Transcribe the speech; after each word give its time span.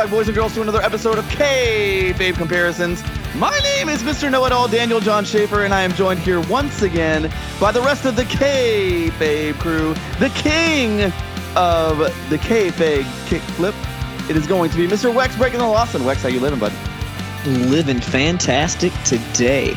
back, 0.00 0.10
boys 0.10 0.28
and 0.28 0.34
girls, 0.34 0.54
to 0.54 0.62
another 0.62 0.80
episode 0.80 1.18
of 1.18 1.26
Kayfabe 1.26 2.34
Comparisons. 2.34 3.02
My 3.34 3.58
name 3.58 3.90
is 3.90 4.02
Mr. 4.02 4.30
Know 4.30 4.46
It 4.46 4.52
All, 4.52 4.66
Daniel 4.66 4.98
John 4.98 5.26
Schaefer, 5.26 5.64
and 5.64 5.74
I 5.74 5.82
am 5.82 5.92
joined 5.92 6.20
here 6.20 6.40
once 6.40 6.80
again 6.80 7.30
by 7.60 7.70
the 7.70 7.82
rest 7.82 8.06
of 8.06 8.16
the 8.16 8.22
Kayfabe 8.22 9.58
crew, 9.58 9.92
the 10.18 10.30
king 10.30 11.02
of 11.54 11.98
the 12.30 12.38
Kayfabe 12.38 13.02
kickflip. 13.26 13.74
It 14.30 14.38
is 14.38 14.46
going 14.46 14.70
to 14.70 14.76
be 14.78 14.86
Mr. 14.86 15.12
Wex 15.12 15.36
breaking 15.36 15.58
the 15.58 15.66
Lawson. 15.66 16.00
Wex, 16.00 16.22
how 16.22 16.28
you 16.28 16.40
living, 16.40 16.60
bud? 16.60 16.72
Living 17.44 18.00
fantastic 18.00 18.94
today. 19.04 19.76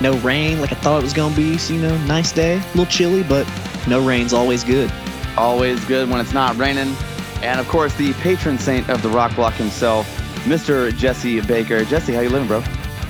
No 0.00 0.16
rain 0.18 0.60
like 0.60 0.70
I 0.70 0.76
thought 0.76 1.00
it 1.00 1.02
was 1.02 1.14
gonna 1.14 1.34
be. 1.34 1.58
So 1.58 1.74
you 1.74 1.82
know, 1.82 1.98
nice 2.04 2.30
day, 2.30 2.58
a 2.58 2.66
little 2.76 2.86
chilly, 2.86 3.24
but 3.24 3.44
no 3.88 4.06
rain's 4.06 4.32
always 4.32 4.62
good. 4.62 4.92
Always 5.36 5.84
good 5.86 6.08
when 6.08 6.20
it's 6.20 6.32
not 6.32 6.56
raining. 6.56 6.94
And 7.42 7.60
of 7.60 7.68
course, 7.68 7.94
the 7.94 8.12
patron 8.14 8.58
saint 8.58 8.88
of 8.88 9.02
the 9.02 9.08
rock 9.08 9.34
block 9.34 9.54
himself, 9.54 10.06
Mr. 10.44 10.94
Jesse 10.96 11.40
Baker. 11.40 11.84
Jesse, 11.84 12.12
how 12.12 12.20
you 12.20 12.30
living, 12.30 12.48
bro? 12.48 12.60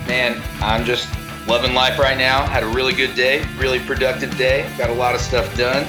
Man, 0.06 0.42
I'm 0.60 0.84
just 0.84 1.08
loving 1.46 1.74
life 1.74 1.98
right 1.98 2.16
now. 2.16 2.44
Had 2.46 2.62
a 2.62 2.68
really 2.68 2.92
good 2.92 3.14
day, 3.14 3.44
really 3.56 3.80
productive 3.80 4.36
day. 4.36 4.70
Got 4.76 4.90
a 4.90 4.94
lot 4.94 5.14
of 5.14 5.20
stuff 5.20 5.56
done. 5.56 5.86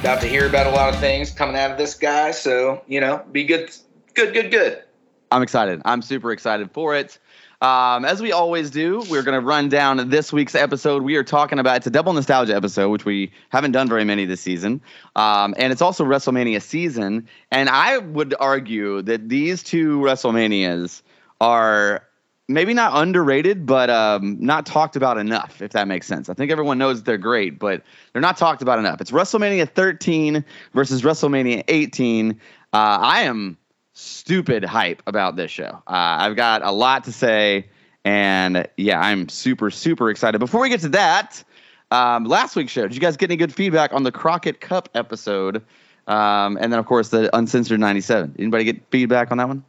About 0.00 0.20
to 0.20 0.26
hear 0.26 0.46
about 0.46 0.66
a 0.66 0.70
lot 0.70 0.92
of 0.92 1.00
things 1.00 1.30
coming 1.30 1.56
out 1.56 1.70
of 1.70 1.78
this 1.78 1.94
guy. 1.94 2.32
So, 2.32 2.82
you 2.86 3.00
know, 3.00 3.24
be 3.32 3.44
good, 3.44 3.70
good, 4.14 4.34
good, 4.34 4.50
good. 4.50 4.82
I'm 5.30 5.42
excited. 5.42 5.80
I'm 5.84 6.02
super 6.02 6.32
excited 6.32 6.70
for 6.72 6.94
it. 6.94 7.18
Um, 7.60 8.04
as 8.04 8.20
we 8.20 8.32
always 8.32 8.70
do, 8.70 9.02
we're 9.08 9.22
going 9.22 9.40
to 9.40 9.46
run 9.46 9.68
down 9.68 10.08
this 10.10 10.32
week's 10.32 10.54
episode. 10.54 11.02
We 11.02 11.16
are 11.16 11.24
talking 11.24 11.58
about 11.58 11.78
it's 11.78 11.86
a 11.86 11.90
double 11.90 12.12
nostalgia 12.12 12.54
episode, 12.54 12.90
which 12.90 13.04
we 13.04 13.32
haven't 13.48 13.72
done 13.72 13.88
very 13.88 14.04
many 14.04 14.24
this 14.24 14.40
season, 14.40 14.80
um, 15.16 15.54
and 15.56 15.72
it's 15.72 15.82
also 15.82 16.04
WrestleMania 16.04 16.60
season. 16.60 17.28
And 17.50 17.68
I 17.68 17.98
would 17.98 18.34
argue 18.38 19.02
that 19.02 19.28
these 19.28 19.62
two 19.62 20.00
WrestleManias 20.00 21.02
are 21.40 22.04
maybe 22.48 22.74
not 22.74 22.92
underrated, 22.94 23.66
but 23.66 23.90
um, 23.90 24.36
not 24.40 24.66
talked 24.66 24.96
about 24.96 25.18
enough. 25.18 25.62
If 25.62 25.72
that 25.72 25.88
makes 25.88 26.06
sense, 26.06 26.28
I 26.28 26.34
think 26.34 26.50
everyone 26.50 26.78
knows 26.78 27.02
they're 27.02 27.18
great, 27.18 27.58
but 27.58 27.82
they're 28.12 28.22
not 28.22 28.36
talked 28.36 28.62
about 28.62 28.78
enough. 28.78 29.00
It's 29.00 29.10
WrestleMania 29.10 29.68
13 29.68 30.44
versus 30.74 31.02
WrestleMania 31.02 31.64
18. 31.68 32.32
Uh, 32.32 32.36
I 32.72 33.20
am 33.22 33.56
stupid 33.94 34.64
hype 34.64 35.02
about 35.06 35.36
this 35.36 35.50
show. 35.50 35.82
Uh, 35.86 36.18
I've 36.20 36.36
got 36.36 36.62
a 36.62 36.70
lot 36.70 37.04
to 37.04 37.12
say, 37.12 37.68
and 38.04 38.68
yeah, 38.76 39.00
I'm 39.00 39.28
super, 39.28 39.70
super 39.70 40.10
excited. 40.10 40.38
Before 40.38 40.60
we 40.60 40.68
get 40.68 40.80
to 40.80 40.90
that, 40.90 41.42
um, 41.90 42.24
last 42.24 42.56
week's 42.56 42.72
show, 42.72 42.82
did 42.82 42.94
you 42.94 43.00
guys 43.00 43.16
get 43.16 43.30
any 43.30 43.36
good 43.36 43.54
feedback 43.54 43.92
on 43.92 44.02
the 44.02 44.12
Crockett 44.12 44.60
Cup 44.60 44.88
episode? 44.94 45.62
Um, 46.06 46.58
and 46.60 46.72
then, 46.72 46.78
of 46.78 46.86
course, 46.86 47.08
the 47.08 47.34
Uncensored 47.34 47.80
97. 47.80 48.36
Anybody 48.38 48.64
get 48.64 48.86
feedback 48.90 49.30
on 49.30 49.38
that 49.38 49.48
one? 49.48 49.64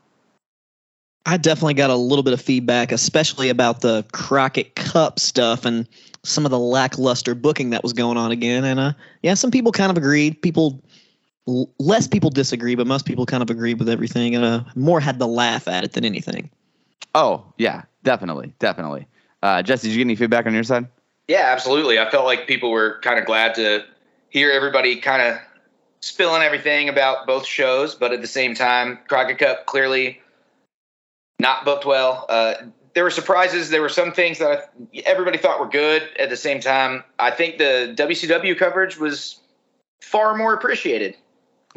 I 1.27 1.37
definitely 1.37 1.73
got 1.73 1.89
a 1.89 1.95
little 1.95 2.23
bit 2.23 2.33
of 2.33 2.41
feedback, 2.41 2.91
especially 2.91 3.49
about 3.49 3.81
the 3.81 4.05
Crockett 4.11 4.75
Cup 4.75 5.19
stuff 5.19 5.65
and 5.65 5.87
some 6.23 6.45
of 6.45 6.51
the 6.51 6.59
lackluster 6.59 7.33
booking 7.33 7.71
that 7.71 7.81
was 7.81 7.93
going 7.93 8.17
on 8.17 8.31
again. 8.31 8.63
And 8.63 8.79
uh, 8.79 8.93
yeah, 9.23 9.33
some 9.33 9.49
people 9.49 9.71
kind 9.71 9.89
of 9.89 9.97
agreed. 9.97 10.41
People 10.41 10.81
less 11.47 12.07
people 12.07 12.29
disagree, 12.29 12.75
but 12.75 12.87
most 12.87 13.05
people 13.05 13.25
kind 13.25 13.43
of 13.43 13.49
agree 13.49 13.73
with 13.73 13.89
everything. 13.89 14.35
And 14.35 14.43
uh, 14.43 14.63
more 14.75 14.99
had 14.99 15.19
to 15.19 15.25
laugh 15.25 15.67
at 15.67 15.83
it 15.83 15.93
than 15.93 16.05
anything. 16.05 16.49
Oh 17.13 17.45
yeah, 17.57 17.83
definitely, 18.03 18.53
definitely. 18.59 19.07
Uh, 19.41 19.61
Jesse, 19.61 19.87
did 19.87 19.93
you 19.93 19.99
get 19.99 20.07
any 20.07 20.15
feedback 20.15 20.45
on 20.47 20.53
your 20.53 20.63
side? 20.63 20.87
Yeah, 21.27 21.51
absolutely. 21.51 21.99
I 21.99 22.09
felt 22.09 22.25
like 22.25 22.47
people 22.47 22.71
were 22.71 22.99
kind 23.01 23.19
of 23.19 23.25
glad 23.25 23.55
to 23.55 23.83
hear 24.29 24.51
everybody 24.51 24.97
kind 24.97 25.21
of 25.21 25.39
spilling 26.01 26.41
everything 26.41 26.89
about 26.89 27.25
both 27.25 27.45
shows, 27.45 27.95
but 27.95 28.11
at 28.11 28.21
the 28.21 28.27
same 28.27 28.53
time, 28.53 28.99
Crockett 29.07 29.39
Cup 29.39 29.65
clearly 29.65 30.21
not 31.39 31.65
booked 31.65 31.85
well. 31.85 32.25
Uh, 32.29 32.53
there 32.93 33.03
were 33.03 33.11
surprises. 33.11 33.69
There 33.69 33.81
were 33.81 33.89
some 33.89 34.11
things 34.11 34.39
that 34.39 34.71
I, 34.93 34.97
everybody 35.05 35.37
thought 35.37 35.59
were 35.59 35.67
good. 35.67 36.03
At 36.19 36.29
the 36.29 36.37
same 36.37 36.59
time, 36.59 37.03
I 37.19 37.31
think 37.31 37.57
the 37.57 37.93
WCW 37.97 38.57
coverage 38.57 38.97
was 38.97 39.39
far 40.01 40.35
more 40.35 40.53
appreciated. 40.53 41.17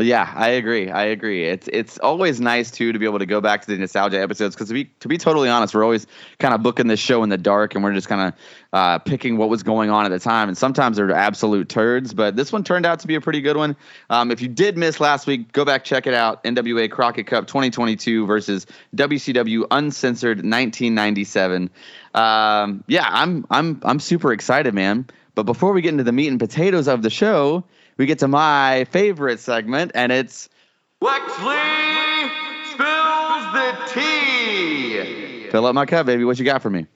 Yeah, 0.00 0.32
I 0.32 0.50
agree. 0.50 0.90
I 0.90 1.06
agree. 1.06 1.44
It's 1.44 1.68
it's 1.72 1.98
always 1.98 2.40
nice 2.40 2.70
too 2.70 2.92
to 2.92 2.98
be 3.00 3.04
able 3.04 3.18
to 3.18 3.26
go 3.26 3.40
back 3.40 3.62
to 3.62 3.66
the 3.66 3.76
nostalgia 3.76 4.20
episodes 4.20 4.54
because 4.54 4.68
to 4.68 4.74
be 4.74 4.84
to 5.00 5.08
be 5.08 5.18
totally 5.18 5.48
honest, 5.48 5.74
we're 5.74 5.82
always 5.82 6.06
kind 6.38 6.54
of 6.54 6.62
booking 6.62 6.86
this 6.86 7.00
show 7.00 7.24
in 7.24 7.30
the 7.30 7.36
dark 7.36 7.74
and 7.74 7.82
we're 7.82 7.92
just 7.92 8.08
kind 8.08 8.28
of 8.28 8.40
uh, 8.72 8.98
picking 9.00 9.38
what 9.38 9.48
was 9.48 9.64
going 9.64 9.90
on 9.90 10.04
at 10.04 10.10
the 10.10 10.20
time. 10.20 10.46
And 10.46 10.56
sometimes 10.56 10.98
they're 10.98 11.10
absolute 11.10 11.68
turds, 11.68 12.14
but 12.14 12.36
this 12.36 12.52
one 12.52 12.62
turned 12.62 12.86
out 12.86 13.00
to 13.00 13.08
be 13.08 13.16
a 13.16 13.20
pretty 13.20 13.40
good 13.40 13.56
one. 13.56 13.74
Um, 14.08 14.30
if 14.30 14.40
you 14.40 14.46
did 14.46 14.78
miss 14.78 15.00
last 15.00 15.26
week, 15.26 15.50
go 15.50 15.64
back 15.64 15.82
check 15.82 16.06
it 16.06 16.14
out. 16.14 16.44
NWA 16.44 16.88
Crockett 16.88 17.26
Cup 17.26 17.48
2022 17.48 18.24
versus 18.24 18.66
WCW 18.94 19.66
Uncensored 19.68 20.38
1997. 20.38 21.70
Um, 22.14 22.84
yeah, 22.86 23.08
I'm 23.10 23.44
I'm 23.50 23.80
I'm 23.82 23.98
super 23.98 24.32
excited, 24.32 24.74
man. 24.74 25.08
But 25.34 25.42
before 25.42 25.72
we 25.72 25.82
get 25.82 25.90
into 25.90 26.04
the 26.04 26.12
meat 26.12 26.28
and 26.28 26.38
potatoes 26.38 26.86
of 26.86 27.02
the 27.02 27.10
show 27.10 27.64
we 27.98 28.06
get 28.06 28.20
to 28.20 28.28
my 28.28 28.86
favorite 28.90 29.40
segment, 29.40 29.92
and 29.94 30.10
it's 30.10 30.48
Wexley 31.02 32.30
spills 32.72 33.52
the 33.52 33.92
tea. 33.92 35.50
Fill 35.50 35.66
up 35.66 35.74
my 35.74 35.84
cup, 35.84 36.06
baby. 36.06 36.24
What 36.24 36.38
you 36.38 36.44
got 36.44 36.62
for 36.62 36.70
me? 36.70 36.86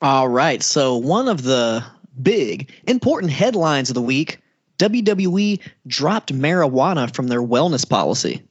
All 0.00 0.28
right. 0.28 0.62
So 0.62 0.96
one 0.96 1.28
of 1.28 1.42
the 1.42 1.84
big 2.20 2.72
important 2.86 3.30
headlines 3.30 3.90
of 3.90 3.94
the 3.94 4.02
week: 4.02 4.38
WWE 4.78 5.60
dropped 5.86 6.32
marijuana 6.32 7.14
from 7.14 7.28
their 7.28 7.42
wellness 7.42 7.88
policy. 7.88 8.42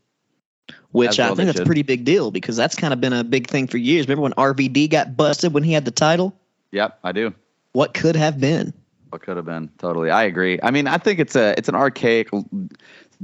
Which 0.91 1.17
well 1.17 1.33
I 1.33 1.35
think 1.35 1.47
that's 1.47 1.57
should. 1.57 1.63
a 1.63 1.65
pretty 1.65 1.83
big 1.83 2.05
deal 2.05 2.31
because 2.31 2.55
that's 2.55 2.75
kind 2.75 2.93
of 2.93 3.01
been 3.01 3.13
a 3.13 3.23
big 3.23 3.47
thing 3.47 3.67
for 3.67 3.77
years. 3.77 4.07
Remember 4.07 4.23
when 4.23 4.33
RVD 4.33 4.89
got 4.89 5.17
busted 5.17 5.53
when 5.53 5.63
he 5.63 5.73
had 5.73 5.85
the 5.85 5.91
title? 5.91 6.33
Yep, 6.71 6.99
I 7.03 7.11
do. 7.11 7.33
What 7.73 7.93
could 7.93 8.15
have 8.15 8.39
been? 8.39 8.73
What 9.17 9.23
could 9.23 9.37
have 9.37 9.47
been? 9.47 9.71
Totally, 9.79 10.11
I 10.11 10.25
agree. 10.25 10.59
I 10.61 10.69
mean, 10.69 10.85
I 10.85 10.99
think 10.99 11.19
it's 11.19 11.35
a 11.35 11.57
it's 11.57 11.67
an 11.67 11.73
archaic 11.73 12.29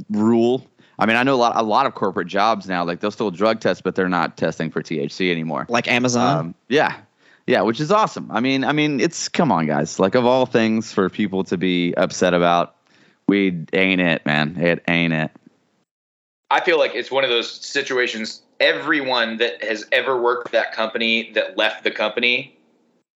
rule. 0.10 0.68
I 0.98 1.06
mean, 1.06 1.18
I 1.18 1.22
know 1.22 1.36
a 1.36 1.38
lot 1.38 1.56
a 1.56 1.62
lot 1.62 1.86
of 1.86 1.94
corporate 1.94 2.28
jobs 2.28 2.68
now, 2.68 2.84
like 2.84 3.00
they'll 3.00 3.12
still 3.12 3.30
drug 3.30 3.60
test, 3.60 3.84
but 3.84 3.94
they're 3.94 4.10
not 4.10 4.36
testing 4.36 4.72
for 4.72 4.82
THC 4.82 5.30
anymore. 5.30 5.68
Like 5.70 5.88
Amazon. 5.88 6.38
Um, 6.40 6.56
yeah, 6.68 6.98
yeah, 7.46 7.62
which 7.62 7.80
is 7.80 7.92
awesome. 7.92 8.32
I 8.32 8.40
mean, 8.40 8.64
I 8.64 8.72
mean, 8.72 9.00
it's 9.00 9.30
come 9.30 9.52
on, 9.52 9.68
guys. 9.68 10.00
Like 10.00 10.16
of 10.16 10.26
all 10.26 10.48
things 10.48 10.92
for 10.92 11.12
people 11.12 11.44
to 11.44 11.58
be 11.58 11.94
upset 11.94 12.34
about, 12.34 12.74
weed 13.28 13.70
ain't 13.74 14.02
it, 14.02 14.26
man. 14.26 14.58
It 14.60 14.84
ain't 14.88 15.14
it. 15.14 15.30
I 16.50 16.62
feel 16.62 16.80
like 16.80 16.96
it's 16.96 17.12
one 17.12 17.24
of 17.24 17.30
those 17.30 17.52
situations. 17.52 18.42
Everyone 18.60 19.38
that 19.38 19.64
has 19.64 19.86
ever 19.92 20.20
worked 20.20 20.54
that 20.54 20.74
company 20.74 21.32
that 21.34 21.56
left 21.56 21.84
the 21.84 21.92
company 21.92 22.58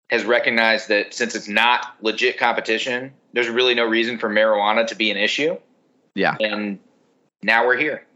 has 0.09 0.25
recognized 0.25 0.89
that 0.89 1.13
since 1.15 1.35
it's 1.35 1.49
not 1.49 1.97
legit 2.01 2.39
competition, 2.39 3.13
there's 3.33 3.49
really 3.49 3.75
no 3.75 3.85
reason 3.85 4.19
for 4.19 4.29
marijuana 4.29 4.87
to 4.87 4.95
be 4.95 5.11
an 5.11 5.17
issue. 5.17 5.57
Yeah. 6.15 6.37
And 6.41 6.79
now 7.43 7.67
we're 7.67 7.77
here. 7.77 8.07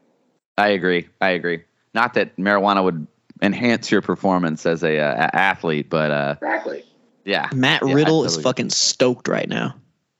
I 0.57 0.69
agree. 0.69 1.09
I 1.21 1.31
agree. 1.31 1.65
Not 1.95 2.15
that 2.15 2.37
marijuana 2.37 2.85
would 2.85 3.07
enhance 3.43 3.91
your 3.91 4.03
performance 4.03 4.67
as 4.67 4.85
a, 4.85 4.99
uh, 4.99 5.31
athlete, 5.33 5.91
but 5.91 6.11
uh, 6.11 6.35
exactly. 6.41 6.85
Yeah. 7.25 7.49
Matt 7.53 7.83
yeah, 7.85 7.95
Riddle 7.95 8.25
is 8.25 8.39
fucking 8.39 8.71
stoked 8.71 9.29
right 9.29 9.49
now. 9.49 9.75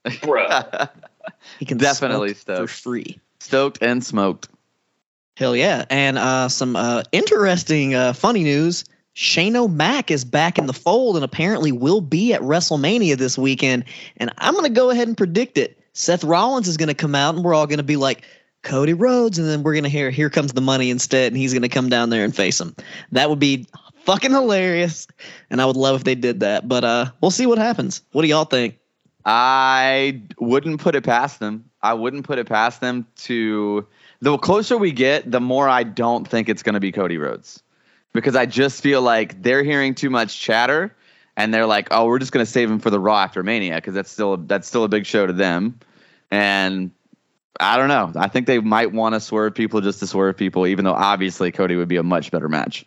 Bruh. 0.05 0.89
he 1.59 1.65
can 1.65 1.77
definitely 1.77 2.33
stoked 2.33 2.59
for 2.59 2.67
free. 2.67 3.19
Stoked 3.39 3.81
and 3.81 4.03
smoked. 4.03 4.49
Hell 5.37 5.55
yeah! 5.55 5.85
And 5.89 6.17
uh, 6.17 6.49
some 6.49 6.75
uh, 6.75 7.03
interesting, 7.11 7.95
uh, 7.95 8.13
funny 8.13 8.43
news. 8.43 8.85
Shane 9.13 9.55
O'Mac 9.55 10.09
is 10.09 10.23
back 10.23 10.57
in 10.57 10.67
the 10.67 10.73
fold 10.73 11.15
and 11.15 11.25
apparently 11.25 11.71
will 11.71 12.01
be 12.01 12.33
at 12.33 12.41
WrestleMania 12.41 13.17
this 13.17 13.37
weekend. 13.37 13.83
And 14.17 14.31
I'm 14.37 14.53
going 14.53 14.65
to 14.65 14.69
go 14.69 14.89
ahead 14.89 15.07
and 15.07 15.17
predict 15.17 15.57
it. 15.57 15.77
Seth 15.93 16.23
Rollins 16.23 16.67
is 16.67 16.77
going 16.77 16.87
to 16.87 16.95
come 16.95 17.15
out 17.15 17.35
and 17.35 17.43
we're 17.43 17.53
all 17.53 17.67
going 17.67 17.77
to 17.77 17.83
be 17.83 17.97
like, 17.97 18.23
Cody 18.63 18.93
Rhodes. 18.93 19.37
And 19.37 19.47
then 19.47 19.63
we're 19.63 19.73
going 19.73 19.83
to 19.83 19.89
hear, 19.89 20.11
here 20.11 20.29
comes 20.29 20.53
the 20.53 20.61
money 20.61 20.89
instead. 20.89 21.31
And 21.31 21.37
he's 21.37 21.51
going 21.51 21.63
to 21.63 21.69
come 21.69 21.89
down 21.89 22.09
there 22.09 22.23
and 22.23 22.33
face 22.33 22.61
him. 22.61 22.75
That 23.11 23.29
would 23.29 23.39
be 23.39 23.67
fucking 24.05 24.31
hilarious. 24.31 25.07
And 25.49 25.61
I 25.61 25.65
would 25.65 25.75
love 25.75 25.97
if 25.97 26.03
they 26.05 26.15
did 26.15 26.39
that. 26.39 26.67
But 26.69 26.85
uh, 26.85 27.11
we'll 27.19 27.31
see 27.31 27.45
what 27.45 27.57
happens. 27.57 28.01
What 28.13 28.21
do 28.21 28.29
y'all 28.29 28.45
think? 28.45 28.77
I 29.25 30.21
wouldn't 30.39 30.79
put 30.79 30.95
it 30.95 31.03
past 31.03 31.39
them. 31.39 31.65
I 31.83 31.93
wouldn't 31.93 32.25
put 32.25 32.39
it 32.39 32.47
past 32.47 32.79
them 32.79 33.05
to. 33.17 33.85
The 34.21 34.37
closer 34.37 34.77
we 34.77 34.91
get, 34.91 35.29
the 35.29 35.41
more 35.41 35.67
I 35.67 35.83
don't 35.83 36.27
think 36.27 36.47
it's 36.47 36.63
going 36.63 36.75
to 36.75 36.79
be 36.79 36.91
Cody 36.91 37.17
Rhodes 37.17 37.61
because 38.13 38.35
I 38.35 38.45
just 38.45 38.81
feel 38.81 39.01
like 39.01 39.41
they're 39.41 39.63
hearing 39.63 39.95
too 39.95 40.09
much 40.09 40.39
chatter 40.39 40.95
and 41.37 41.53
they're 41.53 41.65
like, 41.65 41.89
"Oh, 41.91 42.05
we're 42.05 42.19
just 42.19 42.31
going 42.31 42.45
to 42.45 42.51
save 42.51 42.69
him 42.69 42.79
for 42.79 42.89
the 42.89 42.99
Raw 42.99 43.17
after 43.17 43.43
Mania 43.43 43.75
because 43.75 43.93
that's 43.93 44.11
still 44.11 44.37
that's 44.37 44.67
still 44.67 44.83
a 44.83 44.89
big 44.89 45.05
show 45.05 45.25
to 45.25 45.33
them." 45.33 45.79
And 46.29 46.91
I 47.59 47.77
don't 47.77 47.89
know. 47.89 48.11
I 48.15 48.27
think 48.27 48.47
they 48.47 48.59
might 48.59 48.91
want 48.91 49.15
to 49.15 49.19
swerve 49.19 49.53
people 49.53 49.81
just 49.81 49.99
to 49.99 50.07
swerve 50.07 50.37
people, 50.37 50.67
even 50.67 50.85
though 50.85 50.93
obviously 50.93 51.51
Cody 51.51 51.75
would 51.75 51.87
be 51.87 51.97
a 51.97 52.03
much 52.03 52.31
better 52.31 52.49
match. 52.49 52.85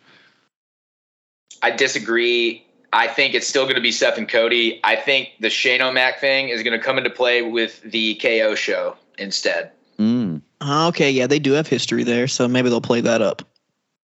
I 1.61 1.71
disagree. 1.71 2.65
I 2.93 3.07
think 3.07 3.33
it's 3.33 3.47
still 3.47 3.63
going 3.63 3.75
to 3.75 3.81
be 3.81 3.91
Seth 3.91 4.17
and 4.17 4.27
Cody. 4.27 4.79
I 4.83 4.95
think 4.95 5.31
the 5.39 5.49
Shane 5.49 5.81
O'Mac 5.81 6.19
thing 6.19 6.49
is 6.49 6.63
going 6.63 6.77
to 6.77 6.83
come 6.83 6.97
into 6.97 7.09
play 7.09 7.41
with 7.41 7.81
the 7.81 8.15
KO 8.15 8.55
show 8.55 8.95
instead. 9.17 9.71
Mm. 9.99 10.41
Okay, 10.61 11.11
yeah, 11.11 11.27
they 11.27 11.39
do 11.39 11.51
have 11.53 11.67
history 11.67 12.03
there, 12.03 12.27
so 12.27 12.47
maybe 12.47 12.69
they'll 12.69 12.81
play 12.81 13.01
that 13.01 13.21
up. 13.21 13.41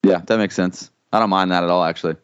Yeah, 0.05 0.21
that 0.27 0.39
makes 0.39 0.55
sense. 0.55 0.91
I 1.13 1.21
don't 1.21 1.31
mind 1.31 1.51
that 1.53 1.65
at 1.65 1.71
all, 1.71 1.85
actually. 1.85 2.17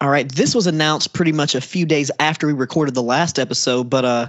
All 0.00 0.10
right, 0.10 0.30
this 0.30 0.54
was 0.54 0.66
announced 0.66 1.12
pretty 1.14 1.32
much 1.32 1.54
a 1.54 1.60
few 1.60 1.86
days 1.86 2.10
after 2.20 2.46
we 2.46 2.52
recorded 2.52 2.94
the 2.94 3.02
last 3.02 3.38
episode, 3.38 3.84
but 3.88 4.04
uh, 4.04 4.26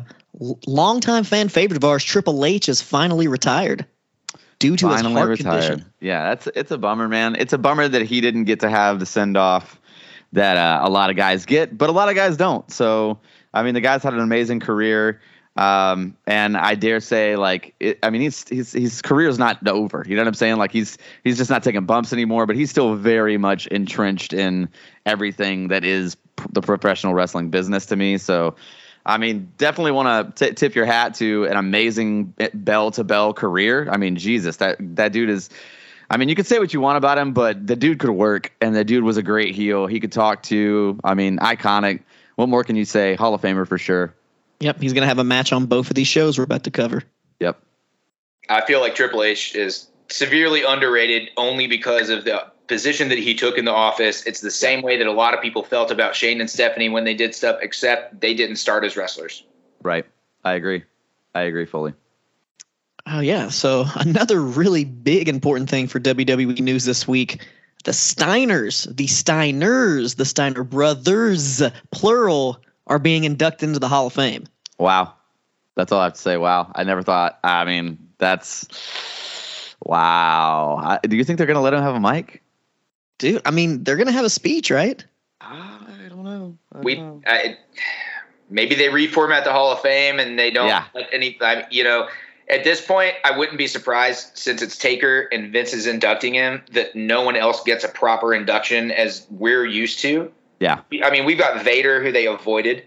longtime 0.65 1.25
fan 1.25 1.49
favorite 1.49 1.77
of 1.77 1.83
ours, 1.83 2.03
Triple 2.03 2.45
H, 2.45 2.69
is 2.69 2.81
finally 2.81 3.27
retired 3.27 3.85
due 4.59 4.77
to 4.77 4.87
Finally 4.87 5.09
his 5.09 5.17
heart 5.17 5.29
retired. 5.29 5.61
condition. 5.61 5.93
Yeah, 5.99 6.29
that's 6.29 6.47
it's 6.55 6.71
a 6.71 6.77
bummer, 6.77 7.07
man. 7.07 7.35
It's 7.35 7.53
a 7.53 7.57
bummer 7.57 7.87
that 7.87 8.03
he 8.03 8.21
didn't 8.21 8.45
get 8.45 8.61
to 8.61 8.69
have 8.69 8.99
the 8.99 9.05
send 9.05 9.35
off 9.35 9.79
that 10.33 10.57
uh, 10.57 10.79
a 10.83 10.89
lot 10.89 11.09
of 11.09 11.15
guys 11.15 11.45
get, 11.45 11.77
but 11.77 11.89
a 11.89 11.93
lot 11.93 12.07
of 12.09 12.15
guys 12.15 12.37
don't. 12.37 12.69
So, 12.71 13.19
I 13.53 13.63
mean, 13.63 13.73
the 13.73 13.81
guy's 13.81 14.03
had 14.03 14.13
an 14.13 14.19
amazing 14.21 14.61
career. 14.61 15.21
Um, 15.57 16.15
and 16.27 16.55
I 16.55 16.75
dare 16.75 16.99
say, 16.99 17.35
like, 17.35 17.73
it, 17.79 17.97
I 18.03 18.11
mean, 18.11 18.21
he's, 18.21 18.47
he's 18.47 18.71
his 18.71 19.01
career 19.01 19.27
is 19.27 19.39
not 19.39 19.67
over. 19.67 20.05
You 20.07 20.15
know 20.15 20.21
what 20.21 20.27
I'm 20.27 20.33
saying? 20.35 20.57
Like, 20.57 20.71
he's 20.71 20.99
he's 21.23 21.37
just 21.37 21.49
not 21.49 21.63
taking 21.63 21.85
bumps 21.85 22.13
anymore, 22.13 22.45
but 22.45 22.55
he's 22.55 22.69
still 22.69 22.95
very 22.95 23.37
much 23.37 23.65
entrenched 23.67 24.33
in 24.33 24.69
everything 25.05 25.69
that 25.69 25.83
is 25.83 26.15
p- 26.15 26.45
the 26.51 26.61
professional 26.61 27.15
wrestling 27.15 27.49
business 27.49 27.87
to 27.87 27.95
me. 27.95 28.19
So, 28.19 28.55
I 29.03 29.17
mean, 29.17 29.51
definitely 29.57 29.93
want 29.93 30.35
to 30.35 30.53
tip 30.53 30.75
your 30.75 30.85
hat 30.85 31.15
to 31.15 31.45
an 31.45 31.57
amazing 31.57 32.35
bell 32.53 32.91
to 32.91 33.03
bell 33.03 33.33
career. 33.33 33.89
I 33.89 33.97
mean, 33.97 34.15
Jesus, 34.15 34.57
that 34.57 34.77
that 34.95 35.11
dude 35.11 35.29
is. 35.29 35.49
I 36.09 36.17
mean, 36.17 36.29
you 36.29 36.35
could 36.35 36.47
say 36.47 36.59
what 36.59 36.73
you 36.73 36.79
want 36.79 36.97
about 36.97 37.17
him, 37.17 37.33
but 37.33 37.67
the 37.67 37.75
dude 37.75 37.99
could 37.99 38.11
work, 38.11 38.53
and 38.61 38.73
the 38.73 38.85
dude 38.85 39.03
was 39.03 39.17
a 39.17 39.23
great 39.23 39.55
heel. 39.55 39.87
He 39.87 39.99
could 39.99 40.11
talk 40.11 40.43
to. 40.43 40.99
I 41.03 41.15
mean, 41.15 41.39
iconic. 41.39 42.03
What 42.35 42.47
more 42.47 42.63
can 42.63 42.75
you 42.75 42.85
say? 42.85 43.15
Hall 43.15 43.33
of 43.33 43.41
Famer 43.41 43.67
for 43.67 43.79
sure. 43.79 44.13
Yep, 44.59 44.81
he's 44.81 44.93
going 44.93 45.03
to 45.03 45.07
have 45.07 45.19
a 45.19 45.23
match 45.23 45.53
on 45.53 45.65
both 45.65 45.89
of 45.89 45.95
these 45.95 46.07
shows 46.07 46.37
we're 46.37 46.43
about 46.43 46.63
to 46.63 46.71
cover. 46.71 47.03
Yep. 47.39 47.59
I 48.49 48.65
feel 48.65 48.79
like 48.79 48.95
Triple 48.95 49.23
H 49.23 49.55
is 49.55 49.87
severely 50.09 50.63
underrated 50.63 51.29
only 51.37 51.67
because 51.67 52.09
of 52.09 52.23
the 52.23 52.45
position 52.67 53.09
that 53.09 53.17
he 53.17 53.33
took 53.35 53.57
in 53.57 53.65
the 53.65 53.71
office. 53.71 54.25
It's 54.25 54.41
the 54.41 54.51
same 54.51 54.81
way 54.81 54.97
that 54.97 55.07
a 55.07 55.11
lot 55.11 55.33
of 55.33 55.41
people 55.41 55.63
felt 55.63 55.91
about 55.91 56.15
Shane 56.15 56.41
and 56.41 56.49
Stephanie 56.49 56.89
when 56.89 57.03
they 57.03 57.13
did 57.13 57.35
stuff, 57.35 57.57
except 57.61 58.19
they 58.19 58.33
didn't 58.33 58.57
start 58.57 58.83
as 58.83 58.97
wrestlers. 58.97 59.43
Right. 59.83 60.05
I 60.43 60.53
agree. 60.53 60.83
I 61.35 61.41
agree 61.41 61.65
fully. 61.65 61.93
Oh 63.05 63.19
yeah. 63.19 63.49
So 63.49 63.85
another 63.95 64.41
really 64.41 64.83
big 64.83 65.29
important 65.29 65.69
thing 65.69 65.87
for 65.87 65.99
WWE 65.99 66.59
news 66.59 66.85
this 66.85 67.07
week. 67.07 67.45
The 67.85 67.91
Steiners, 67.91 68.93
the 68.93 69.05
Steiners, 69.05 70.17
the 70.17 70.25
Steiner 70.25 70.63
brothers, 70.63 71.61
plural, 71.91 72.59
are 72.87 72.99
being 72.99 73.23
inducted 73.23 73.67
into 73.67 73.79
the 73.79 73.87
Hall 73.87 74.07
of 74.07 74.13
Fame. 74.13 74.45
Wow. 74.77 75.13
That's 75.75 75.91
all 75.91 75.99
I 75.99 76.05
have 76.05 76.13
to 76.13 76.19
say. 76.19 76.37
Wow. 76.37 76.71
I 76.73 76.83
never 76.83 77.03
thought. 77.03 77.39
I 77.43 77.63
mean, 77.65 77.99
that's 78.17 78.67
wow. 79.83 80.77
I, 80.81 81.05
do 81.07 81.15
you 81.15 81.23
think 81.23 81.37
they're 81.37 81.47
going 81.47 81.55
to 81.55 81.61
let 81.61 81.73
him 81.73 81.81
have 81.81 81.95
a 81.95 81.99
mic? 81.99 82.41
Dude, 83.17 83.41
I 83.45 83.51
mean, 83.51 83.83
they're 83.83 83.95
gonna 83.95 84.11
have 84.11 84.25
a 84.25 84.29
speech, 84.29 84.69
right? 84.69 85.03
I 85.41 85.79
don't 86.09 86.23
know. 86.23 86.57
I 86.73 86.79
We 86.79 86.95
don't 86.95 87.15
know. 87.15 87.21
I, 87.25 87.57
maybe 88.49 88.75
they 88.75 88.89
reformat 88.89 89.43
the 89.43 89.51
Hall 89.51 89.71
of 89.71 89.81
Fame 89.81 90.19
and 90.19 90.37
they 90.37 90.51
don't 90.51 90.67
Yeah. 90.67 90.85
let 90.93 91.09
any. 91.11 91.37
I, 91.41 91.65
you 91.71 91.83
know, 91.83 92.07
at 92.47 92.63
this 92.63 92.79
point, 92.79 93.15
I 93.25 93.35
wouldn't 93.37 93.57
be 93.57 93.67
surprised 93.67 94.37
since 94.37 94.61
it's 94.61 94.77
Taker 94.77 95.21
and 95.31 95.51
Vince 95.51 95.73
is 95.73 95.87
inducting 95.87 96.35
him 96.35 96.63
that 96.73 96.95
no 96.95 97.23
one 97.23 97.35
else 97.35 97.63
gets 97.63 97.83
a 97.83 97.89
proper 97.89 98.33
induction 98.35 98.91
as 98.91 99.25
we're 99.31 99.65
used 99.65 99.99
to. 100.01 100.31
Yeah. 100.59 100.81
I 101.03 101.11
mean, 101.11 101.25
we've 101.25 101.37
got 101.37 101.63
Vader, 101.63 102.01
who 102.03 102.11
they 102.11 102.25
avoided. 102.27 102.83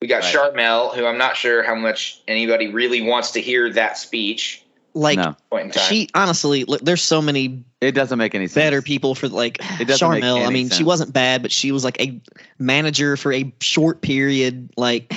We 0.00 0.08
got 0.08 0.22
Right. 0.22 0.34
Sharmell, 0.34 0.94
who 0.94 1.04
I'm 1.06 1.18
not 1.18 1.36
sure 1.36 1.62
how 1.62 1.74
much 1.74 2.20
anybody 2.26 2.68
really 2.68 3.02
wants 3.02 3.32
to 3.32 3.40
hear 3.40 3.70
that 3.72 3.98
speech. 3.98 4.64
Like 4.92 5.18
no, 5.18 5.36
Point 5.50 5.66
in 5.66 5.70
time. 5.70 5.84
she 5.88 6.08
honestly, 6.14 6.64
look, 6.64 6.80
there's 6.80 7.02
so 7.02 7.22
many 7.22 7.62
it 7.80 7.92
doesn't 7.92 8.18
make 8.18 8.34
any 8.34 8.48
sense. 8.48 8.54
better 8.54 8.82
people 8.82 9.14
for 9.14 9.28
like 9.28 9.58
It 9.78 9.84
doesn't 9.86 10.10
make 10.10 10.24
Sharmell. 10.24 10.38
I 10.38 10.44
any 10.46 10.54
mean, 10.54 10.70
she 10.70 10.82
wasn't 10.82 11.12
bad, 11.12 11.42
but 11.42 11.52
she 11.52 11.70
was 11.70 11.84
like 11.84 12.00
a 12.00 12.20
manager 12.58 13.16
for 13.16 13.32
a 13.32 13.54
short 13.60 14.00
period. 14.02 14.70
Like 14.76 15.12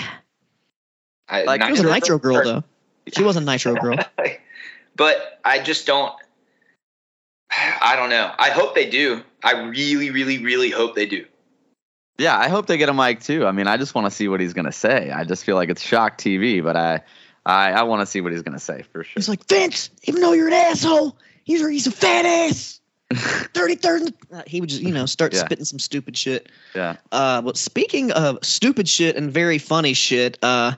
I, 1.27 1.43
Like, 1.43 1.63
she 1.63 1.71
was 1.71 1.79
a 1.79 1.83
Nitro- 1.83 1.93
Nitro 1.95 2.19
girl 2.19 2.43
though. 2.43 2.63
She 3.15 3.23
was 3.23 3.35
a 3.35 3.41
Nitro 3.41 3.73
girl. 3.81 3.97
but 4.95 5.39
I 5.43 5.59
just 5.59 5.87
don't. 5.87 6.13
I 7.51 7.95
don't 7.95 8.09
know. 8.09 8.31
I 8.37 8.49
hope 8.49 8.75
they 8.75 8.89
do. 8.89 9.23
I 9.43 9.53
really, 9.63 10.09
really, 10.11 10.37
really 10.43 10.69
hope 10.69 10.95
they 10.95 11.05
do. 11.05 11.25
Yeah, 12.17 12.37
I 12.37 12.47
hope 12.47 12.67
they 12.67 12.77
get 12.77 12.89
a 12.89 12.93
mic 12.93 13.21
too. 13.21 13.45
I 13.47 13.51
mean, 13.51 13.67
I 13.67 13.77
just 13.77 13.95
want 13.95 14.05
to 14.05 14.11
see 14.11 14.27
what 14.27 14.39
he's 14.39 14.53
going 14.53 14.65
to 14.65 14.71
say. 14.71 15.09
I 15.11 15.23
just 15.23 15.43
feel 15.43 15.55
like 15.55 15.69
it's 15.69 15.81
shock 15.81 16.17
TV, 16.17 16.63
but 16.63 16.75
I, 16.77 17.01
I, 17.45 17.71
I 17.71 17.83
want 17.83 18.01
to 18.01 18.05
see 18.05 18.21
what 18.21 18.31
he's 18.31 18.43
going 18.43 18.53
to 18.57 18.63
say 18.63 18.83
for 18.91 19.03
sure. 19.03 19.13
He's 19.15 19.27
like 19.29 19.47
Vince, 19.47 19.89
even 20.03 20.21
though 20.21 20.33
you're 20.33 20.47
an 20.47 20.53
asshole, 20.53 21.17
he's 21.43 21.63
a, 21.63 21.69
he's 21.71 21.87
a 21.87 21.91
fat 21.91 22.25
ass. 22.25 22.79
Thirty 23.13 23.75
third. 23.75 24.11
Uh, 24.31 24.41
he 24.47 24.59
would 24.59 24.69
just 24.69 24.81
you 24.81 24.91
know 24.91 25.05
start 25.05 25.33
Yeah. 25.33 25.41
spitting 25.45 25.65
some 25.65 25.77
stupid 25.79 26.17
shit. 26.17 26.49
yeah. 26.73 26.95
Uh, 27.11 27.41
but 27.41 27.57
speaking 27.57 28.11
of 28.11 28.39
stupid 28.43 28.87
shit 28.89 29.15
and 29.15 29.31
very 29.31 29.57
funny 29.59 29.93
shit, 29.93 30.37
uh, 30.41 30.73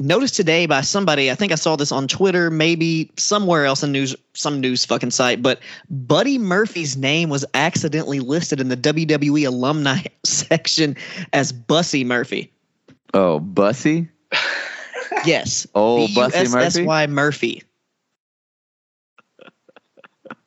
noticed 0.00 0.36
today 0.36 0.66
by 0.66 0.80
somebody, 0.82 1.30
I 1.30 1.34
think 1.34 1.52
I 1.52 1.56
saw 1.56 1.76
this 1.76 1.90
on 1.90 2.06
Twitter, 2.08 2.50
maybe 2.50 3.10
somewhere 3.16 3.64
else 3.64 3.82
in 3.82 3.92
news, 3.92 4.14
some 4.34 4.60
news 4.60 4.84
fucking 4.84 5.10
site, 5.10 5.42
but 5.42 5.60
Buddy 5.90 6.38
Murphy's 6.38 6.96
name 6.96 7.30
was 7.30 7.44
accidentally 7.54 8.20
listed 8.20 8.60
in 8.60 8.68
the 8.68 8.76
WWE 8.76 9.46
alumni 9.46 9.98
section 10.24 10.96
as 11.32 11.52
Bussy 11.52 12.04
Murphy. 12.04 12.52
Oh, 13.14 13.40
Bussy. 13.40 14.08
Yes. 15.24 15.66
Oh, 15.74 16.06
Bussy 16.08 16.14
Murphy. 16.14 16.48
B-U-S-S-Y 16.48 17.06
Murphy. 17.08 17.62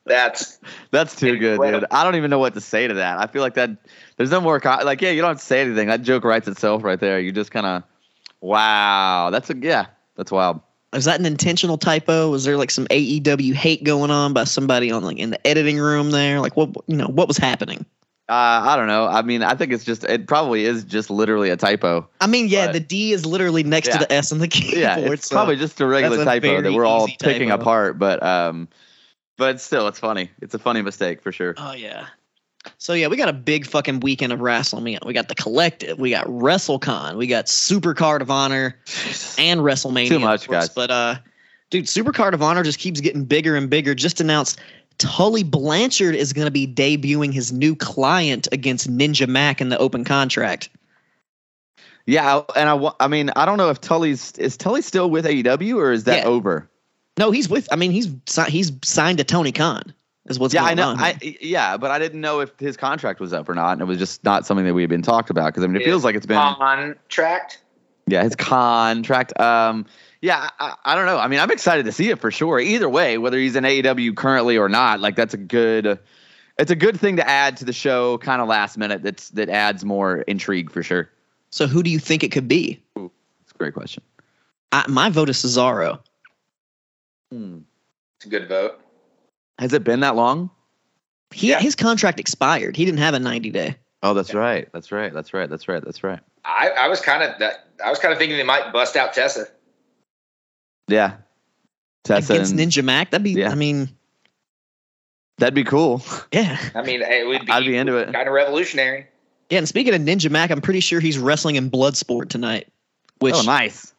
That's 0.04 0.58
That's 0.90 1.14
too 1.14 1.36
good, 1.38 1.60
dude. 1.60 1.84
I 1.90 2.04
don't 2.04 2.16
even 2.16 2.30
know 2.30 2.38
what 2.38 2.54
to 2.54 2.60
say 2.60 2.88
to 2.88 2.94
that. 2.94 3.18
I 3.18 3.26
feel 3.26 3.42
like 3.42 3.54
that. 3.54 3.70
There's 4.16 4.30
no 4.30 4.40
more. 4.40 4.60
Co- 4.60 4.84
like, 4.84 5.00
yeah, 5.00 5.10
you 5.10 5.20
don't 5.20 5.30
have 5.30 5.38
to 5.38 5.44
say 5.44 5.60
anything. 5.60 5.88
That 5.88 6.02
joke 6.02 6.24
writes 6.24 6.48
itself 6.48 6.82
right 6.82 6.98
there. 6.98 7.20
You 7.20 7.32
just 7.32 7.50
kind 7.50 7.66
of, 7.66 7.82
wow. 8.42 9.30
That's 9.30 9.48
a 9.48 9.56
yeah. 9.56 9.86
That's 10.16 10.30
wild. 10.30 10.60
Was 10.92 11.06
that 11.06 11.18
an 11.18 11.24
intentional 11.24 11.78
typo? 11.78 12.30
Was 12.30 12.44
there 12.44 12.58
like 12.58 12.70
some 12.70 12.86
AEW 12.88 13.54
hate 13.54 13.82
going 13.82 14.10
on 14.10 14.34
by 14.34 14.44
somebody 14.44 14.90
on 14.92 15.02
like 15.02 15.16
in 15.16 15.30
the 15.30 15.46
editing 15.46 15.78
room 15.78 16.10
there? 16.10 16.38
Like 16.40 16.54
what 16.54 16.68
you 16.86 16.96
know, 16.96 17.06
what 17.06 17.28
was 17.28 17.38
happening? 17.38 17.86
Uh, 18.28 18.60
I 18.64 18.76
don't 18.76 18.86
know. 18.86 19.06
I 19.06 19.22
mean, 19.22 19.42
I 19.42 19.54
think 19.54 19.72
it's 19.72 19.84
just. 19.84 20.04
It 20.04 20.26
probably 20.26 20.64
is 20.64 20.84
just 20.84 21.10
literally 21.10 21.50
a 21.50 21.56
typo. 21.56 22.08
I 22.20 22.26
mean, 22.26 22.48
yeah, 22.48 22.70
the 22.70 22.78
D 22.80 23.12
is 23.12 23.26
literally 23.26 23.62
next 23.62 23.88
Yeah. 23.88 23.94
to 23.94 23.98
the 24.00 24.12
S 24.12 24.32
on 24.32 24.38
the 24.38 24.48
keyboard. 24.48 24.78
Yeah, 24.78 24.96
it's 24.98 25.26
so- 25.28 25.34
probably 25.34 25.56
just 25.56 25.80
a 25.80 25.86
regular 25.86 26.20
a 26.22 26.24
typo 26.24 26.60
that 26.62 26.72
we're 26.72 26.84
all 26.84 27.08
picking 27.20 27.48
typo. 27.48 27.60
apart. 27.62 27.98
But 27.98 28.22
um, 28.22 28.68
but 29.38 29.60
still, 29.60 29.88
it's 29.88 29.98
funny. 29.98 30.30
It's 30.40 30.54
a 30.54 30.58
funny 30.58 30.82
mistake 30.82 31.20
for 31.22 31.32
sure. 31.32 31.54
Oh 31.56 31.72
yeah. 31.72 32.06
So 32.78 32.92
yeah, 32.92 33.08
we 33.08 33.16
got 33.16 33.28
a 33.28 33.32
big 33.32 33.66
fucking 33.66 34.00
weekend 34.00 34.32
of 34.32 34.40
wrestling. 34.40 34.84
We 34.84 34.92
got, 34.94 35.06
we 35.06 35.12
got 35.12 35.28
the 35.28 35.34
collective, 35.34 35.98
we 35.98 36.10
got 36.10 36.26
WrestleCon, 36.26 37.16
we 37.16 37.26
got 37.26 37.48
Super 37.48 37.94
Card 37.94 38.22
of 38.22 38.30
Honor, 38.30 38.76
and 39.38 39.60
WrestleMania. 39.60 40.08
Too 40.08 40.18
much, 40.20 40.46
course. 40.46 40.68
guys. 40.68 40.74
But 40.74 40.90
uh, 40.90 41.16
dude, 41.70 41.88
Super 41.88 42.12
Card 42.12 42.34
of 42.34 42.42
Honor 42.42 42.62
just 42.62 42.78
keeps 42.78 43.00
getting 43.00 43.24
bigger 43.24 43.56
and 43.56 43.68
bigger. 43.68 43.94
Just 43.94 44.20
announced 44.20 44.60
Tully 44.98 45.42
Blanchard 45.42 46.14
is 46.14 46.32
going 46.32 46.46
to 46.46 46.50
be 46.52 46.66
debuting 46.66 47.32
his 47.32 47.52
new 47.52 47.74
client 47.74 48.46
against 48.52 48.88
Ninja 48.90 49.26
Mack 49.26 49.60
in 49.60 49.68
the 49.68 49.78
open 49.78 50.04
contract. 50.04 50.68
Yeah, 52.06 52.42
and 52.56 52.68
I, 52.68 52.90
I 53.00 53.08
mean, 53.08 53.30
I 53.36 53.46
don't 53.46 53.58
know 53.58 53.70
if 53.70 53.80
Tully's 53.80 54.32
is 54.32 54.56
Tully 54.56 54.82
still 54.82 55.08
with 55.08 55.24
AEW 55.24 55.76
or 55.76 55.92
is 55.92 56.04
that 56.04 56.18
Yeah. 56.18 56.28
over? 56.28 56.68
No, 57.18 57.30
he's 57.30 57.48
with. 57.48 57.68
I 57.70 57.76
mean, 57.76 57.90
he's 57.90 58.08
he's 58.48 58.72
signed 58.82 59.18
to 59.18 59.24
Tony 59.24 59.52
Khan. 59.52 59.92
Is 60.26 60.38
what's 60.38 60.54
yeah, 60.54 60.60
going 60.60 60.70
I 60.72 60.74
know. 60.74 60.88
on. 60.90 61.00
I 61.00 61.36
yeah, 61.40 61.76
but 61.76 61.90
I 61.90 61.98
didn't 61.98 62.20
know 62.20 62.40
if 62.40 62.52
his 62.58 62.76
contract 62.76 63.18
was 63.18 63.32
up 63.32 63.48
or 63.48 63.54
not, 63.54 63.72
and 63.72 63.80
it 63.80 63.86
was 63.86 63.98
just 63.98 64.22
not 64.22 64.46
something 64.46 64.64
that 64.66 64.74
we 64.74 64.82
had 64.82 64.88
been 64.90 65.02
talked 65.02 65.30
about 65.30 65.46
because 65.46 65.64
I 65.64 65.66
mean, 65.66 65.76
it 65.76 65.80
Yeah. 65.80 65.88
feels 65.88 66.04
like 66.04 66.14
it's 66.14 66.26
been 66.26 66.36
contract. 66.38 67.58
yeah, 68.06 68.22
his 68.22 68.36
contract. 68.36 69.38
Um, 69.40 69.84
yeah, 70.20 70.50
I, 70.60 70.74
I 70.84 70.94
don't 70.94 71.06
know. 71.06 71.18
I 71.18 71.26
mean, 71.26 71.40
I'm 71.40 71.50
excited 71.50 71.86
to 71.86 71.92
see 71.92 72.08
it 72.10 72.20
for 72.20 72.30
sure. 72.30 72.60
Either 72.60 72.88
way, 72.88 73.18
whether 73.18 73.36
he's 73.36 73.56
in 73.56 73.64
AEW 73.64 74.14
currently 74.14 74.56
or 74.56 74.68
not, 74.68 75.00
like 75.00 75.16
that's 75.16 75.34
a 75.34 75.38
good. 75.38 75.98
It's 76.58 76.70
a 76.70 76.76
good 76.76 77.00
thing 77.00 77.16
to 77.16 77.28
add 77.28 77.56
to 77.56 77.64
the 77.64 77.72
show, 77.72 78.18
kind 78.18 78.40
of 78.40 78.46
last 78.46 78.78
minute. 78.78 79.02
That's 79.02 79.30
that 79.30 79.48
adds 79.48 79.84
more 79.84 80.18
intrigue 80.22 80.70
for 80.70 80.82
sure. 80.84 81.10
so 81.50 81.66
who 81.66 81.82
do 81.82 81.90
you 81.90 81.98
think 81.98 82.22
it 82.22 82.30
could 82.30 82.46
be? 82.46 82.80
It's 82.94 83.52
a 83.52 83.58
great 83.58 83.74
question. 83.74 84.02
I, 84.70 84.84
my 84.86 85.08
vote 85.10 85.28
is 85.30 85.38
Cesaro. 85.38 85.98
It's 87.32 88.26
a 88.26 88.28
good 88.28 88.48
vote. 88.48 88.78
Has 89.58 89.72
it 89.72 89.84
been 89.84 90.00
that 90.00 90.16
long? 90.16 90.50
He 91.32 91.50
Yeah. 91.50 91.60
his 91.60 91.74
contract 91.74 92.20
expired. 92.20 92.76
He 92.76 92.84
didn't 92.84 92.98
have 92.98 93.14
a 93.14 93.18
90 93.18 93.50
day. 93.50 93.76
Oh, 94.02 94.14
that's 94.14 94.34
right. 94.34 94.68
That's 94.72 94.90
right. 94.90 95.12
That's 95.12 95.32
right. 95.32 95.48
That's 95.48 95.68
right. 95.68 95.82
That's 95.84 96.02
right. 96.02 96.20
I, 96.44 96.70
I 96.70 96.88
was 96.88 97.00
kind 97.00 97.22
of 97.22 97.38
that. 97.38 97.68
I 97.84 97.88
was 97.90 97.98
kind 98.00 98.12
of 98.12 98.18
thinking 98.18 98.36
they 98.36 98.42
might 98.42 98.72
bust 98.72 98.96
out 98.96 99.12
Tessa. 99.14 99.46
Yeah. 100.88 101.14
Tessa, 102.04 102.32
against 102.34 102.52
and- 102.52 102.60
Ninja 102.60 102.82
Mack. 102.82 103.10
That'd 103.12 103.22
be. 103.24 103.30
Yeah. 103.32 103.50
I 103.50 103.54
mean, 103.54 103.88
that'd 105.38 105.54
be 105.54 105.64
cool. 105.64 106.02
yeah, 106.32 106.58
I 106.74 106.82
mean, 106.82 107.00
it 107.02 107.26
would 107.26 107.46
be, 107.46 107.52
I'd 107.52 107.64
be 107.64 107.76
into 107.76 107.96
it. 107.96 108.12
kind 108.12 108.26
of 108.26 108.34
revolutionary. 108.34 109.06
yeah. 109.50 109.58
And 109.58 109.68
speaking 109.68 109.94
of 109.94 110.00
Ninja 110.00 110.30
Mack, 110.30 110.50
I'm 110.50 110.60
pretty 110.60 110.80
sure 110.80 110.98
he's 110.98 111.18
wrestling 111.18 111.54
in 111.56 111.70
Bloodsport 111.70 112.28
tonight. 112.28 112.68
Which 113.20 113.36
oh, 113.36 113.42
nice. 113.42 113.94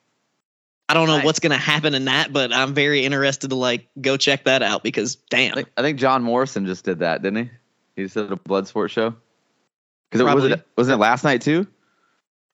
I 0.93 0.95
don't 0.95 1.07
know 1.07 1.15
Nice. 1.17 1.25
what's 1.25 1.39
gonna 1.39 1.57
happen 1.57 1.95
in 1.95 2.05
that, 2.05 2.31
but 2.31 2.53
I'm 2.53 2.75
very 2.75 3.03
interested 3.03 3.49
to 3.49 3.55
like 3.55 3.87
go 3.99 4.15
check 4.15 4.43
that 4.43 4.61
out 4.61 4.83
because 4.83 5.17
I 5.17 5.35
damn. 5.35 5.55
think, 5.55 5.71
I 5.75 5.81
think 5.81 5.97
John 5.97 6.21
Morrison 6.21 6.67
just 6.67 6.85
did 6.85 6.99
that, 6.99 7.23
didn't 7.23 7.45
he? 7.45 7.51
He 7.95 8.03
just 8.03 8.13
did 8.13 8.31
a 8.31 8.35
blood 8.35 8.67
sport 8.67 8.91
show. 8.91 9.15
Because 10.11 10.21
it 10.21 10.23
was 10.25 10.33
Probably. 10.33 10.51
it 10.51 10.67
wasn't 10.77 10.95
it 10.99 11.01
last 11.01 11.23
night 11.23 11.41
too? 11.41 11.65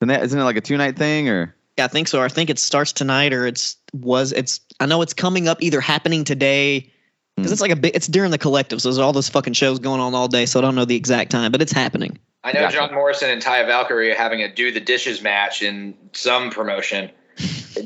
Isn't, 0.01 0.07
that, 0.07 0.23
isn't 0.23 0.39
it 0.39 0.43
like 0.45 0.55
a 0.55 0.61
two 0.61 0.77
night 0.77 0.95
thing 0.97 1.27
or? 1.27 1.53
Yeah, 1.77 1.83
I 1.83 1.87
think 1.89 2.07
so. 2.07 2.21
I 2.21 2.29
think 2.29 2.49
it 2.49 2.59
starts 2.59 2.93
tonight 2.93 3.33
or 3.33 3.45
it's 3.45 3.75
was 3.93 4.31
it's 4.31 4.61
I 4.79 4.85
know 4.85 5.01
it's 5.01 5.13
coming 5.13 5.49
up 5.49 5.61
either 5.61 5.81
happening 5.81 6.23
today 6.23 6.89
because 7.35 7.51
Hmm. 7.51 7.53
it's 7.53 7.61
like 7.61 7.71
a 7.71 7.75
bit 7.75 7.93
it's 7.93 8.07
during 8.07 8.31
the 8.31 8.37
collective, 8.37 8.81
so 8.81 8.87
there's 8.87 8.99
all 8.99 9.11
those 9.11 9.27
fucking 9.27 9.53
shows 9.53 9.79
going 9.79 9.99
on 9.99 10.15
all 10.15 10.29
day, 10.29 10.45
so 10.45 10.59
I 10.59 10.61
don't 10.61 10.75
know 10.75 10.85
the 10.85 10.95
exact 10.95 11.31
time, 11.31 11.51
but 11.51 11.61
it's 11.61 11.73
happening. 11.73 12.17
I 12.45 12.53
know 12.53 12.61
Gotcha. 12.61 12.77
John 12.77 12.93
Morrison 12.93 13.29
and 13.29 13.41
Taya 13.43 13.65
Valkyrie 13.67 14.11
are 14.11 14.15
having 14.15 14.41
a 14.41 14.53
do 14.53 14.71
the 14.71 14.79
dishes 14.79 15.21
match 15.21 15.61
in 15.61 15.93
some 16.13 16.49
promotion 16.51 17.11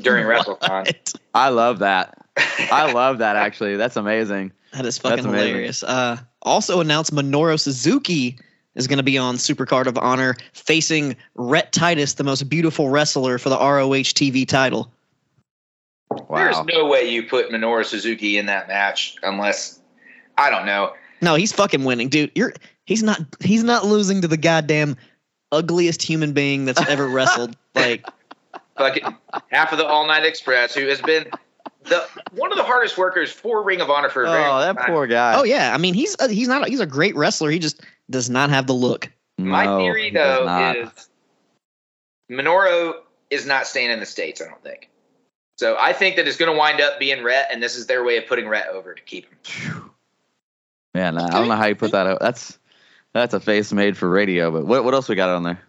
during 0.00 0.26
WrestleCon. 0.26 0.86
What? 0.86 1.12
I 1.34 1.48
love 1.48 1.80
that. 1.80 2.26
I 2.36 2.92
love 2.92 3.18
that 3.18 3.36
actually. 3.36 3.76
That's 3.76 3.96
amazing. 3.96 4.52
That 4.72 4.86
is 4.86 4.98
fucking 4.98 5.24
That's 5.24 5.26
hilarious. 5.26 5.82
Uh, 5.82 6.18
also 6.42 6.80
announced 6.80 7.14
Minoru 7.14 7.58
Suzuki 7.58 8.38
is 8.74 8.86
going 8.86 8.96
to 8.96 9.04
be 9.04 9.16
on 9.16 9.36
Supercard 9.36 9.86
of 9.86 9.96
Honor 9.98 10.34
facing 10.52 11.16
Rhett 11.36 11.72
Titus, 11.72 12.14
the 12.14 12.24
most 12.24 12.48
beautiful 12.48 12.88
wrestler 12.88 13.38
for 13.38 13.48
the 13.48 13.56
ROH 13.58 14.10
TV 14.12 14.46
title. 14.46 14.92
Wow. 16.10 16.26
There's 16.36 16.64
no 16.64 16.86
way 16.86 17.08
you 17.08 17.22
put 17.22 17.50
Minoru 17.50 17.84
Suzuki 17.84 18.38
in 18.38 18.46
that 18.46 18.68
match 18.68 19.16
unless 19.22 19.80
I 20.36 20.50
don't 20.50 20.66
know. 20.66 20.92
No, 21.20 21.34
he's 21.34 21.52
fucking 21.52 21.84
winning, 21.84 22.08
dude. 22.08 22.32
You're 22.34 22.52
he's 22.84 23.02
not 23.02 23.20
he's 23.40 23.64
not 23.64 23.84
losing 23.84 24.20
to 24.22 24.28
the 24.28 24.36
goddamn 24.36 24.96
ugliest 25.52 26.02
human 26.02 26.32
being 26.32 26.64
that's 26.64 26.86
ever 26.88 27.08
wrestled. 27.08 27.56
Like 27.74 28.06
Fucking 28.76 29.16
half 29.50 29.72
of 29.72 29.78
the 29.78 29.86
All 29.86 30.06
Night 30.06 30.24
Express, 30.24 30.74
who 30.74 30.86
has 30.88 31.00
been 31.00 31.26
the 31.84 32.06
one 32.32 32.50
of 32.50 32.58
the 32.58 32.64
hardest 32.64 32.98
workers 32.98 33.30
for 33.30 33.62
Ring 33.62 33.80
of 33.80 33.90
Honor 33.90 34.08
for 34.08 34.24
a 34.24 34.28
oh, 34.28 34.32
very 34.32 34.44
Oh, 34.44 34.60
that 34.60 34.76
time. 34.76 34.86
poor 34.86 35.06
guy. 35.06 35.34
Oh 35.36 35.44
yeah, 35.44 35.72
I 35.74 35.78
mean 35.78 35.94
he's 35.94 36.16
a, 36.18 36.28
he's 36.28 36.48
not 36.48 36.68
he's 36.68 36.80
a 36.80 36.86
great 36.86 37.14
wrestler. 37.14 37.50
He 37.50 37.58
just 37.58 37.82
does 38.10 38.28
not 38.28 38.50
have 38.50 38.66
the 38.66 38.72
look. 38.74 39.10
My 39.38 39.64
No, 39.64 39.78
theory 39.78 40.10
though 40.10 40.74
is 40.76 41.08
Minoru 42.30 42.94
is 43.30 43.46
not 43.46 43.66
staying 43.66 43.90
in 43.90 44.00
the 44.00 44.06
states. 44.06 44.40
I 44.40 44.46
don't 44.46 44.62
think. 44.62 44.88
So 45.56 45.76
I 45.78 45.92
think 45.92 46.16
that 46.16 46.26
it's 46.26 46.36
going 46.36 46.50
to 46.50 46.58
wind 46.58 46.80
up 46.80 46.98
being 46.98 47.22
Rhett, 47.22 47.48
and 47.52 47.62
this 47.62 47.76
is 47.76 47.86
their 47.86 48.02
way 48.02 48.16
of 48.16 48.26
putting 48.26 48.48
Rhett 48.48 48.68
over 48.68 48.92
to 48.92 49.02
keep 49.02 49.26
him. 49.26 49.38
Phew. 49.44 49.90
Man, 50.94 51.16
I 51.18 51.28
don't 51.30 51.48
know 51.48 51.56
how 51.56 51.66
you 51.66 51.76
put 51.76 51.92
that 51.92 52.06
out. 52.06 52.18
That's 52.20 52.58
that's 53.12 53.34
a 53.34 53.40
face 53.40 53.72
made 53.72 53.96
for 53.96 54.08
radio. 54.08 54.50
But 54.50 54.66
what 54.66 54.84
what 54.84 54.94
else 54.94 55.08
we 55.08 55.14
got 55.14 55.30
on 55.30 55.42
there? 55.42 55.60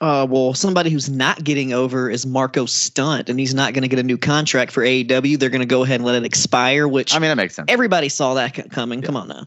Uh, 0.00 0.26
well, 0.30 0.54
somebody 0.54 0.90
who's 0.90 1.10
not 1.10 1.42
getting 1.42 1.72
over 1.72 2.08
is 2.08 2.24
Marco 2.24 2.66
Stunt, 2.66 3.28
and 3.28 3.38
he's 3.38 3.52
not 3.52 3.74
going 3.74 3.82
to 3.82 3.88
get 3.88 3.98
a 3.98 4.04
new 4.04 4.16
contract 4.16 4.70
for 4.70 4.82
AEW. 4.82 5.38
They're 5.38 5.50
going 5.50 5.60
to 5.60 5.66
go 5.66 5.82
ahead 5.82 5.96
and 5.96 6.04
let 6.04 6.14
it 6.14 6.24
expire, 6.24 6.86
which 6.86 7.14
I 7.14 7.18
mean, 7.18 7.30
that 7.30 7.36
makes 7.36 7.56
sense. 7.56 7.66
everybody 7.68 8.08
saw 8.08 8.34
that 8.34 8.70
coming. 8.70 9.02
Come 9.02 9.16
on 9.16 9.28
now. 9.28 9.46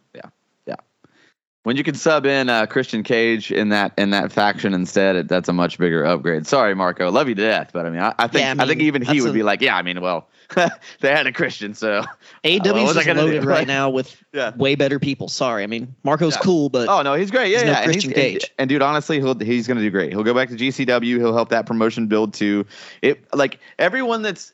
When 1.64 1.76
you 1.78 1.84
can 1.84 1.94
sub 1.94 2.26
in 2.26 2.50
uh, 2.50 2.66
Christian 2.66 3.04
Cage 3.04 3.52
in 3.52 3.70
that 3.70 3.94
in 3.98 4.10
that 4.10 4.32
faction 4.32 4.74
instead, 4.74 5.16
it, 5.16 5.28
that's 5.28 5.48
a 5.48 5.54
much 5.54 5.78
bigger 5.78 6.04
upgrade. 6.04 6.48
Sorry, 6.48 6.74
Marco, 6.74 7.12
love 7.12 7.30
you 7.30 7.36
to 7.36 7.42
death, 7.42 7.70
but 7.72 7.86
I 7.86 7.92
mean, 7.92 8.02
I, 8.02 8.16
I 8.18 8.28
think 8.28 8.44
Yeah, 8.44 8.56
I, 8.58 8.64
I 8.64 8.68
think 8.68 8.82
even 8.82 9.04
he 9.04 9.22
would 9.22 9.30
a- 9.30 9.34
be 9.34 9.44
like, 9.44 9.62
yeah, 9.62 9.76
I 9.76 9.84
mean, 9.84 10.02
well, 10.02 10.28
they 10.56 11.12
had 11.12 11.28
a 11.28 11.32
Christian, 11.32 11.76
so 11.76 12.04
AEW 12.44 12.74
what 12.74 12.78
is 12.90 12.94
just 12.96 13.06
gonna 13.06 13.20
do? 13.22 13.26
loaded 13.28 13.46
right 13.46 13.68
now 13.78 13.92
with 13.92 14.22
yeah. 14.34 14.56
way 14.56 14.74
better 14.74 14.98
people. 15.00 15.28
Sorry, 15.28 15.64
I 15.64 15.68
mean 15.68 15.94
Marco's 16.04 16.34
Yeah. 16.36 16.42
cool, 16.42 16.70
but 16.70 16.90
Oh 16.90 17.04
no, 17.04 17.14
he's 17.14 17.30
great. 17.30 17.52
Yeah, 17.52 17.60
There's 17.60 17.70
no 17.72 17.74
and, 17.76 17.86
Christian 17.92 18.12
Cage. 18.14 18.44
and, 18.44 18.52
and 18.58 18.70
dude, 18.70 18.82
honestly, 18.82 19.20
he'll 19.20 19.38
he's 19.38 19.68
gonna 19.68 19.82
do 19.82 19.92
great. 19.92 20.12
He'll 20.12 20.24
go 20.24 20.34
back 20.34 20.50
to 20.50 20.56
GCW. 20.56 21.18
He'll 21.18 21.36
help 21.36 21.50
that 21.50 21.68
promotion 21.68 22.08
build 22.08 22.34
too. 22.34 22.66
It 23.04 23.24
like 23.36 23.60
everyone 23.78 24.24
that's 24.24 24.52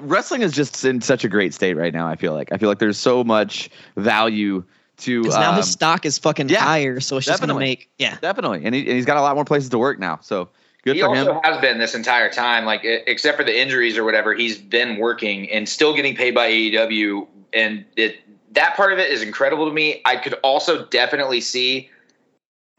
wrestling 0.00 0.42
is 0.42 0.52
just 0.52 0.84
in 0.84 1.00
such 1.00 1.24
a 1.24 1.28
great 1.28 1.54
state 1.54 1.74
right 1.76 1.92
now. 1.94 2.08
I 2.08 2.16
feel 2.16 2.32
like 2.34 2.50
I 2.52 2.58
feel 2.58 2.68
like 2.68 2.80
there's 2.80 2.98
so 2.98 3.22
much 3.24 3.70
value 3.96 4.64
to 5.00 5.22
because 5.22 5.36
now 5.36 5.50
um, 5.50 5.56
his 5.56 5.70
stock 5.70 6.06
is 6.06 6.18
fucking 6.18 6.48
yeah, 6.48 6.60
higher, 6.60 7.00
so 7.00 7.16
it's 7.16 7.26
just 7.26 7.40
going 7.40 7.48
to 7.48 7.58
make 7.58 7.90
yeah. 7.98 8.16
definitely, 8.20 8.64
and, 8.64 8.74
he, 8.74 8.82
and 8.82 8.90
he's 8.90 9.06
got 9.06 9.16
a 9.16 9.22
lot 9.22 9.34
more 9.34 9.44
places 9.44 9.68
to 9.70 9.78
work 9.78 9.98
now. 9.98 10.18
So 10.22 10.48
good 10.82 10.96
he 10.96 11.02
for 11.02 11.14
him. 11.14 11.24
He 11.24 11.30
also 11.30 11.40
has 11.42 11.60
been 11.60 11.78
this 11.78 11.94
entire 11.94 12.30
time, 12.30 12.64
like 12.64 12.80
except 12.84 13.36
for 13.36 13.44
the 13.44 13.58
injuries 13.58 13.96
or 13.98 14.04
whatever, 14.04 14.34
he's 14.34 14.58
been 14.58 14.98
working 14.98 15.50
and 15.50 15.68
still 15.68 15.94
getting 15.94 16.14
paid 16.14 16.34
by 16.34 16.50
AEW, 16.50 17.26
and 17.52 17.84
it 17.96 18.20
that 18.52 18.76
part 18.76 18.92
of 18.92 18.98
it 18.98 19.10
is 19.10 19.22
incredible 19.22 19.66
to 19.66 19.72
me. 19.72 20.00
I 20.04 20.16
could 20.16 20.34
also 20.42 20.86
definitely 20.86 21.40
see, 21.40 21.90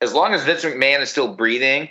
as 0.02 0.14
long 0.14 0.34
as 0.34 0.44
Vince 0.44 0.64
McMahon 0.64 1.02
is 1.02 1.10
still 1.10 1.34
breathing, 1.34 1.90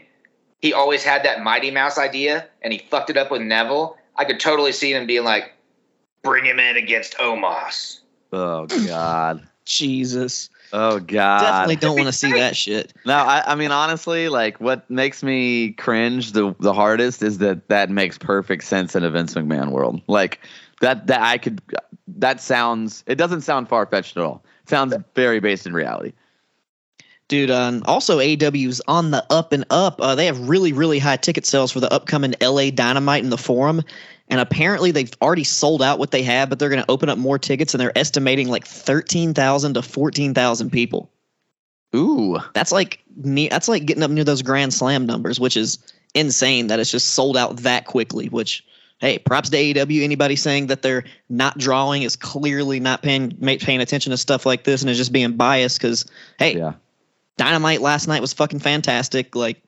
he 0.61 0.73
always 0.73 1.03
had 1.03 1.25
that 1.25 1.43
Mighty 1.43 1.71
Mouse 1.71 1.99
idea, 1.99 2.47
and 2.63 2.73
he 2.73 2.79
fucked 2.79 3.11
it 3.11 3.17
up 3.17 3.31
with 3.31 3.43
Neville. 3.43 3.97
I 4.17 4.25
could 4.25 4.41
totally 4.41 4.73
see 4.73 4.93
him 4.93 5.07
being 5.07 5.25
like, 5.25 5.53
bring 6.23 6.45
him 6.45 6.59
in 6.59 6.77
against 6.77 7.17
Omos. 7.17 8.01
Oh 8.33 8.67
god. 8.67 9.47
Jesus, 9.65 10.51
Oh 10.73 11.01
god. 11.01 11.41
definitely 11.41 11.77
don't 11.77 11.97
want 11.97 12.07
to 12.07 12.13
see 12.13 12.33
that 12.33 12.57
shit. 12.57 12.93
No, 13.05 13.15
I, 13.15 13.43
I 13.53 13.55
mean 13.55 13.73
honestly, 13.73 14.29
like 14.29 14.61
what 14.61 14.89
makes 14.91 15.23
me 15.23 15.73
cringe 15.73 16.33
the 16.33 16.55
the 16.61 16.73
hardest 16.73 17.23
is 17.23 17.39
that 17.39 17.69
that 17.69 17.91
makes 17.91 18.19
perfect 18.19 18.65
sense 18.65 18.95
in 18.95 19.03
a 19.05 19.11
Vince 19.11 19.35
McMahon 19.35 19.71
world. 19.71 20.01
Like 20.07 20.41
that 20.81 21.07
that 21.09 21.21
I 21.23 21.39
could 21.39 21.61
that 22.09 22.41
sounds 22.41 23.03
it 23.07 23.17
doesn't 23.17 23.43
sound 23.43 23.69
far 23.69 23.87
fetched 23.87 24.17
at 24.17 24.23
all. 24.23 24.45
It 24.63 24.69
sounds 24.71 24.95
very 25.15 25.41
based 25.41 25.67
in 25.67 25.73
reality. 25.73 26.13
Dude, 27.31 27.49
um, 27.53 27.85
also 27.87 28.19
AEW's 28.19 28.83
on 28.89 29.13
the 29.13 29.25
up 29.31 29.53
and 29.53 29.65
up. 29.71 30.01
Uh, 30.01 30.17
they 30.17 30.27
have 30.27 30.49
really, 30.49 30.73
really 30.73 30.99
high 30.99 31.17
ticket 31.17 31.47
sales 31.47 31.71
for 31.71 31.79
the 31.79 31.91
upcoming 31.93 32.35
LA 32.43 32.71
Dynamite 32.71 33.23
in 33.23 33.31
the 33.31 33.39
Forum, 33.39 33.83
and 34.27 34.41
apparently 34.41 34.91
they've 34.91 35.13
already 35.23 35.45
sold 35.45 35.81
out 35.81 36.01
what 36.01 36.11
they 36.11 36.25
have, 36.25 36.51
but 36.51 36.59
they're 36.59 36.69
going 36.69 36.83
to 36.83 36.91
open 36.91 37.09
up 37.09 37.19
more 37.19 37.39
tickets, 37.39 37.73
and 37.73 37.81
they're 37.81 37.97
estimating 37.97 38.49
like 38.49 38.67
thirteen 38.67 39.33
thousand 39.33 39.75
to 39.75 39.83
fourteen 39.83 40.35
thousand 40.35 40.71
people. 40.71 41.09
Ooh. 41.95 42.39
That's 42.53 42.73
like 42.73 42.99
ne- 43.17 43.49
that's 43.49 43.69
like 43.69 43.87
getting 43.87 44.03
up 44.03 44.11
near 44.11 44.25
those 44.25 44.43
Grand 44.43 44.75
Slam 44.75 45.07
numbers, 45.07 45.39
which 45.39 45.57
is 45.57 45.79
insane 46.15 46.67
that 46.67 46.81
it's 46.81 46.91
just 46.91 47.11
sold 47.11 47.37
out 47.37 47.59
that 47.59 47.85
quickly. 47.85 48.29
Which, 48.29 48.65
hey, 48.99 49.21
props 49.21 49.51
to 49.51 49.57
AEW. 49.57 50.03
Anybody 50.03 50.35
saying 50.35 50.67
that 50.67 50.83
they're 50.83 51.05
not 51.29 51.59
drawing 51.59 52.03
is 52.03 52.17
clearly 52.17 52.81
not 52.81 53.03
paying 53.03 53.31
paying 53.61 53.81
attention 53.81 54.11
to 54.11 54.17
stuff 54.17 54.45
like 54.45 54.65
this 54.65 54.83
and 54.83 54.91
is 54.91 54.97
just 54.97 55.13
being 55.13 55.37
biased. 55.37 55.81
Because 55.81 56.05
hey, 56.41 56.57
Yeah. 56.57 56.73
Dynamite 57.41 57.81
last 57.81 58.07
night 58.07 58.21
was 58.21 58.35
fucking 58.35 58.59
fantastic. 58.59 59.35
Like, 59.35 59.63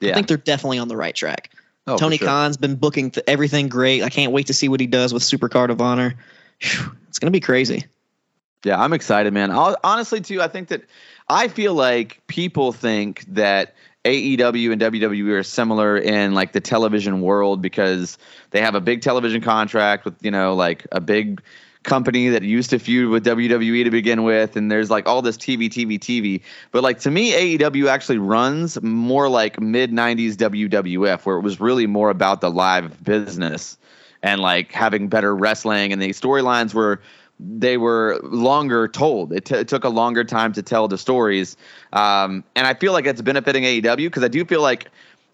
Yeah. 0.00 0.10
I 0.10 0.14
think 0.14 0.28
they're 0.28 0.36
definitely 0.36 0.78
on 0.78 0.88
the 0.88 0.96
right 0.96 1.14
track. 1.14 1.50
Oh, 1.86 1.96
Tony 1.96 2.18
sure. 2.18 2.28
Khan's 2.28 2.58
been 2.58 2.74
booking 2.74 3.10
th- 3.10 3.24
everything 3.26 3.68
great. 3.68 4.02
I 4.02 4.10
can't 4.10 4.32
wait 4.32 4.48
to 4.48 4.52
see 4.52 4.68
what 4.68 4.80
he 4.80 4.86
does 4.86 5.14
with 5.14 5.22
Supercard 5.22 5.70
of 5.70 5.80
Honor. 5.80 6.14
Phew, 6.60 6.92
it's 7.08 7.18
gonna 7.18 7.30
be 7.30 7.40
crazy. 7.40 7.86
Yeah, 8.64 8.78
I'm 8.78 8.92
excited, 8.92 9.32
man. 9.32 9.50
I'll, 9.50 9.76
honestly, 9.82 10.20
too, 10.20 10.42
I 10.42 10.48
think 10.48 10.68
that 10.68 10.82
I 11.30 11.48
feel 11.48 11.72
like 11.72 12.20
people 12.26 12.72
think 12.72 13.24
that 13.28 13.74
AEW 14.04 14.72
and 14.72 14.80
WWE 14.80 15.30
are 15.30 15.42
similar 15.42 15.96
in 15.96 16.34
like 16.34 16.52
the 16.52 16.60
television 16.60 17.22
world 17.22 17.62
because 17.62 18.18
they 18.50 18.60
have 18.60 18.74
a 18.74 18.80
big 18.80 19.00
television 19.00 19.40
contract 19.40 20.04
with 20.04 20.14
you 20.22 20.30
know 20.30 20.54
like 20.54 20.86
a 20.92 21.00
big 21.00 21.40
company 21.86 22.28
that 22.28 22.42
used 22.42 22.70
to 22.70 22.78
feud 22.78 23.08
with 23.08 23.24
WWE 23.24 23.84
to 23.84 23.90
begin 23.90 24.24
with, 24.24 24.56
and 24.56 24.70
there's 24.70 24.90
like 24.90 25.08
all 25.08 25.22
this 25.22 25.38
TV, 25.38 25.70
TV, 25.70 25.98
TV. 25.98 26.42
But 26.72 26.82
like 26.82 27.00
to 27.00 27.10
me, 27.10 27.32
AEW 27.32 27.88
actually 27.88 28.18
runs 28.18 28.80
more 28.82 29.30
like 29.30 29.58
mid 29.58 29.92
'90s 29.92 30.34
WWF, 30.34 31.24
where 31.24 31.36
it 31.36 31.42
was 31.42 31.58
really 31.58 31.86
more 31.86 32.10
about 32.10 32.42
the 32.42 32.50
live 32.50 33.02
business 33.02 33.78
and 34.22 34.40
like 34.40 34.72
having 34.72 35.08
better 35.08 35.34
wrestling, 35.34 35.92
and 35.92 36.02
the 36.02 36.10
storylines 36.10 36.74
were 36.74 37.00
they 37.38 37.76
were 37.76 38.18
longer 38.22 38.88
told. 38.88 39.32
It, 39.32 39.44
t- 39.46 39.54
it 39.54 39.68
took 39.68 39.84
a 39.84 39.88
longer 39.88 40.24
time 40.24 40.52
to 40.54 40.62
tell 40.62 40.88
the 40.88 40.98
stories, 40.98 41.56
um, 41.92 42.44
and 42.54 42.66
I 42.66 42.74
feel 42.74 42.92
like 42.92 43.06
it's 43.06 43.22
benefiting 43.22 43.62
AEW 43.62 44.06
because 44.06 44.24
I 44.24 44.28
do 44.28 44.44
feel 44.44 44.60
like. 44.60 44.88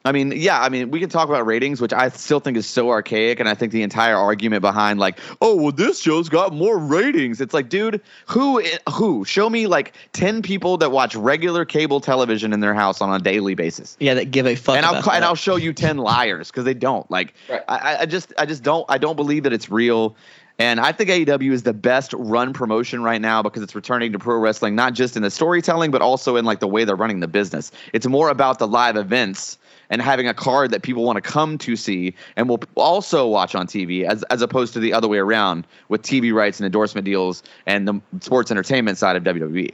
I 0.05 0.13
mean, 0.13 0.33
yeah, 0.35 0.61
I 0.61 0.69
mean, 0.69 0.91
we 0.91 0.99
can 1.01 1.09
talk 1.09 1.29
about 1.29 1.47
ratings, 1.47 1.81
which 1.81 1.93
I 1.93 2.09
still 2.09 2.41
think 2.41 2.57
is 2.57 2.67
so 2.67 2.91
archaic, 2.91 3.39
and 3.41 3.49
I 3.49 3.55
think 3.55 3.73
the 3.73 3.83
entire 3.83 4.17
argument 4.17 4.63
behind 4.63 4.99
like, 4.99 5.19
oh, 5.41 5.55
well, 5.55 5.73
this 5.73 6.01
show's 6.01 6.29
got 6.29 6.53
more 6.53 6.79
ratings. 6.79 7.41
It's 7.41 7.55
like, 7.55 7.69
dude, 7.69 8.01
who, 8.27 8.63
who? 8.91 9.25
Show 9.25 9.49
me 9.49 9.67
like 9.67 9.95
ten 10.13 10.43
people 10.43 10.77
that 10.79 10.91
watch 10.91 11.15
regular 11.15 11.65
cable 11.65 12.01
television 12.01 12.53
in 12.53 12.61
their 12.61 12.75
house 12.75 13.01
on 13.01 13.15
a 13.15 13.23
daily 13.23 13.55
basis 13.55 13.97
Yeah, 14.01 14.15
that 14.15 14.31
give 14.31 14.47
a 14.47 14.55
fuck. 14.57 14.77
and 14.77 14.85
I'll 14.87 14.97
and 14.97 15.05
that. 15.05 15.23
I'll 15.23 15.35
show 15.35 15.57
you 15.57 15.73
ten 15.73 15.99
liars 15.99 16.51
because 16.51 16.65
they 16.65 16.75
don't. 16.75 17.09
Like 17.11 17.35
Right. 17.49 17.63
I, 17.69 17.99
I 18.01 18.07
just 18.07 18.33
I 18.39 18.47
just 18.47 18.63
don't 18.63 18.85
I 18.89 18.99
don't 18.99 19.17
believe 19.17 19.45
that 19.45 19.53
it's 19.53 19.71
real. 19.71 20.17
And 20.59 20.81
I 20.81 20.93
think 20.93 21.09
AEW 21.11 21.51
is 21.51 21.63
the 21.63 21.73
best 21.73 22.13
run 22.13 22.53
promotion 22.53 23.03
right 23.03 23.21
now 23.21 23.43
because 23.43 23.63
it's 23.63 23.75
returning 23.75 24.13
to 24.13 24.19
pro 24.19 24.37
wrestling, 24.37 24.75
not 24.75 24.93
just 24.93 25.17
in 25.17 25.23
the 25.23 25.31
storytelling, 25.31 25.91
but 25.91 26.03
also 26.03 26.37
in 26.37 26.45
like 26.45 26.61
the 26.61 26.69
way 26.69 26.85
they're 26.85 26.95
running 26.95 27.21
the 27.21 27.29
business. 27.29 27.73
It's 27.93 28.07
more 28.07 28.29
about 28.29 28.59
the 28.59 28.69
live 28.69 28.97
events 28.97 29.59
and 29.93 30.01
having 30.01 30.27
a 30.27 30.35
card 30.35 30.71
that 30.71 30.83
people 30.83 31.05
want 31.05 31.17
to 31.17 31.21
come 31.21 31.59
to 31.59 31.77
see 31.77 32.15
and 32.35 32.49
will 32.49 32.61
also 32.75 33.29
watch 33.29 33.55
on 33.55 33.67
TV 33.67 34.05
as, 34.05 34.25
as 34.25 34.41
opposed 34.41 34.73
to 34.73 34.81
the 34.81 34.93
other 34.93 35.07
way 35.07 35.19
around 35.19 35.67
with 35.91 36.03
TV 36.03 36.33
rights 36.33 36.59
and 36.59 36.65
endorsement 36.65 37.05
deals 37.05 37.43
and 37.67 37.87
the 37.87 38.01
sports 38.21 38.51
entertainment 38.51 38.97
side 38.97 39.15
of 39.17 39.23
WWE. 39.23 39.73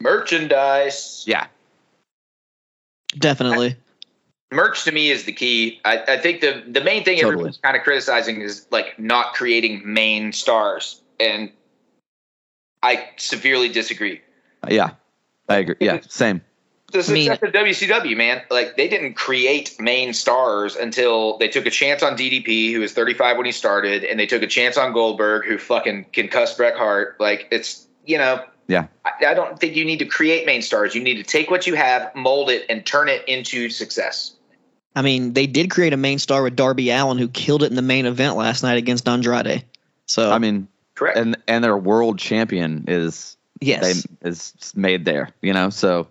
Merchandise. 0.00 1.24
Yeah. 1.26 1.48
definitely. 3.18 3.74
merch 4.52 4.84
to 4.84 4.92
me 4.92 5.10
is 5.10 5.24
the 5.24 5.32
key. 5.32 5.80
I, 5.84 6.04
I 6.06 6.18
think 6.18 6.40
the 6.40 6.62
the 6.68 6.80
main 6.80 7.04
thing 7.04 7.16
Totally. 7.16 7.32
everyone's 7.32 7.58
kind 7.58 7.76
of 7.76 7.82
criticizing 7.82 8.40
is 8.40 8.64
like 8.70 8.96
not 8.96 9.34
creating 9.34 9.82
main 9.84 10.32
stars, 10.32 11.02
and 11.18 11.50
I 12.84 13.08
severely 13.16 13.68
disagree. 13.68 14.20
Yeah, 14.68 14.92
I 15.48 15.56
agree. 15.56 15.76
Yeah, 15.80 15.98
same. 16.08 16.42
The 16.90 17.04
I 17.06 17.12
mean- 17.12 17.26
success 17.30 17.48
of 17.48 17.54
WCW, 17.54 18.16
man, 18.16 18.40
like 18.50 18.76
they 18.76 18.88
didn't 18.88 19.14
create 19.14 19.76
main 19.78 20.14
stars 20.14 20.74
until 20.74 21.36
they 21.38 21.48
took 21.48 21.66
a 21.66 21.70
chance 21.70 22.02
on 22.02 22.16
DDP, 22.16 22.72
who 22.72 22.80
was 22.80 22.92
35 22.92 23.36
when 23.36 23.46
he 23.46 23.52
started, 23.52 24.04
and 24.04 24.18
they 24.18 24.26
took 24.26 24.42
a 24.42 24.46
chance 24.46 24.78
on 24.78 24.92
Goldberg, 24.94 25.44
who 25.44 25.58
fucking 25.58 26.06
can 26.12 26.28
cuss 26.28 26.56
Bret 26.56 26.76
Hart. 26.76 27.16
Like 27.20 27.46
it's 27.50 27.86
you 28.06 28.16
know, 28.16 28.42
Yeah. 28.68 28.86
I, 29.04 29.26
I 29.26 29.34
don't 29.34 29.58
think 29.60 29.76
you 29.76 29.84
need 29.84 29.98
to 29.98 30.06
create 30.06 30.46
main 30.46 30.62
stars. 30.62 30.94
You 30.94 31.02
need 31.02 31.16
to 31.16 31.22
take 31.22 31.50
what 31.50 31.66
you 31.66 31.74
have, 31.74 32.14
mold 32.14 32.48
it, 32.48 32.64
and 32.70 32.86
turn 32.86 33.10
it 33.10 33.22
into 33.28 33.68
success. 33.68 34.34
I 34.96 35.02
mean, 35.02 35.34
they 35.34 35.46
did 35.46 35.70
create 35.70 35.92
a 35.92 35.98
main 35.98 36.18
star 36.18 36.42
with 36.42 36.56
Darby 36.56 36.90
Allin, 36.90 37.18
who 37.18 37.28
killed 37.28 37.62
it 37.62 37.66
in 37.66 37.76
the 37.76 37.82
main 37.82 38.06
event 38.06 38.36
last 38.36 38.62
night 38.62 38.78
against 38.78 39.06
Andrade. 39.06 39.62
So 40.06 40.30
I 40.32 40.38
mean, 40.38 40.66
Correct. 40.94 41.18
and 41.18 41.36
and 41.46 41.62
their 41.62 41.76
world 41.76 42.18
champion 42.18 42.86
is 42.88 43.36
yes, 43.60 44.04
they 44.22 44.28
is 44.30 44.54
made 44.74 45.04
there. 45.04 45.28
You 45.42 45.52
know, 45.52 45.68
so 45.68 46.08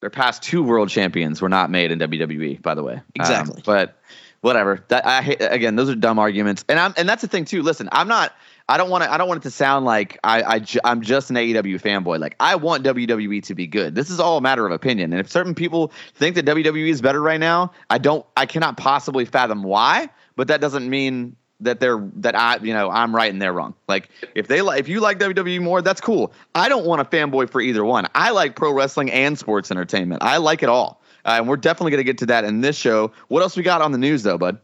their 0.00 0.10
past 0.10 0.42
two 0.42 0.62
world 0.62 0.88
champions 0.88 1.40
were 1.42 1.48
not 1.48 1.70
made 1.70 1.90
in 1.90 1.98
WWE. 1.98 2.62
By 2.62 2.74
the 2.74 2.82
way, 2.82 2.94
Um, 2.94 3.02
Exactly. 3.14 3.62
but 3.64 3.98
whatever. 4.40 4.84
That 4.88 5.06
I 5.06 5.22
hate 5.22 5.38
again. 5.40 5.76
Those 5.76 5.90
are 5.90 5.94
dumb 5.94 6.18
arguments, 6.18 6.64
and 6.68 6.78
I'm 6.78 6.94
and 6.96 7.08
that's 7.08 7.22
the 7.22 7.28
thing 7.28 7.44
too. 7.44 7.62
Listen, 7.62 7.88
I'm 7.92 8.08
not. 8.08 8.32
I 8.70 8.76
don't 8.76 8.90
want 8.90 9.02
to. 9.02 9.10
I 9.10 9.16
don't 9.16 9.28
want 9.28 9.40
it 9.40 9.44
to 9.44 9.50
sound 9.50 9.86
like 9.86 10.18
I, 10.22 10.42
I 10.42 10.64
I'm 10.84 11.00
just 11.00 11.30
an 11.30 11.36
AEW 11.36 11.80
fanboy. 11.80 12.18
Like 12.20 12.36
I 12.38 12.56
want 12.56 12.84
WWE 12.84 13.42
to 13.44 13.54
be 13.54 13.66
good. 13.66 13.94
This 13.94 14.10
is 14.10 14.20
all 14.20 14.36
a 14.36 14.40
matter 14.42 14.66
of 14.66 14.72
opinion. 14.72 15.12
And 15.12 15.20
if 15.20 15.30
certain 15.30 15.54
people 15.54 15.90
think 16.14 16.34
that 16.36 16.44
WWE 16.44 16.88
is 16.90 17.00
better 17.00 17.20
right 17.22 17.40
now, 17.40 17.72
I 17.88 17.96
don't. 17.98 18.26
I 18.36 18.44
cannot 18.46 18.76
possibly 18.76 19.24
fathom 19.24 19.62
why. 19.62 20.10
But 20.36 20.48
that 20.48 20.60
doesn't 20.60 20.88
mean 20.88 21.34
that 21.60 21.80
they're 21.80 22.02
that 22.16 22.36
I 22.36 22.58
you 22.58 22.72
know 22.72 22.90
I'm 22.90 23.14
right 23.14 23.32
and 23.32 23.40
they're 23.42 23.52
wrong. 23.52 23.74
Like 23.88 24.08
if 24.34 24.46
they 24.48 24.62
like 24.62 24.80
if 24.80 24.88
you 24.88 25.00
like 25.00 25.18
WWE 25.18 25.60
more, 25.60 25.82
that's 25.82 26.00
cool. 26.00 26.32
I 26.54 26.68
don't 26.68 26.86
want 26.86 27.00
a 27.00 27.04
fanboy 27.04 27.50
for 27.50 27.60
either 27.60 27.84
one. 27.84 28.06
I 28.14 28.30
like 28.30 28.56
pro 28.56 28.72
wrestling 28.72 29.10
and 29.10 29.38
sports 29.38 29.70
entertainment. 29.70 30.22
I 30.22 30.36
like 30.38 30.62
it 30.62 30.68
all. 30.68 31.00
Uh, 31.24 31.36
and 31.38 31.48
we're 31.48 31.56
definitely 31.56 31.90
going 31.90 32.00
to 32.00 32.04
get 32.04 32.18
to 32.18 32.26
that 32.26 32.44
in 32.44 32.60
this 32.60 32.76
show. 32.76 33.12
What 33.26 33.42
else 33.42 33.56
we 33.56 33.62
got 33.62 33.82
on 33.82 33.92
the 33.92 33.98
news 33.98 34.22
though, 34.22 34.38
bud? 34.38 34.58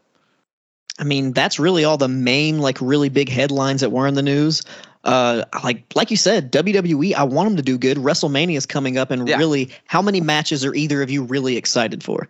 I 0.99 1.05
mean, 1.05 1.33
that's 1.33 1.59
really 1.59 1.83
all 1.85 1.97
the 1.97 2.07
main, 2.09 2.61
like, 2.61 2.81
really 2.81 3.09
big 3.09 3.29
headlines 3.29 3.81
that 3.81 3.91
were 3.91 4.07
in 4.07 4.15
the 4.15 4.23
news. 4.23 4.63
Uh, 5.03 5.43
like, 5.65 5.85
like 5.97 6.13
you 6.13 6.17
said, 6.17 6.53
WWE. 6.53 7.15
I 7.15 7.25
want 7.25 7.49
them 7.49 7.57
to 7.57 7.63
do 7.65 7.77
good. 7.79 7.97
WrestleMania 7.99 8.57
is 8.57 8.65
coming 8.65 8.97
up, 8.97 9.11
and 9.11 9.29
Yeah. 9.29 9.37
really, 9.37 9.71
how 9.87 10.01
many 10.01 10.21
matches 10.21 10.65
are 10.65 10.73
either 10.73 11.03
of 11.03 11.11
you 11.11 11.25
really 11.25 11.57
excited 11.57 12.05
for? 12.05 12.29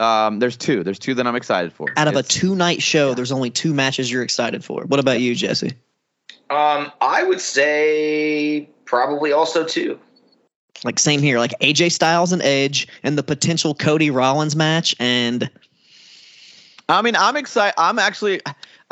Um, 0.00 0.38
there's 0.38 0.56
two. 0.56 0.82
There's 0.82 0.98
two 0.98 1.14
that 1.14 1.26
I'm 1.26 1.36
excited 1.36 1.72
for. 1.72 1.92
Out 1.96 2.08
of 2.08 2.16
a 2.16 2.22
two-night 2.22 2.80
show, 2.82 3.12
there's 3.14 3.30
only 3.30 3.50
two 3.50 3.74
matches 3.74 4.10
you're 4.10 4.22
excited 4.22 4.64
for. 4.64 4.82
What 4.84 4.98
about 4.98 5.20
you, 5.20 5.34
Jesse? 5.34 5.72
Um, 6.48 6.90
I 7.00 7.22
would 7.22 7.40
say 7.40 8.68
probably 8.86 9.30
also 9.32 9.64
two. 9.64 10.00
Like, 10.84 10.98
same 10.98 11.20
here. 11.20 11.38
Like 11.38 11.52
AJ 11.60 11.92
Styles 11.92 12.32
and 12.32 12.40
Edge, 12.40 12.88
and 13.02 13.18
the 13.18 13.22
potential 13.22 13.74
Cody 13.74 14.10
Rollins 14.10 14.56
match, 14.56 14.96
and 14.98 15.50
I 16.88 17.02
mean, 17.02 17.14
I'm 17.14 17.36
excited. 17.36 17.74
I'm 17.78 17.98
actually. 17.98 18.40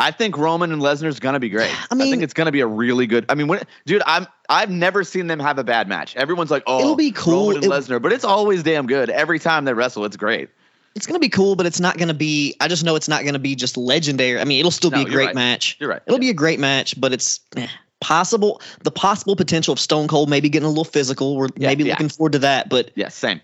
I 0.01 0.13
think 0.13 0.39
Roman 0.39 0.71
and 0.71 0.81
Lesnar's 0.81 1.19
gonna 1.19 1.41
be 1.41 1.49
great. 1.49 1.75
I 1.91 1.95
mean- 1.97 2.07
I 2.07 2.11
think 2.11 2.23
it's 2.23 2.35
gonna 2.35 2.53
be 2.53 2.61
a 2.61 2.67
really 2.67 3.07
good. 3.09 3.25
I 3.29 3.35
mean, 3.35 3.49
when, 3.49 3.63
dude, 3.87 4.03
I'm 4.07 4.27
I've 4.49 4.71
never 4.71 5.03
seen 5.03 5.27
them 5.27 5.41
have 5.41 5.59
a 5.59 5.65
bad 5.65 5.89
match. 5.89 6.15
Everyone's 6.15 6.51
like, 6.51 6.63
oh, 6.67 6.79
It'll 6.81 6.95
be 6.95 7.11
cool. 7.11 7.49
Roman 7.49 7.57
and 7.57 7.65
It- 7.65 7.71
Lesnar, 7.71 8.01
but 8.01 8.13
it's 8.13 8.25
always 8.25 8.63
damn 8.63 8.87
good 8.87 9.09
every 9.11 9.39
time 9.41 9.65
they 9.65 9.73
wrestle. 9.73 10.05
It's 10.05 10.17
great. 10.17 10.51
It's 10.99 11.07
gonna 11.07 11.21
be 11.21 11.29
cool. 11.29 11.55
But 11.55 11.65
it's 11.67 11.79
not 11.81 11.97
gonna 11.97 12.13
be. 12.13 12.55
I 12.61 12.67
just 12.69 12.85
know 12.85 12.97
it's 12.97 13.09
not 13.09 13.25
gonna 13.25 13.39
be 13.39 13.55
just 13.55 13.77
legendary. 13.77 14.41
I 14.41 14.45
mean, 14.45 14.59
it'll 14.59 14.73
still 14.73 14.91
No, 14.91 15.05
be 15.05 15.09
a 15.09 15.13
great 15.15 15.27
right. 15.27 15.35
match. 15.35 15.77
You're 15.79 15.89
right. 15.89 16.03
It'll 16.07 16.19
be 16.19 16.29
a 16.31 16.35
great 16.35 16.59
match, 16.59 17.01
but 17.01 17.13
it's 17.13 17.39
eh, 17.57 17.69
possible. 18.01 18.61
The 18.83 18.91
possible 18.91 19.37
potential 19.37 19.73
of 19.73 19.79
Stone 19.79 20.09
Cold 20.09 20.29
maybe 20.29 20.49
getting 20.49 20.67
a 20.67 20.71
little 20.71 20.85
physical. 20.85 21.37
We're 21.37 21.49
Yeah, 21.57 21.69
maybe 21.69 21.85
yeah. 21.85 21.93
looking 21.93 22.09
forward 22.09 22.33
to 22.33 22.41
that. 22.41 22.69
But 22.69 22.91
yeah, 22.97 23.09
same. 23.09 23.41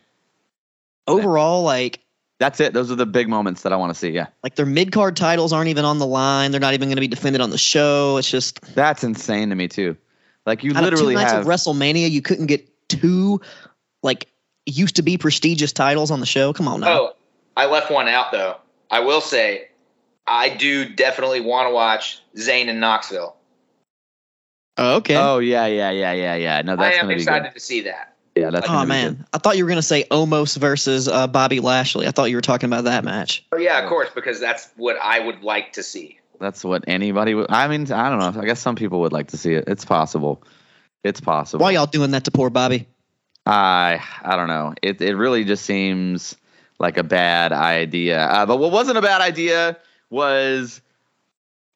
overall, 1.06 1.62
like 1.62 2.00
That's 2.40 2.58
it. 2.60 2.72
Those 2.72 2.90
are 2.90 2.96
the 2.96 3.06
big 3.06 3.28
moments 3.28 3.62
that 3.62 3.72
I 3.72 3.76
want 3.76 3.90
to 3.94 3.98
see. 3.98 4.10
Yeah, 4.10 4.26
like 4.42 4.56
their 4.56 4.66
mid 4.66 4.90
card 4.92 5.16
titles 5.16 5.52
aren't 5.52 5.68
even 5.68 5.84
on 5.84 5.98
the 5.98 6.06
line. 6.06 6.50
They're 6.50 6.60
not 6.60 6.74
even 6.74 6.88
going 6.88 6.96
to 6.96 7.00
be 7.00 7.08
defended 7.08 7.40
on 7.40 7.50
the 7.50 7.58
show. 7.58 8.16
It's 8.16 8.28
just 8.30 8.60
that's 8.74 9.04
insane 9.04 9.50
to 9.50 9.54
me 9.54 9.68
too. 9.68 9.96
Like 10.44 10.64
you 10.64 10.72
out 10.72 10.82
of 10.82 10.90
two 10.90 10.96
literally 10.96 11.14
nights 11.14 11.30
have. 11.32 11.40
of 11.42 11.46
WrestleMania, 11.46 12.10
you 12.10 12.20
couldn't 12.20 12.46
get 12.46 12.68
two 12.88 13.40
like 14.02 14.26
used 14.66 14.96
to 14.96 15.02
be 15.02 15.16
prestigious 15.18 15.72
titles 15.72 16.10
on 16.10 16.20
the 16.20 16.26
show. 16.26 16.52
Come 16.52 16.68
on 16.68 16.80
now. 16.80 17.00
Oh, 17.00 17.12
I 17.56 17.66
left 17.66 17.90
one 17.90 18.08
out 18.08 18.32
though. 18.32 18.56
I 18.90 19.00
will 19.00 19.20
say, 19.20 19.68
I 20.26 20.48
do 20.48 20.88
definitely 20.88 21.40
want 21.40 21.68
to 21.68 21.74
watch 21.74 22.20
Zayn 22.36 22.66
in 22.66 22.80
Knoxville. 22.80 23.36
Oh, 24.76 24.96
okay. 24.96 25.16
oh 25.16 25.38
yeah, 25.38 25.66
yeah, 25.66 25.90
yeah, 25.90 26.12
yeah, 26.12 26.34
yeah. 26.34 26.62
No, 26.62 26.72
I 26.72 26.76
that's 26.76 26.96
am 26.96 27.02
gonna 27.02 27.14
be 27.14 27.20
excited 27.20 27.44
good. 27.44 27.54
to 27.54 27.60
see 27.60 27.82
that. 27.82 28.14
Yeah, 28.34 28.50
that's. 28.50 28.66
Oh 28.66 28.72
gonna 28.72 28.86
be 28.86 28.88
man, 28.88 29.14
good. 29.14 29.26
I 29.32 29.38
thought 29.38 29.56
you 29.56 29.64
were 29.64 29.68
going 29.68 29.78
to 29.78 29.82
say 29.82 30.04
Omos 30.10 30.56
versus 30.58 31.06
uh, 31.06 31.28
Bobby 31.28 31.60
Lashley. 31.60 32.08
I 32.08 32.10
thought 32.10 32.30
you 32.30 32.36
were 32.36 32.42
talking 32.42 32.68
about 32.68 32.84
that 32.84 33.04
match. 33.04 33.44
Oh 33.52 33.56
yeah, 33.56 33.80
of 33.80 33.88
course, 33.88 34.08
because 34.14 34.40
that's 34.40 34.70
what 34.76 34.96
I 35.00 35.20
would 35.20 35.44
like 35.44 35.74
to 35.74 35.82
see. 35.84 36.18
That's 36.40 36.64
what 36.64 36.84
anybody 36.88 37.34
would. 37.34 37.46
I 37.50 37.68
mean, 37.68 37.90
I 37.92 38.10
don't 38.10 38.18
know. 38.18 38.40
I 38.40 38.44
guess 38.44 38.60
some 38.60 38.74
people 38.74 39.00
would 39.00 39.12
like 39.12 39.28
to 39.28 39.36
see 39.36 39.54
it. 39.54 39.64
It's 39.68 39.84
possible. 39.84 40.42
It's 41.04 41.20
possible. 41.20 41.62
Why 41.62 41.72
y'all 41.72 41.86
doing 41.86 42.10
that 42.10 42.24
to 42.24 42.32
poor 42.32 42.50
Bobby? 42.50 42.88
I 43.46 44.00
I 44.22 44.36
don't 44.36 44.48
know. 44.48 44.74
It 44.82 45.00
it 45.00 45.14
really 45.14 45.44
just 45.44 45.64
seems 45.64 46.36
like 46.84 46.98
a 46.98 47.02
bad 47.02 47.50
idea. 47.50 48.20
Uh, 48.26 48.44
but 48.46 48.58
what 48.58 48.70
wasn't 48.70 48.98
a 48.98 49.02
bad 49.02 49.22
idea 49.22 49.76
was 50.10 50.82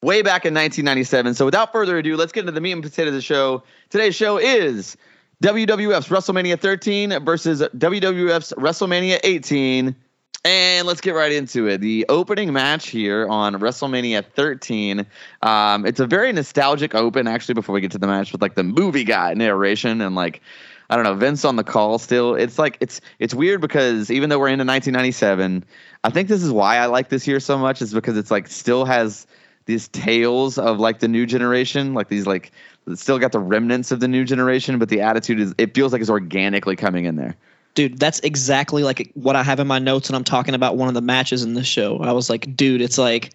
way 0.02 0.20
back 0.20 0.44
in 0.44 0.52
1997. 0.52 1.34
So 1.34 1.46
without 1.46 1.72
further 1.72 1.96
ado, 1.96 2.16
let's 2.16 2.30
get 2.30 2.40
into 2.40 2.52
the 2.52 2.60
meat 2.60 2.72
and 2.72 2.82
potatoes 2.82 3.08
of 3.08 3.14
the 3.14 3.22
show. 3.22 3.62
Today's 3.88 4.14
show 4.14 4.36
is 4.36 4.98
WWF's 5.42 6.08
WrestleMania 6.08 6.60
13 6.60 7.24
versus 7.24 7.62
WWF's 7.62 8.52
WrestleMania 8.58 9.18
18. 9.24 9.96
And 10.44 10.86
let's 10.86 11.00
get 11.00 11.12
right 11.12 11.32
into 11.32 11.66
it. 11.66 11.80
The 11.80 12.04
opening 12.10 12.52
match 12.52 12.90
here 12.90 13.26
on 13.28 13.54
WrestleMania 13.54 14.24
13. 14.24 15.06
Um, 15.42 15.86
it's 15.86 16.00
a 16.00 16.06
very 16.06 16.32
nostalgic 16.32 16.94
open, 16.94 17.26
actually, 17.26 17.54
before 17.54 17.74
we 17.74 17.80
get 17.80 17.90
to 17.92 17.98
the 17.98 18.06
match 18.06 18.30
with 18.30 18.42
like 18.42 18.54
the 18.54 18.62
movie 18.62 19.04
guy 19.04 19.32
narration 19.34 20.02
and 20.02 20.14
like 20.14 20.42
I 20.90 20.96
don't 20.96 21.04
know, 21.04 21.14
Vince 21.14 21.44
on 21.44 21.56
the 21.56 21.64
call 21.64 21.98
still. 21.98 22.34
It's 22.34 22.58
like 22.58 22.78
it's 22.80 23.00
it's 23.18 23.34
weird 23.34 23.60
because 23.60 24.10
even 24.10 24.30
though 24.30 24.38
we're 24.38 24.48
into 24.48 24.64
1997, 24.64 25.64
I 26.04 26.10
think 26.10 26.28
this 26.28 26.42
is 26.42 26.50
why 26.50 26.78
I 26.78 26.86
like 26.86 27.10
this 27.10 27.26
year 27.26 27.40
so 27.40 27.58
much 27.58 27.82
is 27.82 27.92
because 27.92 28.16
it's 28.16 28.30
like 28.30 28.48
still 28.48 28.84
has 28.86 29.26
these 29.66 29.88
tales 29.88 30.56
of 30.56 30.80
like 30.80 31.00
the 31.00 31.08
new 31.08 31.26
generation, 31.26 31.92
like 31.92 32.08
these 32.08 32.26
like 32.26 32.52
still 32.94 33.18
got 33.18 33.32
the 33.32 33.38
remnants 33.38 33.92
of 33.92 34.00
the 34.00 34.08
new 34.08 34.24
generation, 34.24 34.78
but 34.78 34.88
the 34.88 35.02
attitude 35.02 35.40
is 35.40 35.54
it 35.58 35.74
feels 35.74 35.92
like 35.92 36.00
it's 36.00 36.10
organically 36.10 36.74
coming 36.74 37.04
in 37.04 37.16
there. 37.16 37.36
Dude, 37.74 37.98
that's 37.98 38.18
exactly 38.20 38.82
like 38.82 39.10
what 39.12 39.36
I 39.36 39.42
have 39.42 39.60
in 39.60 39.66
my 39.66 39.78
notes 39.78 40.08
when 40.08 40.16
I'm 40.16 40.24
talking 40.24 40.54
about 40.54 40.78
one 40.78 40.88
of 40.88 40.94
the 40.94 41.02
matches 41.02 41.42
in 41.42 41.52
this 41.52 41.66
show. 41.66 41.98
I 41.98 42.12
was 42.12 42.30
like, 42.30 42.56
dude, 42.56 42.80
it's 42.80 42.96
like 42.96 43.34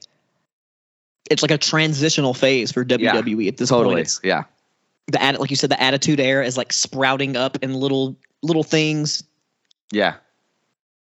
it's 1.30 1.44
like 1.44 1.52
a 1.52 1.58
transitional 1.60 2.34
phase 2.34 2.72
for 2.72 2.84
WWE 2.84 3.48
at 3.48 3.58
this 3.58 3.70
point. 3.70 3.84
Totally. 3.84 4.02
It's 4.02 4.20
Yeah. 4.24 4.46
The 5.08 5.18
atti- 5.18 5.40
like 5.40 5.50
you 5.50 5.56
said, 5.56 5.70
the 5.70 5.82
attitude 5.82 6.20
era 6.20 6.46
is 6.46 6.58
like 6.58 6.72
sprouting 6.74 7.36
up 7.36 7.58
in 7.62 7.74
little 7.74 8.16
little 8.42 8.64
things. 8.64 9.24
Yeah. 9.92 10.16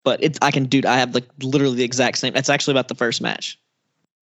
But 0.04 0.22
it's 0.22 0.38
I 0.42 0.50
can 0.50 0.66
dude, 0.66 0.86
I 0.86 0.98
have 0.98 1.14
like 1.14 1.28
literally 1.42 1.76
the 1.76 1.84
exact 1.84 2.18
same. 2.18 2.32
That's 2.32 2.48
actually 2.50 2.72
about 2.72 2.88
the 2.88 2.94
first 2.94 3.20
match. 3.20 3.58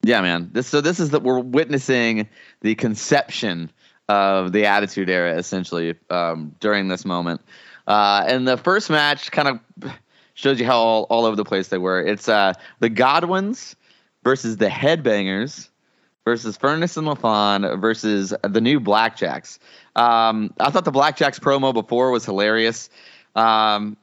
Yeah, 0.03 0.21
man. 0.21 0.51
This 0.53 0.67
so 0.67 0.81
this 0.81 1.01
is 1.01 1.11
that 1.11 1.23
we're 1.23 1.41
witnessing 1.41 2.29
the 2.61 2.75
conception 2.75 3.71
of 4.09 4.53
the 4.53 4.67
Attitude 4.67 5.09
Era 5.09 5.37
essentially 5.37 5.95
um, 6.11 6.55
during 6.61 6.89
this 6.89 7.05
moment. 7.05 7.41
Uh, 7.87 8.25
and 8.27 8.47
the 8.47 8.57
first 8.57 8.91
match 8.91 9.31
kind 9.31 9.49
of 9.49 9.93
shows 10.35 10.59
you 10.61 10.67
how 10.67 10.79
all, 10.79 11.03
all 11.05 11.25
over 11.25 11.37
the 11.37 11.45
place 11.45 11.69
they 11.69 11.79
were. 11.79 12.03
It's 12.03 12.29
uh, 12.29 12.55
the 12.81 12.89
Godwins 12.89 13.77
versus 14.23 14.57
the 14.57 14.69
Headbangers 14.69 15.69
versus 16.25 16.57
Furnas 16.57 16.97
and 16.97 17.07
LaFon 17.07 17.81
versus 17.81 18.35
the 18.43 18.61
new 18.61 18.81
Blackjacks. 18.81 19.59
Um, 19.95 20.53
I 20.59 20.71
thought 20.71 20.85
the 20.85 20.93
Blackjacks 20.93 21.39
promo 21.39 21.73
before 21.73 22.11
was 22.11 22.25
hilarious. 22.25 22.89
Um, 23.37 23.97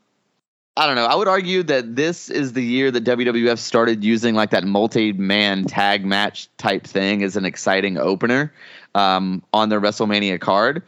I 0.78 0.88
don't 0.88 0.96
know. 0.96 1.06
I 1.06 1.16
would 1.16 1.28
argue 1.28 1.64
that 1.64 1.98
this 1.98 2.30
is 2.30 2.54
the 2.54 2.64
year 2.64 2.92
that 2.92 3.04
WWF 3.04 3.58
started 3.58 4.06
using 4.06 4.36
like 4.36 4.52
that 4.52 4.64
multi-man 4.64 5.66
tag 5.66 6.06
match 6.06 6.48
type 6.58 6.86
thing 6.86 7.24
as 7.24 7.36
an 7.36 7.44
exciting 7.44 7.98
opener 7.98 8.54
um, 8.96 9.44
on 9.54 9.68
their 9.68 9.82
WrestleMania 9.82 10.40
card. 10.40 10.82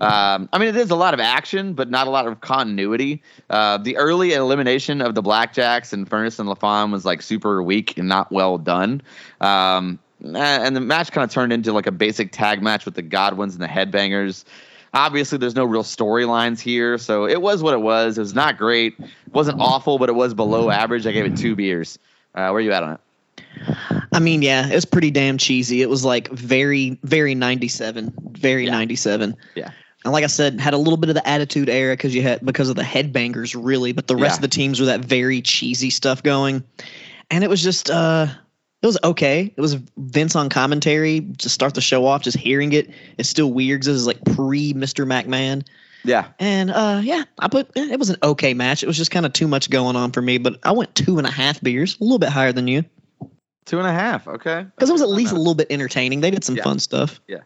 Um, 0.00 0.48
I 0.52 0.58
mean, 0.58 0.68
it 0.68 0.76
is 0.76 0.90
a 0.90 0.96
lot 0.96 1.14
of 1.14 1.20
action, 1.20 1.74
but 1.74 1.88
not 1.88 2.08
a 2.08 2.10
lot 2.10 2.26
of 2.26 2.40
continuity. 2.40 3.22
Uh, 3.48 3.78
the 3.78 3.96
early 3.96 4.32
elimination 4.32 5.00
of 5.00 5.14
the 5.14 5.22
Blackjacks 5.22 5.92
and 5.92 6.08
Furnas 6.08 6.40
and 6.40 6.48
LaFon 6.48 6.90
was 6.90 7.04
like 7.04 7.22
super 7.22 7.62
weak 7.62 7.96
and 7.96 8.08
not 8.08 8.32
well 8.32 8.58
done. 8.58 9.02
Um, 9.40 10.00
and 10.22 10.74
the 10.76 10.80
match 10.80 11.12
kind 11.12 11.24
of 11.24 11.30
turned 11.30 11.52
into 11.52 11.72
like 11.72 11.86
a 11.86 11.92
basic 11.92 12.32
tag 12.32 12.62
match 12.62 12.84
with 12.84 12.94
the 12.94 13.02
Godwins 13.02 13.54
and 13.54 13.62
the 13.62 13.68
Headbangers. 13.68 14.44
Obviously, 14.94 15.36
there's 15.38 15.54
no 15.54 15.64
real 15.64 15.82
storylines 15.82 16.60
here, 16.60 16.96
so 16.98 17.26
it 17.26 17.40
was 17.42 17.62
what 17.62 17.74
it 17.74 17.80
was. 17.80 18.16
It 18.16 18.22
was 18.22 18.34
not 18.34 18.56
great. 18.56 18.94
It 18.98 19.10
wasn't 19.32 19.60
awful, 19.60 19.98
but 19.98 20.08
it 20.08 20.14
was 20.14 20.32
below 20.34 20.70
average. 20.70 21.06
I 21.06 21.12
gave 21.12 21.26
it 21.26 21.36
two 21.36 21.54
beers. 21.54 21.98
Uh, 22.34 22.48
where 22.48 22.54
are 22.54 22.60
you 22.60 22.72
at 22.72 22.82
on 22.82 22.94
it? 22.94 23.00
I 24.12 24.18
mean, 24.20 24.40
yeah, 24.42 24.66
it 24.68 24.74
was 24.74 24.84
pretty 24.84 25.10
damn 25.10 25.36
cheesy. 25.36 25.82
It 25.82 25.90
was 25.90 26.04
like 26.04 26.30
very, 26.30 26.98
very 27.02 27.34
97, 27.34 28.12
very 28.32 28.64
Yeah. 28.64 28.70
97. 28.70 29.36
Yeah. 29.54 29.70
And 30.04 30.12
like 30.12 30.24
I 30.24 30.28
said, 30.28 30.60
had 30.60 30.74
a 30.74 30.78
little 30.78 30.96
bit 30.96 31.10
of 31.10 31.14
the 31.16 31.28
attitude 31.28 31.68
era 31.68 31.92
because 31.94 32.14
you 32.14 32.22
had 32.22 32.44
because 32.44 32.68
of 32.70 32.76
the 32.76 32.82
headbangers, 32.82 33.56
really, 33.60 33.92
but 33.92 34.06
the 34.06 34.16
rest 34.16 34.34
Yeah. 34.34 34.36
of 34.36 34.42
the 34.42 34.48
teams 34.48 34.80
were 34.80 34.86
that 34.86 35.00
very 35.00 35.42
cheesy 35.42 35.90
stuff 35.90 36.22
going, 36.22 36.62
and 37.30 37.44
it 37.44 37.50
was 37.50 37.62
just 37.62 37.90
uh, 37.90 38.28
it 38.82 38.86
was 38.86 38.98
okay. 39.04 39.52
It 39.56 39.60
was 39.60 39.74
Vince 39.96 40.36
on 40.36 40.48
commentary 40.48 41.20
to 41.38 41.48
start 41.48 41.74
the 41.74 41.80
show 41.80 42.06
off. 42.06 42.22
Just 42.22 42.36
hearing 42.36 42.72
it, 42.72 42.90
it's 43.18 43.28
still 43.28 43.52
weird 43.52 43.80
because 43.80 43.96
it's 43.96 44.06
like 44.06 44.36
pre 44.36 44.72
Mr. 44.74 45.06
McMahon. 45.06 45.66
Yeah. 46.04 46.28
And 46.38 46.70
uh, 46.70 47.00
yeah, 47.02 47.24
I 47.40 47.48
put 47.48 47.70
eh, 47.76 47.88
it 47.90 47.98
was 47.98 48.10
an 48.10 48.16
okay 48.22 48.54
match. 48.54 48.82
It 48.82 48.86
was 48.86 48.96
just 48.96 49.10
kind 49.10 49.26
of 49.26 49.32
too 49.32 49.48
much 49.48 49.68
going 49.68 49.96
on 49.96 50.12
for 50.12 50.22
me, 50.22 50.38
but 50.38 50.58
I 50.62 50.72
went 50.72 50.94
two 50.94 51.18
and 51.18 51.26
a 51.26 51.30
half 51.30 51.60
beers, 51.60 51.96
a 52.00 52.04
little 52.04 52.20
bit 52.20 52.28
higher 52.30 52.52
than 52.52 52.68
you, 52.68 52.84
Two 53.64 53.78
and 53.78 53.86
a 53.86 53.92
half. 53.92 54.26
Okay. 54.26 54.64
because 54.76 54.88
it 54.88 54.92
was 54.92 55.02
at 55.02 55.08
least 55.10 55.32
a 55.32 55.36
little 55.36 55.54
bit 55.54 55.66
entertaining. 55.70 56.20
They 56.20 56.30
did 56.30 56.44
some 56.44 56.56
Yeah. 56.56 56.62
fun 56.62 56.78
stuff. 56.78 57.20
Yeah. 57.26 57.38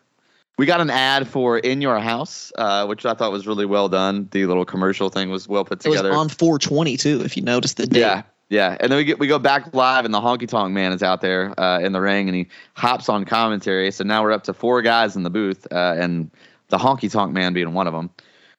We 0.59 0.67
got 0.67 0.83
an 0.83 0.91
ad 0.91 1.27
for 1.27 1.59
In 1.59 1.81
Your 1.81 1.99
House, 1.99 2.53
uh, 2.57 2.85
which 2.87 3.07
I 3.07 3.15
thought 3.15 3.33
was 3.33 3.47
really 3.47 3.65
well 3.65 3.89
done. 3.89 4.29
The 4.31 4.45
little 4.47 4.67
commercial 4.67 5.09
thing 5.09 5.31
was 5.31 5.49
well 5.49 5.65
put 5.65 5.81
together. 5.81 6.09
It 6.09 6.13
was 6.13 6.19
on 6.19 6.29
420 6.29 6.97
too, 6.99 7.23
if 7.25 7.37
you 7.39 7.43
noticed 7.43 7.79
the 7.79 7.87
date. 7.87 8.01
Yeah, 8.01 8.23
yeah. 8.53 8.77
And 8.81 8.93
then 8.93 8.99
we 8.99 9.05
get 9.05 9.19
we 9.19 9.27
go 9.27 9.39
back 9.39 9.73
live, 9.75 10.05
and 10.05 10.13
the 10.13 10.21
honky 10.21 10.47
tonk 10.47 10.75
man 10.75 10.93
is 10.93 11.03
out 11.03 11.23
there 11.23 11.59
uh, 11.59 11.81
in 11.81 11.93
the 11.93 12.01
ring, 12.03 12.29
and 12.29 12.37
he 12.37 12.47
hops 12.75 13.09
on 13.09 13.25
commentary. 13.25 13.91
So 13.91 14.05
now 14.05 14.23
we're 14.23 14.33
up 14.33 14.45
to 14.45 14.53
four 14.53 14.83
guys 14.83 15.17
in 15.17 15.23
the 15.23 15.31
booth, 15.31 15.67
uh, 15.73 15.95
and 15.99 16.31
the 16.69 16.77
honky 16.77 17.11
tonk 17.11 17.33
man 17.33 17.55
being 17.55 17.73
one 17.73 17.87
of 17.87 17.95
them. 17.95 18.11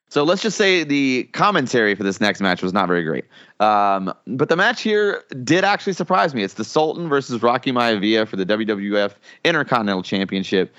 So 0.09 0.23
let's 0.23 0.41
just 0.41 0.57
say 0.57 0.83
the 0.83 1.23
commentary 1.33 1.93
for 1.93 2.01
this 2.01 2.19
next 2.19 2.41
match 2.41 2.63
was 2.63 2.73
not 2.73 2.87
very 2.87 3.03
great. 3.03 3.25
Um, 3.59 4.11
but 4.25 4.49
the 4.49 4.55
match 4.55 4.81
here 4.81 5.23
did 5.43 5.63
actually 5.63 5.93
surprise 5.93 6.33
me. 6.33 6.43
It's 6.43 6.55
the 6.55 6.63
Sultan 6.63 7.07
versus 7.07 7.41
Rocky 7.43 7.71
Maivia 7.71 8.27
for 8.27 8.35
the 8.35 8.45
WWF 8.45 9.13
Intercontinental 9.43 10.03
Championship. 10.03 10.73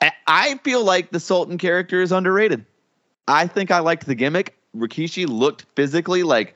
I- 0.00 0.12
I 0.26 0.60
feel 0.64 0.84
like 0.84 1.10
the 1.10 1.20
Sultan 1.20 1.56
character 1.56 2.02
is 2.02 2.10
underrated. 2.12 2.64
I 3.28 3.46
think 3.46 3.70
I 3.70 3.78
liked 3.78 4.06
the 4.06 4.14
gimmick. 4.14 4.56
Rikishi 4.76 5.26
looked 5.28 5.66
physically 5.74 6.22
like 6.22 6.54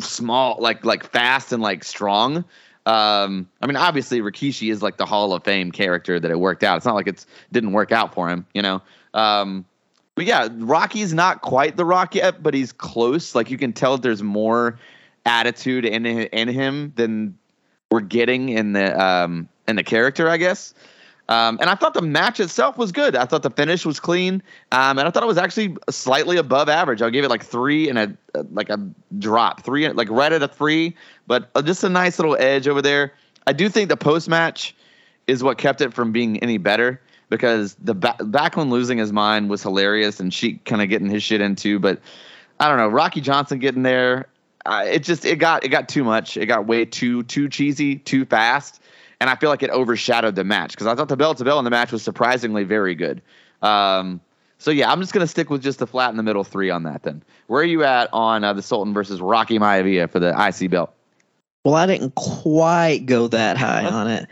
small, 0.00 0.56
like 0.60 0.84
like 0.84 1.10
fast 1.10 1.52
and 1.52 1.62
like 1.62 1.84
strong. 1.84 2.44
Um, 2.86 3.48
I 3.60 3.66
mean, 3.66 3.76
obviously 3.76 4.20
Rikishi 4.20 4.72
is 4.72 4.82
like 4.82 4.96
the 4.96 5.04
Hall 5.04 5.34
of 5.34 5.44
Fame 5.44 5.72
character 5.72 6.18
that 6.18 6.30
it 6.30 6.38
worked 6.38 6.64
out. 6.64 6.78
It's 6.78 6.86
not 6.86 6.94
like 6.94 7.06
it's 7.06 7.26
didn't 7.52 7.72
work 7.72 7.92
out 7.92 8.14
for 8.14 8.28
him, 8.28 8.46
you 8.54 8.62
know. 8.62 8.82
Um, 9.12 9.66
but 10.14 10.24
yeah, 10.24 10.48
Rocky's 10.50 11.12
not 11.12 11.42
quite 11.42 11.76
the 11.76 11.84
Rock 11.84 12.14
yet, 12.14 12.42
but 12.42 12.54
he's 12.54 12.72
close. 12.72 13.34
Like 13.34 13.50
you 13.50 13.58
can 13.58 13.72
tell 13.72 13.98
there's 13.98 14.22
more 14.22 14.78
attitude 15.26 15.84
in 15.84 16.06
in 16.06 16.48
him 16.48 16.92
than 16.96 17.36
we're 17.90 18.00
getting 18.00 18.48
in 18.48 18.72
the 18.72 19.00
um 19.00 19.48
in 19.66 19.76
the 19.76 19.84
character, 19.84 20.28
I 20.28 20.38
guess. 20.38 20.74
Um, 21.28 21.58
and 21.60 21.68
I 21.68 21.74
thought 21.74 21.92
the 21.92 22.02
match 22.02 22.40
itself 22.40 22.78
was 22.78 22.90
good. 22.90 23.14
I 23.14 23.26
thought 23.26 23.42
the 23.42 23.50
finish 23.50 23.84
was 23.84 24.00
clean, 24.00 24.42
um, 24.72 24.98
and 24.98 25.06
I 25.06 25.10
thought 25.10 25.22
it 25.22 25.26
was 25.26 25.36
actually 25.36 25.76
slightly 25.90 26.38
above 26.38 26.70
average. 26.70 27.02
I 27.02 27.10
gave 27.10 27.22
it 27.22 27.28
like 27.28 27.44
three 27.44 27.88
and 27.90 27.98
a 27.98 28.16
uh, 28.34 28.44
like 28.50 28.70
a 28.70 28.78
drop, 29.18 29.62
three 29.62 29.86
like 29.90 30.08
right 30.10 30.32
at 30.32 30.42
a 30.42 30.48
three, 30.48 30.96
but 31.26 31.50
uh, 31.54 31.60
just 31.60 31.84
a 31.84 31.88
nice 31.88 32.18
little 32.18 32.36
edge 32.38 32.66
over 32.66 32.80
there. 32.80 33.12
I 33.46 33.52
do 33.52 33.68
think 33.68 33.90
the 33.90 33.96
post 33.96 34.28
match 34.28 34.74
is 35.26 35.42
what 35.42 35.58
kept 35.58 35.82
it 35.82 35.92
from 35.92 36.12
being 36.12 36.38
any 36.38 36.56
better 36.56 37.00
because 37.28 37.74
the 37.74 37.94
ba- 37.94 38.16
Backlund 38.20 38.70
losing 38.70 38.96
his 38.96 39.12
mind 39.12 39.50
was 39.50 39.62
hilarious 39.62 40.20
and 40.20 40.32
she 40.32 40.54
kind 40.64 40.80
of 40.80 40.88
getting 40.88 41.10
his 41.10 41.22
shit 41.22 41.42
into, 41.42 41.78
but 41.78 42.00
I 42.58 42.68
don't 42.68 42.78
know 42.78 42.88
Rocky 42.88 43.20
Johnson 43.20 43.58
getting 43.58 43.82
there. 43.82 44.28
Uh, 44.64 44.84
it 44.86 45.02
just 45.02 45.24
it 45.24 45.36
got 45.36 45.64
it 45.64 45.68
got 45.68 45.88
too 45.88 46.04
much. 46.04 46.38
It 46.38 46.46
got 46.46 46.66
way 46.66 46.86
too 46.86 47.22
too 47.24 47.48
cheesy, 47.48 47.96
too 47.96 48.24
fast, 48.24 48.80
and 49.20 49.28
I 49.30 49.36
feel 49.36 49.50
like 49.50 49.62
it 49.62 49.70
overshadowed 49.70 50.34
the 50.36 50.44
match 50.44 50.70
because 50.72 50.86
I 50.86 50.94
thought 50.94 51.08
the 51.08 51.16
bell 51.16 51.34
to 51.34 51.44
bell 51.44 51.58
in 51.58 51.64
the 51.64 51.70
match 51.70 51.92
was 51.92 52.02
surprisingly 52.02 52.64
very 52.64 52.94
good. 52.94 53.20
Um, 53.62 54.20
so 54.58 54.70
yeah, 54.70 54.90
I'm 54.90 55.00
just 55.00 55.12
gonna 55.12 55.26
stick 55.26 55.50
with 55.50 55.62
just 55.62 55.78
the 55.78 55.86
flat 55.86 56.10
in 56.10 56.16
the 56.16 56.22
middle 56.22 56.44
three 56.44 56.70
on 56.70 56.82
that. 56.84 57.02
Then 57.02 57.22
where 57.46 57.62
are 57.62 57.66
you 57.66 57.84
at 57.84 58.08
on 58.12 58.44
uh, 58.44 58.52
the 58.52 58.62
Sultan 58.62 58.92
versus 58.94 59.20
Rocky 59.20 59.58
Maivia 59.58 60.10
for 60.10 60.18
the 60.20 60.30
IC 60.30 60.70
belt? 60.70 60.92
Well, 61.64 61.74
I 61.74 61.86
didn't 61.86 62.14
quite 62.14 63.06
go 63.06 63.28
that 63.28 63.56
high 63.56 63.84
on 63.84 64.08
it. 64.08 64.26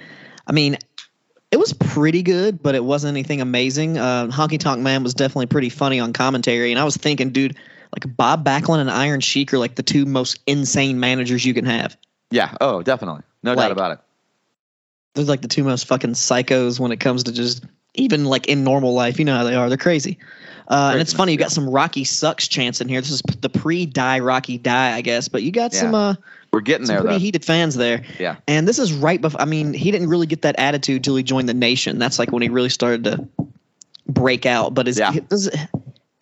I 0.46 0.53
mean, 0.53 0.79
it 1.51 1.59
was 1.59 1.72
pretty 1.72 2.22
good, 2.22 2.62
but 2.62 2.75
it 2.75 2.85
wasn't 2.85 3.11
anything 3.11 3.40
amazing. 3.40 3.99
Uh, 3.99 4.29
Honky 4.29 4.59
Tonk 4.59 4.81
Man 4.81 5.03
was 5.03 5.12
definitely 5.14 5.46
pretty 5.46 5.68
funny 5.68 6.01
on 6.01 6.12
commentary, 6.12 6.70
and 6.70 6.81
I 6.81 6.85
was 6.85 6.96
thinking, 6.96 7.31
dude, 7.31 7.57
like 7.92 8.16
Bob 8.16 8.44
Backlund 8.44 8.79
and 8.81 8.90
Iron 8.90 9.20
Sheik 9.20 9.53
are 9.53 9.59
like 9.59 9.75
the 9.75 9.83
two 9.83 10.07
most 10.07 10.38
insane 10.46 10.99
managers 11.01 11.44
you 11.44 11.55
can 11.55 11.64
have. 11.66 11.96
Yeah, 12.31 12.55
oh 12.61 12.83
definitely, 12.83 13.22
no 13.42 13.53
Like- 13.53 13.59
doubt 13.66 13.72
about 13.72 13.90
it. 13.92 13.99
They're 15.16 15.24
like 15.24 15.40
the 15.42 15.48
two 15.48 15.64
most 15.64 15.87
fucking 15.87 16.12
psychos 16.12 16.79
when 16.79 16.92
it 16.92 17.00
comes 17.00 17.24
to 17.24 17.33
just 17.33 17.64
even 17.94 18.24
like 18.26 18.46
in 18.46 18.62
normal 18.62 18.92
life. 18.94 19.18
You 19.18 19.24
know 19.24 19.37
how 19.37 19.44
they 19.44 19.55
are. 19.55 19.68
They're 19.68 19.79
crazy. 19.79 20.18
Uh, 20.68 20.90
and 20.92 21.00
it's 21.00 21.12
funny, 21.12 21.31
you 21.33 21.38
got 21.38 21.52
some 21.52 21.68
Rocky 21.70 22.02
sucks 22.05 22.48
chants 22.48 22.81
in 22.81 22.88
here. 22.88 23.00
This 23.00 23.11
is 23.12 23.22
the 23.40 23.48
pre-die 23.48 24.18
Rocky 24.18 24.59
die, 24.59 24.94
I 24.96 25.00
guess, 25.00 25.29
but 25.29 25.42
you 25.44 25.52
got 25.52 25.72
Yeah. 25.72 25.81
some 25.81 25.94
uh, 25.94 26.14
We're 26.52 26.61
getting 26.61 26.87
some 26.87 26.94
there 26.96 27.02
pretty 27.02 27.14
though. 27.16 27.20
heated 27.20 27.44
fans 27.44 27.76
there. 27.76 28.02
Yeah. 28.18 28.37
And 28.48 28.66
this 28.66 28.79
is 28.81 28.92
right 28.92 29.20
before. 29.20 29.40
I 29.40 29.44
mean, 29.44 29.72
he 29.72 29.90
didn't 29.92 30.09
really 30.09 30.26
get 30.26 30.42
that 30.42 30.57
attitude 30.59 31.05
till 31.05 31.14
he 31.16 31.22
joined 31.22 31.48
the 31.48 31.55
nation. 31.55 31.98
That's 32.00 32.18
like 32.18 32.33
when 32.33 32.42
he 32.42 32.48
really 32.48 32.68
started 32.68 33.05
to 33.05 33.29
break 34.09 34.44
out. 34.44 34.74
But 34.74 34.87
his 34.88 34.98
Yeah. 34.98 35.12
his, 35.31 35.50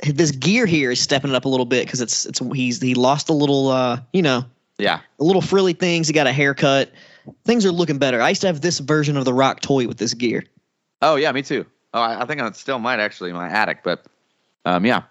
this 0.05 0.31
gear 0.33 0.67
here 0.67 0.91
is 0.91 1.01
stepping 1.01 1.31
it 1.31 1.37
up 1.37 1.47
a 1.47 1.49
little 1.49 1.67
bit 1.67 1.87
because 1.87 2.01
it's 2.03 2.27
it's 2.27 2.41
he's 2.53 2.81
he 2.83 2.95
lost 2.95 3.31
a 3.31 3.33
little 3.33 3.69
uh 3.69 3.99
you 4.13 4.21
know 4.23 4.45
Yeah, 4.79 5.01
a 5.19 5.25
little 5.25 5.41
frilly 5.43 5.73
things. 5.73 6.07
He 6.07 6.13
got 6.13 6.27
a 6.27 6.33
haircut. 6.33 6.91
Things 7.45 7.65
are 7.67 7.73
looking 7.73 7.99
better. 7.99 8.21
I 8.21 8.31
used 8.31 8.41
to 8.43 8.47
have 8.49 8.61
this 8.61 8.79
version 8.79 9.17
of 9.17 9.25
the 9.25 9.33
Rock 9.35 9.61
toy 9.61 9.87
with 9.89 9.97
this 9.99 10.15
gear. 10.15 10.45
Oh 11.03 11.17
yeah, 11.17 11.33
me 11.33 11.43
too. 11.43 11.65
Oh, 11.93 12.01
I, 12.01 12.23
I 12.23 12.27
think 12.27 12.41
I 12.41 12.51
still 12.53 12.79
might 12.79 12.99
actually 13.01 13.31
in 13.31 13.37
my 13.37 13.49
attic, 13.49 13.79
but 13.85 14.05
um, 14.65 14.85
yeah. 14.85 15.03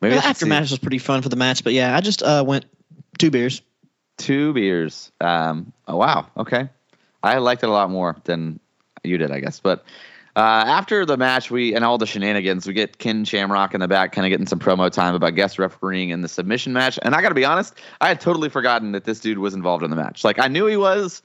Maybe 0.00 0.14
I 0.14 0.18
The 0.18 0.22
should 0.22 0.36
see. 0.36 0.46
aftermatch 0.46 0.70
was 0.70 0.78
pretty 0.78 0.98
fun 0.98 1.22
for 1.22 1.28
the 1.28 1.36
match, 1.36 1.64
but 1.64 1.72
yeah, 1.72 1.96
I 1.96 2.00
just 2.00 2.22
uh 2.22 2.44
went 2.46 2.66
two 3.18 3.30
beers. 3.30 3.62
two 4.18 4.52
beers. 4.52 5.10
Um, 5.20 5.72
oh 5.88 5.96
wow, 5.96 6.26
okay. 6.36 6.68
I 7.22 7.38
liked 7.38 7.62
it 7.62 7.68
a 7.68 7.72
lot 7.72 7.90
more 7.90 8.16
than 8.24 8.60
you 9.02 9.16
did, 9.18 9.30
I 9.30 9.40
guess. 9.40 9.60
But 9.60 9.84
uh, 10.36 10.64
after 10.66 11.06
the 11.06 11.16
match, 11.16 11.50
we 11.50 11.74
and 11.74 11.84
all 11.84 11.96
the 11.96 12.06
shenanigans, 12.06 12.66
we 12.66 12.72
get 12.72 12.98
Ken 12.98 13.24
Shamrock 13.24 13.72
in 13.74 13.80
the 13.80 13.88
back, 13.88 14.12
kind 14.12 14.26
of 14.26 14.30
getting 14.30 14.46
some 14.46 14.58
promo 14.58 14.90
time 14.90 15.14
about 15.14 15.34
guest 15.36 15.58
refereeing 15.58 16.10
in 16.10 16.22
the 16.22 16.28
submission 16.28 16.72
match. 16.72 16.98
And 17.02 17.14
I 17.14 17.22
got 17.22 17.28
to 17.28 17.34
be 17.34 17.44
honest, 17.44 17.74
I 18.00 18.08
had 18.08 18.20
totally 18.20 18.48
forgotten 18.48 18.92
that 18.92 19.04
this 19.04 19.20
dude 19.20 19.38
was 19.38 19.54
involved 19.54 19.84
in 19.84 19.90
the 19.90 19.96
match. 19.96 20.24
Like 20.24 20.38
I 20.40 20.48
knew 20.48 20.66
he 20.66 20.76
was, 20.76 21.22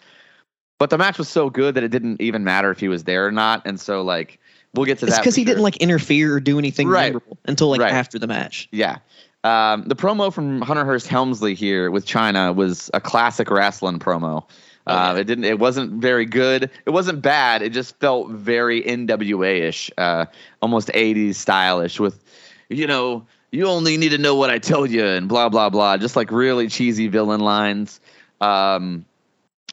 but 0.78 0.92
the 0.92 0.98
match 0.98 1.18
was 1.18 1.28
so 1.28 1.50
good 1.50 1.76
that 1.76 1.84
it 1.84 1.90
didn't 1.90 2.22
even 2.22 2.44
matter 2.44 2.70
if 2.70 2.80
he 2.80 2.88
was 2.88 3.04
there 3.06 3.26
or 3.26 3.32
not. 3.32 3.64
And 3.66 3.80
so 3.80 4.04
like 4.04 4.40
we'll 4.76 4.86
get 4.86 5.00
to 5.00 5.08
It's 5.08 5.16
that 5.16 5.22
because 5.22 5.36
he 5.36 5.44
didn't 5.44 5.64
like 5.64 5.78
interfere 5.78 6.36
or 6.36 6.40
do 6.40 6.60
anything 6.60 6.88
Right. 6.88 7.06
memorable 7.08 7.38
until 7.46 7.70
like 7.70 7.82
Right. 7.82 7.92
after 7.92 8.20
the 8.20 8.28
match. 8.28 8.68
Yeah. 8.72 8.98
Um, 9.44 9.86
the 9.88 9.96
promo 9.96 10.32
from 10.34 10.62
Hunter 10.62 10.86
Hearst 10.86 11.08
Helmsley 11.08 11.56
here 11.56 11.90
with 11.90 12.06
Chyna 12.06 12.54
was 12.54 12.92
a 12.94 13.00
classic 13.02 13.50
wrestling 13.50 13.98
promo. 13.98 14.44
Oh, 14.90 15.12
Uh. 15.12 15.16
It 15.16 15.26
didn't. 15.26 15.46
It 15.46 15.60
wasn't 15.60 15.94
very 15.94 16.26
good. 16.26 16.70
It 16.86 16.90
wasn't 16.90 17.22
bad. 17.22 17.62
It 17.62 17.74
just 17.74 18.00
felt 18.00 18.30
very 18.32 18.82
NWA 18.82 19.62
ish, 19.62 19.92
uh, 19.98 20.26
almost 20.62 20.90
'80s 20.94 21.36
stylish. 21.36 22.00
With, 22.00 22.24
you 22.70 22.88
know, 22.88 23.26
you 23.52 23.68
only 23.68 23.98
need 23.98 24.10
to 24.10 24.18
know 24.18 24.36
what 24.36 24.50
I 24.50 24.60
tell 24.60 24.86
you, 24.86 25.06
and 25.06 25.28
blah 25.30 25.50
blah 25.50 25.70
blah. 25.70 25.98
Just 25.98 26.16
like 26.16 26.32
really 26.32 26.68
cheesy 26.68 27.08
villain 27.08 27.42
lines. 27.42 28.00
Um, 28.42 29.06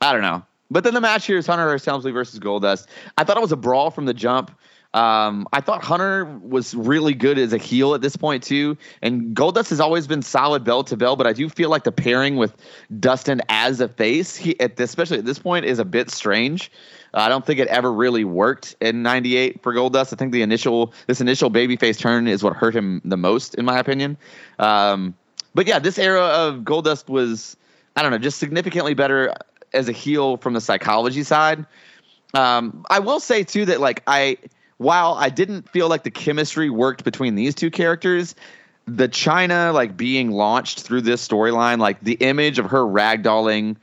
I 0.01 0.13
don't 0.13 0.23
know. 0.23 0.45
But 0.71 0.83
then 0.85 0.95
the 0.95 1.01
match 1.01 1.27
here 1.27 1.39
is 1.39 1.47
Hunter 1.47 1.65
Hearst 1.65 1.85
Helmsley 1.85 2.11
versus 2.11 2.41
Goldust. 2.41 2.87
I 3.17 3.25
thought 3.25 3.37
it 3.37 3.41
was 3.41 3.53
a 3.53 3.57
brawl 3.57 3.91
from 3.91 4.05
the 4.07 4.15
jump. 4.15 4.51
Um, 4.97 5.47
I 5.53 5.61
thought 5.61 5.85
Hunter 5.85 6.25
was 6.25 6.75
really 6.75 7.13
good 7.13 7.39
as 7.39 7.53
a 7.53 7.59
heel 7.59 7.93
at 7.93 8.01
this 8.01 8.17
point 8.17 8.43
too, 8.43 8.79
and 9.03 9.37
Goldust 9.37 9.69
has 9.69 9.79
always 9.79 10.07
been 10.07 10.23
solid 10.23 10.65
bell 10.65 10.85
to 10.85 10.97
bell. 10.97 11.17
But 11.17 11.27
I 11.27 11.35
do 11.35 11.51
feel 11.51 11.69
like 11.69 11.85
the 11.85 11.93
pairing 11.93 12.37
with 12.37 12.57
Dustin 12.99 13.43
as 13.51 13.83
a 13.83 13.89
face, 13.89 14.37
he 14.37 14.59
at 14.59 14.77
this, 14.77 14.89
especially 14.89 15.19
at 15.19 15.27
this 15.27 15.39
point, 15.39 15.67
is 15.67 15.79
a 15.79 15.85
bit 15.85 16.11
strange. 16.11 16.73
Uh, 17.13 17.21
I 17.21 17.29
don't 17.29 17.45
think 17.45 17.61
it 17.61 17.69
ever 17.69 17.93
really 17.93 18.25
worked 18.25 18.75
in 18.81 19.03
'98 19.03 19.63
for 19.63 19.75
Goldust. 19.75 20.15
I 20.15 20.17
think 20.17 20.33
the 20.33 20.41
initial 20.41 20.95
this 21.07 21.21
initial 21.21 21.51
babyface 21.51 21.99
turn 21.99 22.27
is 22.27 22.43
what 22.43 22.57
hurt 22.57 22.75
him 22.75 23.03
the 23.05 23.19
most, 23.19 23.55
in 23.57 23.67
my 23.67 23.79
opinion. 23.79 24.17
Um, 24.59 25.15
but 25.55 25.67
yeah, 25.67 25.79
this 25.79 25.99
era 25.99 26.23
of 26.23 26.61
Goldust 26.61 27.11
was 27.11 27.59
I 27.97 28.03
don't 28.03 28.13
know, 28.13 28.19
just 28.19 28.39
significantly 28.39 28.95
better 28.95 29.35
as 29.75 29.91
a 29.91 29.93
heel 29.93 30.39
from 30.39 30.55
the 30.55 30.61
psychology 30.63 31.23
side. 31.23 31.67
Um, 32.33 32.87
I 32.89 33.01
will 33.01 33.21
say 33.21 33.45
too 33.45 33.67
that 33.67 33.81
like 33.81 34.03
I 34.07 34.39
while 34.79 35.15
I 35.15 35.29
didn't 35.29 35.69
feel 35.69 35.89
like 35.89 36.03
the 36.03 36.11
chemistry 36.11 36.71
worked 36.71 37.05
between 37.05 37.35
these 37.35 37.55
two 37.55 37.71
characters, 37.71 38.35
the 38.87 39.09
Chyna 39.09 39.73
like 39.73 39.97
being 39.97 40.31
launched 40.31 40.81
through 40.81 41.03
this 41.03 41.27
storyline, 41.27 41.79
like 41.79 42.01
the 42.01 42.15
image 42.15 42.59
of 42.59 42.67
her 42.67 42.83
ragdolling 42.83 43.77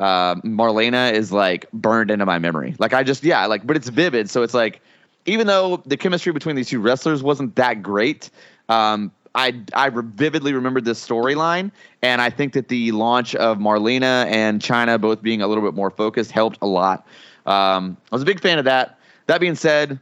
uh, 0.00 0.36
Marlena 0.36 1.12
is 1.12 1.32
like 1.32 1.70
burned 1.72 2.10
into 2.10 2.26
my 2.26 2.38
memory. 2.38 2.74
Like 2.78 2.92
I 2.92 3.02
just 3.02 3.22
yeah, 3.24 3.46
like 3.46 3.66
but 3.66 3.76
it's 3.76 3.88
vivid, 3.88 4.30
so 4.30 4.42
it's 4.42 4.54
like 4.54 4.80
even 5.26 5.46
though 5.46 5.82
the 5.86 5.96
chemistry 5.96 6.32
between 6.32 6.56
these 6.56 6.68
two 6.68 6.80
wrestlers 6.80 7.22
wasn't 7.22 7.56
that 7.56 7.82
great, 7.82 8.30
um, 8.68 9.12
I 9.34 9.60
I 9.74 9.90
vividly 9.90 10.52
remembered 10.52 10.84
this 10.84 11.04
storyline, 11.04 11.70
and 12.02 12.20
I 12.20 12.30
think 12.30 12.54
that 12.54 12.68
the 12.68 12.92
launch 12.92 13.34
of 13.34 13.58
Marlena 13.58 14.26
and 14.26 14.60
Chyna 14.60 15.00
both 15.00 15.22
being 15.22 15.42
a 15.42 15.46
little 15.46 15.64
bit 15.64 15.74
more 15.74 15.90
focused 15.90 16.30
helped 16.30 16.58
a 16.62 16.66
lot. 16.66 17.06
Um, 17.46 17.96
I 18.10 18.14
was 18.14 18.22
a 18.22 18.26
big 18.26 18.40
fan 18.40 18.58
of 18.58 18.64
that. 18.66 18.98
That 19.26 19.40
being 19.40 19.54
said, 19.54 20.00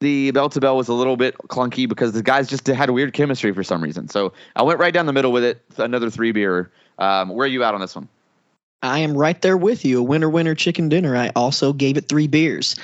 the 0.00 0.30
bell 0.32 0.48
to 0.48 0.60
bell 0.60 0.76
was 0.76 0.88
a 0.88 0.94
little 0.94 1.16
bit 1.16 1.36
clunky 1.48 1.88
because 1.88 2.12
the 2.12 2.22
guys 2.22 2.48
just 2.48 2.66
had 2.66 2.88
a 2.88 2.92
weird 2.92 3.12
chemistry 3.12 3.52
for 3.52 3.62
some 3.62 3.82
reason. 3.82 4.08
So 4.08 4.32
I 4.56 4.62
went 4.62 4.78
right 4.80 4.92
down 4.94 5.06
the 5.06 5.12
middle 5.12 5.30
with 5.32 5.44
it. 5.44 5.62
Another 5.76 6.10
three 6.10 6.32
beer. 6.32 6.70
Um, 6.98 7.28
where 7.30 7.44
are 7.44 7.48
you 7.48 7.62
at 7.64 7.74
on 7.74 7.80
this 7.80 7.94
one? 7.94 8.08
I 8.82 9.00
am 9.00 9.14
right 9.16 9.40
there 9.42 9.56
with 9.58 9.84
you. 9.84 10.00
A 10.00 10.02
winner, 10.02 10.30
winner, 10.30 10.54
chicken 10.54 10.88
dinner. 10.88 11.14
I 11.16 11.28
also 11.36 11.72
gave 11.74 11.96
it 11.98 12.08
three 12.08 12.26
beers, 12.26 12.76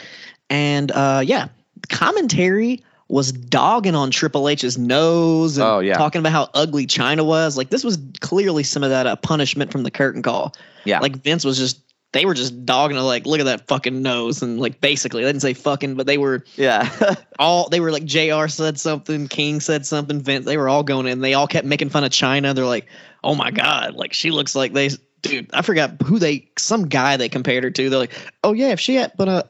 and 0.50 0.92
uh, 0.92 1.22
yeah, 1.24 1.48
commentary 1.88 2.82
was 3.08 3.30
dogging 3.32 3.94
on 3.94 4.10
Triple 4.10 4.48
H's 4.48 4.76
nose 4.76 5.56
and 5.58 5.66
Oh, 5.66 5.78
yeah. 5.78 5.94
talking 5.96 6.18
about 6.18 6.32
how 6.32 6.50
ugly 6.54 6.86
Chyna 6.86 7.24
was. 7.24 7.56
Like 7.56 7.70
this 7.70 7.84
was 7.84 7.98
clearly 8.20 8.62
some 8.64 8.82
of 8.82 8.90
that 8.90 9.06
uh, 9.06 9.14
punishment 9.16 9.70
from 9.70 9.84
the 9.84 9.90
curtain 9.92 10.22
call. 10.22 10.54
Yeah. 10.84 10.98
Like 10.98 11.16
Vince 11.22 11.44
was 11.44 11.56
just 11.56 11.80
they 12.12 12.24
were 12.24 12.34
just 12.34 12.64
dogging 12.64 12.96
like 12.96 13.26
look 13.26 13.40
at 13.40 13.44
that 13.46 13.66
fucking 13.66 14.00
nose 14.00 14.42
and 14.42 14.58
like 14.58 14.80
basically 14.80 15.22
they 15.22 15.28
didn't 15.28 15.42
say 15.42 15.52
fucking 15.54 15.94
but 15.96 16.06
they 16.06 16.16
were 16.18 16.44
Yeah. 16.56 16.88
all 17.38 17.68
they 17.68 17.80
were 17.80 17.90
like 17.92 18.04
JR 18.04 18.46
said 18.48 18.78
something, 18.80 19.28
King 19.28 19.60
said 19.60 19.84
something, 19.84 20.20
Vince 20.20 20.46
they 20.46 20.56
were 20.56 20.68
all 20.68 20.82
going 20.82 21.06
in. 21.06 21.20
They 21.20 21.34
all 21.34 21.46
kept 21.46 21.66
making 21.66 21.90
fun 21.90 22.04
of 22.04 22.10
Chyna. 22.10 22.54
They're 22.54 22.64
like, 22.64 22.86
"Oh 23.22 23.34
my 23.34 23.50
god, 23.50 23.94
like 23.94 24.12
she 24.14 24.30
looks 24.30 24.54
like 24.54 24.72
they 24.72 24.90
dude, 25.22 25.50
I 25.52 25.62
forgot 25.62 26.00
who 26.02 26.18
they 26.18 26.48
some 26.56 26.88
guy 26.88 27.16
they 27.16 27.28
compared 27.28 27.64
her 27.64 27.70
to. 27.70 27.90
They're 27.90 27.98
like, 27.98 28.12
"Oh 28.44 28.52
yeah, 28.52 28.68
if 28.68 28.80
she 28.80 28.94
had 28.94 29.12
but 29.16 29.28
uh 29.28 29.42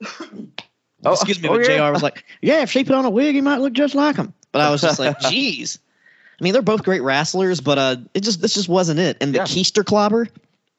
Oh, 1.02 1.12
excuse 1.12 1.40
me, 1.40 1.48
oh, 1.48 1.56
but 1.56 1.66
yeah. 1.68 1.78
JR 1.88 1.92
was 1.92 2.02
like, 2.02 2.24
"Yeah, 2.42 2.60
if 2.62 2.70
she 2.70 2.84
put 2.84 2.94
on 2.94 3.04
a 3.06 3.10
wig, 3.10 3.34
he 3.34 3.40
might 3.40 3.60
look 3.60 3.72
just 3.72 3.94
like 3.94 4.16
him." 4.16 4.34
But 4.52 4.60
I 4.62 4.70
was 4.70 4.82
just 4.82 4.98
like, 4.98 5.18
"Jeez." 5.20 5.78
I 6.38 6.44
mean, 6.44 6.52
they're 6.52 6.62
both 6.62 6.82
great 6.84 7.02
wrestlers, 7.02 7.60
but 7.60 7.78
uh, 7.78 7.96
it 8.14 8.20
just 8.22 8.40
this 8.42 8.54
just 8.54 8.68
wasn't 8.68 9.00
it. 9.00 9.16
And 9.20 9.32
the 9.34 9.38
Yeah. 9.38 9.44
Keister 9.44 9.84
clobber, 9.84 10.28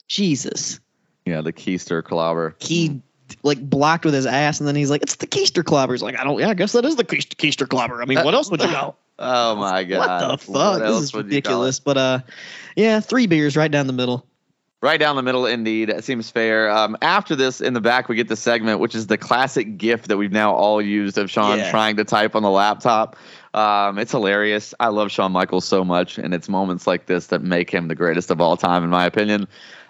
Jesus, 0.08 0.80
yeah, 1.26 1.42
the 1.42 1.54
Keister 1.54 2.04
clobber. 2.04 2.56
he 2.60 3.02
like 3.44 3.62
blocked 3.70 4.04
with 4.06 4.14
his 4.14 4.26
ass, 4.26 4.60
and 4.60 4.68
then 4.68 4.76
he's 4.76 4.90
like, 4.90 5.02
"It's 5.04 5.16
the 5.16 5.28
Keister 5.28 5.64
clobber." 5.64 5.94
He's 5.94 6.04
like, 6.04 6.20
"I 6.20 6.24
don't. 6.24 6.40
Yeah, 6.40 6.50
I 6.50 6.54
guess 6.54 6.74
that 6.74 6.84
is 6.86 6.96
the 6.96 7.04
Keister, 7.04 7.36
Keister 7.36 7.68
clobber. 7.68 8.02
I 8.02 8.06
mean, 8.06 8.24
what 8.24 8.34
else 8.34 8.50
would 8.52 8.62
you 8.62 8.68
know?" 8.72 8.96
Oh 9.24 9.56
my 9.56 9.84
god. 9.84 10.00
what 10.00 10.32
the 10.32 10.38
fuck? 10.46 10.56
What 10.56 10.80
this 10.80 10.96
is 11.02 11.14
would 11.14 11.32
you 11.32 11.42
call 11.44 11.64
it? 11.64 11.68
ridiculous. 11.68 11.80
But 11.80 11.98
uh, 11.98 12.20
yeah, 12.76 13.00
three 13.02 13.28
beers 13.28 13.56
right 13.56 13.70
down 13.70 13.86
the 13.86 13.94
middle. 13.94 14.26
Right 14.82 15.00
down 15.00 15.16
the 15.16 15.22
middle, 15.22 15.46
indeed. 15.46 15.90
It 15.90 16.04
seems 16.04 16.32
fair. 16.32 16.72
Um, 16.72 16.98
after 17.04 17.36
this, 17.36 17.62
in 17.62 17.76
the 17.76 17.82
back, 17.82 18.10
we 18.10 18.16
get 18.16 18.30
the 18.30 18.36
segment, 18.36 18.80
which 18.80 18.96
is 18.96 19.06
the 19.06 19.20
classic 19.20 19.78
GIF 19.78 20.08
that 20.08 20.18
we've 20.18 20.32
now 20.32 20.56
all 20.56 20.82
used 20.82 21.20
of 21.20 21.30
Shawn 21.30 21.60
Yeah. 21.60 21.70
trying 21.70 21.98
to 21.98 22.04
type 22.04 22.36
on 22.36 22.42
the 22.42 22.50
laptop. 22.50 23.16
Um, 23.54 24.00
it's 24.00 24.12
hilarious. 24.12 24.74
I 24.80 24.88
love 24.88 25.12
Shawn 25.12 25.32
Michaels 25.32 25.66
so 25.66 25.86
much, 25.86 26.18
and 26.18 26.34
it's 26.34 26.50
moments 26.50 26.88
like 26.88 27.06
this 27.06 27.28
that 27.28 27.44
make 27.44 27.70
him 27.70 27.90
the 27.90 27.96
greatest 27.96 28.32
of 28.32 28.42
all 28.42 28.58
time, 28.58 28.84
in 28.84 28.90
my 28.90 29.06
opinion. 29.06 29.48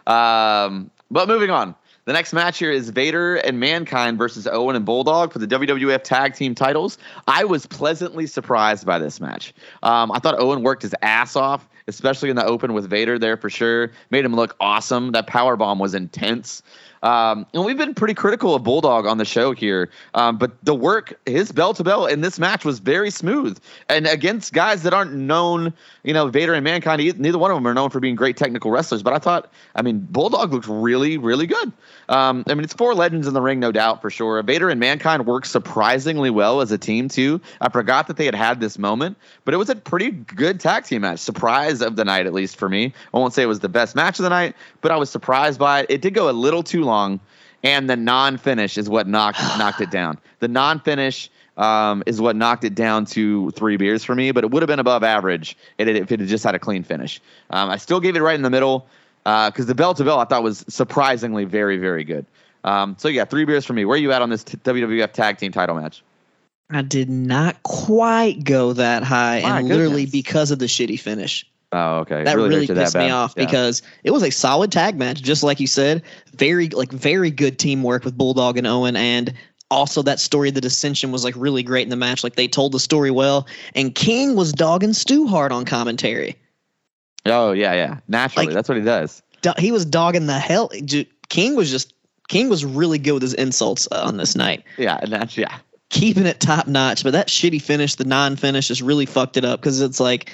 Um, 0.08 0.92
but 1.12 1.28
moving 1.28 1.50
on. 1.50 1.76
The 2.06 2.14
next 2.14 2.34
match 2.34 2.58
here 2.58 2.72
is 2.72 2.90
Vader 2.90 3.36
and 3.36 3.60
Mankind 3.60 4.18
versus 4.18 4.48
Owen 4.48 4.76
and 4.76 4.84
Bulldog 4.84 5.32
for 5.32 5.38
the 5.38 5.46
WWF 5.46 6.04
Tag 6.04 6.34
Team 6.34 6.56
titles. 6.56 6.98
I 7.28 7.44
was 7.44 7.68
pleasantly 7.68 8.26
surprised 8.26 8.88
by 8.88 8.98
this 8.98 9.22
match. 9.22 9.54
Um, 9.84 10.12
I 10.12 10.18
thought 10.18 10.40
Owen 10.40 10.64
worked 10.64 10.82
his 10.82 10.96
ass 11.04 11.36
off, 11.36 11.70
especially 11.88 12.32
in 12.32 12.36
the 12.36 12.46
open 12.46 12.74
with 12.74 12.90
Vader 12.90 13.20
there 13.20 13.38
for 13.38 13.52
sure. 13.52 13.92
Made 14.10 14.26
him 14.26 14.36
look 14.36 14.56
awesome. 14.60 15.12
That 15.12 15.28
power 15.28 15.56
bomb 15.56 15.78
was 15.78 15.94
intense. 15.94 16.64
Um, 17.04 17.48
and 17.54 17.66
we've 17.66 17.78
been 17.78 17.96
pretty 17.96 18.14
critical 18.14 18.54
of 18.54 18.64
Bulldog 18.64 19.06
on 19.08 19.18
the 19.18 19.26
show 19.26 19.54
here, 19.54 19.90
um, 20.14 20.38
but 20.38 20.52
the 20.64 20.76
work, 20.76 21.20
his 21.26 21.52
bell 21.52 21.74
to 21.74 21.84
bell 21.84 22.06
in 22.06 22.22
this 22.22 22.38
match 22.38 22.64
was 22.64 22.80
very 22.80 23.10
smooth, 23.10 23.60
and 23.90 24.06
against 24.06 24.54
guys 24.54 24.84
that 24.84 24.94
aren't 24.94 25.14
known, 25.14 25.74
you 26.04 26.14
know, 26.14 26.28
Vader 26.28 26.54
and 26.54 26.64
Mankind. 26.64 27.02
Neither 27.20 27.40
one 27.40 27.50
of 27.50 27.58
them 27.58 27.68
are 27.68 27.74
known 27.74 27.90
for 27.90 28.00
being 28.00 28.16
great 28.16 28.38
technical 28.38 28.70
wrestlers, 28.70 29.02
but 29.02 29.14
I 29.14 29.18
thought, 29.18 29.52
I 29.76 29.82
mean, 29.82 30.00
Bulldog 30.00 30.54
looked 30.54 30.68
really, 30.68 31.18
really 31.18 31.48
good. 31.48 31.72
Um, 32.10 32.44
I 32.48 32.54
mean, 32.54 32.64
it's 32.64 32.74
four 32.74 32.94
legends 32.94 33.28
in 33.28 33.34
the 33.34 33.42
ring, 33.42 33.60
no 33.60 33.72
doubt 33.72 34.02
for 34.02 34.10
sure. 34.10 34.42
Vader 34.44 34.70
and 34.70 34.80
Mankind 34.80 35.26
worked 35.26 35.48
surprisingly 35.48 36.30
well 36.30 36.62
as 36.62 36.72
a 36.72 36.78
team 36.78 37.08
too. 37.08 37.42
I 37.62 37.70
forgot 37.70 38.08
that 38.08 38.18
they 38.18 38.26
had 38.26 38.36
had 38.36 38.60
this 38.60 38.78
moment, 38.78 39.18
but 39.46 39.54
it 39.54 39.58
was 39.58 39.70
a 39.70 39.76
pretty 39.76 40.12
good 40.12 40.60
tag 40.60 40.84
team 40.84 41.02
match. 41.02 41.20
Surprise 41.20 41.82
of 41.82 41.96
the 41.96 42.06
night, 42.06 42.28
at 42.28 42.34
least 42.34 42.58
for 42.58 42.70
me. 42.70 42.94
I 43.14 43.18
won't 43.18 43.34
say 43.34 43.42
it 43.44 43.48
was 43.48 43.62
the 43.62 43.70
best 43.70 43.96
match 43.96 44.20
of 44.20 44.24
the 44.24 44.30
night, 44.30 44.56
but 44.82 44.92
I 44.92 44.98
was 44.98 45.10
surprised 45.10 45.58
by 45.58 45.82
it. 45.82 45.86
It 45.90 46.02
did 46.02 46.14
go 46.14 46.30
a 46.30 46.32
little 46.32 46.62
too 46.62 46.84
long, 46.84 46.91
and 47.64 47.90
the 47.90 47.96
non-finish 47.96 48.78
is 48.78 48.90
what 48.90 49.08
knocked 49.08 49.40
knocked 49.58 49.82
it 49.82 49.92
down. 49.92 50.18
The 50.40 50.48
non-finish 50.48 51.30
um, 51.58 52.04
is 52.06 52.20
what 52.22 52.36
knocked 52.36 52.64
it 52.64 52.76
down 52.76 53.06
to 53.08 53.52
three 53.52 53.78
beers 53.78 54.04
for 54.04 54.16
me, 54.16 54.32
but 54.32 54.44
it 54.44 54.52
would 54.52 54.62
have 54.64 54.68
been 54.68 54.80
above 54.80 55.04
average 55.04 55.58
if 55.78 55.88
it, 55.88 56.10
had 56.10 56.28
just 56.28 56.44
had 56.44 56.56
a 56.56 56.60
clean 56.60 56.84
finish. 56.84 57.22
Um, 57.50 57.70
I 57.70 57.78
still 57.78 58.00
gave 58.00 58.16
it 58.16 58.22
right 58.22 58.36
in 58.36 58.42
the 58.42 58.50
middle 58.50 58.88
because 59.24 59.66
the 59.68 59.76
bell 59.76 59.94
to 59.94 60.04
bell 60.04 60.20
I 60.20 60.26
thought 60.26 60.44
was 60.44 60.66
surprisingly 60.68 61.46
very 61.46 61.78
very 61.78 62.04
good. 62.04 62.26
Um, 62.64 62.96
so 63.00 63.08
yeah, 63.08 63.26
three 63.26 63.46
beers 63.46 63.66
for 63.66 63.74
me. 63.74 63.86
Where 63.86 63.96
are 63.96 64.00
you 64.00 64.12
at 64.12 64.22
on 64.22 64.30
this 64.30 64.44
t- 64.44 64.58
WWF 64.58 65.14
Tag 65.14 65.38
Team 65.38 65.52
Title 65.52 65.76
match? 65.76 66.04
I 66.70 66.84
did 66.84 67.10
not 67.10 67.62
quite 67.64 68.44
go 68.44 68.74
that 68.74 69.04
high, 69.04 69.42
My 69.42 69.60
and 69.60 69.68
literally 69.68 70.06
because 70.06 70.52
of 70.52 70.60
the 70.60 70.68
shitty 70.68 71.00
finish. 71.00 71.46
Oh, 71.74 72.00
okay. 72.00 72.24
that 72.26 72.36
really, 72.36 72.66
that 72.66 72.76
pissed 72.76 72.96
me 72.96 73.10
off 73.10 73.34
Yeah. 73.38 73.46
because 73.46 73.82
it 74.04 74.12
was 74.12 74.24
a 74.24 74.30
solid 74.30 74.72
tag 74.72 74.98
match, 74.98 75.22
just 75.22 75.42
like 75.42 75.60
you 75.60 75.68
said. 75.68 76.04
Very 76.36 76.68
like 76.70 76.92
very 76.92 77.32
good 77.32 77.58
teamwork 77.60 78.04
with 78.04 78.18
Bulldog 78.18 78.58
and 78.58 78.68
Owen, 78.68 78.96
and 78.98 79.34
also 79.70 80.02
that 80.02 80.20
story 80.20 80.50
of 80.50 80.56
the 80.56 80.60
dissension 80.62 81.12
was 81.14 81.24
like 81.24 81.34
really 81.38 81.64
great 81.64 81.84
in 81.84 81.90
the 81.90 81.96
match. 81.96 82.24
Like 82.26 82.36
they 82.36 82.48
told 82.50 82.74
the 82.74 82.80
story 82.80 83.10
well, 83.12 83.48
and 83.74 83.96
King 83.96 84.36
was 84.36 84.52
dogging 84.52 84.92
Stu 84.94 85.28
hard 85.28 85.52
on 85.54 85.64
commentary. 85.64 86.36
oh 87.26 87.52
yeah, 87.54 87.74
yeah. 87.74 88.00
Naturally, 88.08 88.48
Like- 88.48 88.56
that's 88.56 88.68
what 88.70 88.78
he 88.78 88.84
does. 88.84 89.22
Do- 89.42 89.54
He 89.58 89.72
was 89.72 89.86
dogging 89.86 90.28
the 90.28 90.38
hell. 90.40 90.70
King 91.30 91.56
was 91.56 91.72
just 91.72 91.94
King 92.28 92.50
was 92.50 92.64
really 92.66 92.98
good 92.98 93.14
with 93.14 93.22
his 93.24 93.34
insults 93.34 93.88
uh, 93.92 94.04
on 94.06 94.18
this 94.18 94.36
night. 94.36 94.64
Yeah, 94.78 95.00
and 95.02 95.12
that's 95.12 95.38
yeah. 95.38 95.58
keeping 95.90 96.26
it 96.26 96.40
top 96.40 96.68
notch. 96.68 97.04
But 97.04 97.12
that 97.14 97.28
shitty 97.28 97.62
finish, 97.62 97.96
the 97.96 98.04
non 98.06 98.36
finish, 98.36 98.68
just 98.68 98.82
really 98.82 99.06
fucked 99.06 99.38
it 99.38 99.44
up 99.46 99.60
because 99.60 99.82
it's 99.82 100.00
like, 100.00 100.32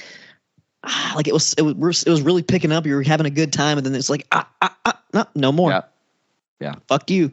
ah, 0.87 1.13
like 1.15 1.27
it 1.27 1.33
was, 1.33 1.53
it 1.53 1.61
was, 1.61 2.03
it 2.03 2.09
was 2.09 2.21
really 2.21 2.43
picking 2.43 2.71
up. 2.71 2.85
You 2.85 2.95
were 2.95 3.03
having 3.03 3.25
a 3.27 3.31
good 3.31 3.53
time, 3.53 3.77
and 3.77 3.85
then 3.85 3.93
it's 3.93 4.09
like, 4.09 4.25
ah, 4.31 4.47
ah, 4.61 4.75
ah, 4.85 4.99
no, 5.13 5.25
no 5.35 5.51
more. 5.51 5.71
Yeah. 5.71 5.81
Yeah. 6.59 6.75
Fuck 6.87 7.11
you. 7.11 7.31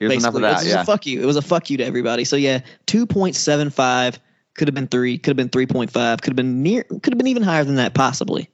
Here's 0.00 0.12
enough 0.12 0.34
basically. 0.34 0.44
of 0.44 0.50
It 0.50 0.54
was 0.54 0.64
that. 0.64 0.68
Yeah. 0.70 0.82
a 0.82 0.84
fuck 0.84 1.06
you. 1.06 1.22
It 1.22 1.26
was 1.26 1.36
a 1.36 1.42
fuck 1.42 1.70
you 1.70 1.76
to 1.76 1.84
everybody. 1.84 2.24
So 2.24 2.34
yeah, 2.34 2.60
two 2.86 3.06
point 3.06 3.36
seven 3.36 3.70
five 3.70 4.18
could 4.54 4.66
have 4.66 4.74
been 4.74 4.88
three, 4.88 5.18
could 5.18 5.30
have 5.30 5.36
been 5.36 5.48
three 5.48 5.66
point 5.66 5.90
five, 5.90 6.20
could 6.20 6.30
have 6.30 6.36
been 6.36 6.62
near, 6.62 6.82
could 6.82 7.12
have 7.12 7.18
been 7.18 7.28
even 7.28 7.42
higher 7.42 7.62
than 7.62 7.76
that 7.76 7.94
possibly, 7.94 8.48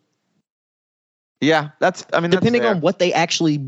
Yeah, 1.40 1.70
that's. 1.78 2.04
I 2.12 2.20
mean, 2.20 2.30
depending 2.30 2.66
on 2.66 2.82
what 2.82 2.98
they 2.98 3.12
actually 3.12 3.58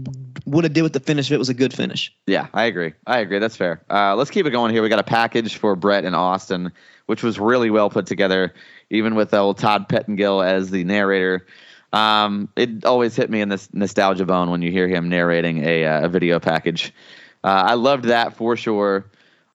would 0.45 0.64
have 0.64 0.75
did 0.75 0.83
with 0.83 0.92
the 0.92 1.01
finish. 1.01 1.31
If 1.31 1.33
it 1.33 1.38
was 1.38 1.49
a 1.49 1.55
good 1.55 1.73
finish. 1.73 2.14
Yeah, 2.27 2.49
I 2.53 2.64
agree. 2.64 2.92
I 3.07 3.18
agree. 3.21 3.38
That's 3.38 3.57
fair. 3.57 3.83
Uh, 3.88 4.14
let's 4.14 4.31
keep 4.31 4.45
it 4.45 4.51
going 4.51 4.73
here. 4.73 4.83
We 4.83 4.90
got 4.90 4.99
a 4.99 5.05
package 5.05 5.57
for 5.57 5.75
Bret 5.75 6.05
and 6.05 6.14
Austin, 6.14 6.71
which 7.07 7.23
was 7.23 7.38
really 7.38 7.71
well 7.71 7.88
put 7.88 8.07
together, 8.07 8.53
even 8.93 9.15
with 9.15 9.35
old 9.35 9.59
Todd 9.59 9.89
Pettengill 9.89 10.43
as 10.43 10.71
the 10.71 10.85
narrator. 10.85 11.47
Um, 11.93 12.49
it 12.57 12.85
always 12.85 13.17
hit 13.17 13.31
me 13.31 13.41
in 13.41 13.49
this 13.49 13.69
nostalgia 13.73 14.25
bone 14.25 14.51
when 14.51 14.63
you 14.63 14.71
hear 14.71 14.87
him 14.87 15.09
narrating 15.09 15.65
a, 15.65 15.85
uh, 15.85 16.07
a 16.07 16.09
video 16.09 16.39
package. 16.39 16.95
Uh, 17.43 17.65
I 17.67 17.75
loved 17.75 18.05
that 18.05 18.37
for 18.37 18.57
sure. 18.57 19.07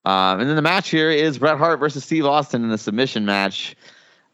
Um, 0.06 0.40
and 0.40 0.50
then 0.50 0.56
the 0.56 0.62
match 0.62 0.90
here 0.90 1.10
is 1.10 1.38
Bret 1.38 1.58
Hart 1.58 1.80
versus 1.80 2.04
Steve 2.04 2.26
Austin 2.26 2.64
in 2.64 2.70
the 2.70 2.78
submission 2.78 3.26
match. 3.26 3.76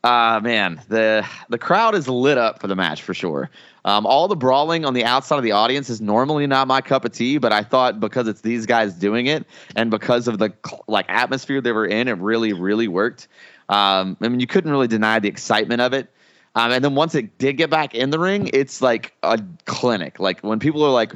Uh, 0.03 0.41
man, 0.43 0.81
the 0.89 1.25
the 1.47 1.57
crowd 1.57 1.95
is 1.95 2.09
lit 2.09 2.37
up 2.37 2.59
for 2.59 2.67
the 2.67 2.75
match 2.75 3.01
for 3.01 3.13
sure. 3.13 3.49
Um, 3.85 4.05
all 4.05 4.27
the 4.27 4.35
brawling 4.35 4.83
on 4.83 4.93
the 4.93 5.05
outside 5.05 5.37
of 5.37 5.43
the 5.43 5.53
audience 5.53 5.89
is 5.89 6.01
normally 6.01 6.45
not 6.45 6.67
my 6.67 6.81
cup 6.81 7.05
of 7.05 7.13
tea, 7.13 7.37
but 7.37 7.53
I 7.53 7.63
thought 7.63 8.01
because 8.01 8.27
it's 8.27 8.41
these 8.41 8.65
guys 8.65 8.93
doing 8.93 9.27
it 9.27 9.45
and 9.77 9.89
because 9.89 10.27
of 10.27 10.39
the 10.39 10.53
like 10.87 11.05
atmosphere 11.07 11.61
they 11.61 11.71
were 11.71 11.85
in, 11.85 12.09
it 12.09 12.17
really, 12.17 12.51
really 12.51 12.89
worked. 12.89 13.29
Um, 13.73 14.17
I 14.21 14.27
mean, 14.27 14.39
you 14.39 14.45
couldn't 14.45 14.69
really 14.69 14.87
deny 14.87 15.19
the 15.19 15.27
excitement 15.27 15.81
of 15.81 15.93
it. 15.93 16.09
Um, 16.55 16.71
and 16.71 16.83
then 16.83 16.93
once 16.93 17.15
it 17.15 17.39
did 17.39 17.53
get 17.53 17.71
back 17.71 17.95
in 17.95 18.11
the 18.11 18.19
ring, 18.19 18.51
it's 18.53 18.81
like 18.81 19.15
a 19.23 19.41
clinic. 19.65 20.19
Like 20.19 20.41
when 20.41 20.59
people 20.59 20.83
are 20.83 20.91
like 20.91 21.13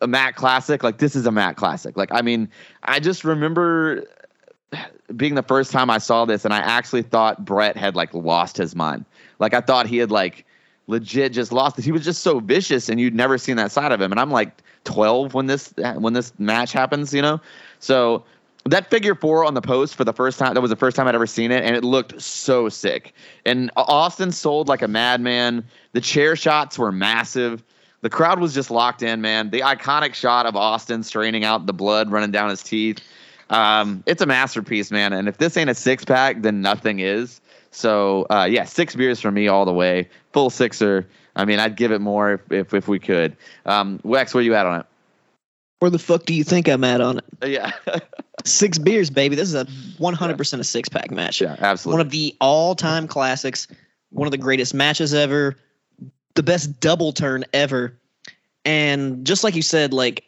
a 0.00 0.06
Mat 0.06 0.36
Classic, 0.36 0.84
like 0.84 0.98
this 0.98 1.16
is 1.16 1.26
a 1.26 1.32
Mat 1.32 1.56
Classic. 1.56 1.96
Like 1.96 2.10
I 2.12 2.22
mean, 2.22 2.48
I 2.84 3.00
just 3.00 3.24
remember 3.24 4.04
being 5.16 5.34
the 5.34 5.42
first 5.42 5.72
time 5.72 5.90
I 5.90 5.98
saw 5.98 6.24
this, 6.24 6.44
and 6.44 6.54
I 6.54 6.58
actually 6.58 7.02
thought 7.02 7.44
Bret 7.44 7.76
had 7.76 7.96
like 7.96 8.14
lost 8.14 8.56
his 8.56 8.76
mind. 8.76 9.04
Like 9.40 9.54
I 9.54 9.60
thought 9.60 9.88
he 9.88 9.96
had 9.96 10.12
like 10.12 10.46
legit 10.86 11.32
just 11.32 11.50
lost 11.50 11.76
it. 11.80 11.84
He 11.84 11.90
was 11.90 12.04
just 12.04 12.22
so 12.22 12.38
vicious, 12.38 12.88
and 12.88 13.00
you'd 13.00 13.14
never 13.14 13.38
seen 13.38 13.56
that 13.56 13.72
side 13.72 13.90
of 13.90 14.00
him. 14.00 14.12
And 14.12 14.20
I'm 14.20 14.30
like 14.30 14.62
12 14.84 15.34
when 15.34 15.46
this 15.46 15.74
when 15.96 16.12
this 16.12 16.32
match 16.38 16.72
happens, 16.72 17.12
you 17.12 17.22
know. 17.22 17.40
So 17.80 18.24
that 18.70 18.90
figure 18.90 19.14
four 19.14 19.44
on 19.44 19.54
the 19.54 19.60
post 19.60 19.94
for 19.94 20.04
the 20.04 20.12
first 20.12 20.38
time 20.38 20.54
that 20.54 20.60
was 20.60 20.70
the 20.70 20.76
first 20.76 20.96
time 20.96 21.06
I'd 21.06 21.14
ever 21.14 21.26
seen 21.26 21.50
it, 21.52 21.64
and 21.64 21.76
it 21.76 21.84
looked 21.84 22.20
so 22.20 22.68
sick. 22.68 23.12
And 23.44 23.70
Austin 23.76 24.32
sold 24.32 24.68
like 24.68 24.82
a 24.82 24.88
madman. 24.88 25.64
The 25.92 26.00
chair 26.00 26.36
shots 26.36 26.78
were 26.78 26.92
massive. 26.92 27.62
The 28.02 28.10
crowd 28.10 28.40
was 28.40 28.54
just 28.54 28.70
locked 28.70 29.02
in, 29.02 29.20
man. 29.20 29.50
The 29.50 29.60
iconic 29.60 30.14
shot 30.14 30.46
of 30.46 30.56
Austin 30.56 31.02
straining 31.02 31.44
out 31.44 31.66
the 31.66 31.72
blood 31.72 32.10
running 32.10 32.30
down 32.30 32.50
his 32.50 32.62
teeth. 32.62 33.00
Um, 33.50 34.02
it's 34.06 34.22
a 34.22 34.26
masterpiece, 34.26 34.90
man. 34.90 35.12
And 35.12 35.28
if 35.28 35.38
this 35.38 35.56
ain't 35.56 35.70
a 35.70 35.74
six 35.74 36.04
pack, 36.04 36.42
then 36.42 36.60
nothing 36.60 37.00
is. 37.00 37.40
So 37.70 38.26
uh, 38.30 38.46
yeah, 38.50 38.64
six 38.64 38.94
beers 38.94 39.20
for 39.20 39.30
me 39.30 39.48
all 39.48 39.64
the 39.64 39.72
way. 39.72 40.08
Full 40.32 40.50
sixer. 40.50 41.06
I 41.36 41.44
mean, 41.44 41.58
I'd 41.58 41.76
give 41.76 41.92
it 41.92 42.00
more 42.00 42.32
if 42.32 42.52
if, 42.52 42.74
if 42.74 42.88
we 42.88 42.98
could. 42.98 43.36
Um, 43.64 43.98
Wex, 44.04 44.34
where 44.34 44.42
you 44.42 44.54
at 44.54 44.66
on 44.66 44.80
it? 44.80 44.86
Where 45.80 45.90
the 45.90 45.98
fuck 45.98 46.24
do 46.24 46.32
you 46.32 46.42
think 46.42 46.68
I'm 46.68 46.84
at 46.84 47.00
on 47.00 47.18
it? 47.18 47.24
Uh, 47.42 47.46
yeah, 47.46 47.72
Six 48.46 48.78
beers, 48.78 49.10
baby. 49.10 49.34
This 49.36 49.48
is 49.48 49.54
a 49.54 49.64
100% 49.64 50.58
a 50.60 50.64
six 50.64 50.88
pack 50.88 51.10
match. 51.10 51.40
yeah, 51.40 51.56
absolutely. 51.58 51.98
One 51.98 52.06
of 52.06 52.10
the 52.12 52.36
all 52.40 52.74
time 52.74 53.06
classics, 53.08 53.66
one 54.10 54.26
of 54.26 54.30
the 54.32 54.38
greatest 54.38 54.72
matches 54.74 55.12
ever, 55.14 55.56
the 56.34 56.42
best 56.42 56.78
double 56.80 57.12
turn 57.12 57.44
ever. 57.52 57.98
And 58.64 59.24
just 59.26 59.44
like 59.44 59.54
you 59.54 59.62
said, 59.62 59.92
like, 59.92 60.24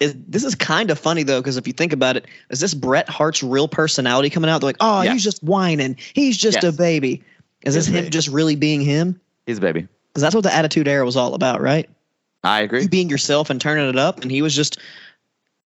it, 0.00 0.30
this 0.30 0.44
is 0.44 0.54
kind 0.54 0.90
of 0.90 0.98
funny 0.98 1.22
though, 1.22 1.40
because 1.40 1.56
if 1.56 1.66
you 1.66 1.72
think 1.72 1.92
about 1.92 2.16
it, 2.16 2.26
is 2.50 2.60
this 2.60 2.74
Bret 2.74 3.08
Hart's 3.08 3.42
real 3.42 3.68
personality 3.68 4.30
coming 4.30 4.50
out? 4.50 4.60
They're 4.60 4.68
like, 4.68 4.76
oh, 4.80 5.02
Yeah. 5.02 5.12
he's 5.12 5.22
just 5.24 5.42
whining. 5.42 5.96
He's 6.14 6.36
just 6.36 6.64
a 6.64 6.72
baby. 6.72 7.22
Is 7.64 7.74
this 7.74 7.88
Yes, 7.88 8.04
him 8.04 8.10
just 8.10 8.28
really 8.28 8.56
being 8.56 8.80
him? 8.80 9.20
He's 9.46 9.58
a 9.58 9.60
baby. 9.60 9.86
Because 10.08 10.22
that's 10.22 10.34
what 10.34 10.42
the 10.44 10.52
Attitude 10.52 10.88
Era 10.88 11.04
was 11.04 11.16
all 11.16 11.34
about, 11.34 11.60
right? 11.60 11.88
I 12.44 12.60
You 12.60 12.64
agree. 12.64 12.88
being 12.88 13.08
yourself 13.08 13.50
and 13.50 13.60
turning 13.60 13.88
it 13.88 13.96
up. 13.96 14.20
And 14.22 14.30
he 14.30 14.42
was 14.42 14.54
just, 14.54 14.78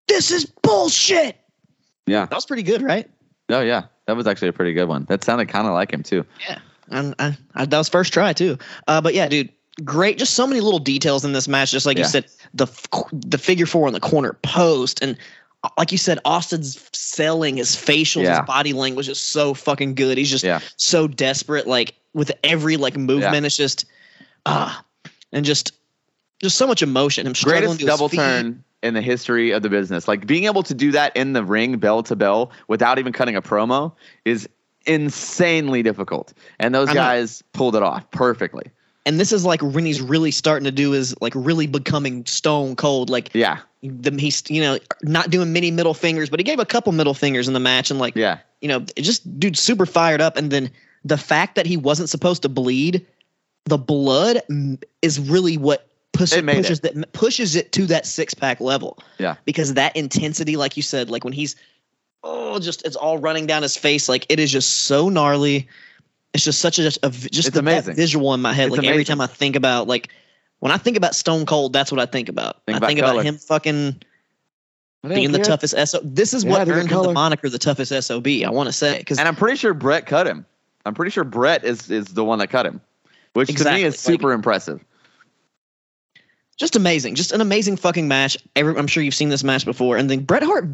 this 0.09 0.30
is 0.30 0.44
bullshit. 0.44 1.37
Yeah. 2.06 2.26
That 2.26 2.34
was 2.34 2.46
pretty 2.46 2.62
good, 2.62 2.82
right? 2.82 3.08
Oh 3.48 3.60
yeah, 3.60 3.84
that 4.06 4.16
was 4.16 4.26
actually 4.26 4.48
a 4.48 4.52
pretty 4.52 4.72
good 4.72 4.86
one. 4.88 5.04
That 5.08 5.22
sounded 5.24 5.48
kind 5.48 5.66
of 5.66 5.72
like 5.74 5.92
him 5.92 6.02
too. 6.02 6.24
Yeah, 6.48 6.58
and 6.90 7.14
I, 7.18 7.36
I, 7.54 7.64
that 7.66 7.78
was 7.78 7.88
first 7.88 8.12
try 8.12 8.32
too. 8.32 8.58
Uh, 8.88 9.00
but 9.00 9.14
yeah, 9.14 9.28
dude, 9.28 9.50
great. 9.84 10.18
Just 10.18 10.34
so 10.34 10.46
many 10.46 10.60
little 10.60 10.80
details 10.80 11.24
in 11.24 11.32
this 11.32 11.46
match. 11.46 11.70
Just 11.70 11.86
like 11.86 11.96
Yeah. 11.96 12.04
you 12.04 12.08
said, 12.10 12.26
the 12.54 12.64
f- 12.66 12.86
the 13.12 13.38
figure 13.38 13.66
four 13.66 13.86
on 13.86 13.92
the 13.92 14.00
corner 14.00 14.32
post, 14.42 15.00
and 15.02 15.16
uh, 15.62 15.68
like 15.78 15.92
you 15.92 15.98
said, 15.98 16.18
Austin's 16.24 16.88
selling 16.92 17.56
his 17.58 17.76
facial, 17.76 18.22
Yeah. 18.22 18.40
his 18.40 18.46
body 18.46 18.72
language 18.72 19.08
is 19.08 19.20
so 19.20 19.54
fucking 19.54 19.94
good. 19.94 20.18
He's 20.18 20.30
just 20.30 20.42
Yeah. 20.44 20.58
so 20.76 21.06
desperate. 21.06 21.68
Like 21.68 21.94
with 22.14 22.32
every 22.42 22.76
like 22.76 22.96
movement, 22.96 23.46
it's 23.46 23.56
just 23.56 23.84
ah, 24.44 24.84
and 25.32 25.44
just 25.44 25.72
just 26.42 26.56
so 26.58 26.66
much 26.66 26.82
emotion. 26.82 27.26
Him 27.28 27.34
struggling 27.36 27.76
Greatest 27.76 27.86
double 27.86 28.08
turn 28.08 28.64
in 28.87 28.94
the 28.94 29.03
history 29.03 29.51
of 29.51 29.62
the 29.62 29.68
business. 29.68 30.09
Like 30.09 30.27
being 30.27 30.44
able 30.44 30.62
to 30.62 30.75
do 30.75 30.90
that 30.92 31.16
in 31.16 31.33
the 31.33 31.44
ring, 31.44 31.79
bell 31.79 32.03
to 32.05 32.16
bell, 32.16 32.51
without 32.68 32.99
even 32.99 33.12
cutting 33.12 33.37
a 33.37 33.42
promo, 33.42 33.92
is 34.25 34.49
insanely 34.87 35.83
difficult. 35.83 36.33
And 36.59 36.75
those 36.75 36.88
I 36.88 36.94
know. 36.94 37.01
guys 37.01 37.42
pulled 37.53 37.77
it 37.77 37.83
off 37.83 38.11
perfectly. 38.11 38.70
And 39.05 39.20
this 39.20 39.33
is 39.33 39.44
like 39.44 39.62
when 39.62 39.85
he's 39.85 40.01
really 40.01 40.33
starting 40.33 40.64
to 40.64 40.72
do 40.72 40.92
is 40.92 41.14
like 41.20 41.33
really 41.37 41.66
becoming 41.66 42.27
stone 42.27 42.75
cold. 42.75 43.09
Like 43.09 43.31
Yeah, 43.35 43.59
the, 43.83 44.11
he's 44.18 44.42
you 44.49 44.61
know 44.61 44.79
not 45.03 45.31
doing 45.31 45.53
many 45.53 45.70
middle 45.70 45.94
fingers, 45.94 46.29
but 46.29 46.40
he 46.40 46.44
gave 46.44 46.59
a 46.59 46.66
couple 46.66 46.92
middle 46.92 47.14
fingers 47.14 47.46
in 47.46 47.55
the 47.55 47.61
match, 47.61 47.90
and 47.90 48.01
like 48.01 48.16
yeah, 48.16 48.38
you 48.61 48.68
know, 48.68 48.81
just 48.96 49.38
dude 49.38 49.57
super 49.57 49.87
fired 49.87 50.20
up. 50.20 50.37
And 50.37 50.51
then 50.51 50.70
the 51.05 51.16
fact 51.16 51.55
that 51.55 51.66
he 51.66 51.77
wasn't 51.77 52.09
supposed 52.09 52.42
to 52.42 52.49
bleed, 52.49 53.07
the 53.66 53.79
blood 53.79 54.42
is 55.03 55.20
really 55.20 55.57
what 55.57 55.88
push, 56.16 56.33
It 56.33 56.46
pushes 56.46 56.81
that 56.81 57.12
pushes 57.12 57.57
it 57.57 57.72
to 57.72 57.87
that 57.87 58.07
six 58.07 58.35
pack 58.35 58.61
level. 58.61 58.98
Yeah. 59.18 59.37
because 59.44 59.74
that 59.74 59.94
intensity, 59.96 60.57
like 60.57 60.76
you 60.76 60.83
said, 60.83 61.11
like 61.11 61.24
when 61.24 61.33
he's 61.33 61.57
oh, 62.22 62.59
just 62.59 62.85
it's 62.85 62.96
all 62.96 63.18
running 63.18 63.46
down 63.46 63.62
his 63.62 63.76
face, 63.76 64.09
like 64.09 64.26
it 64.29 64.40
is 64.40 64.50
just 64.50 64.83
so 64.83 65.09
gnarly. 65.09 65.68
It's 66.35 66.44
just 66.44 66.61
such 66.61 66.79
a, 66.79 66.83
just 66.83 66.98
a 67.02 67.11
just 67.11 67.52
the, 67.52 67.61
amazing. 67.61 67.94
visual 67.94 68.35
in 68.35 68.42
my 68.42 68.52
head. 68.52 68.68
It's 68.68 68.76
like 68.76 68.87
every 68.87 69.05
time 69.05 69.20
I 69.20 69.26
think 69.26 69.57
about 69.57 69.87
like 69.87 70.09
when 70.59 70.72
I 70.72 70.76
think 70.76 70.96
about 70.96 71.14
Stone 71.14 71.46
Cold, 71.46 71.72
that's 71.72 71.92
what 71.92 72.00
I 72.00 72.07
think 72.07 72.29
about. 72.29 72.62
Think 72.66 72.74
I 72.74 72.79
about 72.79 72.87
think 72.88 73.00
color. 73.00 73.12
about 73.12 73.24
him 73.24 73.38
fucking 73.38 74.02
being 75.09 75.33
the 75.33 75.38
toughest 75.38 75.74
SO. 75.88 76.00
This 76.02 76.35
is 76.35 76.44
Yeah, 76.44 76.50
what 76.50 76.68
earned 76.68 76.90
him 76.90 77.02
the 77.02 77.12
moniker 77.12 77.48
the 77.48 77.59
toughest 77.59 77.92
SOB. 77.92 78.26
I 78.44 78.50
want 78.50 78.66
to 78.66 78.72
say 78.72 78.98
because 78.98 79.18
And 79.18 79.29
I'm 79.29 79.37
pretty 79.37 79.57
sure 79.57 79.72
Bret 79.74 80.07
cut 80.07 80.26
him. 80.26 80.44
I'm 80.85 80.94
pretty 80.94 81.11
sure 81.11 81.24
Bret 81.24 81.64
is 81.64 81.90
is 81.90 82.07
the 82.07 82.24
one 82.24 82.38
that 82.40 82.48
cut 82.48 82.66
him, 82.66 82.81
which 83.35 83.55
to 83.55 83.72
me 83.72 83.85
is 83.85 83.94
like- 83.94 84.00
super 84.14 84.33
impressive. 84.33 84.85
Just 86.56 86.76
amazing, 86.76 87.14
just 87.14 87.32
an 87.32 87.40
amazing 87.40 87.76
fucking 87.76 88.08
match. 88.08 88.36
Every, 88.54 88.76
I'm 88.76 88.86
sure 88.86 89.02
you've 89.02 89.14
seen 89.14 89.28
this 89.28 89.44
match 89.44 89.64
before. 89.64 89.96
And 89.96 90.10
then 90.10 90.20
Bret 90.20 90.42
Hart, 90.42 90.66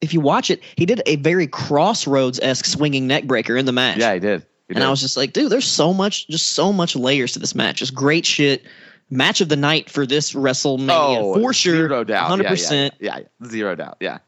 if 0.00 0.12
you 0.12 0.20
watch 0.20 0.50
it, 0.50 0.62
he 0.76 0.86
did 0.86 1.02
a 1.06 1.16
very 1.16 1.46
Crossroads 1.46 2.40
esque 2.40 2.66
swinging 2.66 3.06
neck 3.06 3.24
breaker 3.24 3.56
in 3.56 3.66
the 3.66 3.72
match. 3.72 3.98
Yeah, 3.98 4.14
he 4.14 4.20
did. 4.20 4.44
He 4.68 4.74
and 4.74 4.82
I 4.82 4.90
was 4.90 5.00
just 5.00 5.16
like, 5.16 5.32
dude, 5.32 5.50
there's 5.50 5.66
so 5.66 5.94
much, 5.94 6.26
just 6.28 6.50
so 6.50 6.72
much 6.72 6.96
layers 6.96 7.32
to 7.32 7.38
this 7.38 7.54
match. 7.54 7.76
Just 7.76 7.94
great 7.94 8.26
shit. 8.26 8.64
Match 9.08 9.40
of 9.40 9.48
the 9.48 9.54
night 9.56 9.88
for 9.88 10.04
this 10.04 10.32
WrestleMania 10.32 10.88
oh, 10.90 11.34
for 11.34 11.52
sure, 11.52 11.74
Oh, 11.74 11.78
Zero 11.88 12.04
doubt. 12.04 12.26
hundred 12.26 12.42
Yeah, 12.44 12.50
percent. 12.50 12.94
Yeah, 12.98 13.16
yeah, 13.18 13.22
yeah, 13.40 13.48
zero 13.48 13.74
doubt. 13.76 13.98
Yeah. 14.00 14.18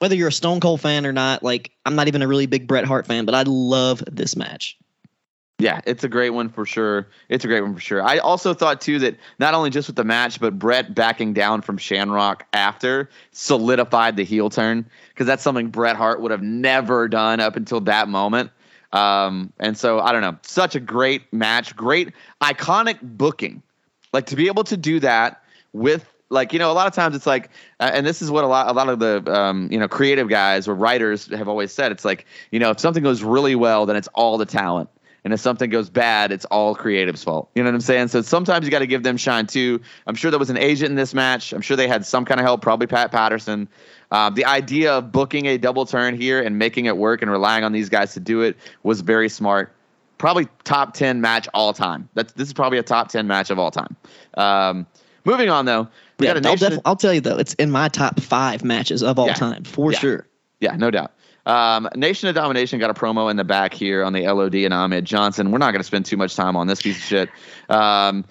Whether 0.00 0.14
you're 0.14 0.28
a 0.28 0.32
Stone 0.32 0.60
Cold 0.60 0.82
fan 0.82 1.06
or 1.06 1.12
not, 1.12 1.42
like 1.42 1.70
I'm 1.86 1.94
not 1.94 2.08
even 2.08 2.20
a 2.20 2.28
really 2.28 2.44
big 2.44 2.66
Bret 2.66 2.84
Hart 2.84 3.06
fan, 3.06 3.24
but 3.24 3.34
I 3.34 3.44
love 3.46 4.02
this 4.10 4.36
match. 4.36 4.76
Yeah, 5.60 5.80
it's 5.84 6.04
a 6.04 6.08
great 6.08 6.30
one 6.30 6.48
for 6.48 6.64
sure. 6.64 7.06
It's 7.28 7.44
a 7.44 7.48
great 7.48 7.60
one 7.60 7.74
for 7.74 7.80
sure. 7.80 8.02
I 8.02 8.18
also 8.18 8.54
thought 8.54 8.80
too 8.80 8.98
that 9.00 9.16
not 9.38 9.54
only 9.54 9.70
just 9.70 9.88
with 9.88 9.96
the 9.96 10.04
match, 10.04 10.40
but 10.40 10.58
Bret 10.58 10.94
backing 10.94 11.32
down 11.32 11.62
from 11.62 11.76
Shamrock 11.76 12.46
after 12.52 13.10
solidified 13.32 14.16
the 14.16 14.24
heel 14.24 14.50
turn 14.50 14.88
because 15.10 15.26
that's 15.26 15.42
something 15.42 15.68
Bret 15.68 15.96
Hart 15.96 16.20
would 16.20 16.30
have 16.30 16.42
never 16.42 17.08
done 17.08 17.40
up 17.40 17.56
until 17.56 17.80
that 17.82 18.08
moment. 18.08 18.50
Um, 18.92 19.52
and 19.60 19.76
so 19.76 20.00
I 20.00 20.12
don't 20.12 20.22
know, 20.22 20.36
such 20.42 20.74
a 20.74 20.80
great 20.80 21.32
match, 21.32 21.76
great 21.76 22.12
iconic 22.40 22.98
booking. 23.02 23.62
Like 24.12 24.26
to 24.26 24.36
be 24.36 24.48
able 24.48 24.64
to 24.64 24.76
do 24.76 24.98
that 25.00 25.42
with 25.72 26.04
like 26.30 26.52
you 26.52 26.58
know 26.58 26.70
a 26.70 26.74
lot 26.74 26.86
of 26.86 26.94
times 26.94 27.14
it's 27.14 27.26
like 27.26 27.50
uh, 27.80 27.90
and 27.92 28.06
this 28.06 28.22
is 28.22 28.30
what 28.30 28.44
a 28.44 28.46
lot 28.46 28.68
a 28.68 28.72
lot 28.72 28.88
of 28.88 28.98
the 28.98 29.22
um, 29.32 29.68
you 29.70 29.78
know 29.78 29.88
creative 29.88 30.28
guys 30.28 30.66
or 30.66 30.74
writers 30.74 31.26
have 31.26 31.48
always 31.48 31.72
said 31.72 31.92
it's 31.92 32.04
like 32.04 32.24
you 32.50 32.58
know 32.58 32.70
if 32.70 32.80
something 32.80 33.02
goes 33.02 33.22
really 33.22 33.54
well 33.54 33.86
then 33.86 33.96
it's 33.96 34.08
all 34.14 34.38
the 34.38 34.46
talent 34.46 34.88
and 35.24 35.32
if 35.32 35.40
something 35.40 35.68
goes 35.70 35.90
bad 35.90 36.32
it's 36.32 36.44
all 36.46 36.74
creative's 36.74 37.22
fault 37.24 37.50
you 37.54 37.62
know 37.62 37.68
what 37.68 37.74
i'm 37.74 37.80
saying 37.80 38.08
so 38.08 38.22
sometimes 38.22 38.64
you 38.64 38.70
got 38.70 38.78
to 38.80 38.86
give 38.86 39.02
them 39.02 39.16
shine 39.16 39.46
too 39.46 39.80
i'm 40.06 40.14
sure 40.14 40.30
there 40.30 40.38
was 40.40 40.50
an 40.50 40.56
agent 40.56 40.90
in 40.90 40.96
this 40.96 41.14
match 41.14 41.52
i'm 41.52 41.60
sure 41.60 41.76
they 41.76 41.88
had 41.88 42.04
some 42.06 42.24
kind 42.24 42.40
of 42.40 42.44
help 42.44 42.62
probably 42.62 42.86
pat 42.86 43.10
patterson 43.10 43.68
um, 44.12 44.34
the 44.34 44.44
idea 44.44 44.92
of 44.92 45.12
booking 45.12 45.46
a 45.46 45.56
double 45.58 45.86
turn 45.86 46.16
here 46.16 46.42
and 46.42 46.58
making 46.58 46.86
it 46.86 46.96
work 46.96 47.22
and 47.22 47.30
relying 47.30 47.64
on 47.64 47.72
these 47.72 47.88
guys 47.88 48.14
to 48.14 48.20
do 48.20 48.40
it 48.42 48.56
was 48.82 49.00
very 49.00 49.28
smart 49.28 49.72
probably 50.18 50.46
top 50.64 50.94
10 50.94 51.20
match 51.20 51.48
all 51.54 51.72
time 51.72 52.08
that's 52.14 52.32
this 52.34 52.48
is 52.48 52.52
probably 52.54 52.78
a 52.78 52.82
top 52.82 53.08
10 53.08 53.26
match 53.26 53.50
of 53.50 53.58
all 53.58 53.70
time 53.70 53.96
um, 54.36 54.86
moving 55.24 55.48
on 55.50 55.64
though 55.64 55.88
we 56.18 56.26
Yeah, 56.26 56.34
got 56.34 56.44
a 56.44 56.48
I'll, 56.48 56.56
def- 56.56 56.78
I'll 56.84 56.96
tell 56.96 57.14
you 57.14 57.22
though, 57.22 57.38
it's 57.38 57.54
in 57.54 57.70
my 57.70 57.88
top 57.88 58.20
five 58.20 58.62
matches 58.62 59.02
of 59.02 59.18
all 59.18 59.28
Yeah. 59.28 59.32
time 59.32 59.64
for 59.64 59.90
Yeah. 59.90 59.98
sure. 59.98 60.26
Yeah, 60.60 60.76
no 60.76 60.90
doubt. 60.90 61.12
Um, 61.46 61.88
Nation 61.94 62.28
of 62.28 62.34
Domination 62.34 62.78
got 62.78 62.90
a 62.90 62.94
promo 62.94 63.30
in 63.30 63.36
the 63.36 63.44
back 63.44 63.74
here 63.74 64.04
on 64.04 64.12
the 64.12 64.26
LOD 64.26 64.56
and 64.56 64.74
Ahmed 64.74 65.04
Johnson. 65.04 65.50
We're 65.50 65.58
not 65.58 65.72
going 65.72 65.80
to 65.80 65.84
spend 65.84 66.06
too 66.06 66.16
much 66.16 66.36
time 66.36 66.56
on 66.56 66.66
this 66.66 66.82
piece 66.82 66.96
of 66.96 67.02
shit. 67.02 67.30
Um, 67.68 68.24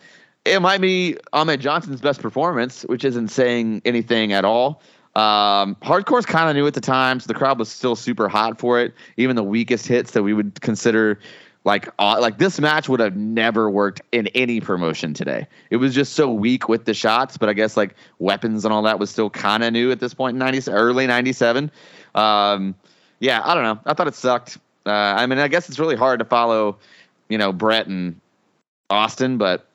it 0.46 0.62
might 0.62 0.82
be 0.82 1.18
Ahmed 1.34 1.60
Johnson's 1.60 2.02
best 2.02 2.22
performance, 2.22 2.84
which 2.84 3.04
isn't 3.04 3.30
saying 3.30 3.82
anything 3.86 4.34
at 4.34 4.46
all. 4.46 4.82
Um, 5.16 5.76
hardcore's 5.82 6.26
kind 6.26 6.50
of 6.50 6.56
new 6.56 6.66
at 6.68 6.76
the 6.76 6.82
time, 6.82 7.20
so 7.20 7.28
the 7.28 7.34
crowd 7.34 7.60
was 7.60 7.70
still 7.70 7.96
super 7.96 8.30
hot 8.30 8.60
for 8.60 8.80
it. 8.80 8.94
Even 9.18 9.36
the 9.36 9.44
weakest 9.44 9.88
hits 9.88 10.12
that 10.12 10.24
we 10.24 10.34
would 10.34 10.62
consider 10.62 11.20
like 11.66 11.90
uh, 12.00 12.18
like 12.22 12.38
this 12.38 12.60
match 12.60 12.88
would 12.88 13.00
have 13.00 13.18
never 13.18 13.70
worked 13.70 14.02
in 14.12 14.28
any 14.28 14.62
promotion 14.62 15.14
today. 15.14 15.46
It 15.72 15.78
was 15.78 15.94
just 15.94 16.14
so 16.14 16.32
weak 16.32 16.70
with 16.70 16.86
the 16.86 16.94
shots, 16.94 17.38
but 17.38 17.50
I 17.50 17.54
guess 17.54 17.76
like 17.76 17.96
weapons 18.20 18.64
and 18.64 18.74
all 18.74 18.84
that 18.84 18.98
was 18.98 19.10
still 19.10 19.30
kind 19.30 19.64
of 19.64 19.74
new 19.74 19.92
at 19.92 20.00
this 20.00 20.14
point 20.14 20.36
in 20.36 20.40
90 20.40 20.72
early 20.72 21.06
97. 21.06 21.70
Um, 22.16 22.76
yeah, 23.20 23.42
I 23.44 23.54
don't 23.54 23.64
know. 23.64 23.80
I 23.86 23.94
thought 23.94 24.08
it 24.08 24.16
sucked. 24.16 24.58
Uh, 24.86 24.92
I 24.92 25.26
mean, 25.26 25.40
I 25.40 25.48
guess 25.48 25.70
it's 25.70 25.80
really 25.80 25.96
hard 25.96 26.20
to 26.20 26.26
follow, 26.26 26.78
you 27.28 27.38
know, 27.38 27.52
Bret 27.52 27.88
and 27.88 28.20
Austin, 28.90 29.38
but 29.38 29.68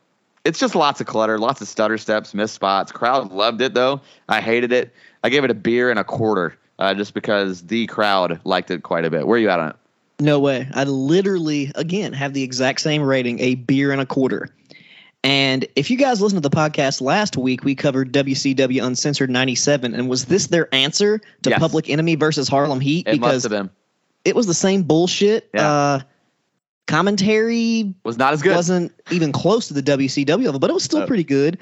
it's 0.44 0.58
just 0.58 0.74
lots 0.74 1.00
of 1.00 1.06
clutter, 1.06 1.38
lots 1.38 1.60
of 1.60 1.68
stutter 1.68 1.98
steps, 1.98 2.34
missed 2.34 2.54
spots. 2.54 2.92
Crowd 2.92 3.32
loved 3.32 3.60
it 3.60 3.74
though. 3.74 4.00
I 4.28 4.40
hated 4.40 4.72
it. 4.72 4.92
I 5.22 5.28
gave 5.28 5.44
it 5.44 5.50
a 5.50 5.54
beer 5.54 5.90
and 5.90 5.98
a 5.98 6.04
quarter 6.04 6.56
uh, 6.78 6.94
just 6.94 7.14
because 7.14 7.62
the 7.62 7.86
crowd 7.86 8.40
liked 8.44 8.70
it 8.70 8.82
quite 8.82 9.04
a 9.04 9.10
bit. 9.10 9.26
Where 9.26 9.36
are 9.36 9.40
you 9.40 9.48
at 9.50 9.60
on 9.60 9.70
it? 9.70 9.76
No 10.20 10.38
way. 10.38 10.68
I 10.74 10.84
literally, 10.84 11.72
again, 11.74 12.12
have 12.12 12.34
the 12.34 12.42
exact 12.42 12.80
same 12.80 13.02
rating, 13.02 13.40
a 13.40 13.56
beer 13.56 13.90
and 13.90 14.00
a 14.00 14.06
quarter. 14.06 14.48
And 15.24 15.66
if 15.74 15.90
you 15.90 15.96
guys 15.96 16.20
listened 16.20 16.42
to 16.42 16.48
the 16.48 16.54
podcast 16.54 17.00
last 17.00 17.36
week, 17.38 17.64
we 17.64 17.74
covered 17.74 18.12
WCW 18.12 18.84
Uncensored 18.84 19.30
97. 19.30 19.94
And 19.94 20.08
was 20.08 20.26
this 20.26 20.48
their 20.48 20.72
answer 20.74 21.18
to 21.42 21.50
Yes. 21.50 21.58
Public 21.58 21.88
Enemy 21.88 22.14
versus 22.16 22.46
Harlem 22.46 22.78
Heat? 22.78 23.08
It 23.08 23.12
because 23.12 23.46
it 24.26 24.36
was 24.36 24.46
the 24.46 24.52
same 24.54 24.82
bullshit. 24.82 25.48
Yeah. 25.54 25.72
Uh, 25.72 26.00
commentary 26.86 27.94
Was 28.04 28.18
not 28.18 28.34
as 28.34 28.42
good. 28.42 28.54
wasn't 28.54 28.92
even 29.10 29.32
close 29.32 29.68
to 29.68 29.74
the 29.74 29.82
WCW 29.82 30.44
level, 30.44 30.60
but 30.60 30.68
it 30.68 30.74
was 30.74 30.84
still 30.84 31.00
No. 31.00 31.06
pretty 31.06 31.24
good. 31.24 31.58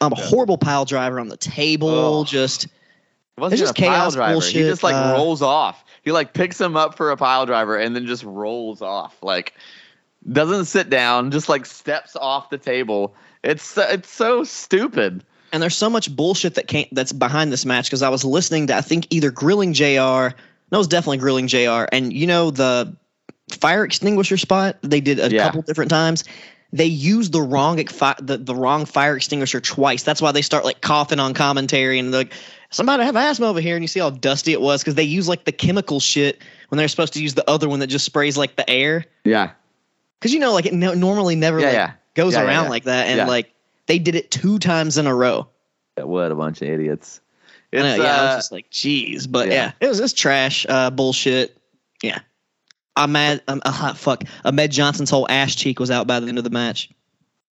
Um, 0.00 0.12
a 0.12 0.16
Yeah. 0.18 0.24
horrible 0.26 0.56
pile 0.56 0.84
driver 0.86 1.20
on 1.20 1.28
the 1.28 1.36
table. 1.36 1.88
Oh. 1.90 2.24
Just 2.24 2.64
It 2.64 3.40
wasn't 3.40 3.60
It's 3.60 3.68
just 3.70 3.78
a 3.78 3.82
pile 3.82 3.90
chaos 3.92 4.14
driver. 4.14 4.40
He 4.40 4.52
just 4.60 4.82
like 4.82 4.94
uh, 4.94 5.14
rolls 5.16 5.42
off. 5.42 5.84
He 6.02 6.12
like 6.12 6.32
picks 6.34 6.60
him 6.60 6.76
up 6.76 6.96
for 6.96 7.10
a 7.10 7.16
pile 7.16 7.46
driver 7.46 7.76
and 7.76 7.94
then 7.94 8.06
just 8.06 8.24
rolls 8.24 8.82
off. 8.82 9.16
Like 9.22 9.54
doesn't 10.30 10.66
sit 10.66 10.90
down, 10.90 11.30
just 11.30 11.48
like 11.48 11.66
steps 11.66 12.14
off 12.16 12.50
the 12.50 12.58
table. 12.58 13.14
It's 13.42 13.76
it's 13.76 14.10
so 14.10 14.44
stupid. 14.44 15.24
And 15.52 15.62
there's 15.62 15.76
so 15.76 15.90
much 15.90 16.14
bullshit 16.14 16.54
that 16.54 16.68
came 16.68 16.86
that's 16.92 17.12
behind 17.12 17.52
this 17.52 17.66
match 17.66 17.86
because 17.86 18.02
I 18.02 18.08
was 18.08 18.24
listening 18.24 18.68
to 18.68 18.76
I 18.76 18.80
think 18.80 19.06
either 19.10 19.30
Grilling 19.30 19.72
JR 19.72 19.82
No, 19.84 20.30
it 20.72 20.76
was 20.76 20.88
definitely 20.88 21.18
Grilling 21.18 21.46
JR 21.48 21.84
And 21.92 22.12
you 22.12 22.26
know 22.26 22.50
the 22.50 22.94
fire 23.60 23.84
extinguisher 23.84 24.36
spot 24.36 24.78
they 24.82 25.00
did 25.00 25.18
a 25.20 25.30
Yeah. 25.30 25.44
couple 25.44 25.62
different 25.62 25.90
times. 25.90 26.24
They 26.74 26.86
used 26.86 27.32
the 27.32 27.42
wrong 27.42 27.84
fi- 27.88 28.16
the, 28.18 28.38
the 28.38 28.54
wrong 28.54 28.86
fire 28.86 29.14
extinguisher 29.16 29.60
twice. 29.60 30.04
That's 30.04 30.22
why 30.22 30.32
they 30.32 30.40
start 30.40 30.64
like 30.64 30.80
coughing 30.80 31.18
on 31.20 31.34
commentary 31.34 31.98
and 31.98 32.12
like 32.12 32.32
somebody 32.70 33.02
have 33.04 33.14
asthma 33.16 33.46
over 33.48 33.60
here 33.60 33.74
and 33.76 33.84
you 33.84 33.88
see 33.88 34.00
how 34.00 34.08
dusty 34.08 34.52
it 34.52 34.60
was 34.62 34.80
because 34.80 34.94
they 34.94 35.02
use 35.02 35.28
like 35.28 35.44
the 35.44 35.52
chemical 35.52 36.00
shit 36.00 36.40
when 36.68 36.78
they're 36.78 36.88
supposed 36.88 37.12
to 37.12 37.20
use 37.22 37.34
the 37.34 37.48
other 37.50 37.68
one 37.68 37.80
that 37.80 37.88
just 37.88 38.06
sprays 38.06 38.38
like 38.38 38.56
the 38.56 38.68
air 38.70 39.04
Yeah. 39.24 39.50
Because 40.22 40.32
you 40.32 40.38
know 40.38 40.52
like 40.52 40.66
it 40.66 40.72
no, 40.72 40.94
normally 40.94 41.34
never 41.34 41.58
Yeah, 41.58 41.66
like, 41.66 41.74
yeah. 41.74 41.92
goes 42.14 42.34
Yeah, 42.34 42.44
around 42.44 42.68
like 42.68 42.84
that 42.84 43.08
and 43.08 43.28
like 43.28 43.52
they 43.86 43.98
did 43.98 44.14
it 44.14 44.30
two 44.30 44.60
times 44.60 44.96
in 44.96 45.08
a 45.08 45.14
row. 45.14 45.48
What 45.96 46.30
a 46.30 46.36
bunch 46.36 46.62
of 46.62 46.68
idiots. 46.68 47.20
I 47.72 47.78
know, 47.78 47.86
It's, 47.86 47.98
yeah, 47.98 48.04
I 48.04 48.22
was 48.24 48.32
uh, 48.32 48.36
just 48.36 48.52
like, 48.52 48.70
geez, 48.70 49.26
but 49.26 49.48
yeah. 49.48 49.72
it 49.80 49.88
was 49.88 49.98
just 49.98 50.16
trash, 50.16 50.64
uh, 50.68 50.90
bullshit. 50.90 51.56
Yeah, 52.02 52.20
Ahmed, 52.96 53.42
um, 53.48 53.60
uh, 53.64 53.94
fuck, 53.94 54.24
Ahmed 54.44 54.70
Johnson's 54.70 55.10
whole 55.10 55.26
ass 55.28 55.54
cheek 55.54 55.80
was 55.80 55.90
out 55.90 56.06
by 56.06 56.20
the 56.20 56.28
end 56.28 56.38
of 56.38 56.44
the 56.44 56.50
match. 56.50 56.90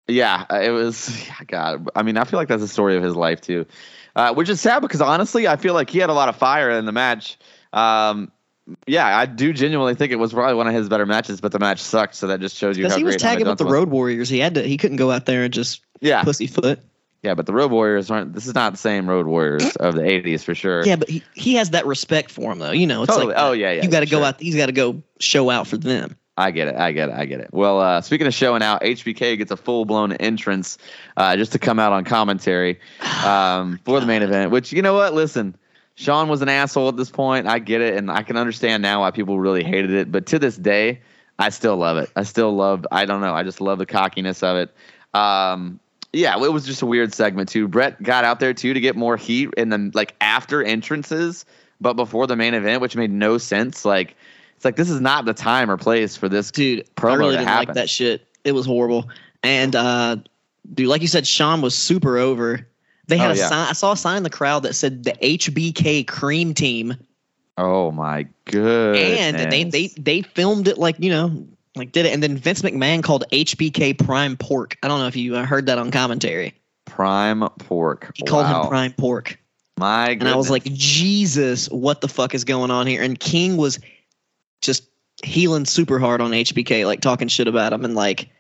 Yeah, 0.06 0.44
uh, 0.50 0.60
it 0.60 0.70
was. 0.70 1.14
God, 1.46 1.88
I 1.94 2.02
mean, 2.02 2.16
I 2.16 2.24
feel 2.24 2.38
like 2.38 2.48
that's 2.48 2.62
the 2.62 2.68
story 2.68 2.96
of 2.96 3.02
his 3.02 3.16
life 3.16 3.40
too, 3.40 3.66
uh, 4.16 4.32
which 4.34 4.48
is 4.48 4.60
sad 4.60 4.80
because 4.80 5.00
honestly, 5.00 5.48
I 5.48 5.56
feel 5.56 5.74
like 5.74 5.90
he 5.90 5.98
had 5.98 6.10
a 6.10 6.14
lot 6.14 6.28
of 6.28 6.36
fire 6.36 6.70
in 6.70 6.86
the 6.86 6.92
match. 6.92 7.38
Um, 7.72 8.30
yeah, 8.86 9.16
I 9.16 9.26
do 9.26 9.52
genuinely 9.52 9.94
think 9.94 10.12
it 10.12 10.16
was 10.16 10.32
probably 10.32 10.54
one 10.54 10.66
of 10.66 10.74
his 10.74 10.88
better 10.88 11.06
matches, 11.06 11.40
but 11.40 11.52
the 11.52 11.58
match 11.58 11.80
sucked. 11.80 12.14
So 12.14 12.26
that 12.28 12.40
just 12.40 12.56
shows 12.56 12.76
you 12.78 12.84
Because 12.84 12.92
how 12.92 12.98
he 12.98 13.04
was 13.04 13.16
tagging 13.16 13.46
with 13.46 13.58
the 13.58 13.64
Road 13.66 13.90
Warriors, 13.90 14.28
he 14.28 14.38
had 14.38 14.54
to, 14.54 14.62
he 14.62 14.76
couldn't 14.76 14.96
go 14.96 15.10
out 15.10 15.26
there 15.26 15.42
and 15.44 15.52
just 15.52 15.82
Yeah, 16.00 16.22
pussyfoot. 16.22 16.78
yeah, 17.22 17.34
but 17.34 17.46
the 17.46 17.52
Road 17.52 17.70
Warriors 17.70 18.10
aren't. 18.10 18.32
This 18.32 18.46
is 18.46 18.54
not 18.54 18.72
the 18.72 18.78
same 18.78 19.08
Road 19.08 19.26
Warriors 19.26 19.76
of 19.76 19.94
the 19.94 20.02
'80s 20.02 20.42
for 20.44 20.54
sure. 20.54 20.84
Yeah, 20.86 20.96
but 20.96 21.08
he, 21.10 21.22
he 21.34 21.54
has 21.56 21.70
that 21.70 21.86
respect 21.86 22.30
for 22.30 22.52
him 22.52 22.58
though. 22.58 22.70
You 22.72 22.86
know, 22.86 23.02
it's 23.02 23.12
Totally. 23.12 23.34
like 23.34 23.42
Oh, 23.42 23.52
yeah, 23.52 23.72
yeah, 23.72 23.82
you 23.82 23.90
got 23.90 24.00
to 24.00 24.06
go 24.06 24.18
sure. 24.18 24.26
out. 24.26 24.40
He's 24.40 24.56
got 24.56 24.66
to 24.66 24.72
go 24.72 25.02
show 25.20 25.50
out 25.50 25.66
for 25.66 25.76
them. 25.76 26.16
I 26.36 26.50
get 26.50 26.66
it. 26.66 26.74
I 26.74 26.90
get 26.90 27.10
it. 27.10 27.14
I 27.14 27.26
get 27.26 27.40
it. 27.40 27.50
Well, 27.52 27.78
uh, 27.80 28.00
speaking 28.00 28.26
of 28.26 28.34
showing 28.34 28.60
out, 28.60 28.82
HBK 28.82 29.38
gets 29.38 29.52
a 29.52 29.56
full 29.56 29.84
blown 29.84 30.12
entrance 30.14 30.78
uh, 31.16 31.36
just 31.36 31.52
to 31.52 31.60
come 31.60 31.78
out 31.78 31.92
on 31.92 32.04
commentary 32.04 32.80
um, 33.24 33.78
for 33.84 34.00
the 34.00 34.06
main 34.06 34.22
event. 34.22 34.50
Which 34.50 34.72
you 34.72 34.82
know 34.82 34.94
what? 34.94 35.14
Listen, 35.14 35.54
Shawn 35.96 36.28
was 36.28 36.42
an 36.42 36.48
asshole 36.48 36.88
at 36.88 36.96
this 36.96 37.10
point. 37.10 37.46
I 37.46 37.58
get 37.58 37.80
it, 37.80 37.96
and 37.96 38.10
I 38.10 38.22
can 38.22 38.36
understand 38.36 38.82
now 38.82 39.00
why 39.00 39.10
people 39.10 39.38
really 39.38 39.62
hated 39.62 39.92
it. 39.92 40.10
But 40.10 40.26
to 40.26 40.38
this 40.38 40.56
day, 40.56 41.00
I 41.38 41.50
still 41.50 41.76
love 41.76 41.96
it. 41.98 42.10
I 42.16 42.24
still 42.24 42.54
love. 42.54 42.86
I 42.90 43.04
don't 43.04 43.20
know. 43.20 43.34
I 43.34 43.42
just 43.42 43.60
love 43.60 43.78
the 43.78 43.86
cockiness 43.86 44.42
of 44.42 44.56
it. 44.56 44.74
Um, 45.18 45.78
yeah, 46.12 46.40
it 46.42 46.52
was 46.52 46.64
just 46.64 46.82
a 46.82 46.86
weird 46.86 47.12
segment 47.12 47.48
too. 47.48 47.68
Bret 47.68 48.02
got 48.02 48.24
out 48.24 48.40
there 48.40 48.54
too 48.54 48.74
to 48.74 48.80
get 48.80 48.96
more 48.96 49.16
heat 49.16 49.50
in 49.56 49.68
the 49.68 49.90
like 49.94 50.14
after 50.20 50.62
entrances, 50.62 51.44
but 51.80 51.94
before 51.94 52.26
the 52.26 52.36
main 52.36 52.54
event, 52.54 52.80
which 52.80 52.96
made 52.96 53.10
no 53.10 53.38
sense. 53.38 53.84
Like 53.84 54.16
it's 54.56 54.64
like 54.64 54.76
this 54.76 54.90
is 54.90 55.00
not 55.00 55.24
the 55.24 55.34
time 55.34 55.70
or 55.70 55.76
place 55.76 56.16
for 56.16 56.28
this 56.28 56.50
dude. 56.50 56.88
promo 56.94 57.10
I 57.10 57.14
really 57.16 57.36
didn't 57.36 57.48
happen. 57.48 57.68
like 57.68 57.74
that 57.74 57.90
shit. 57.90 58.26
It 58.44 58.52
was 58.52 58.66
horrible. 58.66 59.08
And 59.42 59.74
uh, 59.74 60.16
dude, 60.72 60.88
like 60.88 61.02
you 61.02 61.08
said, 61.08 61.26
Shawn 61.26 61.60
was 61.60 61.74
super 61.74 62.16
over. 62.16 62.66
They 63.06 63.16
had 63.18 63.30
Oh, 63.30 63.34
a 63.34 63.36
yeah. 63.36 63.48
sign. 63.48 63.68
I 63.68 63.72
saw 63.72 63.92
a 63.92 63.96
sign 63.96 64.18
in 64.18 64.22
the 64.22 64.30
crowd 64.30 64.62
that 64.64 64.74
said 64.74 65.04
the 65.04 65.12
HBK 65.12 66.06
Cream 66.06 66.54
Team, 66.54 66.96
Oh 67.56 67.90
my 67.90 68.26
good. 68.46 68.96
and 68.96 69.52
they 69.52 69.64
they 69.64 69.88
they 69.98 70.22
filmed 70.22 70.68
it 70.68 70.78
like 70.78 70.96
you 70.98 71.10
know 71.10 71.46
like 71.76 71.92
did 71.92 72.06
it. 72.06 72.12
And 72.14 72.22
then 72.22 72.36
Vince 72.36 72.62
McMahon 72.62 73.02
called 73.02 73.24
HBK 73.32 73.98
Prime 73.98 74.36
Pork. 74.36 74.76
I 74.82 74.88
don't 74.88 75.00
know 75.00 75.06
if 75.06 75.16
you 75.16 75.36
uh, 75.36 75.44
heard 75.44 75.66
that 75.66 75.78
on 75.78 75.90
commentary. 75.90 76.54
prime 76.86 77.40
pork. 77.58 78.12
He 78.14 78.22
called 78.24 78.46
him 78.46 78.68
Prime 78.68 78.92
Pork, 78.92 79.38
My 79.78 80.10
and 80.10 80.28
I 80.28 80.36
was 80.36 80.50
like, 80.50 80.64
Jesus, 80.64 81.68
what 81.68 82.00
the 82.00 82.08
fuck 82.08 82.34
is 82.34 82.44
going 82.44 82.70
on 82.70 82.86
here? 82.86 83.02
And 83.02 83.18
King 83.18 83.56
was 83.56 83.78
just 84.62 84.84
heeling 85.22 85.64
super 85.64 85.98
hard 85.98 86.20
on 86.20 86.30
HBK, 86.32 86.86
like 86.86 87.00
talking 87.00 87.28
shit 87.28 87.48
about 87.48 87.72
him, 87.72 87.84
and 87.84 87.94
like. 87.94 88.30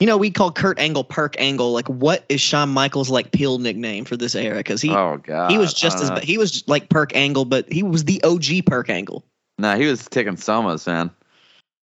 You 0.00 0.06
know, 0.06 0.16
we 0.16 0.30
call 0.30 0.50
Kurt 0.50 0.78
Angle 0.78 1.04
Perk 1.04 1.38
Angle. 1.38 1.72
Like, 1.72 1.86
what 1.88 2.24
is 2.30 2.40
Shawn 2.40 2.70
Michaels 2.70 3.10
like 3.10 3.32
Peel 3.32 3.58
nickname 3.58 4.06
for 4.06 4.16
this 4.16 4.34
era? 4.34 4.56
Because 4.56 4.80
he 4.80 4.90
oh 4.90 5.18
god, 5.18 5.50
he 5.50 5.58
was 5.58 5.74
just 5.74 5.98
I 5.98 6.00
as 6.00 6.08
don't 6.08 6.14
ba- 6.16 6.20
know. 6.22 6.26
he 6.26 6.38
was 6.38 6.64
like 6.66 6.88
Perk 6.88 7.14
Angle, 7.14 7.44
but 7.44 7.70
he 7.70 7.82
was 7.82 8.04
the 8.04 8.22
OG 8.24 8.64
Perk 8.66 8.88
Angle. 8.88 9.22
No, 9.58 9.76
he 9.76 9.84
was 9.86 10.08
taking 10.08 10.36
Somas, 10.36 10.86
man. 10.86 11.10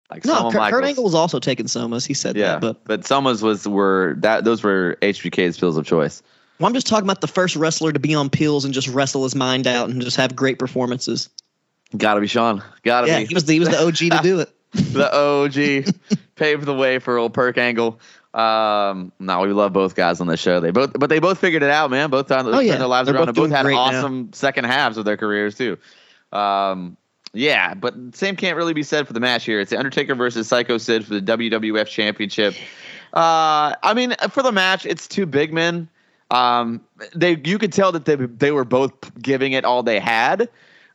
Like 0.10 0.26
No, 0.26 0.34
Soma 0.34 0.52
Kurt, 0.52 0.70
Kurt 0.72 0.84
Angle 0.84 1.04
was 1.04 1.14
also 1.14 1.40
taking 1.40 1.68
somas. 1.68 2.08
He 2.08 2.14
said 2.16 2.36
Yeah, 2.36 2.54
that, 2.54 2.62
but 2.62 2.84
but 2.86 3.02
Somas 3.02 3.44
was 3.44 3.68
were 3.68 4.16
that 4.20 4.46
those 4.46 4.64
were 4.64 4.98
HBK's 5.02 5.60
pills 5.60 5.78
of 5.78 5.86
choice. 5.86 6.24
well, 6.60 6.68
I'm 6.68 6.74
just 6.74 6.88
talking 6.88 7.06
about 7.06 7.22
the 7.22 7.28
first 7.28 7.56
wrestler 7.56 7.92
to 7.92 8.00
be 8.00 8.16
on 8.16 8.30
pills 8.32 8.66
and 8.66 8.74
just 8.74 8.88
wrestle 8.88 9.24
his 9.24 9.36
mind 9.36 9.68
out 9.68 9.90
and 9.90 10.02
just 10.02 10.18
have 10.18 10.36
great 10.36 10.58
performances. 10.58 11.30
Gotta 11.96 12.20
be 12.20 12.28
Shawn. 12.28 12.64
Gotta 12.84 13.08
Yeah, 13.08 13.20
be 13.20 13.26
he 13.26 13.34
was 13.34 13.46
the, 13.46 13.54
he 13.54 13.60
was 13.60 13.70
the 13.70 13.80
OG 13.80 13.96
to 13.98 14.10
do 14.24 14.40
it. 14.40 14.50
The 14.74 15.10
OG. 15.14 15.94
paved 16.36 16.66
the 16.66 16.74
way 16.74 17.00
for 17.00 17.18
old 17.18 17.34
Perk 17.34 17.58
Angle. 17.58 18.00
Um, 18.34 19.12
no, 19.20 19.40
we 19.42 19.48
love 19.48 19.74
both 19.74 19.96
guys 19.96 20.22
on 20.22 20.28
the 20.28 20.38
show. 20.38 20.60
They 20.60 20.70
both, 20.72 20.94
but 20.94 21.10
they 21.10 21.20
both 21.20 21.40
figured 21.40 21.64
it 21.64 21.72
out, 21.72 21.90
man. 21.90 22.10
Both 22.12 22.28
turned, 22.28 22.48
Oh, 22.48 22.60
yeah. 22.60 22.78
their 22.78 22.88
lives 22.88 23.08
They're 23.08 23.16
around. 23.16 23.26
both 23.28 23.38
and 23.38 23.50
both 23.50 23.52
had 23.52 23.64
great 23.64 23.74
now. 23.74 23.80
awesome 23.82 24.32
second 24.34 24.66
halves 24.66 24.98
of 24.98 25.06
their 25.06 25.18
careers 25.18 25.56
too. 25.56 25.78
Um, 26.32 26.98
yeah, 27.34 27.74
but 27.74 27.96
same 28.14 28.36
can't 28.36 28.56
really 28.58 28.74
be 28.74 28.84
said 28.84 29.08
for 29.08 29.14
the 29.14 29.20
match 29.20 29.46
here. 29.46 29.60
It's 29.60 29.72
the 29.72 29.78
Undertaker 29.78 30.14
versus 30.16 30.48
Psycho 30.48 30.78
Sid 30.78 31.06
for 31.06 31.20
the 31.20 31.22
WWF 31.22 31.88
Championship. 31.88 32.54
Uh, 33.14 33.74
I 33.84 33.94
mean, 33.96 34.14
for 34.30 34.44
the 34.44 34.52
match, 34.52 34.86
it's 34.86 35.08
two 35.08 35.26
big 35.26 35.52
men. 35.54 35.88
Um, 36.30 36.82
they 37.16 37.38
you 37.46 37.58
could 37.58 37.72
tell 37.74 37.92
that 37.94 38.06
they 38.06 38.16
they 38.16 38.52
were 38.52 38.66
both 38.66 38.92
giving 39.22 39.54
it 39.54 39.66
all 39.66 39.82
they 39.82 40.00
had. 40.00 40.50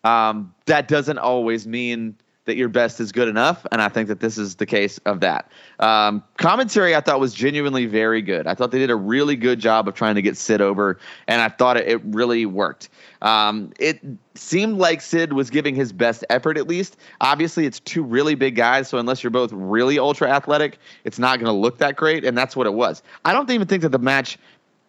Um, 0.05 0.55
that 0.67 0.89
doesn't 0.89 1.19
always 1.19 1.67
mean 1.67 2.17
that 2.45 2.57
your 2.57 2.69
best 2.69 2.99
is 2.99 3.13
good 3.13 3.29
enough, 3.29 3.65
and 3.71 3.81
I 3.81 3.89
think 3.89 4.09
that 4.09 4.19
this 4.19 4.37
is 4.37 4.57
the 4.57 4.67
case 4.67 4.99
of 5.07 5.21
that. 5.21 5.51
Um, 5.79 6.25
commentary 6.39 6.97
I 6.97 7.01
thought 7.01 7.21
was 7.21 7.33
genuinely 7.33 7.87
very 7.87 8.21
good. 8.21 8.49
I 8.49 8.55
thought 8.55 8.73
they 8.73 8.81
did 8.81 8.91
a 8.91 8.97
really 8.97 9.37
good 9.37 9.61
job 9.61 9.87
of 9.87 9.95
trying 9.95 10.17
to 10.17 10.23
get 10.23 10.37
Sid 10.37 10.61
over, 10.61 10.99
and 11.29 11.41
I 11.41 11.49
thought 11.49 11.77
it, 11.77 11.87
it 11.87 12.01
really 12.05 12.45
worked. 12.45 12.89
Um, 13.21 13.73
it 13.79 14.01
seemed 14.35 14.79
like 14.79 15.01
Sid 15.01 15.33
was 15.33 15.51
giving 15.51 15.77
his 15.77 15.93
best 15.93 16.25
effort, 16.31 16.59
at 16.59 16.67
least. 16.67 16.97
Obviously, 17.21 17.65
it's 17.65 17.79
two 17.79 18.03
really 18.03 18.35
big 18.35 18.57
guys, 18.57 18.89
so 18.89 18.99
unless 18.99 19.23
you're 19.23 19.31
both 19.31 19.53
really 19.53 20.01
ultra 20.01 20.29
athletic, 20.29 20.79
it's 21.05 21.21
not 21.21 21.39
going 21.39 21.47
to 21.47 21.53
look 21.53 21.79
that 21.79 21.95
great, 21.95 22.25
and 22.25 22.37
that's 22.37 22.57
what 22.57 22.67
it 22.67 22.75
was. 22.75 23.05
I 23.25 23.33
don't 23.33 23.49
even 23.51 23.69
think 23.69 23.83
that 23.83 23.91
the 23.91 23.99
match 23.99 24.37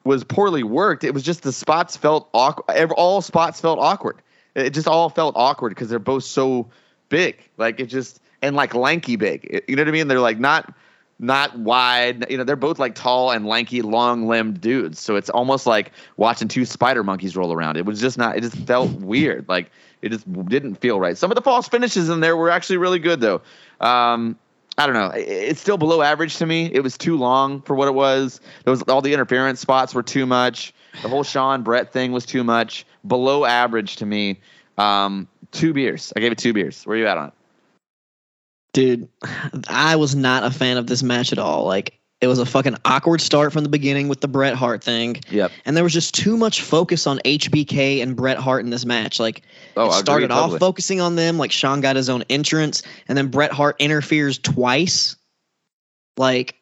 was 0.03 0.23
poorly 0.23 0.63
worked. 0.63 1.03
It 1.03 1.13
was 1.13 1.21
just 1.21 1.43
the 1.43 1.53
spots 1.53 1.95
felt 1.95 2.29
awkward. 2.33 2.91
All 2.93 3.21
spots 3.21 3.61
felt 3.61 3.77
awkward. 3.79 4.17
It 4.55 4.71
just 4.71 4.87
all 4.87 5.09
felt 5.09 5.35
awkward 5.37 5.69
because 5.69 5.89
they're 5.89 5.99
both 5.99 6.23
so 6.23 6.69
big. 7.13 7.37
Like 7.57 7.79
it 7.79 7.85
just 7.85 8.19
and 8.41 8.55
like 8.55 8.73
lanky 8.73 9.15
big. 9.15 9.47
It- 9.49 9.65
you 9.69 9.75
know 9.77 9.83
what 9.83 9.87
I 9.87 9.91
mean? 9.91 10.07
They're 10.09 10.19
like 10.19 10.39
not 10.39 10.73
not 11.19 11.57
wide. 11.59 12.25
You 12.29 12.37
know, 12.37 12.43
they're 12.43 12.55
both 12.57 12.79
like 12.79 12.95
tall 12.95 13.31
and 13.31 13.45
lanky, 13.45 13.81
long 13.81 14.27
limbed 14.27 14.59
dudes. 14.59 14.99
So 14.99 15.15
it's 15.15 15.29
almost 15.29 15.65
like 15.65 15.91
watching 16.17 16.47
two 16.49 16.65
spider 16.65 17.03
monkeys 17.03 17.37
roll 17.37 17.53
around. 17.53 17.77
It 17.77 17.85
was 17.85 18.01
just 18.01 18.17
not. 18.17 18.35
It 18.35 18.41
just 18.41 18.57
felt 18.67 18.91
weird. 18.99 19.47
Like 19.47 19.71
it 20.01 20.09
just 20.09 20.25
didn't 20.49 20.75
feel 20.75 20.99
right. 20.99 21.17
Some 21.17 21.31
of 21.31 21.35
the 21.35 21.41
false 21.41 21.67
finishes 21.69 22.09
in 22.09 22.19
there 22.19 22.35
were 22.35 22.49
actually 22.49 22.77
really 22.77 22.99
good 22.99 23.21
though. 23.21 23.41
Um, 23.79 24.37
I 24.77 24.87
don't 24.87 24.95
know. 24.95 25.11
It's 25.15 25.61
still 25.61 25.77
below 25.77 26.01
average 26.01 26.37
to 26.37 26.47
me. 26.47 26.69
It 26.73 26.81
was 26.81 26.97
too 26.97 27.15
long 27.15 27.61
for 27.61 27.75
what 27.75 27.87
it 27.87 27.93
was. 27.93 28.41
There 28.65 28.71
was 28.71 28.81
all 28.83 29.01
the 29.01 29.13
interference 29.13 29.59
spots 29.61 29.93
were 29.93 30.01
too 30.03 30.25
much. 30.25 30.73
The 31.03 31.09
whole 31.09 31.23
Shawn 31.23 31.61
Bret 31.61 31.93
thing 31.93 32.11
was 32.11 32.25
too 32.25 32.43
much. 32.43 32.85
Below 33.05 33.45
average 33.45 33.97
to 33.97 34.05
me. 34.07 34.39
Um, 34.79 35.27
two 35.53 35.73
beers. 35.73 36.11
I 36.15 36.19
gave 36.19 36.31
it 36.31 36.37
two 36.37 36.51
beers. 36.53 36.83
Where 36.83 36.95
are 36.97 36.99
you 36.99 37.07
at 37.07 37.17
on 37.17 37.27
it? 37.29 37.33
Dude, 38.73 39.07
I 39.69 39.95
was 39.95 40.15
not 40.15 40.43
a 40.43 40.51
fan 40.51 40.77
of 40.77 40.87
this 40.87 41.03
match 41.03 41.31
at 41.31 41.37
all. 41.39 41.65
Like, 41.65 41.99
it 42.21 42.27
was 42.27 42.39
a 42.39 42.45
fucking 42.45 42.77
awkward 42.85 43.21
start 43.21 43.53
from 43.53 43.63
the 43.63 43.69
beginning 43.69 44.07
with 44.07 44.21
the 44.21 44.27
Bret 44.27 44.55
Hart 44.55 44.83
thing. 44.83 45.17
Yep. 45.29 45.51
And 45.65 45.75
there 45.77 45.83
was 45.83 45.93
just 45.93 46.15
too 46.15 46.37
much 46.37 46.61
focus 46.61 47.05
on 47.05 47.19
HBK 47.19 48.01
and 48.01 48.15
Bret 48.15 48.37
Hart 48.37 48.63
in 48.63 48.71
this 48.71 48.85
match. 48.85 49.19
Like, 49.19 49.43
Oh, 49.77 49.83
it 49.83 49.87
agree 49.89 49.99
started 49.99 50.31
off 50.31 50.41
totally. 50.45 50.59
focusing 50.59 51.01
on 51.01 51.15
them. 51.15 51.37
Like, 51.37 51.51
Shawn 51.51 51.81
got 51.81 51.95
his 51.95 52.09
own 52.09 52.23
entrance, 52.29 52.81
and 53.07 53.17
then 53.17 53.27
Bret 53.27 53.51
Hart 53.51 53.75
interferes 53.79 54.39
twice. 54.39 55.15
Like, 56.17 56.55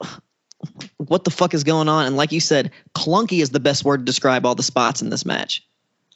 what 0.98 1.24
the 1.24 1.30
fuck 1.30 1.54
is 1.54 1.64
going 1.64 1.88
on? 1.88 2.06
And 2.06 2.16
like 2.16 2.30
you 2.30 2.40
said, 2.40 2.70
clunky 2.94 3.40
is 3.42 3.50
the 3.50 3.60
best 3.60 3.84
word 3.84 3.98
to 3.98 4.04
describe 4.04 4.44
all 4.46 4.54
the 4.54 4.62
spots 4.62 5.02
in 5.02 5.10
this 5.10 5.24
match. 5.26 5.64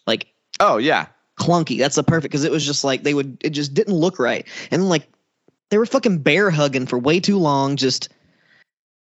Like, 0.06 0.26
Oh 0.60 0.76
yeah. 0.76 1.06
Clunky. 1.40 1.78
That's 1.78 1.96
the 1.96 2.04
perfect 2.04 2.30
because 2.30 2.44
it 2.44 2.52
was 2.52 2.64
just 2.64 2.84
like 2.84 3.02
they 3.02 3.14
would. 3.14 3.38
It 3.42 3.50
just 3.50 3.74
didn't 3.74 3.94
look 3.94 4.18
right, 4.20 4.46
and 4.70 4.88
like 4.88 5.08
they 5.70 5.78
were 5.78 5.86
fucking 5.86 6.18
bear 6.18 6.50
hugging 6.50 6.86
for 6.86 6.98
way 6.98 7.18
too 7.20 7.38
long. 7.38 7.76
Just, 7.76 8.08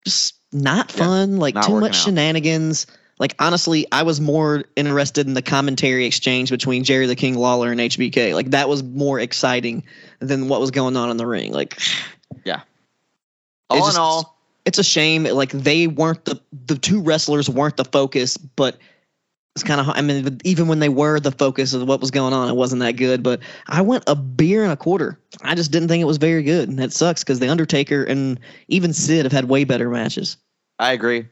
just 0.05 0.35
not 0.53 0.91
Yeah, 0.97 1.05
fun. 1.05 1.37
like 1.39 1.55
not 1.55 1.65
too 1.67 1.79
much 1.81 1.93
out. 1.93 1.97
shenanigans. 2.05 2.87
Like 3.19 3.35
honestly, 3.39 3.87
I 3.93 4.03
was 4.03 4.21
more 4.21 4.65
interested 4.75 5.27
in 5.29 5.35
the 5.35 5.43
commentary 5.43 6.07
exchange 6.07 6.51
between 6.51 6.83
Jerry 6.83 7.07
the 7.07 7.15
King 7.15 7.37
Lawler 7.37 7.71
and 7.71 7.81
HBK. 7.81 8.35
Like 8.35 8.51
that 8.51 8.69
was 8.69 8.83
more 8.83 9.21
exciting 9.21 9.85
than 10.19 10.49
what 10.49 10.61
was 10.61 10.71
going 10.73 10.97
on 10.97 11.11
in 11.11 11.17
the 11.19 11.27
ring. 11.27 11.53
Like 11.53 11.79
Yeah. 12.45 12.63
All 13.71 13.79
just- 13.79 13.97
in 13.97 14.01
all, 14.01 14.39
it's 14.65 14.79
a 14.79 14.85
shame. 14.85 15.25
Like 15.25 15.51
they 15.51 15.87
weren't 15.87 16.25
the 16.25 16.41
the 16.67 16.77
two 16.77 17.01
wrestlers 17.03 17.49
weren't 17.51 17.77
the 17.77 17.85
focus, 17.85 18.37
but 18.37 18.77
it's 19.55 19.63
kind 19.63 19.81
of. 19.81 19.89
I 19.91 20.01
mean, 20.01 20.39
even 20.45 20.67
when 20.67 20.79
they 20.79 20.89
were 20.89 21.21
the 21.21 21.31
focus 21.31 21.75
of 21.75 21.87
what 21.87 22.01
was 22.01 22.11
going 22.11 22.33
on, 22.33 22.49
it 22.49 22.55
wasn't 22.55 22.81
that 22.81 22.93
good. 22.93 23.23
But 23.23 23.41
I 23.67 23.83
went 23.83 24.05
a 24.07 24.15
beer 24.15 24.63
and 24.63 24.73
a 24.73 24.77
quarter. 24.77 25.19
I 25.43 25.55
just 25.55 25.71
didn't 25.71 25.89
think 25.89 26.01
it 26.01 26.07
was 26.07 26.17
very 26.17 26.43
good, 26.43 26.69
and 26.69 26.79
that 26.79 26.93
sucks 26.93 27.23
because 27.23 27.39
the 27.39 27.49
Undertaker 27.49 28.03
and 28.03 28.41
even 28.69 28.93
Sid 28.93 29.25
have 29.25 29.33
had 29.33 29.47
way 29.47 29.65
better 29.65 29.91
matches. 29.91 30.37
I 30.79 30.93
agree. 30.93 31.27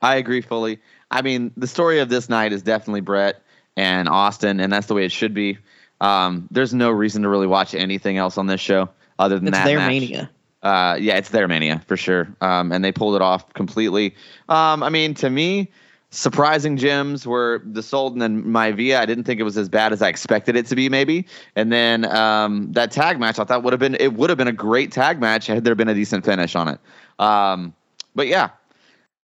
I 0.00 0.16
agree 0.16 0.40
fully. 0.40 0.78
I 1.10 1.22
mean, 1.22 1.52
the 1.56 1.66
story 1.66 1.98
of 1.98 2.08
this 2.08 2.28
night 2.28 2.52
is 2.52 2.62
definitely 2.62 3.02
Bret 3.02 3.42
and 3.76 4.08
Austin, 4.08 4.60
and 4.60 4.72
that's 4.72 4.86
the 4.86 4.94
way 4.94 5.04
it 5.04 5.12
should 5.12 5.34
be. 5.34 5.58
Um, 6.00 6.48
there's 6.50 6.72
no 6.72 6.90
reason 6.90 7.22
to 7.22 7.28
really 7.28 7.46
watch 7.46 7.74
anything 7.74 8.16
else 8.16 8.38
on 8.38 8.46
this 8.46 8.60
show 8.60 8.88
other 9.18 9.36
than 9.36 9.46
that. 9.46 9.50
It's 9.50 9.58
that 9.58 9.64
their 9.66 9.78
match. 9.78 9.88
mania. 9.88 10.30
Uh, 10.62 10.96
yeah, 11.00 11.16
it's 11.16 11.30
their 11.30 11.48
mania 11.48 11.82
for 11.86 11.96
sure. 11.96 12.28
Um, 12.40 12.72
and 12.72 12.84
they 12.84 12.92
pulled 12.92 13.16
it 13.16 13.22
off 13.22 13.52
completely. 13.54 14.14
Um, 14.48 14.82
I 14.82 14.88
mean, 14.88 15.14
to 15.14 15.30
me, 15.30 15.70
surprising 16.10 16.76
gems 16.76 17.26
were 17.26 17.62
the 17.64 17.82
Sultan 17.82 18.20
and 18.22 18.44
Maivia. 18.44 18.96
I 18.96 19.06
didn't 19.06 19.24
think 19.24 19.40
it 19.40 19.44
was 19.44 19.56
as 19.56 19.68
bad 19.68 19.92
as 19.92 20.02
I 20.02 20.08
expected 20.08 20.56
it 20.56 20.66
to 20.66 20.76
be, 20.76 20.88
maybe. 20.88 21.26
And 21.56 21.72
then 21.72 22.04
um, 22.04 22.72
that 22.72 22.90
tag 22.90 23.18
match, 23.18 23.38
I 23.38 23.44
thought 23.44 23.62
would 23.62 23.72
have 23.72 23.80
been 23.80 23.94
it 23.94 24.14
would 24.14 24.30
have 24.30 24.38
been 24.38 24.48
a 24.48 24.52
great 24.52 24.92
tag 24.92 25.20
match 25.20 25.46
had 25.46 25.64
there 25.64 25.74
been 25.74 25.88
a 25.88 25.94
decent 25.94 26.24
finish 26.24 26.54
on 26.56 26.68
it. 26.68 26.80
Um, 27.18 27.74
but 28.14 28.26
yeah. 28.26 28.50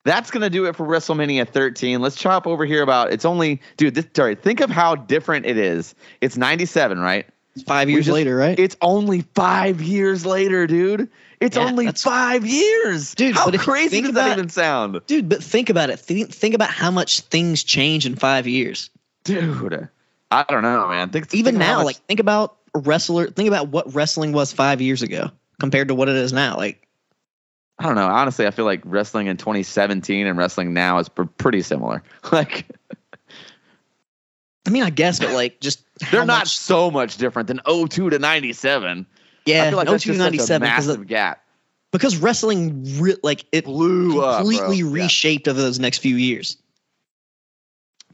That's 0.04 0.30
gonna 0.30 0.50
do 0.50 0.66
it 0.66 0.76
for 0.76 0.86
WrestleMania 0.86 1.48
13. 1.48 2.00
Let's 2.00 2.14
chop 2.14 2.46
over 2.46 2.64
here 2.64 2.80
about 2.80 3.12
it's 3.12 3.24
only 3.24 3.60
dude. 3.76 3.96
This 3.96 4.06
sorry, 4.14 4.36
think 4.36 4.60
of 4.60 4.70
how 4.70 4.94
different 4.94 5.46
it 5.46 5.58
is. 5.58 5.96
It's 6.20 6.36
97, 6.36 7.00
right? 7.00 7.26
Five 7.64 7.88
years 7.90 8.06
just- 8.06 8.14
later, 8.14 8.36
right? 8.36 8.58
It's 8.58 8.76
only 8.80 9.22
five 9.34 9.80
years 9.80 10.26
later, 10.26 10.66
dude. 10.66 11.08
It's 11.40 11.56
Yeah, 11.56 11.64
only 11.64 11.92
five 11.92 12.46
years, 12.46 13.14
Dude, 13.14 13.34
How 13.36 13.50
crazy 13.50 14.00
does 14.00 14.12
that 14.12 14.26
about- 14.26 14.38
even 14.38 14.48
sound, 14.48 15.00
Dude, 15.06 15.28
but 15.28 15.44
think 15.44 15.68
about 15.68 15.90
it. 15.90 15.98
Think, 15.98 16.30
think 16.32 16.54
about 16.54 16.70
how 16.70 16.90
much 16.90 17.20
things 17.20 17.62
change 17.62 18.06
in 18.06 18.16
five 18.16 18.46
years. 18.46 18.88
dude? 19.24 19.88
I 20.30 20.44
don't 20.48 20.62
know, 20.62 20.88
man. 20.88 21.10
Think, 21.10 21.32
Even 21.34 21.54
think 21.54 21.58
now, 21.58 21.76
much- 21.78 21.84
like 21.86 21.96
think 22.06 22.20
about 22.20 22.56
a 22.74 22.78
wrestler. 22.80 23.28
Think 23.28 23.48
about 23.48 23.68
what 23.68 23.94
wrestling 23.94 24.32
was 24.32 24.52
five 24.52 24.80
years 24.80 25.02
ago 25.02 25.30
compared 25.60 25.88
to 25.88 25.94
what 25.94 26.08
it 26.08 26.16
is 26.16 26.32
now. 26.32 26.56
Like 26.56 26.86
I 27.78 27.84
don't 27.84 27.94
know. 27.96 28.06
Honestly, 28.06 28.46
I 28.46 28.50
feel 28.50 28.64
like 28.64 28.80
wrestling 28.86 29.26
in 29.26 29.36
2017 29.36 30.26
and 30.26 30.38
wrestling 30.38 30.72
now 30.72 30.98
is 30.98 31.08
pr- 31.10 31.24
pretty 31.24 31.60
similar. 31.62 32.02
Like 32.32 32.64
I 34.66 34.70
mean, 34.70 34.82
I 34.82 34.90
guess, 34.90 35.18
but 35.20 35.30
like 35.32 35.60
just 35.60 35.82
they're 36.10 36.24
not 36.24 36.40
much- 36.42 36.56
so 36.58 36.90
much 36.90 37.16
different 37.16 37.48
than 37.48 37.60
02 37.66 38.10
to 38.10 38.18
97. 38.18 39.06
yeah, 39.46 39.64
I 39.64 39.68
feel 39.68 39.76
like 39.78 39.88
that's 39.88 40.04
just 40.04 40.18
such 40.18 40.26
a 40.26 40.30
97 40.30 40.60
because 40.66 40.86
massive 40.88 41.06
gap. 41.06 41.42
because 41.92 42.16
wrestling 42.16 43.00
re- 43.00 43.16
like 43.22 43.44
it 43.52 43.64
Blew 43.64 44.22
up, 44.22 44.38
completely 44.38 44.78
Yeah. 44.78 45.04
reshaped 45.04 45.48
over 45.48 45.60
those 45.60 45.78
next 45.78 45.98
few 45.98 46.16
years. 46.16 46.56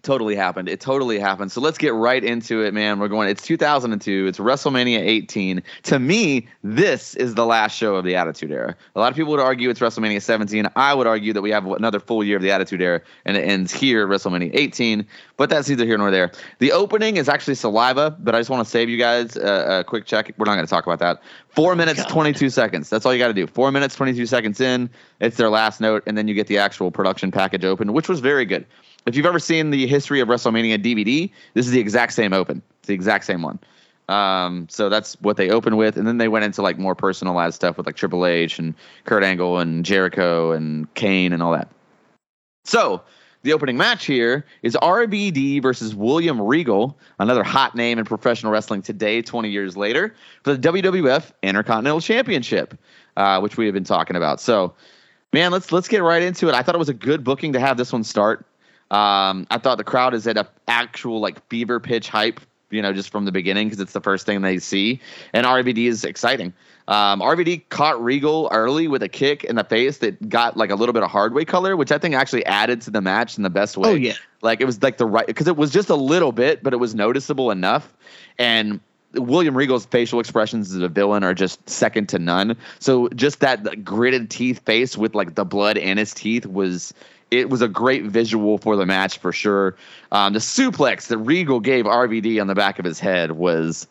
Totally 0.02 0.34
happened. 0.34 0.68
It 0.68 0.80
totally 0.80 1.20
happened. 1.20 1.52
So 1.52 1.60
let's 1.60 1.78
get 1.78 1.94
right 1.94 2.24
into 2.24 2.60
it, 2.62 2.74
man. 2.74 2.98
We're 2.98 3.06
going. 3.06 3.28
It's 3.28 3.42
2002. 3.42 4.26
It's 4.26 4.38
WrestleMania 4.38 4.98
18. 4.98 5.62
To 5.84 5.98
me, 6.00 6.48
this 6.64 7.14
is 7.14 7.36
the 7.36 7.46
last 7.46 7.76
show 7.76 7.94
of 7.94 8.04
the 8.04 8.16
Attitude 8.16 8.50
Era. 8.50 8.74
A 8.96 8.98
lot 8.98 9.12
of 9.12 9.16
people 9.16 9.30
would 9.30 9.38
argue 9.38 9.70
it's 9.70 9.78
WrestleMania 9.78 10.20
17. 10.20 10.66
I 10.74 10.92
would 10.92 11.06
argue 11.06 11.32
that 11.34 11.40
we 11.40 11.52
have 11.52 11.66
another 11.66 12.00
full 12.00 12.24
year 12.24 12.34
of 12.34 12.42
the 12.42 12.50
Attitude 12.50 12.82
Era, 12.82 13.00
and 13.24 13.36
it 13.36 13.42
ends 13.42 13.72
here, 13.72 14.08
WrestleMania 14.08 14.50
18. 14.52 15.06
But 15.36 15.50
that's 15.50 15.68
neither 15.68 15.86
here 15.86 15.98
nor 15.98 16.10
there. 16.10 16.32
The 16.58 16.72
opening 16.72 17.16
is 17.16 17.28
actually 17.28 17.54
Saliva, 17.54 18.10
but 18.10 18.34
I 18.34 18.40
just 18.40 18.50
want 18.50 18.66
to 18.66 18.70
save 18.70 18.88
you 18.88 18.98
guys 18.98 19.36
a, 19.36 19.80
a 19.80 19.84
quick 19.84 20.04
check. 20.04 20.34
We're 20.36 20.46
not 20.46 20.56
going 20.56 20.66
to 20.66 20.70
talk 20.70 20.84
about 20.84 20.98
that. 20.98 21.22
Four 21.50 21.76
minutes, 21.76 22.00
God. 22.00 22.08
22 22.08 22.50
seconds. 22.50 22.90
That's 22.90 23.06
all 23.06 23.12
you 23.12 23.20
got 23.20 23.28
to 23.28 23.34
do. 23.34 23.46
Four 23.46 23.70
minutes, 23.70 23.94
22 23.94 24.26
seconds 24.26 24.60
in. 24.60 24.90
It's 25.20 25.36
their 25.36 25.48
last 25.48 25.80
note, 25.80 26.02
and 26.08 26.18
then 26.18 26.26
you 26.26 26.34
get 26.34 26.48
the 26.48 26.58
actual 26.58 26.90
production 26.90 27.30
package 27.30 27.64
open, 27.64 27.92
which 27.92 28.08
was 28.08 28.18
very 28.18 28.44
good. 28.44 28.66
If 29.06 29.16
you've 29.16 29.26
ever 29.26 29.38
seen 29.38 29.70
the 29.70 29.86
history 29.86 30.20
of 30.20 30.28
WrestleMania 30.28 30.82
DVD, 30.82 31.30
this 31.54 31.66
is 31.66 31.72
the 31.72 31.80
exact 31.80 32.12
same 32.12 32.32
open. 32.32 32.62
It's 32.78 32.88
the 32.88 32.94
exact 32.94 33.24
same 33.24 33.42
one. 33.42 33.58
Um, 34.08 34.66
so 34.68 34.88
that's 34.88 35.14
what 35.20 35.36
they 35.36 35.50
opened 35.50 35.78
with, 35.78 35.96
and 35.96 36.06
then 36.06 36.18
they 36.18 36.28
went 36.28 36.44
into 36.44 36.62
like 36.62 36.78
more 36.78 36.94
personalized 36.94 37.54
stuff 37.54 37.76
with 37.76 37.86
like 37.86 37.96
Triple 37.96 38.26
H 38.26 38.58
and 38.58 38.74
Kurt 39.04 39.22
Angle 39.22 39.58
and 39.58 39.84
Jericho 39.84 40.52
and 40.52 40.92
Kane 40.94 41.32
and 41.32 41.42
all 41.42 41.52
that. 41.52 41.68
So 42.64 43.02
the 43.42 43.52
opening 43.52 43.76
match 43.76 44.04
here 44.04 44.44
is 44.62 44.76
RVD 44.82 45.62
versus 45.62 45.94
William 45.94 46.40
Regal, 46.40 46.96
another 47.18 47.42
hot 47.42 47.74
name 47.74 47.98
in 47.98 48.04
professional 48.04 48.52
wrestling 48.52 48.82
today, 48.82 49.22
20 49.22 49.48
years 49.48 49.76
later, 49.76 50.14
for 50.44 50.54
the 50.54 50.68
WWF 50.68 51.32
Intercontinental 51.42 52.00
Championship, 52.00 52.78
uh, 53.16 53.40
which 53.40 53.56
we 53.56 53.64
have 53.66 53.74
been 53.74 53.84
talking 53.84 54.16
about. 54.16 54.40
So, 54.40 54.74
man, 55.32 55.50
let's 55.50 55.72
let's 55.72 55.88
get 55.88 56.02
right 56.02 56.22
into 56.22 56.48
it. 56.48 56.54
I 56.54 56.62
thought 56.62 56.74
it 56.74 56.78
was 56.78 56.88
a 56.88 56.94
good 56.94 57.24
booking 57.24 57.52
to 57.54 57.60
have 57.60 57.76
this 57.76 57.92
one 57.92 58.04
start. 58.04 58.46
Um, 58.92 59.46
I 59.50 59.58
thought 59.58 59.78
the 59.78 59.84
crowd 59.84 60.12
is 60.12 60.26
at 60.26 60.36
a 60.36 60.46
actual 60.68 61.20
like 61.20 61.44
fever 61.48 61.80
pitch 61.80 62.08
hype, 62.08 62.40
you 62.70 62.82
know, 62.82 62.92
just 62.92 63.10
from 63.10 63.24
the 63.24 63.32
beginning 63.32 63.68
because 63.68 63.80
it's 63.80 63.94
the 63.94 64.02
first 64.02 64.26
thing 64.26 64.42
they 64.42 64.58
see, 64.58 65.00
and 65.32 65.46
RVD 65.46 65.86
is 65.86 66.04
exciting. 66.04 66.52
Um, 66.88 67.20
RVD 67.20 67.68
caught 67.70 68.02
Regal 68.02 68.48
early 68.52 68.88
with 68.88 69.02
a 69.02 69.08
kick 69.08 69.44
in 69.44 69.56
the 69.56 69.64
face 69.64 69.98
that 69.98 70.28
got 70.28 70.56
like 70.56 70.70
a 70.70 70.74
little 70.74 70.92
bit 70.92 71.02
of 71.02 71.10
hardway 71.10 71.44
color, 71.46 71.74
which 71.74 71.90
I 71.90 71.96
think 71.96 72.14
actually 72.14 72.44
added 72.44 72.82
to 72.82 72.90
the 72.90 73.00
match 73.00 73.36
in 73.36 73.44
the 73.44 73.50
best 73.50 73.78
way. 73.78 73.90
Oh 73.90 73.94
yeah, 73.94 74.14
Like 74.42 74.60
it 74.60 74.66
was 74.66 74.82
like 74.82 74.98
the 74.98 75.06
right 75.06 75.26
because 75.26 75.48
it 75.48 75.56
was 75.56 75.70
just 75.70 75.88
a 75.88 75.96
little 75.96 76.32
bit, 76.32 76.62
but 76.62 76.74
it 76.74 76.78
was 76.78 76.94
noticeable 76.94 77.50
enough. 77.50 77.94
And 78.38 78.80
William 79.14 79.56
Regal's 79.56 79.86
facial 79.86 80.20
expressions 80.20 80.74
as 80.74 80.82
a 80.82 80.88
villain 80.88 81.22
are 81.24 81.34
just 81.34 81.68
second 81.68 82.08
to 82.10 82.18
none. 82.18 82.56
So 82.78 83.08
just 83.10 83.40
that 83.40 83.84
gritted 83.84 84.30
teeth 84.30 84.60
face 84.64 84.96
with 84.96 85.14
like 85.14 85.34
the 85.34 85.44
blood 85.44 85.76
in 85.76 85.98
his 85.98 86.12
teeth 86.12 86.46
was 86.46 86.92
it 87.32 87.48
was 87.48 87.62
a 87.62 87.68
great 87.68 88.04
visual 88.04 88.58
for 88.58 88.76
the 88.76 88.84
match 88.84 89.16
for 89.16 89.32
sure. 89.32 89.74
Um, 90.12 90.34
the 90.34 90.38
suplex 90.38 91.06
that 91.08 91.16
Regal 91.16 91.60
gave 91.60 91.86
RVD 91.86 92.38
on 92.40 92.46
the 92.46 92.54
back 92.54 92.78
of 92.78 92.84
his 92.84 93.00
head 93.00 93.32
was 93.32 93.88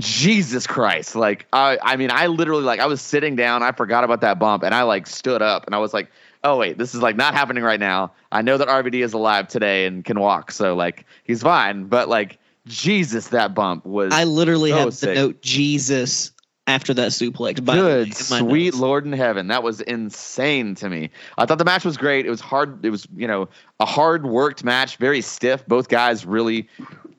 Jesus 0.00 0.68
Christ. 0.68 1.16
Like 1.16 1.46
I 1.52 1.78
I 1.82 1.96
mean 1.96 2.12
I 2.12 2.28
literally 2.28 2.62
like 2.62 2.78
I 2.78 2.86
was 2.86 3.02
sitting 3.02 3.34
down, 3.34 3.64
I 3.64 3.72
forgot 3.72 4.04
about 4.04 4.20
that 4.20 4.38
bump 4.38 4.62
and 4.62 4.72
I 4.72 4.82
like 4.82 5.08
stood 5.08 5.42
up 5.42 5.66
and 5.66 5.74
I 5.74 5.78
was 5.78 5.92
like, 5.92 6.10
"Oh 6.44 6.56
wait, 6.56 6.78
this 6.78 6.94
is 6.94 7.02
like 7.02 7.16
not 7.16 7.34
happening 7.34 7.64
right 7.64 7.80
now. 7.80 8.12
I 8.30 8.42
know 8.42 8.56
that 8.56 8.68
RVD 8.68 9.02
is 9.02 9.12
alive 9.12 9.48
today 9.48 9.86
and 9.86 10.04
can 10.04 10.20
walk, 10.20 10.52
so 10.52 10.76
like 10.76 11.04
he's 11.24 11.42
fine, 11.42 11.86
but 11.86 12.08
like 12.08 12.38
Jesus 12.66 13.28
that 13.28 13.52
bump 13.52 13.84
was 13.84 14.12
I 14.12 14.24
literally 14.24 14.70
so 14.70 14.76
have 14.76 15.00
the 15.00 15.14
note 15.14 15.42
Jesus 15.42 16.30
after 16.66 16.94
that 16.94 17.10
suplex. 17.10 17.64
by 17.64 17.74
good 17.74 18.14
sweet 18.14 18.66
notes. 18.66 18.78
lord 18.78 19.04
in 19.04 19.12
heaven. 19.12 19.48
That 19.48 19.62
was 19.62 19.80
insane 19.80 20.74
to 20.76 20.88
me. 20.88 21.10
I 21.36 21.46
thought 21.46 21.58
the 21.58 21.64
match 21.64 21.84
was 21.84 21.96
great. 21.96 22.26
It 22.26 22.30
was 22.30 22.40
hard 22.40 22.84
it 22.84 22.90
was 22.90 23.06
you 23.16 23.26
know 23.26 23.48
a 23.80 23.86
hard 23.86 24.26
worked 24.26 24.64
match 24.64 24.96
very 24.96 25.20
stiff. 25.20 25.66
Both 25.66 25.88
guys 25.88 26.24
really 26.24 26.68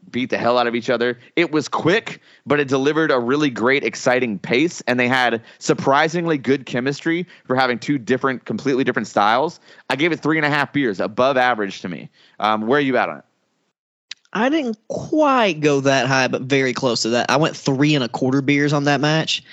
beat 0.10 0.30
the 0.30 0.38
hell 0.38 0.58
out 0.58 0.68
of 0.68 0.76
each 0.76 0.90
other. 0.90 1.20
It 1.36 1.52
was 1.52 1.68
quick 1.68 2.22
but 2.46 2.60
it 2.60 2.68
delivered 2.68 3.12
a 3.12 3.20
really 3.20 3.50
great 3.50 3.84
exciting 3.84 4.40
pace 4.40 4.82
and 4.88 5.00
they 5.00 5.08
had 5.08 5.42
surprisingly 5.60 6.38
good 6.38 6.66
chemistry 6.66 7.28
for 7.46 7.56
having 7.56 7.80
two 7.80 7.98
different 7.98 8.46
completely 8.46 8.84
different 8.84 9.08
styles. 9.08 9.60
I 9.90 9.98
gave 9.98 10.12
it 10.12 10.22
three 10.22 10.38
and 10.38 10.46
a 10.46 10.50
half 10.50 10.72
beers 10.72 11.00
above 11.00 11.36
average 11.36 11.82
to 11.82 11.90
me. 11.90 12.10
Um, 12.40 12.68
where 12.68 12.78
are 12.78 12.82
you 12.82 12.98
at 12.98 13.10
on 13.10 13.18
it 13.20 13.26
I 14.34 14.50
didn't 14.50 14.78
quite 14.88 15.60
go 15.60 15.80
that 15.82 16.08
high, 16.08 16.28
but 16.28 16.44
very 16.44 16.74
close 16.74 17.04
to 17.04 17.10
that. 17.10 17.30
I 17.30 17.38
went 17.38 17.56
three 17.56 17.96
and 17.96 18.04
a 18.04 18.10
quarter 18.10 18.42
beers 18.42 18.74
on 18.74 18.86
that 18.86 19.00
match, 19.00 19.44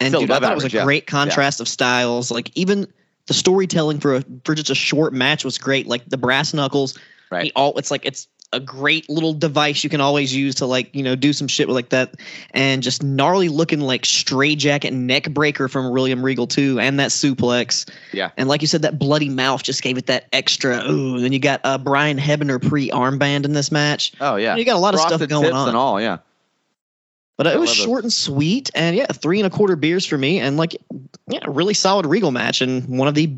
and 0.00 0.08
Still 0.08 0.22
dude, 0.22 0.30
I 0.32 0.40
thought 0.40 0.52
it 0.52 0.56
was 0.56 0.64
a 0.64 0.70
yeah. 0.70 0.84
great 0.84 1.06
contrast 1.06 1.60
of 1.60 1.68
styles. 1.68 2.30
Like 2.30 2.50
even 2.56 2.86
the 3.26 3.34
storytelling 3.34 4.00
for 4.00 4.16
a, 4.16 4.24
for 4.44 4.54
just 4.54 4.70
a 4.70 4.74
short 4.74 5.12
match 5.12 5.44
was 5.44 5.56
great. 5.56 5.86
Like 5.86 6.04
the 6.08 6.18
brass 6.18 6.52
knuckles, 6.52 6.98
Right. 7.30 7.52
all 7.56 7.76
it's 7.78 7.90
like 7.90 8.04
it's 8.04 8.28
a 8.54 8.60
great 8.60 9.08
little 9.10 9.32
device 9.34 9.84
you 9.84 9.90
can 9.90 10.00
always 10.00 10.34
use 10.34 10.54
to 10.56 10.66
like 10.66 10.94
you 10.94 11.02
know 11.02 11.16
do 11.16 11.32
some 11.32 11.48
shit 11.48 11.68
with 11.68 11.74
like 11.74 11.88
that, 11.90 12.14
and 12.52 12.82
just 12.82 13.02
gnarly 13.02 13.48
looking 13.48 13.80
like 13.80 14.04
stray 14.06 14.54
jacket 14.54 14.92
neck 14.92 15.30
breaker 15.30 15.68
from 15.68 15.90
William 15.90 16.24
Regal 16.24 16.46
too, 16.46 16.78
and 16.80 16.98
that 17.00 17.10
suplex. 17.10 17.88
Yeah. 18.12 18.30
And 18.36 18.48
like 18.48 18.62
you 18.62 18.68
said, 18.68 18.82
that 18.82 18.98
bloody 18.98 19.28
mouth 19.28 19.62
just 19.62 19.82
gave 19.82 19.98
it 19.98 20.06
that 20.06 20.26
extra. 20.32 20.88
Ooh, 20.90 21.20
then 21.20 21.32
you 21.32 21.38
got 21.38 21.60
uh, 21.64 21.78
Brian 21.78 22.18
Hebner 22.18 22.66
pre 22.66 22.90
armband 22.90 23.44
in 23.44 23.52
this 23.52 23.70
match. 23.72 24.12
oh 24.20 24.36
yeah 24.36 24.56
You 24.56 24.64
got 24.64 24.76
a 24.76 24.78
lot 24.78 24.94
of 24.94 25.00
stuff 25.00 25.26
going 25.28 25.52
on. 25.52 25.68
and 25.68 25.76
all 25.76 26.00
yeah 26.00 26.18
But 27.36 27.46
I 27.48 27.54
it 27.54 27.58
was 27.60 27.72
short 27.74 28.04
and 28.04 28.12
sweet, 28.12 28.70
and 28.74 28.94
yeah, 28.96 29.06
three 29.06 29.40
and 29.40 29.46
a 29.46 29.50
quarter 29.50 29.76
beers 29.76 30.06
for 30.06 30.16
me, 30.16 30.38
and 30.40 30.56
like, 30.56 30.76
yeah, 31.28 31.44
really 31.48 31.74
solid 31.74 32.06
Regal 32.06 32.30
match, 32.30 32.60
and 32.60 32.86
one 32.98 33.08
of 33.08 33.14
the 33.14 33.36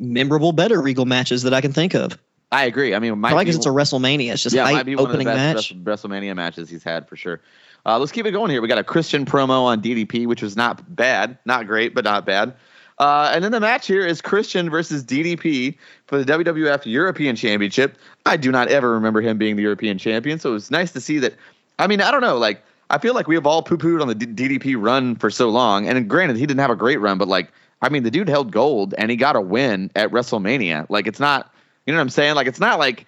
memorable, 0.00 0.52
better 0.52 0.80
Regal 0.80 1.04
matches 1.04 1.42
that 1.44 1.54
I 1.54 1.60
can 1.60 1.72
think 1.72 1.94
of. 1.94 2.18
I 2.52 2.64
agree 2.64 2.94
i 2.94 2.98
mean 2.98 3.20
Probably 3.20 3.44
because 3.44 3.56
it's 3.56 3.66
a 3.66 3.70
WrestleMania. 3.70 4.32
It's 4.32 4.42
just 4.42 4.54
yeah, 4.54 4.64
might 4.64 4.84
be 4.84 4.96
one 4.96 5.06
of 5.06 5.12
the 5.12 5.18
opening 5.18 5.26
best 5.26 5.84
WrestleMania 5.84 6.34
matches 6.34 6.68
he's 6.68 6.82
had 6.82 7.08
for 7.08 7.16
sure. 7.16 7.40
Uh, 7.86 7.98
let's 7.98 8.12
keep 8.12 8.26
it 8.26 8.32
going 8.32 8.50
here. 8.50 8.60
We 8.60 8.68
got 8.68 8.78
a 8.78 8.84
Christian 8.84 9.24
promo 9.24 9.62
on 9.62 9.80
DDP, 9.80 10.26
which 10.26 10.42
was 10.42 10.56
not 10.56 10.94
bad, 10.94 11.38
not 11.44 11.66
great, 11.66 11.94
but 11.94 12.04
not 12.04 12.26
bad. 12.26 12.54
Uh, 12.98 13.30
and 13.32 13.44
then 13.44 13.52
the 13.52 13.60
match 13.60 13.86
here 13.86 14.04
is 14.04 14.20
Christian 14.20 14.68
versus 14.68 15.04
DDP 15.04 15.76
for 16.06 16.22
the 16.22 16.32
WWF 16.32 16.84
European 16.84 17.36
Championship. 17.36 17.96
I 18.26 18.36
do 18.36 18.50
not 18.50 18.68
ever 18.68 18.90
remember 18.90 19.20
him 19.20 19.38
being 19.38 19.56
the 19.56 19.62
European 19.62 19.96
champion, 19.98 20.38
so 20.38 20.50
it 20.50 20.54
was 20.54 20.70
nice 20.70 20.92
to 20.92 21.00
see 21.00 21.18
that. 21.20 21.34
I 21.78 21.86
mean, 21.86 22.00
I 22.00 22.10
don't 22.10 22.20
know, 22.20 22.36
like 22.36 22.62
I 22.90 22.98
feel 22.98 23.14
like 23.14 23.28
we 23.28 23.36
have 23.36 23.46
all 23.46 23.62
poo-pooed 23.62 24.02
on 24.02 24.08
the 24.08 24.14
D- 24.14 24.58
DDP 24.58 24.74
run 24.76 25.14
for 25.14 25.30
so 25.30 25.48
long, 25.48 25.88
and 25.88 26.08
granted, 26.10 26.36
he 26.36 26.46
didn't 26.46 26.60
have 26.60 26.70
a 26.70 26.76
great 26.76 27.00
run, 27.00 27.18
but 27.18 27.28
like 27.28 27.52
I 27.80 27.88
mean, 27.88 28.02
the 28.02 28.10
dude 28.10 28.28
held 28.28 28.50
gold 28.50 28.94
and 28.98 29.10
he 29.10 29.16
got 29.16 29.36
a 29.36 29.40
win 29.40 29.90
at 29.94 30.10
WrestleMania. 30.10 30.86
Like 30.88 31.06
it's 31.06 31.20
not, 31.20 31.52
you 31.88 31.94
know 31.94 32.00
what 32.00 32.02
I'm 32.02 32.10
saying? 32.10 32.34
Like 32.34 32.46
it's 32.46 32.60
not 32.60 32.78
like 32.78 33.06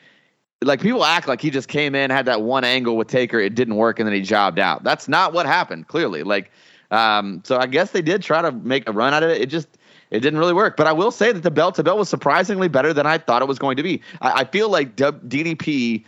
like 0.62 0.80
people 0.80 1.04
act 1.04 1.28
like 1.28 1.42
he 1.42 1.50
just 1.50 1.68
came 1.68 1.94
in, 1.94 2.08
had 2.10 2.24
that 2.24 2.40
one 2.40 2.64
angle 2.64 2.96
with 2.96 3.08
Taker, 3.08 3.38
it 3.38 3.54
didn't 3.54 3.76
work, 3.76 3.98
and 3.98 4.06
then 4.06 4.14
he 4.14 4.22
jobbed 4.22 4.58
out. 4.58 4.84
That's 4.84 5.06
not 5.06 5.34
what 5.34 5.44
happened. 5.44 5.86
Clearly, 5.88 6.22
like 6.22 6.50
um, 6.90 7.42
so 7.44 7.58
I 7.58 7.66
guess 7.66 7.90
they 7.90 8.00
did 8.00 8.22
try 8.22 8.40
to 8.40 8.50
make 8.50 8.88
a 8.88 8.92
run 8.92 9.12
out 9.12 9.22
of 9.22 9.28
it. 9.28 9.42
It 9.42 9.50
just 9.50 9.68
it 10.10 10.20
didn't 10.20 10.38
really 10.38 10.54
work. 10.54 10.78
But 10.78 10.86
I 10.86 10.92
will 10.92 11.10
say 11.10 11.30
that 11.30 11.42
the 11.42 11.50
belt 11.50 11.74
to 11.74 11.82
belt 11.82 11.98
was 11.98 12.08
surprisingly 12.08 12.68
better 12.68 12.94
than 12.94 13.04
I 13.04 13.18
thought 13.18 13.42
it 13.42 13.48
was 13.48 13.58
going 13.58 13.76
to 13.76 13.82
be. 13.82 14.00
I, 14.22 14.40
I 14.40 14.44
feel 14.44 14.70
like 14.70 14.96
DDP 14.96 16.02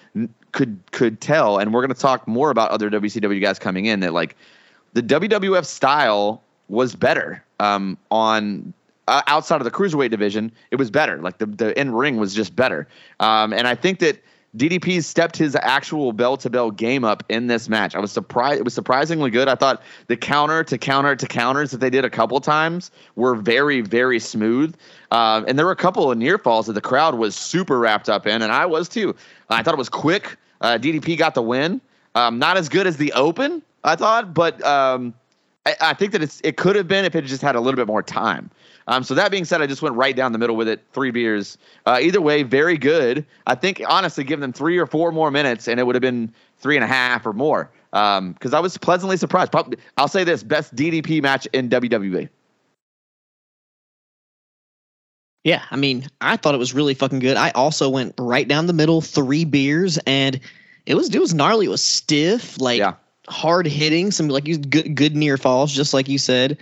could 0.53 0.81
could 0.93 1.21
tell, 1.21 1.59
and 1.59 1.75
we're 1.75 1.83
going 1.83 1.95
to 1.95 2.01
talk 2.01 2.27
more 2.27 2.51
about 2.51 2.71
other 2.71 2.89
WCW 2.89 3.39
guys 3.39 3.59
coming 3.59 3.85
in 3.85 4.01
that 4.01 4.15
like 4.15 4.35
the 4.95 5.03
WWF 5.03 5.67
style 5.67 6.43
was 6.69 6.95
better 6.95 7.45
um, 7.61 7.99
on 8.11 8.73
uh, 9.09 9.23
outside 9.27 9.61
of 9.61 9.65
the 9.65 9.71
cruiserweight 9.71 10.11
division. 10.11 10.53
It 10.71 10.77
was 10.77 10.91
better. 10.91 11.19
Like 11.19 11.39
the 11.39 11.47
the 11.47 11.79
in 11.79 11.93
ring 11.93 12.17
was 12.17 12.35
just 12.35 12.55
better. 12.57 12.89
Um, 13.21 13.53
and 13.53 13.67
I 13.67 13.75
think 13.75 13.99
that 14.01 14.23
DDP 14.57 15.03
stepped 15.03 15.37
his 15.37 15.57
actual 15.57 16.13
bell 16.13 16.37
to 16.37 16.51
bell 16.51 16.71
game 16.71 17.05
up 17.05 17.25
in 17.31 17.47
this 17.47 17.71
match. 17.71 17.95
I 17.95 18.01
was 18.01 18.13
surprised. 18.13 18.61
It 18.61 18.65
was 18.65 18.75
surprisingly 18.75 19.31
good. 19.31 19.49
I 19.49 19.55
thought 19.55 19.83
the 20.09 20.17
counter 20.17 20.63
to 20.65 20.77
counter 20.77 21.17
to 21.17 21.27
counters 21.27 21.71
that 21.71 21.79
they 21.79 21.89
did 21.89 22.05
a 22.05 22.11
couple 22.11 22.39
times 22.41 22.91
were 23.17 23.35
very, 23.35 23.81
very 23.81 24.19
smooth. 24.19 24.77
Uh, 25.11 25.43
and 25.49 25.59
there 25.59 25.65
were 25.65 25.73
a 25.73 25.77
couple 25.77 26.11
of 26.11 26.19
near 26.19 26.37
falls 26.37 26.67
that 26.67 26.75
the 26.75 26.83
crowd 26.83 27.15
was 27.15 27.35
super 27.35 27.79
wrapped 27.79 28.11
up 28.11 28.27
in, 28.27 28.43
and 28.43 28.53
I 28.53 28.67
was 28.67 28.91
too. 28.91 29.17
I 29.49 29.63
thought 29.63 29.73
it 29.73 29.79
was 29.79 29.89
quick. 29.89 30.37
Uh, 30.61 30.79
DDP 30.79 31.17
got 31.17 31.35
the 31.35 31.43
win. 31.43 31.81
Um, 32.15 32.39
not 32.39 32.59
as 32.59 32.69
good 32.69 32.87
as 32.87 32.99
the 32.99 33.11
Open, 33.15 33.63
I 33.85 33.97
thought, 33.97 34.35
but 34.35 34.63
um, 34.65 35.15
I, 35.65 35.77
I, 35.81 35.95
think 35.95 36.13
that 36.13 36.23
it's 36.23 36.43
it 36.45 36.59
could 36.59 36.77
have 36.77 36.87
been 36.87 37.07
if 37.07 37.15
it 37.15 37.23
just 37.23 37.41
had 37.41 37.57
a 37.57 37.61
little 37.61 37.77
bit 37.77 37.87
more 37.87 38.03
time. 38.03 38.51
Um, 38.87 39.03
so 39.05 39.15
that 39.15 39.31
being 39.31 39.45
said, 39.45 39.63
I 39.63 39.67
just 39.67 39.83
went 39.83 39.97
right 39.97 40.15
down 40.15 40.33
the 40.33 40.39
middle 40.39 40.57
with 40.57 40.69
it. 40.69 40.83
Three 40.93 41.11
beers. 41.11 41.59
Uh, 41.87 41.99
either 42.01 42.21
way, 42.21 42.43
very 42.43 42.77
good. 42.77 43.25
I 43.47 43.55
think 43.55 43.83
honestly, 43.89 44.25
give 44.25 44.41
them 44.41 44.53
three 44.53 44.79
or 44.79 44.87
four 44.87 45.13
more 45.13 45.31
minutes, 45.31 45.69
and 45.69 45.79
it 45.79 45.85
would 45.85 45.95
have 45.95 46.03
been 46.03 46.33
three 46.59 46.77
and 46.77 46.85
a 46.85 46.89
half 46.89 47.27
or 47.27 47.33
more. 47.33 47.71
Because 47.91 48.19
um, 48.19 48.55
I 48.55 48.61
was 48.61 48.79
pleasantly 48.79 49.17
surprised. 49.17 49.53
Probably, 49.53 49.79
I'll 49.97 50.09
say 50.09 50.25
this: 50.25 50.43
best 50.43 50.75
DDP 50.75 51.23
match 51.23 51.47
in 51.53 51.69
WWE. 51.69 52.29
Yeah, 55.45 55.63
I 55.71 55.77
mean, 55.77 56.07
I 56.21 56.37
thought 56.37 56.55
it 56.55 56.59
was 56.59 56.73
really 56.73 56.95
fucking 56.95 57.19
good. 57.19 57.37
I 57.37 57.51
also 57.51 57.89
went 57.89 58.15
right 58.19 58.47
down 58.47 58.67
the 58.67 58.73
middle, 58.73 59.01
three 59.01 59.45
beers, 59.45 59.99
and 60.07 60.39
it 60.87 60.95
was 60.95 61.13
it 61.15 61.21
was 61.21 61.35
gnarly. 61.35 61.67
It 61.67 61.71
was 61.71 61.83
stiff, 61.83 62.61
like 62.61 62.79
yeah. 62.79 62.95
hard 63.29 63.67
hitting, 63.67 64.13
some 64.13 64.29
like 64.29 64.47
you 64.47 64.59
good 64.59 64.95
good 64.95 65.17
near 65.17 65.37
falls, 65.37 65.73
just 65.73 65.93
like 65.93 66.09
you 66.09 66.19
said. 66.19 66.59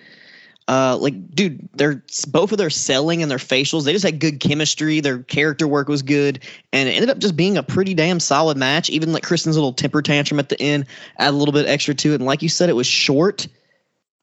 Uh, 0.71 0.97
like, 0.99 1.35
dude, 1.35 1.69
they're 1.75 2.01
both 2.29 2.53
of 2.53 2.59
their 2.59 2.71
selling 2.71 3.23
and 3.23 3.31
their 3.31 3.39
facials. 3.39 3.85
They 3.85 3.93
just 3.93 4.05
had 4.05 4.21
good 4.21 4.39
chemistry. 4.39 5.01
Their 5.01 5.19
character 5.19 5.67
work 5.67 5.89
was 5.89 6.03
good, 6.03 6.39
and 6.73 6.89
it 6.89 6.93
ended 6.93 7.11
up 7.11 7.19
just 7.19 7.35
being 7.35 7.57
a 7.57 7.63
pretty 7.65 7.93
damn 7.93 8.21
solid 8.21 8.57
match. 8.57 8.89
Even 8.89 9.13
like 9.13 9.25
Christian's 9.25 9.57
little 9.57 9.73
temper 9.73 10.01
tantrum 10.01 10.39
at 10.39 10.49
the 10.49 10.63
end 10.63 10.87
add 11.19 11.31
a 11.31 11.37
little 11.37 11.51
bit 11.53 11.67
extra 11.67 11.93
to 11.95 12.13
it. 12.13 12.15
And 12.15 12.25
like 12.25 12.41
you 12.41 12.49
said, 12.49 12.69
it 12.69 12.75
was 12.75 12.87
short. 12.87 13.49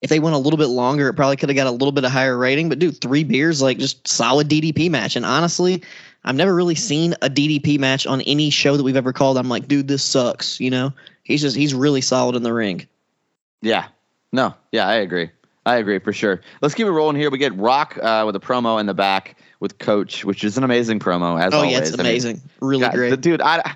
If 0.02 0.10
they 0.10 0.22
went 0.22 0.38
a 0.38 0.40
little 0.40 0.56
bit 0.56 0.68
longer, 0.68 1.10
it 1.10 1.16
probably 1.16 1.36
could 1.36 1.50
have 1.50 1.58
got 1.58 1.68
a 1.68 1.72
little 1.72 1.92
bit 1.92 2.06
of 2.06 2.12
higher 2.12 2.38
rating. 2.38 2.70
But 2.70 2.80
dude, 2.80 3.02
three 3.02 3.26
beers, 3.26 3.62
like 3.62 3.78
just 3.78 4.08
solid 4.08 4.48
DDP 4.48 4.90
match. 4.90 5.18
And 5.18 5.26
honestly, 5.26 5.84
I've 6.24 6.36
never 6.36 6.56
really 6.56 6.76
seen 6.76 7.14
a 7.22 7.30
DDP 7.30 7.78
match 7.78 8.08
on 8.08 8.22
any 8.22 8.52
show 8.52 8.78
that 8.78 8.84
we've 8.84 8.96
ever 8.96 9.12
called. 9.12 9.38
I'm 9.38 9.50
like, 9.50 9.68
dude, 9.68 9.90
this 9.90 10.04
sucks. 10.04 10.62
You 10.62 10.70
know, 10.70 10.94
he's 11.24 11.42
just 11.42 11.58
he's 11.58 11.74
really 11.74 12.00
solid 12.00 12.38
in 12.38 12.44
the 12.44 12.54
ring. 12.54 12.88
Yeah. 13.62 13.88
No. 14.32 14.54
Yeah, 14.72 14.88
I 14.88 14.96
agree. 14.96 15.32
I 15.68 15.76
agree 15.76 16.00
for 16.00 16.14
sure. 16.14 16.40
Let's 16.62 16.74
keep 16.74 16.88
it 16.88 16.92
rolling 16.92 17.18
here. 17.18 17.30
We 17.30 17.38
get 17.40 17.54
Rock 17.58 17.98
uh, 18.02 18.24
with 18.26 18.38
a 18.38 18.40
promo 18.40 18.80
in 18.80 18.86
the 18.86 18.94
back 18.94 19.36
with 19.60 19.78
Coach, 19.80 20.24
which 20.24 20.46
is 20.46 20.58
an 20.58 20.64
amazing 20.64 21.00
promo 21.00 21.38
as 21.42 21.54
oh, 21.54 21.58
always. 21.58 21.74
yeah, 21.74 21.80
it's 21.80 21.92
amazing. 21.92 22.38
I 22.38 22.40
mean, 22.40 22.70
really 22.70 22.82
God, 22.84 22.94
great. 22.94 23.10
The, 23.10 23.18
dude, 23.18 23.42
I, 23.42 23.76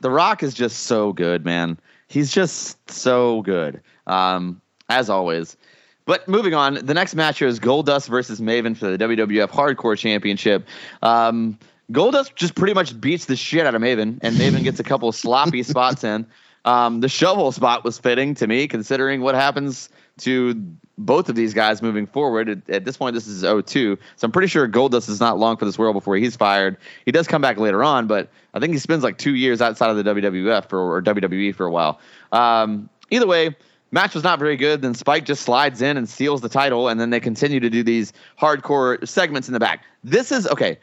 the 0.00 0.10
Rock 0.10 0.42
is 0.42 0.54
just 0.54 0.84
so 0.84 1.12
good, 1.12 1.44
man. 1.44 1.78
He's 2.08 2.32
just 2.32 2.90
so 2.90 3.42
good, 3.42 3.82
um, 4.06 4.62
as 4.88 5.10
always. 5.10 5.58
But 6.06 6.26
moving 6.28 6.54
on, 6.54 6.74
the 6.82 6.94
next 6.94 7.14
match 7.14 7.40
here 7.40 7.48
is 7.48 7.60
Goldust 7.60 8.08
versus 8.08 8.40
Maven 8.40 8.74
for 8.74 8.96
the 8.96 9.04
WWF 9.04 9.50
Hardcore 9.50 9.98
Championship. 9.98 10.66
Um, 11.02 11.58
Goldust 11.92 12.36
just 12.36 12.54
pretty 12.54 12.72
much 12.72 12.98
beats 12.98 13.26
the 13.26 13.36
shit 13.36 13.66
out 13.66 13.74
of 13.74 13.82
Maven, 13.82 14.18
and 14.22 14.34
Maven 14.36 14.64
gets 14.64 14.80
a 14.80 14.82
couple 14.82 15.12
sloppy 15.12 15.62
spots 15.62 16.04
in. 16.04 16.26
Um, 16.64 17.00
the 17.00 17.08
shovel 17.10 17.52
spot 17.52 17.84
was 17.84 17.98
fitting 17.98 18.34
to 18.36 18.46
me, 18.46 18.66
considering 18.66 19.20
what 19.20 19.34
happens 19.34 19.90
to 20.24 20.54
both 20.98 21.28
of 21.28 21.34
these 21.34 21.54
guys 21.54 21.82
moving 21.82 22.06
forward. 22.06 22.48
At, 22.48 22.70
at, 22.70 22.84
this 22.84 22.96
point, 22.96 23.14
this 23.14 23.26
is 23.26 23.42
02. 23.42 23.98
So 24.16 24.24
I'm 24.24 24.32
pretty 24.32 24.48
sure 24.48 24.68
Goldust 24.68 25.08
is 25.08 25.20
not 25.20 25.38
long 25.38 25.56
for 25.56 25.64
this 25.64 25.78
world 25.78 25.94
before 25.94 26.16
he's 26.16 26.36
fired. 26.36 26.76
He 27.04 27.12
does 27.12 27.26
come 27.26 27.42
back 27.42 27.58
later 27.58 27.82
on, 27.82 28.06
but 28.06 28.28
I 28.54 28.60
think 28.60 28.72
he 28.72 28.78
spends 28.78 29.02
like 29.02 29.18
two 29.18 29.34
years 29.34 29.60
outside 29.60 29.90
of 29.90 29.96
the 29.96 30.04
WWF 30.04 30.68
for, 30.68 30.96
or 30.96 31.02
WWE 31.02 31.54
for 31.54 31.66
a 31.66 31.70
while. 31.70 32.00
Um, 32.30 32.88
either 33.10 33.26
way, 33.26 33.56
match 33.90 34.14
was 34.14 34.24
not 34.24 34.38
very 34.38 34.56
good. 34.56 34.82
Then 34.82 34.94
Spike 34.94 35.24
just 35.24 35.42
slides 35.42 35.82
in 35.82 35.96
and 35.96 36.08
seals 36.08 36.40
the 36.40 36.48
title, 36.48 36.88
and 36.88 37.00
then 37.00 37.10
they 37.10 37.20
continue 37.20 37.60
to 37.60 37.70
do 37.70 37.82
these 37.82 38.12
hardcore 38.40 39.06
segments 39.06 39.48
in 39.48 39.54
the 39.54 39.60
back. 39.60 39.84
This 40.04 40.32
is 40.32 40.46
okay. 40.48 40.78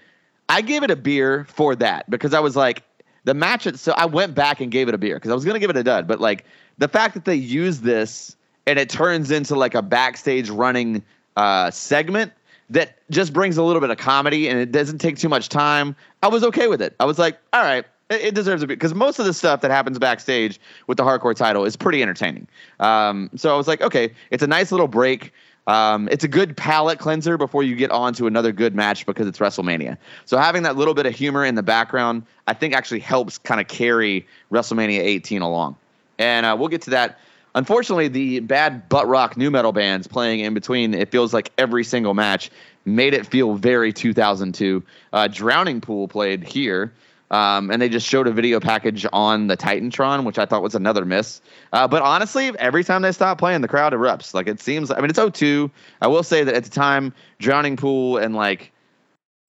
I 0.48 0.62
gave 0.62 0.84
it 0.84 0.90
a 0.90 0.96
beer 0.96 1.46
for 1.46 1.76
that 1.76 2.10
because 2.10 2.34
I 2.34 2.40
was 2.40 2.56
like, 2.56 2.84
the 3.26 3.34
match. 3.34 3.68
So 3.76 3.94
I 3.96 4.06
went 4.06 4.34
back 4.34 4.62
and 4.62 4.72
gave 4.72 4.88
it 4.88 4.96
a 4.96 4.98
beer 4.98 5.16
because 5.16 5.30
I 5.32 5.36
was 5.36 5.46
going 5.46 5.54
to 5.54 5.60
give 5.60 5.70
it 5.70 5.78
a 5.78 5.84
dud, 5.84 6.08
but 6.08 6.20
like 6.20 6.46
the 6.78 6.88
fact 6.88 7.14
that 7.14 7.26
they 7.26 7.36
use 7.36 7.82
this 7.82 8.36
and 8.70 8.78
it 8.78 8.88
turns 8.88 9.32
into 9.32 9.56
like 9.56 9.74
a 9.74 9.82
backstage 9.82 10.50
running 10.50 11.04
uh, 11.36 11.72
segment 11.72 12.32
that 12.70 12.98
just 13.10 13.34
brings 13.34 13.58
a 13.58 13.64
little 13.64 13.82
bit 13.82 13.90
of 13.90 13.98
comedy 13.98 14.48
and 14.48 14.60
it 14.60 14.72
doesn't 14.72 15.00
take 15.00 15.18
too 15.18 15.28
much 15.28 15.50
time. 15.50 15.96
I 16.22 16.28
was 16.28 16.44
okay 16.44 16.68
with 16.68 16.80
it. 16.80 16.96
I 17.00 17.06
was 17.06 17.18
like, 17.18 17.40
all 17.52 17.64
right, 17.64 17.84
it, 18.12 18.36
deserves 18.36 18.62
a 18.62 18.68
bit 18.68 18.78
because 18.78 18.94
most 18.94 19.18
of 19.18 19.26
the 19.26 19.34
stuff 19.34 19.62
that 19.62 19.72
happens 19.72 19.98
backstage 19.98 20.60
with 20.86 20.98
the 20.98 21.04
hardcore 21.04 21.36
title 21.36 21.66
is 21.66 21.76
pretty 21.76 22.04
entertaining. 22.04 22.48
Um, 22.80 23.32
so 23.36 23.52
I 23.52 23.58
was 23.58 23.68
like, 23.68 23.82
okay, 23.82 24.14
it's 24.30 24.44
a 24.44 24.48
nice 24.48 24.72
little 24.72 24.88
break. 24.88 25.34
Um, 25.66 26.08
it's 26.12 26.24
a 26.24 26.28
good 26.28 26.56
palate 26.56 27.00
cleanser 27.00 27.40
before 27.40 27.64
you 27.64 27.76
get 27.76 27.90
on 27.90 28.14
to 28.16 28.28
another 28.28 28.52
good 28.52 28.76
match 28.76 29.04
because 29.08 29.28
it's 29.28 29.40
WrestleMania. 29.40 29.98
So 30.26 30.38
having 30.38 30.62
that 30.62 30.76
little 30.76 30.94
bit 30.94 31.08
of 31.08 31.16
humor 31.16 31.44
in 31.44 31.56
the 31.56 31.64
background, 31.64 32.24
I 32.46 32.54
think 32.54 32.76
actually 32.76 33.00
helps 33.00 33.40
kind 33.40 33.60
of 33.60 33.68
carry 33.68 34.28
WrestleMania 34.52 35.00
18 35.00 35.42
along. 35.42 35.76
And 36.20 36.46
uh, 36.46 36.56
we'll 36.60 36.68
get 36.68 36.84
to 36.84 36.90
that 36.92 37.18
Unfortunately, 37.56 38.08
the 38.08 38.40
bad 38.42 38.88
butt 38.90 39.08
rock 39.08 39.36
nu 39.36 39.50
metal 39.50 39.72
bands 39.72 40.08
playing 40.08 40.42
in 40.42 40.54
between, 40.54 40.94
it 40.94 41.12
feels 41.12 41.34
like 41.34 41.52
every 41.58 41.84
single 41.84 42.14
match 42.14 42.52
made 42.86 43.14
it 43.14 43.26
feel 43.26 43.56
very 43.56 43.92
2002. 43.92 44.84
Uh, 45.12 45.28
Drowning 45.28 45.82
Pool 45.82 46.08
played 46.08 46.44
here, 46.44 46.94
um, 47.32 47.72
and 47.72 47.82
they 47.82 47.90
just 47.90 48.08
showed 48.08 48.28
a 48.28 48.32
video 48.32 48.60
package 48.60 49.06
on 49.12 49.48
the 49.48 49.58
Titantron, 49.58 50.24
which 50.26 50.38
I 50.38 50.46
thought 50.46 50.62
was 50.62 50.76
another 50.76 51.06
miss. 51.06 51.42
Uh, 51.74 51.88
but 51.88 52.02
honestly, 52.02 52.52
every 52.60 52.84
time 52.84 53.02
they 53.02 53.12
stop 53.12 53.38
playing, 53.38 53.62
the 53.62 53.68
crowd 53.68 53.94
erupts. 53.94 54.34
Like 54.34 54.48
it 54.48 54.60
seems, 54.60 54.92
I 54.92 55.00
mean, 55.00 55.10
it's 55.10 55.20
02. 55.20 55.70
I 56.02 56.08
will 56.08 56.24
say 56.24 56.44
that 56.44 56.56
at 56.56 56.64
the 56.64 56.70
time, 56.70 57.14
Drowning 57.40 57.78
Pool 57.78 58.18
and 58.18 58.36
like, 58.36 58.72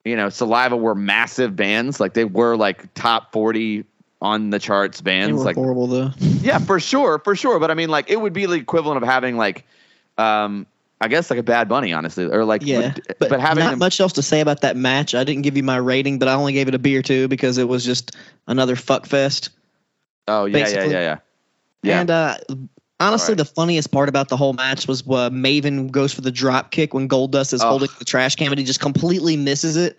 you 0.05 0.17
know, 0.17 0.31
Saliva 0.31 0.77
were 0.77 0.95
massive 0.95 1.55
bands. 1.57 2.01
Like 2.01 2.15
they 2.15 2.25
were 2.25 2.57
like 2.57 2.93
top 2.95 3.33
40 3.33 3.85
on 4.21 4.51
the 4.51 4.59
charts 4.59 5.01
bands. 5.01 5.45
like 5.45 5.57
horrible 5.57 5.87
though. 5.87 6.11
yeah, 6.19 6.59
for 6.59 6.81
sure, 6.81 7.19
for 7.19 7.35
sure. 7.35 7.59
But 7.59 7.71
I 7.71 7.75
mean, 7.75 7.89
like 7.89 8.11
it 8.11 8.21
would 8.21 8.33
be 8.33 8.47
the 8.47 8.55
equivalent 8.55 9.03
of 9.03 9.09
having 9.09 9.37
like, 9.37 9.65
um, 10.19 10.67
I 11.01 11.09
guess 11.09 11.31
like 11.31 11.39
a 11.39 11.43
Bad 11.43 11.69
Bunny, 11.69 11.93
honestly, 11.93 12.27
or 12.27 12.45
like 12.45 12.63
yeah. 12.65 12.95
But, 13.19 13.31
but 13.31 13.41
having 13.41 13.65
not 13.65 13.71
them, 13.71 13.79
much 13.79 14.01
else 14.01 14.13
to 14.15 14.23
say 14.23 14.41
about 14.41 14.61
that 14.61 14.77
match. 14.77 15.15
I 15.15 15.25
didn't 15.25 15.43
give 15.43 15.57
you 15.57 15.63
my 15.63 15.77
rating, 15.77 16.19
but 16.19 16.29
I 16.29 16.35
only 16.35 16.53
gave 16.53 16.69
it 16.69 16.75
a 16.75 16.79
beer 16.79 17.03
too 17.03 17.29
because 17.29 17.59
it 17.59 17.69
was 17.69 17.85
just 17.85 18.15
another 18.47 18.77
fuck 18.77 19.07
fest. 19.07 19.51
Oh 20.29 20.45
yeah, 20.45 20.53
basically. 20.53 20.93
yeah, 20.93 21.01
yeah, 21.01 21.01
yeah. 21.01 21.17
Yeah. 21.83 22.01
And 22.01 22.11
uh, 22.11 22.37
honestly, 23.01 23.33
right. 23.33 23.39
the 23.39 23.45
funniest 23.47 23.91
part 23.91 24.11
about 24.11 24.29
the 24.29 24.37
whole 24.37 24.53
match 24.53 24.87
was 24.87 25.01
uh, 25.03 25.31
Maven 25.31 25.91
goes 25.91 26.13
for 26.13 26.21
the 26.21 26.31
drop 26.31 26.71
kick 26.71 26.93
when 26.93 27.09
Goldust 27.09 27.55
is 27.55 27.63
oh. 27.63 27.69
holding 27.69 27.89
the 27.99 28.05
trash 28.05 28.37
can, 28.37 28.49
and 28.49 28.59
he 28.59 28.65
just 28.65 28.81
completely 28.81 29.37
misses 29.37 29.77
it. 29.77 29.99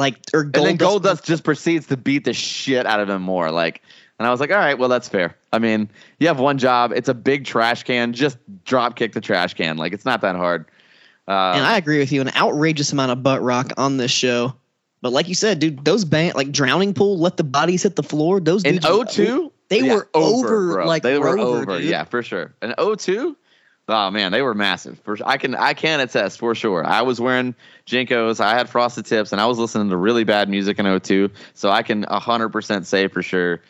Like 0.00 0.16
or 0.32 0.44
Gold 0.44 0.66
and 0.66 0.80
then 0.80 0.88
Goldust 0.88 1.02
Dust 1.02 1.24
just 1.24 1.44
proceeds 1.44 1.86
to 1.88 1.96
beat 1.98 2.24
the 2.24 2.32
shit 2.32 2.86
out 2.86 3.00
of 3.00 3.10
him 3.10 3.20
more. 3.20 3.50
Like, 3.50 3.82
and 4.18 4.26
I 4.26 4.30
was 4.30 4.40
like, 4.40 4.50
all 4.50 4.56
right, 4.56 4.78
well 4.78 4.88
that's 4.88 5.10
fair. 5.10 5.36
I 5.52 5.58
mean, 5.58 5.90
you 6.18 6.26
have 6.26 6.40
one 6.40 6.56
job. 6.56 6.92
It's 6.94 7.10
a 7.10 7.14
big 7.14 7.44
trash 7.44 7.82
can. 7.82 8.14
Just 8.14 8.38
drop 8.64 8.96
kick 8.96 9.12
the 9.12 9.20
trash 9.20 9.52
can. 9.52 9.76
Like 9.76 9.92
it's 9.92 10.06
not 10.06 10.22
that 10.22 10.36
hard. 10.36 10.64
Uh, 11.28 11.52
and 11.54 11.66
I 11.66 11.76
agree 11.76 11.98
with 11.98 12.12
you. 12.12 12.22
An 12.22 12.30
outrageous 12.34 12.92
amount 12.92 13.12
of 13.12 13.22
butt 13.22 13.42
rock 13.42 13.72
on 13.76 13.98
this 13.98 14.10
show. 14.10 14.54
But 15.02 15.12
like 15.12 15.28
you 15.28 15.34
said, 15.34 15.58
dude, 15.58 15.84
those 15.84 16.06
band 16.06 16.34
like 16.34 16.50
drowning 16.50 16.94
pool, 16.94 17.18
let 17.18 17.36
the 17.36 17.44
bodies 17.44 17.82
hit 17.82 17.96
the 17.96 18.02
floor. 18.02 18.40
Those 18.40 18.64
in 18.64 18.80
O 18.84 19.04
two, 19.04 19.52
they 19.68 19.80
yeah, 19.82 19.96
were 19.96 20.08
over, 20.14 20.84
like 20.86 21.02
they 21.02 21.18
were 21.18 21.38
over, 21.38 21.72
over 21.72 21.80
yeah, 21.80 22.04
for 22.04 22.22
sure. 22.22 22.54
In 22.62 22.74
02, 22.78 23.36
Oh 23.90 24.10
man, 24.10 24.30
they 24.30 24.40
were 24.40 24.54
massive. 24.54 25.00
For 25.00 25.16
I 25.24 25.36
can 25.36 25.56
I 25.56 25.74
can 25.74 25.98
attest 25.98 26.38
for 26.38 26.54
sure. 26.54 26.86
I 26.86 27.02
was 27.02 27.20
wearing 27.20 27.56
JNCOs, 27.86 28.40
I 28.40 28.56
had 28.56 28.68
frosted 28.68 29.04
tips, 29.04 29.32
and 29.32 29.40
I 29.40 29.46
was 29.46 29.58
listening 29.58 29.90
to 29.90 29.96
really 29.96 30.22
bad 30.22 30.48
music 30.48 30.78
in 30.78 31.00
02. 31.00 31.30
So 31.54 31.70
I 31.70 31.82
can 31.82 32.04
hundred 32.04 32.50
percent 32.50 32.86
say 32.86 33.08
for 33.08 33.20
sure 33.20 33.60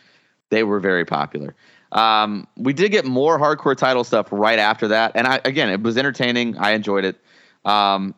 they 0.51 0.63
were 0.63 0.79
very 0.79 1.07
popular. 1.07 1.55
Um, 1.91 2.47
we 2.57 2.73
did 2.75 2.93
get 2.93 3.07
more 3.07 3.41
hardcore 3.41 3.77
title 3.77 4.05
stuff 4.05 4.29
right 4.31 4.59
after 4.59 4.89
that, 4.89 5.13
and 5.15 5.27
I 5.27 5.41
again 5.45 5.71
it 5.71 5.81
was 5.81 5.97
entertaining. 5.97 6.59
I 6.59 6.73
enjoyed 6.73 7.05
it. 7.05 7.17
Um, 7.65 8.15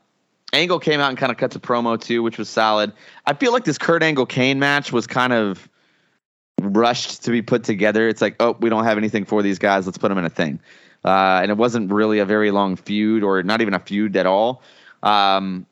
Angle 0.52 0.80
came 0.80 0.98
out 0.98 1.08
and 1.08 1.16
kind 1.16 1.30
of 1.30 1.38
cut 1.38 1.52
the 1.52 1.60
promo 1.60 2.00
too, 2.00 2.22
which 2.22 2.36
was 2.36 2.48
solid. 2.48 2.92
I 3.24 3.34
feel 3.34 3.52
like 3.52 3.64
this 3.64 3.78
Kurt 3.78 4.02
Angle 4.02 4.26
Kane 4.26 4.58
match 4.58 4.92
was 4.92 5.06
kind 5.06 5.32
of 5.32 5.68
rushed 6.60 7.24
to 7.24 7.30
be 7.30 7.42
put 7.42 7.64
together. 7.64 8.08
It's 8.08 8.20
like, 8.20 8.36
oh, 8.40 8.56
we 8.60 8.68
don't 8.68 8.84
have 8.84 8.98
anything 8.98 9.24
for 9.24 9.42
these 9.42 9.58
guys. 9.58 9.86
Let's 9.86 9.98
put 9.98 10.08
them 10.08 10.18
in 10.18 10.24
a 10.24 10.30
thing. 10.30 10.60
Uh, 11.04 11.40
and 11.42 11.50
it 11.50 11.56
wasn't 11.56 11.90
really 11.90 12.18
a 12.20 12.24
very 12.24 12.50
long 12.50 12.76
feud, 12.76 13.22
or 13.22 13.42
not 13.42 13.60
even 13.60 13.74
a 13.74 13.80
feud 13.80 14.16
at 14.16 14.26
all. 14.26 14.62
Um, 15.02 15.66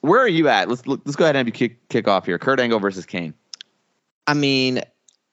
where 0.00 0.20
are 0.20 0.28
you 0.28 0.48
at? 0.48 0.68
Let's 0.68 0.86
let's 0.86 1.16
go 1.16 1.24
ahead 1.24 1.36
and 1.36 1.46
have 1.46 1.46
you 1.46 1.52
kick, 1.52 1.88
kick 1.88 2.08
off 2.08 2.26
here. 2.26 2.38
Kurt 2.38 2.58
Angle 2.58 2.80
versus 2.80 3.06
Kane. 3.06 3.34
I 4.26 4.34
mean, 4.34 4.80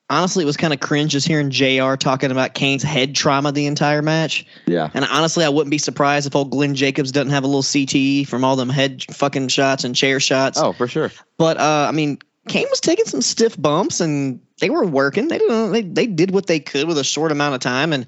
honestly, 0.09 0.43
it 0.43 0.45
was 0.45 0.57
kind 0.57 0.73
of 0.73 0.79
cringe 0.79 1.11
just 1.11 1.27
hearing 1.27 1.49
Jr. 1.49 1.95
talking 1.95 2.31
about 2.31 2.53
Kane's 2.53 2.83
head 2.83 3.15
trauma 3.15 3.51
the 3.51 3.65
entire 3.65 4.01
match. 4.01 4.45
Yeah. 4.65 4.89
And 4.93 5.05
honestly, 5.05 5.45
I 5.45 5.49
wouldn't 5.49 5.71
be 5.71 5.77
surprised 5.77 6.27
if 6.27 6.35
old 6.35 6.51
Glenn 6.51 6.75
Jacobs 6.75 7.11
doesn't 7.11 7.31
have 7.31 7.43
a 7.43 7.47
little 7.47 7.63
CTE 7.63 8.27
from 8.27 8.43
all 8.43 8.55
them 8.55 8.69
head 8.69 9.03
fucking 9.11 9.47
shots 9.49 9.83
and 9.83 9.95
chair 9.95 10.19
shots. 10.19 10.59
Oh, 10.59 10.73
for 10.73 10.87
sure. 10.87 11.11
But 11.37 11.57
uh, 11.57 11.87
I 11.87 11.91
mean, 11.91 12.19
Kane 12.47 12.67
was 12.69 12.79
taking 12.79 13.05
some 13.05 13.21
stiff 13.21 13.59
bumps, 13.61 14.01
and 14.01 14.39
they 14.59 14.69
were 14.69 14.85
working. 14.85 15.27
They 15.27 15.37
didn't. 15.37 15.71
They 15.71 15.81
they 15.83 16.07
did 16.07 16.31
what 16.31 16.47
they 16.47 16.59
could 16.59 16.87
with 16.87 16.97
a 16.97 17.03
short 17.03 17.31
amount 17.31 17.55
of 17.55 17.61
time, 17.61 17.93
and 17.93 18.07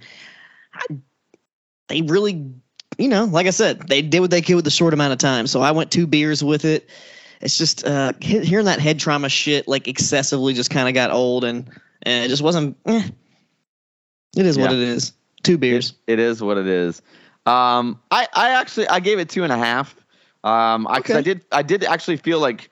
I, 0.73 0.86
they 1.91 2.01
really, 2.01 2.49
you 2.97 3.07
know, 3.07 3.25
like 3.25 3.47
I 3.47 3.51
said, 3.51 3.87
they 3.87 4.01
did 4.01 4.21
what 4.21 4.31
they 4.31 4.41
could 4.41 4.55
with 4.55 4.65
a 4.67 4.71
short 4.71 4.93
amount 4.93 5.13
of 5.13 5.19
time. 5.19 5.45
So 5.47 5.61
I 5.61 5.71
went 5.71 5.91
two 5.91 6.07
beers 6.07 6.43
with 6.43 6.63
it. 6.65 6.89
It's 7.41 7.57
just 7.57 7.85
uh, 7.85 8.13
hearing 8.21 8.65
that 8.65 8.79
head 8.79 8.99
trauma 8.99 9.27
shit 9.27 9.67
like 9.67 9.87
excessively 9.87 10.53
just 10.53 10.69
kind 10.69 10.87
of 10.87 10.93
got 10.93 11.11
old, 11.11 11.43
and, 11.43 11.67
and 12.03 12.25
it 12.25 12.29
just 12.29 12.41
wasn't. 12.43 12.77
Eh. 12.85 13.03
It 14.37 14.45
is 14.45 14.57
what 14.57 14.71
it 14.71 14.79
is. 14.79 15.13
Two 15.43 15.57
beers. 15.57 15.93
It 16.07 16.19
is 16.19 16.41
what 16.41 16.57
it 16.57 16.67
is. 16.67 17.01
Um, 17.45 17.99
I, 18.11 18.27
I 18.33 18.49
actually 18.51 18.87
I 18.87 18.99
gave 18.99 19.17
it 19.19 19.27
two 19.29 19.43
and 19.43 19.51
a 19.51 19.57
half. 19.57 19.95
Um, 20.43 20.87
I, 20.87 21.01
'cause 21.01 21.15
I 21.15 21.19
Okay. 21.19 21.33
did 21.33 21.45
I 21.51 21.61
did 21.63 21.83
actually 21.83 22.17
feel 22.17 22.39
like 22.39 22.69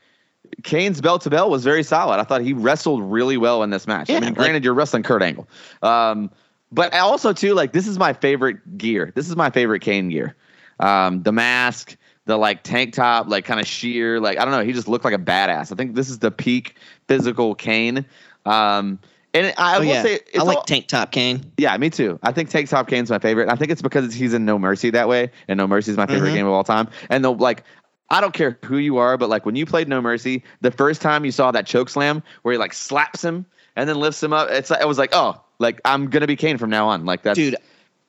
Kane's 0.64 1.02
bell 1.02 1.18
to 1.20 1.30
bell 1.32 1.50
was 1.50 1.64
very 1.64 1.84
solid. 1.84 2.20
I 2.20 2.24
thought 2.24 2.42
he 2.42 2.54
wrestled 2.54 3.02
really 3.04 3.38
well 3.38 3.64
in 3.64 3.72
this 3.72 3.88
match. 3.88 4.10
I 4.10 4.14
Yeah, 4.14 4.20
mean, 4.20 4.30
like- 4.30 4.38
granted, 4.38 4.64
you're 4.64 4.74
wrestling 4.76 5.02
Kurt 5.04 5.24
Angle, 5.24 5.48
um, 5.82 6.30
but 6.72 6.94
also 6.94 7.34
too 7.34 7.54
like 7.54 7.74
this 7.74 7.88
is 7.88 7.98
my 7.98 8.14
favorite 8.14 8.78
gear. 8.78 9.12
This 9.16 9.30
is 9.30 9.36
my 9.36 9.50
favorite 9.50 9.82
Kane 9.82 10.10
gear. 10.10 10.36
Um, 10.80 11.24
the 11.24 11.32
mask, 11.32 11.98
the 12.26 12.38
like 12.38 12.64
tank 12.64 12.94
top, 12.94 13.28
like 13.28 13.46
kind 13.46 13.60
of 13.60 13.68
sheer, 13.68 14.20
like 14.20 14.38
I 14.40 14.46
don't 14.46 14.54
know. 14.54 14.64
He 14.64 14.74
just 14.74 14.88
looked 14.88 15.04
like 15.06 15.14
a 15.14 15.18
badass. 15.20 15.72
I 15.72 15.76
think 15.76 15.96
this 15.96 16.10
is 16.10 16.20
the 16.20 16.32
peak 16.32 16.76
physical 17.08 17.56
Kane. 17.56 18.06
Um, 18.46 19.00
and 19.34 19.54
I 19.58 19.76
oh 19.76 19.80
will 19.80 19.86
yeah, 19.86 20.02
say, 20.02 20.14
it's 20.16 20.40
I 20.40 20.44
like 20.44 20.58
all- 20.58 20.64
tank 20.64 20.88
top 20.88 21.12
Kane. 21.12 21.52
yeah, 21.58 21.76
me 21.78 21.90
too. 21.90 22.18
I 22.24 22.32
think 22.32 22.50
Tank 22.50 22.68
Top 22.70 22.88
Kane's 22.88 23.12
my 23.12 23.20
favorite. 23.20 23.48
I 23.50 23.56
think 23.56 23.70
it's 23.72 23.82
because 23.82 24.12
he's 24.14 24.34
in 24.34 24.44
No 24.46 24.58
Mercy 24.58 24.90
that 24.92 25.08
way, 25.08 25.30
and 25.48 25.58
No 25.58 25.68
Mercy 25.68 25.92
is 25.92 25.98
my 25.98 26.08
favorite 26.08 26.32
Mhm. 26.32 26.36
game 26.36 26.46
of 26.48 26.54
all 26.54 26.64
time. 26.64 26.88
And 27.12 27.24
the 27.24 27.32
like, 27.32 27.64
I 28.10 28.22
don't 28.22 28.34
care 28.34 28.58
who 28.66 28.78
you 28.78 28.98
are, 28.98 29.18
but 29.18 29.30
like 29.30 29.46
when 29.46 29.56
you 29.56 29.68
played 29.68 29.88
No 29.88 30.02
Mercy, 30.02 30.44
the 30.62 30.72
first 30.72 31.02
time 31.02 31.26
you 31.26 31.32
saw 31.32 31.52
that 31.52 31.68
choke 31.68 31.90
slam 31.90 32.24
where 32.42 32.54
he 32.54 32.58
like 32.58 32.74
slaps 32.74 33.24
him 33.24 33.46
and 33.76 33.88
then 33.88 33.98
lifts 34.00 34.24
him 34.24 34.34
up, 34.34 34.50
it's 34.50 34.72
it 34.72 34.88
was 34.88 34.98
like, 34.98 35.12
oh, 35.14 35.40
like 35.60 35.80
I'm 35.86 36.10
gonna 36.10 36.28
be 36.28 36.36
Kane 36.36 36.58
from 36.58 36.70
now 36.70 36.88
on. 36.90 37.06
Like 37.06 37.24
that, 37.24 37.36
Dude, 37.36 37.56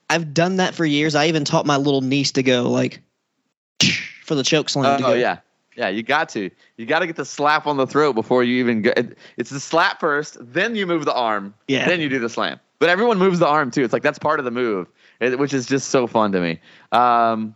I've 0.09 0.33
done 0.33 0.57
that 0.57 0.75
for 0.75 0.85
years. 0.85 1.15
I 1.15 1.27
even 1.27 1.45
taught 1.45 1.67
my 1.67 1.77
little 1.77 2.01
niece 2.01 2.33
to 2.33 2.43
go 2.43 2.71
like 2.71 3.01
for 4.25 4.35
the 4.35 4.43
choke 4.43 4.69
slam. 4.69 4.99
to 5.01 5.07
Oh 5.07 5.09
go. 5.11 5.15
yeah, 5.15 5.39
yeah. 5.77 5.89
You 5.89 6.03
got 6.03 6.29
to. 6.31 6.51
You 6.77 6.87
got 6.87 7.01
to 7.01 7.07
get 7.07 7.17
the 7.17 7.25
slap 7.25 7.67
on 7.67 7.77
the 7.77 7.87
throat 7.87 8.15
before 8.15 8.43
you 8.45 8.59
even 8.61 8.83
go. 8.83 8.93
It's 9.37 9.51
the 9.51 9.61
slap 9.61 10.01
first, 10.01 10.37
then 10.41 10.75
you 10.77 10.87
move 10.87 11.05
the 11.05 11.15
arm, 11.15 11.53
Yeah. 11.69 11.87
then 11.87 12.01
you 12.01 12.09
do 12.09 12.19
the 12.19 12.29
slam. 12.31 12.59
But 12.79 12.89
everyone 12.89 13.19
moves 13.19 13.39
the 13.39 13.47
arm 13.47 13.71
too. 13.71 13.85
It's 13.85 13.93
like 13.93 14.03
that's 14.03 14.19
part 14.19 14.39
of 14.39 14.45
the 14.47 14.51
move, 14.51 14.89
which 15.21 15.53
is 15.53 15.67
just 15.67 15.91
so 15.91 16.07
fun 16.07 16.33
to 16.33 16.41
me. 16.41 16.59
Um, 16.93 17.55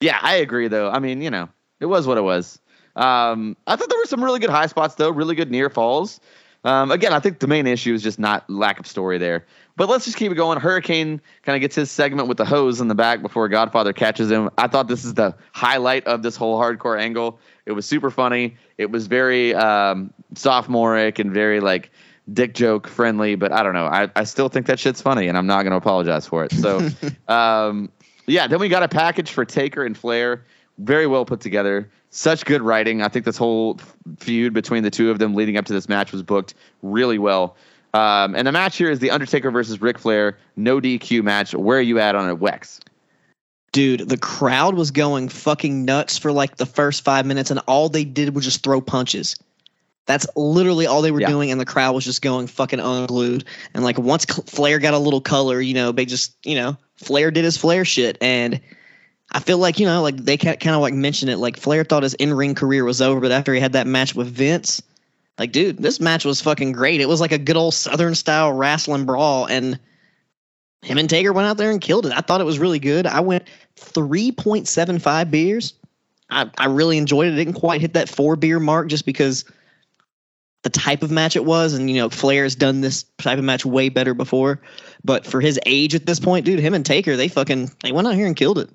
yeah, 0.00 0.18
I 0.22 0.36
agree 0.36 0.68
though. 0.68 0.88
I 0.90 1.00
mean, 1.00 1.20
you 1.22 1.30
know, 1.30 1.48
it 1.80 1.86
was 1.86 2.06
what 2.06 2.16
it 2.18 2.22
was. 2.22 2.60
Um, 2.96 3.56
I 3.66 3.76
thought 3.76 3.88
there 3.88 3.98
were 3.98 4.04
some 4.06 4.22
really 4.22 4.38
good 4.38 4.50
high 4.50 4.66
spots 4.66 4.94
though, 4.94 5.10
really 5.10 5.34
good 5.34 5.50
near 5.50 5.70
falls. 5.70 6.20
Um, 6.64 6.90
again, 6.90 7.12
I 7.12 7.20
think 7.20 7.38
the 7.38 7.46
main 7.46 7.66
issue 7.66 7.94
is 7.94 8.02
just 8.02 8.18
not 8.18 8.48
lack 8.50 8.78
of 8.78 8.86
story 8.86 9.18
there. 9.18 9.46
But 9.76 9.88
let's 9.88 10.04
just 10.04 10.18
keep 10.18 10.30
it 10.30 10.34
going. 10.34 10.60
Hurricane 10.60 11.22
kind 11.42 11.56
of 11.56 11.60
gets 11.62 11.74
his 11.74 11.90
segment 11.90 12.28
with 12.28 12.36
the 12.36 12.44
hose 12.44 12.82
in 12.82 12.88
the 12.88 12.94
back 12.94 13.22
before 13.22 13.48
Godfather 13.48 13.94
catches 13.94 14.30
him. 14.30 14.50
I 14.58 14.66
thought 14.66 14.88
this 14.88 15.06
is 15.06 15.14
the 15.14 15.34
highlight 15.52 16.06
of 16.06 16.22
this 16.22 16.36
whole 16.36 16.60
hardcore 16.60 17.00
angle. 17.00 17.38
It 17.64 17.72
was 17.72 17.86
super 17.86 18.10
funny. 18.10 18.56
It 18.76 18.90
was 18.90 19.06
very 19.06 19.54
um, 19.54 20.12
sophomoric 20.34 21.18
and 21.18 21.32
very 21.32 21.60
like 21.60 21.90
dick 22.30 22.52
joke 22.52 22.88
friendly. 22.88 23.36
But 23.36 23.52
I 23.52 23.62
don't 23.62 23.72
know. 23.72 23.86
I, 23.86 24.10
I 24.14 24.24
still 24.24 24.50
think 24.50 24.66
that 24.66 24.78
shit's 24.78 25.00
funny, 25.00 25.28
and 25.28 25.38
I'm 25.38 25.46
not 25.46 25.62
going 25.62 25.70
to 25.70 25.78
apologize 25.78 26.26
for 26.26 26.44
it. 26.44 26.52
So, 26.52 26.86
um, 27.28 27.90
yeah. 28.26 28.48
Then 28.48 28.58
we 28.60 28.68
got 28.68 28.82
a 28.82 28.88
package 28.88 29.30
for 29.30 29.46
Taker 29.46 29.82
and 29.82 29.96
Flair. 29.96 30.44
Very 30.76 31.06
well 31.06 31.24
put 31.24 31.40
together. 31.40 31.90
Such 32.10 32.44
good 32.44 32.60
writing. 32.62 33.02
I 33.02 33.08
think 33.08 33.24
this 33.24 33.36
whole 33.36 33.78
feud 34.18 34.52
between 34.52 34.82
the 34.82 34.90
two 34.90 35.10
of 35.10 35.18
them 35.20 35.34
leading 35.34 35.56
up 35.56 35.64
to 35.66 35.72
this 35.72 35.88
match 35.88 36.10
was 36.12 36.22
booked 36.22 36.54
really 36.82 37.18
well. 37.18 37.56
Um, 37.94 38.34
and 38.34 38.46
the 38.46 38.52
match 38.52 38.76
here 38.76 38.90
is 38.90 38.98
the 38.98 39.10
Undertaker 39.10 39.50
versus 39.50 39.80
Ric 39.80 39.98
Flair, 39.98 40.36
no 40.56 40.80
DQ 40.80 41.22
match. 41.22 41.54
Where 41.54 41.78
are 41.78 41.82
you 41.82 41.98
at 41.98 42.14
on 42.14 42.28
it, 42.28 42.38
Wex? 42.38 42.80
Dude, 43.72 44.08
the 44.08 44.18
crowd 44.18 44.74
was 44.74 44.90
going 44.90 45.28
fucking 45.28 45.84
nuts 45.84 46.18
for 46.18 46.32
like 46.32 46.56
the 46.56 46.66
first 46.66 47.04
five 47.04 47.26
minutes, 47.26 47.50
and 47.50 47.60
all 47.68 47.88
they 47.88 48.04
did 48.04 48.34
was 48.34 48.44
just 48.44 48.64
throw 48.64 48.80
punches. 48.80 49.36
That's 50.06 50.26
literally 50.34 50.86
all 50.86 51.02
they 51.02 51.12
were 51.12 51.20
Yeah. 51.20 51.28
doing, 51.28 51.52
and 51.52 51.60
the 51.60 51.64
crowd 51.64 51.94
was 51.94 52.04
just 52.04 52.22
going 52.22 52.48
fucking 52.48 52.80
unglued. 52.80 53.44
And 53.74 53.84
like 53.84 53.98
once 53.98 54.24
Flair 54.24 54.80
got 54.80 54.94
a 54.94 54.98
little 54.98 55.20
color, 55.20 55.60
you 55.60 55.74
know, 55.74 55.92
they 55.92 56.04
just, 56.04 56.34
you 56.44 56.56
know, 56.56 56.76
Flair 56.96 57.30
did 57.30 57.44
his 57.44 57.56
Flair 57.56 57.84
shit, 57.84 58.18
and 58.20 58.60
I 59.32 59.40
feel 59.40 59.58
like 59.58 59.78
you 59.78 59.86
know, 59.86 60.02
like 60.02 60.16
they 60.16 60.36
kind 60.36 60.74
of 60.74 60.80
like 60.80 60.94
mentioned 60.94 61.30
it, 61.30 61.38
like 61.38 61.56
Flair 61.56 61.84
thought 61.84 62.02
his 62.02 62.14
in 62.14 62.34
ring 62.34 62.54
career 62.54 62.84
was 62.84 63.00
over, 63.00 63.20
but 63.20 63.32
after 63.32 63.54
he 63.54 63.60
had 63.60 63.72
that 63.74 63.86
match 63.86 64.14
with 64.14 64.28
Vince, 64.28 64.82
like 65.38 65.52
dude, 65.52 65.78
this 65.78 66.00
match 66.00 66.24
was 66.24 66.40
fucking 66.40 66.72
great. 66.72 67.00
It 67.00 67.08
was 67.08 67.20
like 67.20 67.32
a 67.32 67.38
good 67.38 67.56
old 67.56 67.74
Southern 67.74 68.14
style 68.14 68.52
wrestling 68.52 69.06
brawl, 69.06 69.46
and 69.46 69.78
him 70.82 70.98
and 70.98 71.08
Taker 71.08 71.32
went 71.32 71.46
out 71.46 71.58
there 71.58 71.70
and 71.70 71.80
killed 71.80 72.06
it. 72.06 72.12
I 72.12 72.20
thought 72.20 72.40
it 72.40 72.44
was 72.44 72.58
really 72.58 72.78
good. 72.78 73.06
I 73.06 73.20
went 73.20 73.46
3.75 73.76 75.30
beers. 75.30 75.74
I, 76.30 76.50
I 76.58 76.66
really 76.66 76.96
enjoyed 76.96 77.26
it. 77.28 77.34
I 77.34 77.36
didn't 77.36 77.54
quite 77.54 77.80
hit 77.80 77.94
that 77.94 78.08
four 78.08 78.36
beer 78.36 78.60
mark 78.60 78.88
just 78.88 79.04
because 79.04 79.44
the 80.62 80.70
type 80.70 81.02
of 81.02 81.10
match 81.10 81.36
it 81.36 81.44
was. 81.44 81.74
And, 81.74 81.90
you 81.90 81.96
know, 81.96 82.08
Flair's 82.08 82.54
done 82.54 82.80
this 82.80 83.04
type 83.18 83.38
of 83.38 83.44
match 83.44 83.66
way 83.66 83.88
better 83.88 84.14
before. 84.14 84.60
But 85.04 85.26
for 85.26 85.40
his 85.40 85.58
age 85.66 85.94
at 85.94 86.06
this 86.06 86.20
point, 86.20 86.46
dude, 86.46 86.60
him 86.60 86.74
and 86.74 86.86
Taker, 86.86 87.16
they 87.16 87.28
fucking, 87.28 87.70
they 87.82 87.92
went 87.92 88.06
out 88.06 88.14
here 88.14 88.26
and 88.26 88.36
killed 88.36 88.58
it. 88.58 88.70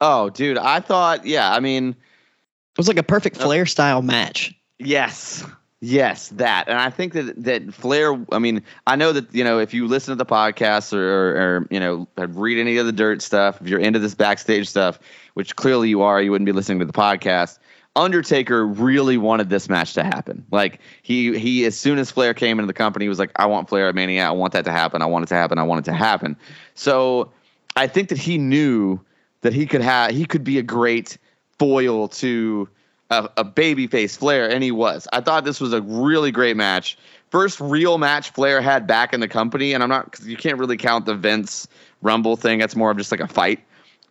Oh, 0.00 0.30
dude, 0.30 0.58
I 0.58 0.80
thought, 0.80 1.26
yeah, 1.26 1.52
I 1.52 1.60
mean, 1.60 1.90
it 1.90 2.78
was 2.78 2.88
like 2.88 2.98
a 2.98 3.02
perfect 3.02 3.38
uh, 3.38 3.44
Flair 3.44 3.66
style 3.66 4.02
match. 4.02 4.54
Yes. 4.78 5.44
Yes, 5.80 6.28
that. 6.30 6.68
And 6.68 6.76
I 6.76 6.90
think 6.90 7.12
that 7.12 7.40
that 7.44 7.72
Flair, 7.72 8.18
I 8.32 8.40
mean, 8.40 8.62
I 8.88 8.96
know 8.96 9.12
that, 9.12 9.32
you 9.32 9.44
know, 9.44 9.60
if 9.60 9.72
you 9.72 9.86
listen 9.86 10.10
to 10.10 10.16
the 10.16 10.26
podcast 10.26 10.92
or, 10.92 10.98
or, 10.98 11.36
or 11.36 11.68
you 11.70 11.78
know, 11.78 12.08
read 12.16 12.58
any 12.58 12.78
of 12.78 12.86
the 12.86 12.92
dirt 12.92 13.22
stuff, 13.22 13.60
if 13.60 13.68
you're 13.68 13.78
into 13.78 14.00
this 14.00 14.14
backstage 14.14 14.68
stuff, 14.68 14.98
which 15.34 15.54
clearly 15.54 15.88
you 15.88 16.02
are, 16.02 16.20
you 16.20 16.32
wouldn't 16.32 16.46
be 16.46 16.52
listening 16.52 16.80
to 16.80 16.84
the 16.84 16.92
podcast. 16.92 17.58
Undertaker 17.94 18.66
really 18.66 19.18
wanted 19.18 19.50
this 19.50 19.68
match 19.68 19.94
to 19.94 20.02
happen. 20.02 20.44
Like 20.50 20.80
he 21.02 21.38
he 21.38 21.64
as 21.64 21.78
soon 21.78 21.98
as 21.98 22.10
Flair 22.10 22.34
came 22.34 22.58
into 22.58 22.66
the 22.66 22.72
company, 22.72 23.04
he 23.04 23.08
was 23.08 23.18
like, 23.18 23.30
I 23.36 23.46
want 23.46 23.68
Flair 23.68 23.88
at 23.88 23.94
Mania. 23.94 24.26
I 24.26 24.30
want 24.32 24.52
that 24.54 24.64
to 24.64 24.72
happen. 24.72 25.00
I 25.00 25.06
want 25.06 25.24
it 25.24 25.28
to 25.28 25.34
happen. 25.34 25.58
I 25.58 25.62
want 25.62 25.80
it 25.80 25.90
to 25.90 25.96
happen. 25.96 26.36
So 26.74 27.30
I 27.76 27.86
think 27.86 28.08
that 28.08 28.18
he 28.18 28.36
knew 28.38 29.00
that 29.40 29.52
he 29.52 29.66
could 29.66 29.82
have 29.82 30.10
he 30.10 30.24
could 30.24 30.44
be 30.44 30.58
a 30.58 30.62
great 30.62 31.18
foil 31.58 32.08
to 32.08 32.68
a, 33.10 33.28
a 33.38 33.44
babyface 33.44 34.16
Flair, 34.16 34.48
and 34.50 34.62
he 34.62 34.70
was. 34.70 35.08
I 35.12 35.20
thought 35.20 35.44
this 35.44 35.60
was 35.60 35.72
a 35.72 35.82
really 35.82 36.30
great 36.30 36.56
match. 36.56 36.98
First 37.30 37.60
real 37.60 37.98
match 37.98 38.30
Flair 38.30 38.60
had 38.60 38.86
back 38.86 39.12
in 39.12 39.20
the 39.20 39.28
company, 39.28 39.72
and 39.72 39.82
I'm 39.82 39.88
not 39.88 40.10
because 40.10 40.26
you 40.26 40.36
can't 40.36 40.58
really 40.58 40.76
count 40.76 41.06
the 41.06 41.14
Vince 41.14 41.68
Rumble 42.02 42.36
thing. 42.36 42.58
That's 42.58 42.76
more 42.76 42.90
of 42.90 42.96
just 42.96 43.10
like 43.10 43.20
a 43.20 43.28
fight. 43.28 43.60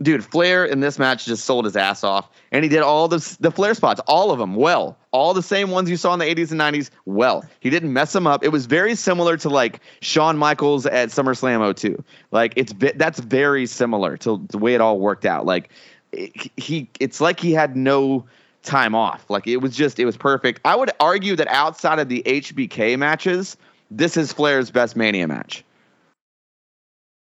Dude, 0.01 0.23
Flair 0.23 0.63
in 0.63 0.79
this 0.79 0.99
match 0.99 1.25
just 1.25 1.45
sold 1.45 1.65
his 1.65 1.75
ass 1.75 2.03
off, 2.03 2.29
and 2.51 2.63
he 2.63 2.69
did 2.69 2.81
all 2.81 3.07
the 3.07 3.37
the 3.39 3.49
Flair 3.49 3.73
spots, 3.73 3.99
all 4.07 4.31
of 4.31 4.37
them, 4.37 4.55
well, 4.55 4.95
all 5.11 5.33
the 5.33 5.41
same 5.41 5.71
ones 5.71 5.89
you 5.89 5.97
saw 5.97 6.13
in 6.13 6.19
the 6.19 6.25
80s 6.25 6.51
and 6.51 6.61
90s, 6.61 6.91
well. 7.05 7.43
He 7.59 7.71
didn't 7.71 7.91
mess 7.91 8.13
them 8.13 8.27
up. 8.27 8.43
It 8.43 8.49
was 8.49 8.67
very 8.67 8.93
similar 8.93 9.37
to 9.37 9.49
like 9.49 9.79
Shawn 10.01 10.37
Michaels 10.37 10.85
at 10.85 11.09
SummerSlam 11.09 11.75
02. 11.75 12.03
Like 12.31 12.53
it's 12.55 12.73
that's 12.95 13.19
very 13.19 13.65
similar 13.65 14.17
to 14.17 14.45
the 14.49 14.59
way 14.59 14.75
it 14.75 14.81
all 14.81 14.99
worked 14.99 15.25
out. 15.25 15.45
Like 15.45 15.71
he, 16.11 16.89
it's 16.99 17.19
like 17.19 17.39
he 17.39 17.51
had 17.51 17.75
no 17.75 18.25
time 18.63 18.93
off. 18.93 19.29
Like 19.29 19.47
it 19.47 19.57
was 19.57 19.75
just, 19.75 19.99
it 19.99 20.05
was 20.05 20.17
perfect. 20.17 20.61
I 20.65 20.75
would 20.75 20.91
argue 20.99 21.35
that 21.35 21.47
outside 21.47 21.99
of 21.99 22.09
the 22.09 22.21
HBK 22.25 22.97
matches, 22.97 23.57
this 23.89 24.17
is 24.17 24.31
Flair's 24.33 24.69
best 24.69 24.95
Mania 24.95 25.27
match. 25.27 25.63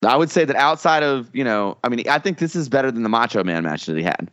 I 0.06 0.16
would 0.16 0.30
say 0.30 0.46
that 0.46 0.56
outside 0.56 1.04
of, 1.04 1.30
you 1.34 1.44
know, 1.44 1.78
I 1.84 1.90
mean, 1.90 2.08
I 2.10 2.20
think 2.20 2.38
this 2.38 2.56
is 2.56 2.70
better 2.70 2.92
than 2.92 3.04
the 3.04 3.10
Macho 3.10 3.44
Man 3.44 3.64
match 3.64 3.86
that 3.86 3.98
he 3.98 4.04
had. 4.04 4.30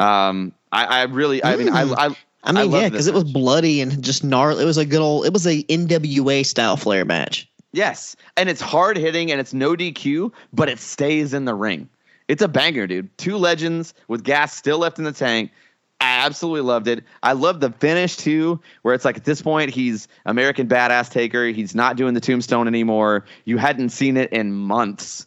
Um, 0.00 0.52
I, 0.72 0.84
I 0.84 1.02
really, 1.04 1.42
I 1.42 1.56
mean, 1.56 1.70
I, 1.70 1.84
Mm. 1.84 1.94
I, 1.96 2.06
I 2.08 2.16
I 2.44 2.52
mean, 2.52 2.70
love 2.70 2.82
yeah, 2.82 2.88
because 2.90 3.06
it 3.06 3.14
was 3.14 3.24
bloody 3.24 3.80
and 3.80 4.02
just 4.04 4.22
gnarly. 4.22 4.62
It 4.62 4.66
was 4.66 4.78
a 4.78 4.84
good 4.84 5.00
old, 5.00 5.26
it 5.26 5.32
was 5.32 5.46
a 5.46 5.62
NWA 5.64 6.44
style 6.46 6.76
Flair 6.76 7.04
match. 7.04 7.48
Yes, 7.72 8.14
and 8.36 8.48
it's 8.48 8.60
hard 8.60 8.96
hitting 8.96 9.30
and 9.32 9.40
it's 9.40 9.52
no 9.52 9.74
DQ, 9.74 10.32
but 10.52 10.68
it 10.68 10.78
stays 10.78 11.34
in 11.34 11.44
the 11.44 11.54
ring. 11.54 11.88
It's 12.28 12.42
a 12.42 12.48
banger, 12.48 12.86
dude. 12.86 13.16
Two 13.18 13.36
legends 13.36 13.94
with 14.08 14.24
gas 14.24 14.54
still 14.56 14.78
left 14.78 14.98
in 14.98 15.04
the 15.04 15.12
tank. 15.12 15.50
I 16.00 16.26
absolutely 16.26 16.60
loved 16.60 16.88
it. 16.88 17.04
I 17.22 17.32
love 17.32 17.60
the 17.60 17.70
finish 17.70 18.16
too, 18.16 18.60
where 18.82 18.94
it's 18.94 19.04
like 19.04 19.16
at 19.16 19.24
this 19.24 19.40
point 19.40 19.70
he's 19.70 20.08
American 20.26 20.68
Badass 20.68 21.10
Taker. 21.10 21.46
He's 21.46 21.74
not 21.74 21.96
doing 21.96 22.14
the 22.14 22.20
tombstone 22.20 22.68
anymore. 22.68 23.24
You 23.44 23.56
hadn't 23.56 23.90
seen 23.90 24.16
it 24.16 24.32
in 24.32 24.52
months, 24.52 25.26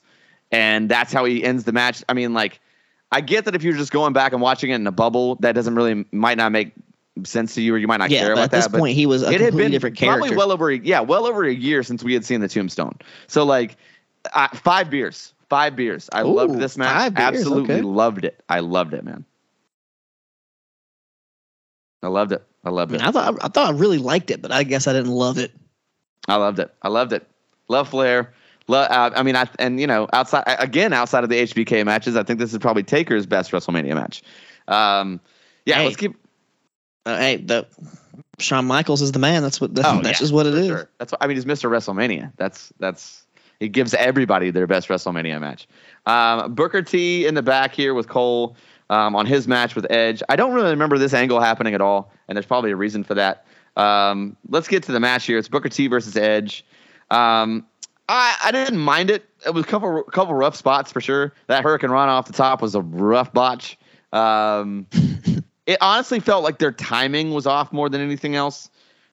and 0.51 0.88
that's 0.89 1.11
how 1.11 1.26
he 1.26 1.43
ends 1.43 1.63
the 1.63 1.72
match. 1.72 2.03
I 2.07 2.13
mean, 2.13 2.34
like, 2.34 2.59
I 3.11 3.22
get 3.22 3.45
that 3.45 3.55
if 3.55 3.63
you're 3.63 3.76
just 3.76 3.91
going 3.91 4.13
back 4.13 4.32
and 4.34 4.41
watching 4.41 4.70
it 4.70 4.76
in 4.76 4.86
a 4.86 4.91
bubble, 4.91 5.36
that 5.38 5.53
doesn't 5.53 5.74
really 5.74 6.05
might 6.11 6.38
not 6.38 6.51
make 6.51 6.74
sense 7.24 7.55
to 7.55 7.61
you, 7.61 7.74
or 7.74 7.78
you 7.78 7.88
might 7.88 7.97
not 7.97 8.11
yeah, 8.11 8.20
care 8.20 8.30
but 8.30 8.34
about 8.34 8.43
at 8.43 8.51
this 8.51 8.67
that. 8.67 8.78
point 8.78 8.95
he 8.95 9.07
was 9.07 9.24
a 9.24 9.32
it 9.32 9.41
had 9.41 9.57
been 9.57 9.72
different 9.72 9.97
character. 9.97 10.20
probably 10.20 10.38
well 10.38 10.51
over 10.51 10.70
a, 10.70 10.78
yeah, 10.78 11.01
well 11.01 11.26
over 11.26 11.43
a 11.45 11.53
year 11.53 11.82
since 11.82 12.03
we 12.03 12.13
had 12.13 12.24
seen 12.24 12.41
the 12.41 12.47
tombstone. 12.47 12.95
So 13.26 13.43
like, 13.43 13.76
five 14.53 14.91
beers, 14.91 15.34
five 15.49 15.76
beers. 15.76 16.09
I 16.13 16.22
Ooh, 16.22 16.34
loved 16.34 16.59
this 16.59 16.78
match. 16.78 16.95
five 16.95 17.13
beers, 17.15 17.28
Absolutely 17.39 17.74
okay. 17.74 17.82
loved 17.82 18.24
it. 18.24 18.43
I 18.47 18.59
loved 18.59 18.93
it, 18.93 19.03
man. 19.03 19.26
I 22.04 22.08
loved 22.08 22.32
it. 22.32 22.43
I 22.64 22.70
loved 22.70 22.93
it. 22.93 23.02
I 23.02 23.12
thought 23.12 23.38
I 23.41 23.47
thought 23.47 23.74
I 23.74 23.78
really 23.78 23.97
liked 23.97 24.32
it, 24.32 24.41
but 24.41 24.52
I 24.52 24.64
guess 24.64 24.88
I 24.88 24.93
didn't 24.93 25.12
love 25.12 25.38
it. 25.38 25.52
I 26.28 26.36
loved 26.36 26.60
it. 26.60 26.74
I 26.82 26.88
loved 26.89 27.14
it. 27.14 27.28
Love 27.68 27.89
Flair. 27.89 28.34
Love, 28.68 28.89
uh, 28.91 29.12
I 29.16 29.24
mean, 29.24 29.36
I 29.36 29.47
and 29.58 29.80
you 29.80 29.88
know, 29.88 30.08
outside 30.14 30.43
again, 30.47 30.93
outside 30.93 31.24
of 31.24 31.30
the 31.30 31.38
HBK 31.41 31.86
matches, 31.86 32.16
I 32.16 32.24
think 32.24 32.39
this 32.39 32.52
is 32.54 32.60
probably 32.60 32.84
Taker's 32.84 33.26
best 33.26 33.52
WrestleMania 33.52 33.95
match. 33.95 34.22
Um, 34.68 35.20
yeah, 35.66 35.76
Hey. 35.76 35.84
let's 35.86 35.95
keep. 35.97 36.16
Uh, 37.06 37.18
hey, 37.18 37.38
the 37.38 37.66
Shawn 38.38 38.66
Michaels 38.66 39.02
is 39.02 39.12
the 39.12 39.20
man. 39.20 39.41
That's 39.41 39.60
what 39.60 39.74
that's 39.74 39.88
Oh, 39.91 39.95
that's 40.02 40.20
yeah, 40.20 40.24
just 40.24 40.34
what 40.34 40.45
it 40.45 40.54
is. 40.54 40.68
sure. 40.68 40.89
That's 41.00 41.12
what, 41.12 41.24
I 41.24 41.28
mean, 41.28 41.38
he's 41.38 41.45
Mr. 41.45 41.70
WrestleMania. 41.70 42.32
That's 42.38 42.72
that's 42.80 43.26
he 43.60 43.68
gives 43.68 43.93
everybody 43.95 44.52
their 44.52 44.68
best 44.68 44.88
WrestleMania 44.88 45.39
match. 45.41 45.68
Um, 46.06 46.54
Booker 46.54 46.82
T 46.82 47.26
in 47.26 47.34
the 47.34 47.41
back 47.41 47.74
here 47.74 47.93
with 47.93 48.08
Cole 48.08 48.56
um, 48.89 49.15
on 49.15 49.25
his 49.25 49.47
match 49.47 49.75
with 49.75 49.85
Edge. 49.89 50.23
I 50.29 50.35
don't 50.35 50.53
really 50.53 50.71
remember 50.71 50.97
this 50.97 51.13
angle 51.13 51.39
happening 51.39 51.73
at 51.73 51.81
all, 51.81 52.11
and 52.27 52.35
there's 52.35 52.45
probably 52.45 52.71
a 52.71 52.75
reason 52.75 53.03
for 53.03 53.13
that. 53.15 53.45
Um, 53.77 54.35
let's 54.49 54.67
get 54.67 54.83
to 54.83 54.91
the 54.91 54.99
match 54.99 55.25
here. 55.25 55.37
It's 55.37 55.47
Booker 55.47 55.69
T 55.69 55.87
versus 55.87 56.15
Edge. 56.17 56.65
Um, 57.09 57.65
I, 58.07 58.35
I 58.45 58.51
didn't 58.51 58.79
mind 58.79 59.09
it. 59.11 59.29
It 59.45 59.53
was 59.53 59.63
a 59.63 59.67
couple 59.67 60.03
couple 60.03 60.33
rough 60.33 60.55
spots 60.55 60.91
for 60.91 60.99
sure. 61.01 61.33
That 61.47 61.63
hurricanrana 61.63 62.07
off 62.07 62.25
the 62.25 62.33
top 62.33 62.61
was 62.61 62.75
a 62.75 62.81
rough 62.81 63.31
botch. 63.31 63.77
Um, 64.11 64.87
it 65.65 65.77
honestly 65.81 66.19
felt 66.19 66.43
like 66.43 66.57
their 66.57 66.71
timing 66.71 67.31
was 67.31 67.45
off 67.45 67.71
more 67.71 67.89
than 67.89 68.01
anything 68.01 68.35
else. 68.35 68.69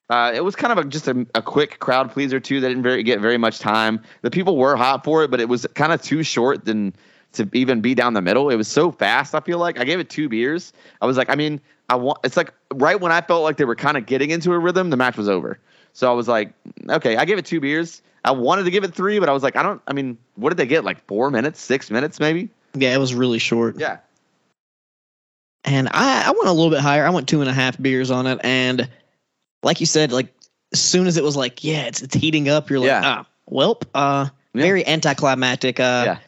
Uh, 0.08 0.30
it 0.34 0.42
was 0.44 0.54
kind 0.54 0.72
of 0.72 0.78
a, 0.78 0.88
just 0.88 1.08
a, 1.08 1.26
a 1.34 1.42
quick 1.42 1.80
crowd 1.80 2.10
pleaser 2.12 2.38
too. 2.38 2.60
That 2.60 2.68
didn't 2.68 2.84
very, 2.84 3.02
get 3.02 3.20
very 3.20 3.38
much 3.38 3.58
time. 3.58 4.00
The 4.22 4.30
people 4.30 4.56
were 4.56 4.76
hot 4.76 5.04
for 5.04 5.24
it, 5.24 5.30
but 5.30 5.40
it 5.40 5.48
was 5.48 5.66
kind 5.74 5.92
of 5.92 6.00
too 6.00 6.22
short 6.22 6.64
than 6.64 6.94
to 7.32 7.48
even 7.52 7.80
be 7.80 7.94
down 7.94 8.14
the 8.14 8.22
middle. 8.22 8.48
It 8.50 8.56
was 8.56 8.68
so 8.68 8.90
fast. 8.90 9.34
I 9.34 9.40
feel 9.40 9.58
like 9.58 9.78
I 9.78 9.84
gave 9.84 10.00
it 10.00 10.08
two 10.08 10.28
beers. 10.28 10.72
I 11.00 11.06
was 11.06 11.16
like, 11.16 11.28
I 11.30 11.34
mean, 11.34 11.60
I 11.88 11.96
want. 11.96 12.18
It's 12.24 12.36
like 12.36 12.52
right 12.74 13.00
when 13.00 13.12
I 13.12 13.20
felt 13.20 13.42
like 13.42 13.56
they 13.56 13.64
were 13.64 13.76
kind 13.76 13.96
of 13.96 14.06
getting 14.06 14.30
into 14.30 14.52
a 14.52 14.58
rhythm, 14.58 14.90
the 14.90 14.96
match 14.96 15.16
was 15.16 15.28
over. 15.28 15.58
So 15.92 16.10
I 16.10 16.14
was 16.14 16.28
like, 16.28 16.52
okay, 16.88 17.16
I 17.16 17.24
gave 17.24 17.38
it 17.38 17.46
two 17.46 17.60
beers. 17.60 18.02
I 18.24 18.32
wanted 18.32 18.64
to 18.64 18.70
give 18.70 18.84
it 18.84 18.94
three, 18.94 19.18
but 19.18 19.28
I 19.28 19.32
was 19.32 19.42
like, 19.42 19.56
I 19.56 19.62
don't. 19.62 19.80
I 19.86 19.92
mean, 19.92 20.18
what 20.34 20.50
did 20.50 20.56
they 20.56 20.66
get? 20.66 20.84
Like 20.84 21.04
four 21.06 21.30
minutes, 21.30 21.60
six 21.60 21.90
minutes, 21.90 22.18
maybe? 22.20 22.48
Yeah, 22.74 22.94
it 22.94 22.98
was 22.98 23.14
really 23.14 23.38
short. 23.38 23.78
Yeah. 23.78 23.98
And 25.64 25.88
I, 25.92 26.24
I 26.26 26.30
went 26.30 26.46
a 26.46 26.52
little 26.52 26.70
bit 26.70 26.80
higher. 26.80 27.04
I 27.04 27.10
went 27.10 27.28
two 27.28 27.40
and 27.40 27.50
a 27.50 27.52
half 27.52 27.80
beers 27.80 28.10
on 28.10 28.26
it. 28.26 28.38
And 28.44 28.88
like 29.62 29.80
you 29.80 29.86
said, 29.86 30.12
like 30.12 30.32
as 30.72 30.80
soon 30.80 31.06
as 31.06 31.16
it 31.16 31.24
was 31.24 31.36
like, 31.36 31.64
yeah, 31.64 31.86
it's, 31.86 32.02
it's 32.02 32.14
heating 32.14 32.48
up, 32.48 32.70
you're 32.70 32.78
like, 32.78 32.88
Yeah. 32.88 33.02
ah, 33.04 33.26
welp. 33.50 33.82
Uh, 33.94 34.28
Yeah. 34.54 34.62
very 34.62 34.86
anticlimactic. 34.86 35.80
Uh, 35.80 36.02
Yeah. 36.06 36.18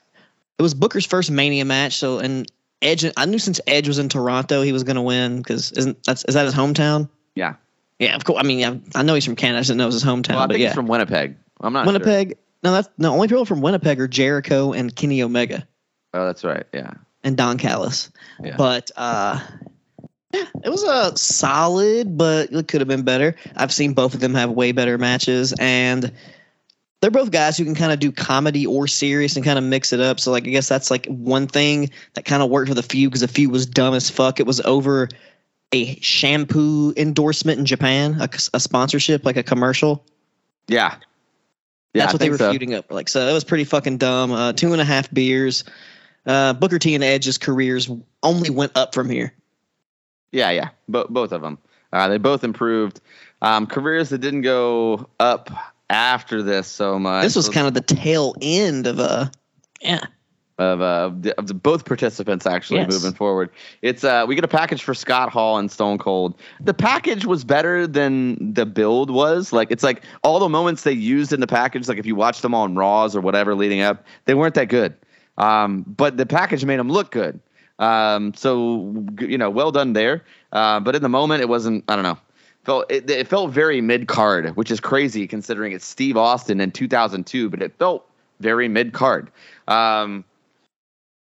It 0.58 0.62
was 0.62 0.74
Booker's 0.74 1.06
first 1.06 1.30
Mania 1.30 1.64
match. 1.64 1.96
So, 1.96 2.18
and 2.18 2.50
Edge, 2.82 3.04
I 3.16 3.24
knew 3.26 3.38
since 3.38 3.60
Edge 3.66 3.88
was 3.88 3.98
in 3.98 4.08
Toronto, 4.08 4.62
he 4.62 4.72
was 4.72 4.82
going 4.84 4.96
to 4.96 5.02
win 5.02 5.38
because 5.38 5.72
isn't 5.72 6.02
that's 6.04 6.24
is 6.24 6.34
that 6.34 6.44
his 6.44 6.54
hometown? 6.54 7.08
Yeah. 7.34 7.54
Yeah, 7.98 8.14
of 8.14 8.24
course. 8.24 8.38
I 8.40 8.46
mean, 8.46 8.64
I, 8.94 8.98
I 9.00 9.02
know 9.02 9.14
he's 9.14 9.24
from 9.24 9.34
Canada. 9.36 9.58
I 9.58 9.60
just 9.60 9.68
didn't 9.68 9.78
know 9.78 9.84
it 9.84 9.88
was 9.88 9.94
his 9.94 10.04
hometown. 10.04 10.30
Well, 10.34 10.38
I 10.40 10.46
but 10.46 10.52
think 10.54 10.62
yeah, 10.62 10.68
he's 10.68 10.74
from 10.74 10.86
Winnipeg. 10.86 11.36
I'm 11.60 11.72
not 11.72 11.84
sure. 11.84 11.92
Winnipeg. 11.92 12.36
No, 12.62 12.72
that's 12.72 12.88
no. 12.98 13.12
Only 13.12 13.28
people 13.28 13.44
from 13.44 13.60
Winnipeg 13.60 14.00
are 14.00 14.08
Jericho 14.08 14.72
and 14.72 14.94
Kenny 14.94 15.22
Omega 15.22 15.66
Oh, 16.14 16.24
that's 16.26 16.42
right. 16.44 16.64
Yeah. 16.72 16.92
and 17.24 17.36
Don 17.36 17.58
Callis. 17.58 18.10
Yeah. 18.42 18.56
But 18.56 18.90
uh, 18.96 19.40
yeah, 20.32 20.44
it 20.64 20.68
was 20.68 20.82
a 20.84 21.16
solid, 21.16 22.16
but 22.16 22.52
it 22.52 22.68
could 22.68 22.80
have 22.80 22.88
been 22.88 23.02
better. 23.02 23.34
I've 23.56 23.72
seen 23.72 23.94
both 23.94 24.14
of 24.14 24.20
them 24.20 24.34
have 24.34 24.50
way 24.50 24.72
better 24.72 24.98
matches, 24.98 25.52
and 25.58 26.12
they're 27.00 27.10
both 27.10 27.30
guys 27.30 27.56
who 27.56 27.64
can 27.64 27.74
kind 27.74 27.92
of 27.92 28.00
do 28.00 28.10
comedy 28.10 28.66
or 28.66 28.86
serious 28.86 29.36
and 29.36 29.44
kind 29.44 29.58
of 29.58 29.64
mix 29.64 29.92
it 29.92 30.00
up. 30.00 30.18
So 30.18 30.30
like, 30.32 30.46
I 30.46 30.50
guess 30.50 30.68
that's 30.68 30.90
like 30.90 31.06
one 31.06 31.46
thing 31.46 31.90
that 32.14 32.24
kind 32.24 32.42
of 32.42 32.50
worked 32.50 32.68
for 32.68 32.74
the 32.74 32.82
feud 32.82 33.10
because 33.10 33.20
the 33.20 33.28
feud 33.28 33.52
was 33.52 33.66
dumb 33.66 33.94
as 33.94 34.10
fuck. 34.10 34.40
It 34.40 34.46
was 34.46 34.60
over 34.60 35.08
a 35.72 35.98
shampoo 36.00 36.92
endorsement 36.96 37.58
in 37.60 37.66
Japan, 37.66 38.20
a, 38.20 38.28
a 38.54 38.60
sponsorship, 38.60 39.24
like 39.24 39.36
a 39.36 39.42
commercial. 39.42 40.04
Yeah. 40.66 40.96
Yeah, 41.94 42.02
That's 42.02 42.14
what 42.14 42.20
they 42.20 42.30
were 42.30 42.36
so. 42.36 42.50
feuding 42.50 42.74
up. 42.74 42.90
Like, 42.92 43.08
so 43.08 43.26
it 43.26 43.32
was 43.32 43.44
pretty 43.44 43.64
fucking 43.64 43.98
dumb. 43.98 44.32
Uh, 44.32 44.52
two 44.52 44.72
and 44.72 44.80
a 44.80 44.84
half 44.84 45.10
beers. 45.12 45.64
Uh, 46.26 46.52
Booker 46.52 46.78
T 46.78 46.94
and 46.94 47.02
Edge's 47.02 47.38
careers 47.38 47.90
only 48.22 48.50
went 48.50 48.72
up 48.76 48.94
from 48.94 49.08
here. 49.08 49.32
Yeah, 50.30 50.50
yeah, 50.50 50.68
Bo- 50.88 51.06
both 51.08 51.32
of 51.32 51.40
them. 51.40 51.58
Uh, 51.92 52.08
they 52.08 52.18
both 52.18 52.44
improved. 52.44 53.00
Um, 53.40 53.66
careers 53.66 54.10
that 54.10 54.18
didn't 54.18 54.42
go 54.42 55.08
up 55.18 55.50
after 55.90 56.42
this 56.42 56.66
so 56.66 56.98
much. 56.98 57.24
this 57.24 57.36
was 57.36 57.48
kind 57.48 57.66
of 57.66 57.74
the 57.74 57.80
tail 57.80 58.34
end 58.40 58.86
of 58.86 58.98
a 58.98 59.30
yeah 59.80 60.04
of 60.58 60.80
uh 60.80 61.10
of 61.38 61.46
the 61.46 61.54
both 61.54 61.84
participants 61.84 62.44
actually 62.44 62.80
Yes. 62.80 62.90
moving 62.90 63.12
forward. 63.12 63.50
It's 63.80 64.02
uh 64.02 64.24
we 64.26 64.34
get 64.34 64.42
a 64.44 64.48
package 64.48 64.82
for 64.82 64.92
Scott 64.92 65.30
Hall 65.30 65.56
and 65.56 65.70
Stone 65.70 65.98
Cold. 65.98 66.34
The 66.60 66.74
package 66.74 67.24
was 67.24 67.44
better 67.44 67.86
than 67.86 68.54
the 68.54 68.66
build 68.66 69.08
was. 69.10 69.52
Like 69.52 69.70
it's 69.70 69.84
like 69.84 70.02
all 70.24 70.40
the 70.40 70.48
moments 70.48 70.82
they 70.82 70.92
used 70.92 71.32
in 71.32 71.38
the 71.40 71.46
package, 71.46 71.88
like 71.88 71.98
if 71.98 72.06
you 72.06 72.16
watch 72.16 72.40
them 72.40 72.54
on 72.54 72.74
Raws 72.74 73.14
or 73.14 73.20
whatever 73.20 73.54
leading 73.54 73.80
up, 73.82 74.04
they 74.24 74.34
weren't 74.34 74.54
that 74.56 74.66
good. 74.68 74.94
Um, 75.36 75.84
but 75.86 76.16
the 76.16 76.26
package 76.26 76.64
made 76.64 76.80
them 76.80 76.90
look 76.90 77.12
good. 77.12 77.38
Um, 77.78 78.34
so 78.34 79.06
you 79.20 79.38
know, 79.38 79.50
well 79.50 79.70
done 79.70 79.92
there. 79.92 80.24
Uh, 80.52 80.80
but 80.80 80.96
in 80.96 81.02
the 81.02 81.08
moment, 81.08 81.40
it 81.40 81.48
wasn't. 81.48 81.84
I 81.86 81.94
don't 81.94 82.02
know. 82.02 82.18
Felt 82.68 82.92
it, 82.92 83.08
it 83.08 83.26
felt 83.26 83.50
very 83.50 83.80
mid 83.80 84.08
card, 84.08 84.54
which 84.54 84.70
is 84.70 84.78
crazy 84.78 85.26
considering 85.26 85.72
it's 85.72 85.86
Steve 85.86 86.18
Austin 86.18 86.60
in 86.60 86.70
2002. 86.70 87.48
But 87.48 87.62
it 87.62 87.72
felt 87.78 88.06
very 88.40 88.68
mid 88.68 88.92
card. 88.92 89.30
Um, 89.66 90.22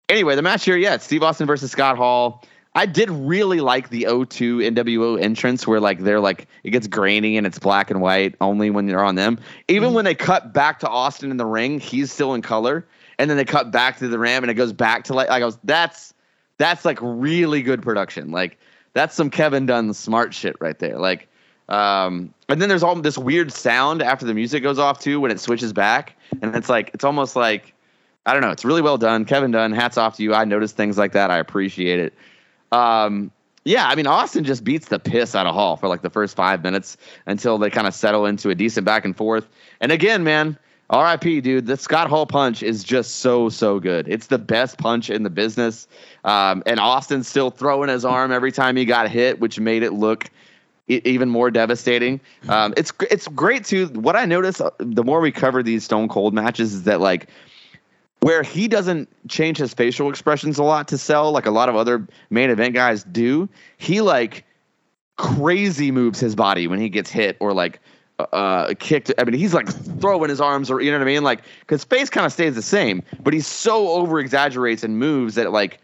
anyway, 0.09 0.37
the 0.37 0.41
match 0.41 0.65
here, 0.65 0.79
yeah, 0.79 0.95
it's 0.95 1.05
Steve 1.05 1.23
Austin 1.23 1.47
versus 1.47 1.71
Scott 1.71 1.99
Hall. 1.99 2.43
I 2.75 2.87
did 2.87 3.11
really 3.11 3.61
like 3.61 3.91
the 3.91 4.05
O2 4.05 4.75
NWO 4.75 5.21
entrance 5.21 5.67
where 5.67 5.81
like 5.81 5.99
they're 5.99 6.19
like 6.19 6.49
it 6.63 6.71
gets 6.71 6.87
grainy 6.87 7.37
and 7.37 7.47
it's 7.47 7.59
black 7.59 7.91
and 7.91 8.01
white 8.01 8.37
only 8.41 8.71
when 8.71 8.89
you're 8.89 9.05
on 9.05 9.15
them. 9.15 9.39
Even 9.69 9.93
when 9.93 10.07
they 10.07 10.15
cut 10.15 10.55
back 10.55 10.81
to 10.81 10.89
Austin 10.89 11.31
in 11.31 11.37
the 11.37 11.45
ring, 11.45 11.79
he's 11.79 12.11
still 12.11 12.33
in 12.33 12.41
color, 12.41 12.87
and 13.19 13.29
then 13.29 13.37
they 13.37 13.45
cut 13.45 13.71
back 13.71 13.99
to 13.99 14.09
the 14.09 14.19
ramp 14.19 14.45
and 14.45 14.51
it 14.51 14.55
goes 14.55 14.73
back 14.73 15.05
to 15.05 15.13
like 15.13 15.29
like 15.29 15.43
I 15.43 15.45
was 15.45 15.59
that's 15.63 16.15
that's 16.57 16.87
like 16.87 16.99
really 17.03 17.61
good 17.61 17.83
production. 17.83 18.31
Like 18.31 18.59
that's 18.95 19.15
some 19.15 19.29
Kevin 19.29 19.67
Dunn 19.67 19.93
smart 19.93 20.33
shit 20.33 20.57
right 20.59 20.79
there. 20.79 20.99
Like 20.99 21.29
um 21.69 22.33
and 22.49 22.61
then 22.61 22.69
there's 22.69 22.83
all 22.83 22.95
this 22.97 23.17
weird 23.17 23.51
sound 23.51 24.03
after 24.03 24.27
the 24.27 24.35
music 24.35 24.63
goes 24.63 24.79
off 24.79 25.01
too 25.01 25.19
when 25.19 25.31
it 25.31 25.41
switches 25.41 25.73
back 25.73 26.15
and 26.43 26.55
it's 26.55 26.69
like 26.69 26.91
it's 26.93 27.05
almost 27.05 27.37
like 27.37 27.75
I 28.27 28.33
don't 28.33 28.43
know. 28.43 28.51
It's 28.51 28.65
really 28.65 28.83
well 28.83 28.97
done. 28.97 29.25
Kevin 29.25 29.51
Dunn, 29.51 29.73
hats 29.73 29.99
off 29.99 30.17
to 30.17 30.23
you. 30.23 30.35
I 30.35 30.45
noticed 30.45 30.77
things 30.77 30.97
like 30.97 31.13
that. 31.13 31.31
I 31.31 31.39
appreciate 31.39 32.01
it. 32.01 32.15
Um, 32.73 33.31
yeah, 33.65 33.87
I 33.87 33.95
mean, 33.95 34.07
Austin 34.07 34.45
just 34.45 34.65
beats 34.65 34.89
the 34.89 34.99
piss 34.99 35.35
out 35.35 35.47
of 35.47 35.55
Hall 35.55 35.77
for 35.77 35.89
like 35.89 36.03
the 36.03 36.11
first 36.11 36.37
five 36.37 36.63
minutes 36.63 36.97
until 37.27 37.59
they 37.59 37.71
kind 37.71 37.87
of 37.87 37.95
settle 37.95 38.27
into 38.27 38.51
a 38.51 38.55
decent 38.55 38.85
back 38.85 39.05
and 39.05 39.17
forth. 39.17 39.47
And 39.81 39.93
again, 39.93 40.25
man, 40.25 40.59
RIP, 40.93 41.43
dude, 41.43 41.67
the 41.67 41.77
Scott 41.77 42.09
Hall 42.09 42.27
punch 42.27 42.63
is 42.63 42.85
just 42.85 43.17
so, 43.17 43.49
so 43.49 43.79
good. 43.79 44.07
It's 44.09 44.27
the 44.27 44.39
best 44.39 44.79
punch 44.79 45.09
in 45.09 45.23
the 45.23 45.31
business. 45.31 45.87
Um, 46.25 46.63
and 46.67 46.79
Austin's 46.79 47.27
still 47.29 47.51
throwing 47.51 47.89
his 47.89 48.05
arm 48.05 48.33
every 48.33 48.53
time 48.53 48.77
he 48.77 48.85
got 48.85 49.09
hit, 49.09 49.41
which 49.41 49.59
made 49.59 49.83
it 49.83 49.93
look 49.93 50.31
even 50.87 51.29
more 51.31 51.51
devastating. 51.51 52.21
Um, 52.49 52.75
it's 52.77 52.93
it's 53.11 53.27
great 53.29 53.65
too. 53.65 53.87
What 53.89 54.17
I 54.17 54.25
notice 54.25 54.61
uh, 54.61 54.71
the 54.79 55.03
more 55.03 55.21
we 55.21 55.33
cover 55.33 55.63
these 55.63 55.85
Stone 55.85 56.09
Cold 56.09 56.35
matches 56.35 56.75
is 56.75 56.83
that 56.85 57.01
like 57.01 57.29
where 58.21 58.43
he 58.43 58.69
doesn't 58.69 59.09
change 59.29 59.59
his 59.59 59.75
facial 59.75 60.09
expressions 60.09 60.59
a 60.59 60.63
lot 60.63 60.89
to 60.89 60.99
sell 60.99 61.33
like 61.33 61.47
a 61.47 61.51
lot 61.51 61.69
of 61.69 61.77
other 61.77 62.07
main 62.31 62.51
event 62.51 62.75
guys 62.75 63.05
do. 63.05 63.49
He 63.77 64.01
like 64.01 64.45
crazy 65.17 65.91
moves 65.91 66.21
his 66.21 66.35
body 66.35 66.67
when 66.67 66.81
he 66.81 66.89
gets 66.89 67.11
hit 67.11 67.37
or 67.41 67.53
like 67.53 67.81
uh 68.19 68.75
kicked. 68.79 69.13
I 69.19 69.25
mean, 69.25 69.35
he's 69.35 69.55
like 69.55 69.69
throwing 70.01 70.29
his 70.29 70.41
arms 70.41 70.71
or 70.71 70.81
you 70.81 70.91
know 70.91 70.99
what 70.99 71.05
I 71.05 71.07
mean? 71.07 71.25
Like 71.25 71.45
cuz 71.67 71.85
face 71.85 72.11
kind 72.11 72.27
of 72.27 72.33
stays 72.33 72.55
the 72.55 72.63
same, 72.63 73.03
but 73.23 73.33
he 73.33 73.41
so 73.41 73.89
over 73.89 74.21
exaggerates 74.21 74.83
and 74.83 74.99
moves 74.99 75.35
that 75.37 75.51
like 75.51 75.81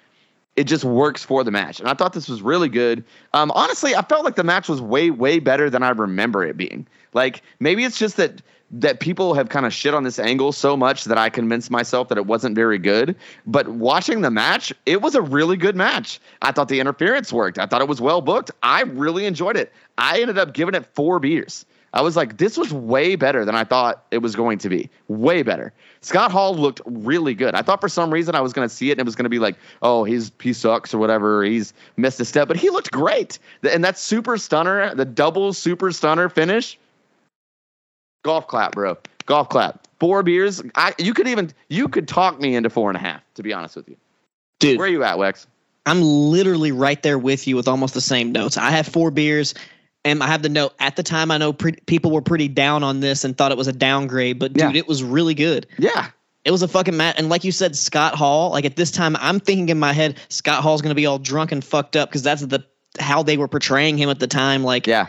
it 0.60 0.64
just 0.64 0.84
works 0.84 1.24
for 1.24 1.42
the 1.42 1.50
match. 1.50 1.80
And 1.80 1.88
I 1.88 1.94
thought 1.94 2.12
this 2.12 2.28
was 2.28 2.42
really 2.42 2.68
good. 2.68 3.02
Um, 3.32 3.50
honestly, 3.52 3.94
I 3.94 4.02
felt 4.02 4.26
like 4.26 4.34
the 4.34 4.44
match 4.44 4.68
was 4.68 4.78
way, 4.78 5.10
way 5.10 5.38
better 5.38 5.70
than 5.70 5.82
I 5.82 5.88
remember 5.88 6.44
it 6.44 6.58
being. 6.58 6.86
Like 7.14 7.40
maybe 7.60 7.82
it's 7.84 7.98
just 7.98 8.18
that 8.18 8.42
that 8.72 9.00
people 9.00 9.32
have 9.32 9.48
kind 9.48 9.64
of 9.64 9.72
shit 9.72 9.94
on 9.94 10.04
this 10.04 10.18
angle 10.18 10.52
so 10.52 10.76
much 10.76 11.04
that 11.04 11.16
I 11.16 11.30
convinced 11.30 11.70
myself 11.70 12.08
that 12.08 12.18
it 12.18 12.26
wasn't 12.26 12.54
very 12.54 12.78
good. 12.78 13.16
But 13.44 13.66
watching 13.68 14.20
the 14.20 14.30
match, 14.30 14.72
it 14.86 15.00
was 15.00 15.16
a 15.16 15.22
really 15.22 15.56
good 15.56 15.74
match. 15.74 16.20
I 16.42 16.52
thought 16.52 16.68
the 16.68 16.78
interference 16.78 17.32
worked. 17.32 17.58
I 17.58 17.66
thought 17.66 17.80
it 17.80 17.88
was 17.88 18.00
well 18.00 18.20
booked. 18.20 18.50
I 18.62 18.82
really 18.82 19.24
enjoyed 19.24 19.56
it. 19.56 19.72
I 19.98 20.20
ended 20.20 20.38
up 20.38 20.52
giving 20.52 20.74
it 20.74 20.86
four 20.94 21.18
beers. 21.18 21.64
I 21.92 22.02
was 22.02 22.16
like, 22.16 22.36
this 22.36 22.56
was 22.56 22.72
way 22.72 23.16
better 23.16 23.44
than 23.44 23.54
I 23.54 23.64
thought 23.64 24.04
it 24.10 24.18
was 24.18 24.36
going 24.36 24.58
to 24.58 24.68
be. 24.68 24.90
Way 25.08 25.42
better. 25.42 25.72
Scott 26.02 26.30
Hall 26.30 26.54
looked 26.54 26.80
really 26.84 27.34
good. 27.34 27.54
I 27.54 27.62
thought 27.62 27.80
for 27.80 27.88
some 27.88 28.12
reason 28.12 28.34
I 28.34 28.40
was 28.40 28.52
going 28.52 28.68
to 28.68 28.74
see 28.74 28.90
it 28.90 28.92
and 28.92 29.00
it 29.00 29.04
was 29.04 29.16
going 29.16 29.24
to 29.24 29.30
be 29.30 29.40
like, 29.40 29.56
oh, 29.82 30.04
he's 30.04 30.30
he 30.40 30.52
sucks 30.52 30.94
or 30.94 30.98
whatever. 30.98 31.42
He's 31.42 31.74
missed 31.96 32.20
a 32.20 32.24
step, 32.24 32.46
but 32.46 32.56
he 32.56 32.70
looked 32.70 32.92
great. 32.92 33.38
And 33.68 33.84
that 33.84 33.98
super 33.98 34.36
stunner, 34.38 34.94
the 34.94 35.04
double 35.04 35.52
super 35.52 35.90
stunner 35.90 36.28
finish, 36.28 36.78
golf 38.22 38.46
clap, 38.46 38.72
bro. 38.72 38.96
Golf 39.26 39.48
clap. 39.48 39.86
Four 39.98 40.22
beers. 40.22 40.62
I 40.74 40.94
you 40.98 41.12
could 41.12 41.28
even 41.28 41.50
you 41.68 41.88
could 41.88 42.08
talk 42.08 42.40
me 42.40 42.54
into 42.54 42.70
four 42.70 42.88
and 42.88 42.96
a 42.96 43.00
half. 43.00 43.22
To 43.34 43.42
be 43.42 43.52
honest 43.52 43.76
with 43.76 43.88
you, 43.88 43.96
Dude, 44.60 44.78
where 44.78 44.86
are 44.86 44.90
you 44.90 45.02
at, 45.04 45.16
Wex? 45.16 45.46
I'm 45.84 46.02
literally 46.02 46.72
right 46.72 47.02
there 47.02 47.18
with 47.18 47.48
you 47.48 47.56
with 47.56 47.68
almost 47.68 47.94
the 47.94 48.00
same 48.00 48.32
notes. 48.32 48.56
I 48.56 48.70
have 48.70 48.86
four 48.86 49.10
beers, 49.10 49.54
and 50.04 50.22
I 50.22 50.26
have 50.28 50.42
the 50.42 50.48
note. 50.48 50.72
At 50.78 50.96
the 50.96 51.02
time, 51.02 51.30
I 51.30 51.38
know 51.38 51.52
pre- 51.52 51.76
people 51.86 52.10
were 52.10 52.22
pretty 52.22 52.48
down 52.48 52.82
on 52.82 53.00
this 53.00 53.24
and 53.24 53.36
thought 53.36 53.52
it 53.52 53.58
was 53.58 53.68
a 53.68 53.72
downgrade, 53.72 54.38
but 54.38 54.52
dude, 54.52 54.74
Yeah. 54.74 54.78
it 54.78 54.88
was 54.88 55.02
really 55.02 55.34
good. 55.34 55.66
Yeah, 55.78 56.08
It 56.44 56.50
was 56.50 56.62
a 56.62 56.68
fucking 56.68 56.96
mat. 56.96 57.16
and 57.18 57.28
like 57.28 57.44
you 57.44 57.52
said, 57.52 57.76
Scott 57.76 58.14
Hall. 58.14 58.50
Like 58.50 58.64
at 58.64 58.76
this 58.76 58.90
time, 58.90 59.16
I'm 59.20 59.40
thinking 59.40 59.68
in 59.68 59.78
my 59.78 59.92
head, 59.92 60.16
Scott 60.28 60.62
Hall's 60.62 60.80
gonna 60.82 60.94
be 60.94 61.06
all 61.06 61.18
drunk 61.18 61.52
and 61.52 61.62
fucked 61.64 61.96
up 61.96 62.08
because 62.08 62.22
that's 62.22 62.42
the 62.42 62.64
how 62.98 63.22
they 63.22 63.36
were 63.36 63.48
portraying 63.48 63.96
him 63.98 64.08
at 64.10 64.18
the 64.18 64.26
time. 64.26 64.64
Like 64.64 64.86
yeah, 64.86 65.08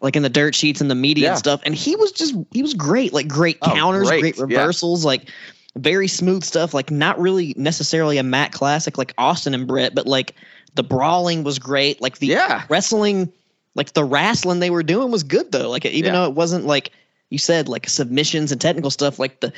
like 0.00 0.16
in 0.16 0.22
the 0.22 0.30
dirt 0.30 0.54
sheets 0.54 0.80
and 0.80 0.90
the 0.90 0.94
media 0.94 1.24
Yeah. 1.24 1.30
and 1.30 1.38
stuff. 1.38 1.60
And 1.64 1.74
he 1.74 1.94
was 1.96 2.10
just 2.12 2.34
he 2.52 2.62
was 2.62 2.72
great, 2.74 3.12
like 3.12 3.28
great 3.28 3.58
Oh, 3.62 3.72
counters, 3.74 4.08
great, 4.08 4.20
great 4.22 4.36
yeah. 4.36 4.42
reversals, 4.58 5.04
like 5.04 5.28
very 5.76 6.08
smooth 6.08 6.42
stuff. 6.44 6.72
Like 6.74 6.90
not 6.90 7.20
really 7.20 7.54
necessarily 7.58 8.16
a 8.18 8.22
Mat 8.22 8.52
classic 8.52 8.96
like 8.98 9.12
Austin 9.18 9.52
and 9.54 9.66
Bret, 9.68 9.94
but 9.94 10.06
like 10.06 10.34
the 10.74 10.82
brawling 10.82 11.44
was 11.44 11.58
great. 11.58 12.00
Like 12.00 12.18
the 12.18 12.28
yeah. 12.28 12.64
wrestling, 12.68 13.30
like 13.74 13.92
the 13.92 14.04
wrestling 14.04 14.60
they 14.60 14.70
were 14.70 14.82
doing 14.82 15.10
was 15.10 15.22
good 15.22 15.52
though. 15.52 15.70
Like 15.70 15.84
even 15.86 16.12
Yeah. 16.12 16.20
though 16.20 16.24
it 16.26 16.34
wasn't 16.34 16.66
like 16.66 16.90
you 17.30 17.38
said, 17.38 17.68
like 17.68 17.88
submissions 17.88 18.50
and 18.52 18.60
technical 18.60 18.90
stuff, 18.90 19.18
like 19.18 19.40
the 19.40 19.52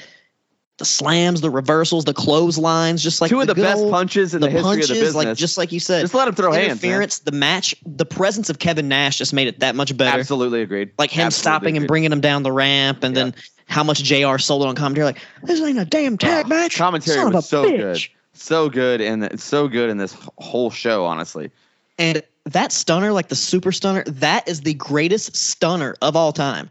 the 0.78 0.84
slams, 0.86 1.42
the 1.42 1.50
reversals, 1.50 2.04
the 2.06 2.14
clotheslines, 2.14 3.02
just 3.02 3.20
like 3.20 3.28
Two 3.28 3.40
of 3.40 3.46
the 3.46 3.54
best 3.54 3.78
old- 3.78 3.92
punches 3.92 4.34
in 4.34 4.40
the, 4.40 4.46
the 4.46 4.50
history 4.52 4.64
punches, 4.70 4.90
of 4.90 4.96
the 4.96 5.02
business. 5.02 5.24
like 5.26 5.36
just 5.36 5.58
like 5.58 5.70
you 5.70 5.78
said, 5.78 6.00
Just 6.00 6.14
let 6.14 6.26
him 6.26 6.34
throw 6.34 6.50
hands. 6.50 6.66
man. 6.66 6.72
interference, 6.90 7.18
the 7.20 7.30
match, 7.32 7.74
the 7.84 8.06
presence 8.06 8.48
of 8.50 8.58
Kevin 8.58 8.88
Nash 8.88 9.18
just 9.18 9.32
made 9.34 9.48
it 9.48 9.60
that 9.60 9.76
much 9.76 9.94
better 9.96 10.18
Absolutely 10.18 10.62
agreed. 10.62 10.90
like 10.98 11.10
him 11.10 11.26
Absolutely 11.26 11.40
stopping 11.42 11.76
and 11.76 11.86
bringing 11.86 12.10
him 12.10 12.20
down 12.20 12.42
the 12.42 12.50
ramp, 12.52 13.04
and 13.04 13.14
Yeah. 13.14 13.24
then 13.24 13.34
how 13.66 13.84
much 13.84 14.02
JR. 14.02 14.38
sold 14.38 14.62
it 14.62 14.68
on 14.68 14.74
commentary. 14.74 15.04
Like 15.04 15.18
this 15.44 15.60
ain't 15.60 15.78
a 15.78 15.84
damn 15.84 16.16
tag 16.18 16.46
Oh, 16.46 16.48
match. 16.48 16.76
Commentary 16.76 17.18
Son 17.18 17.32
was 17.32 17.48
so 17.48 17.64
bitch. 17.64 17.76
good, 17.78 17.98
so 18.32 18.68
good, 18.70 19.00
and 19.02 19.40
so 19.40 19.68
good 19.68 19.88
in 19.90 19.98
this 19.98 20.16
whole 20.38 20.70
show. 20.70 21.04
Honestly, 21.04 21.50
And 21.98 22.22
that 22.46 22.72
stunner, 22.72 23.12
like 23.12 23.28
the 23.28 23.36
super 23.36 23.72
stunner, 23.72 24.02
that 24.04 24.48
is 24.48 24.60
the 24.60 24.74
greatest 24.74 25.36
stunner 25.36 25.94
of 26.02 26.16
all 26.16 26.32
time. 26.32 26.70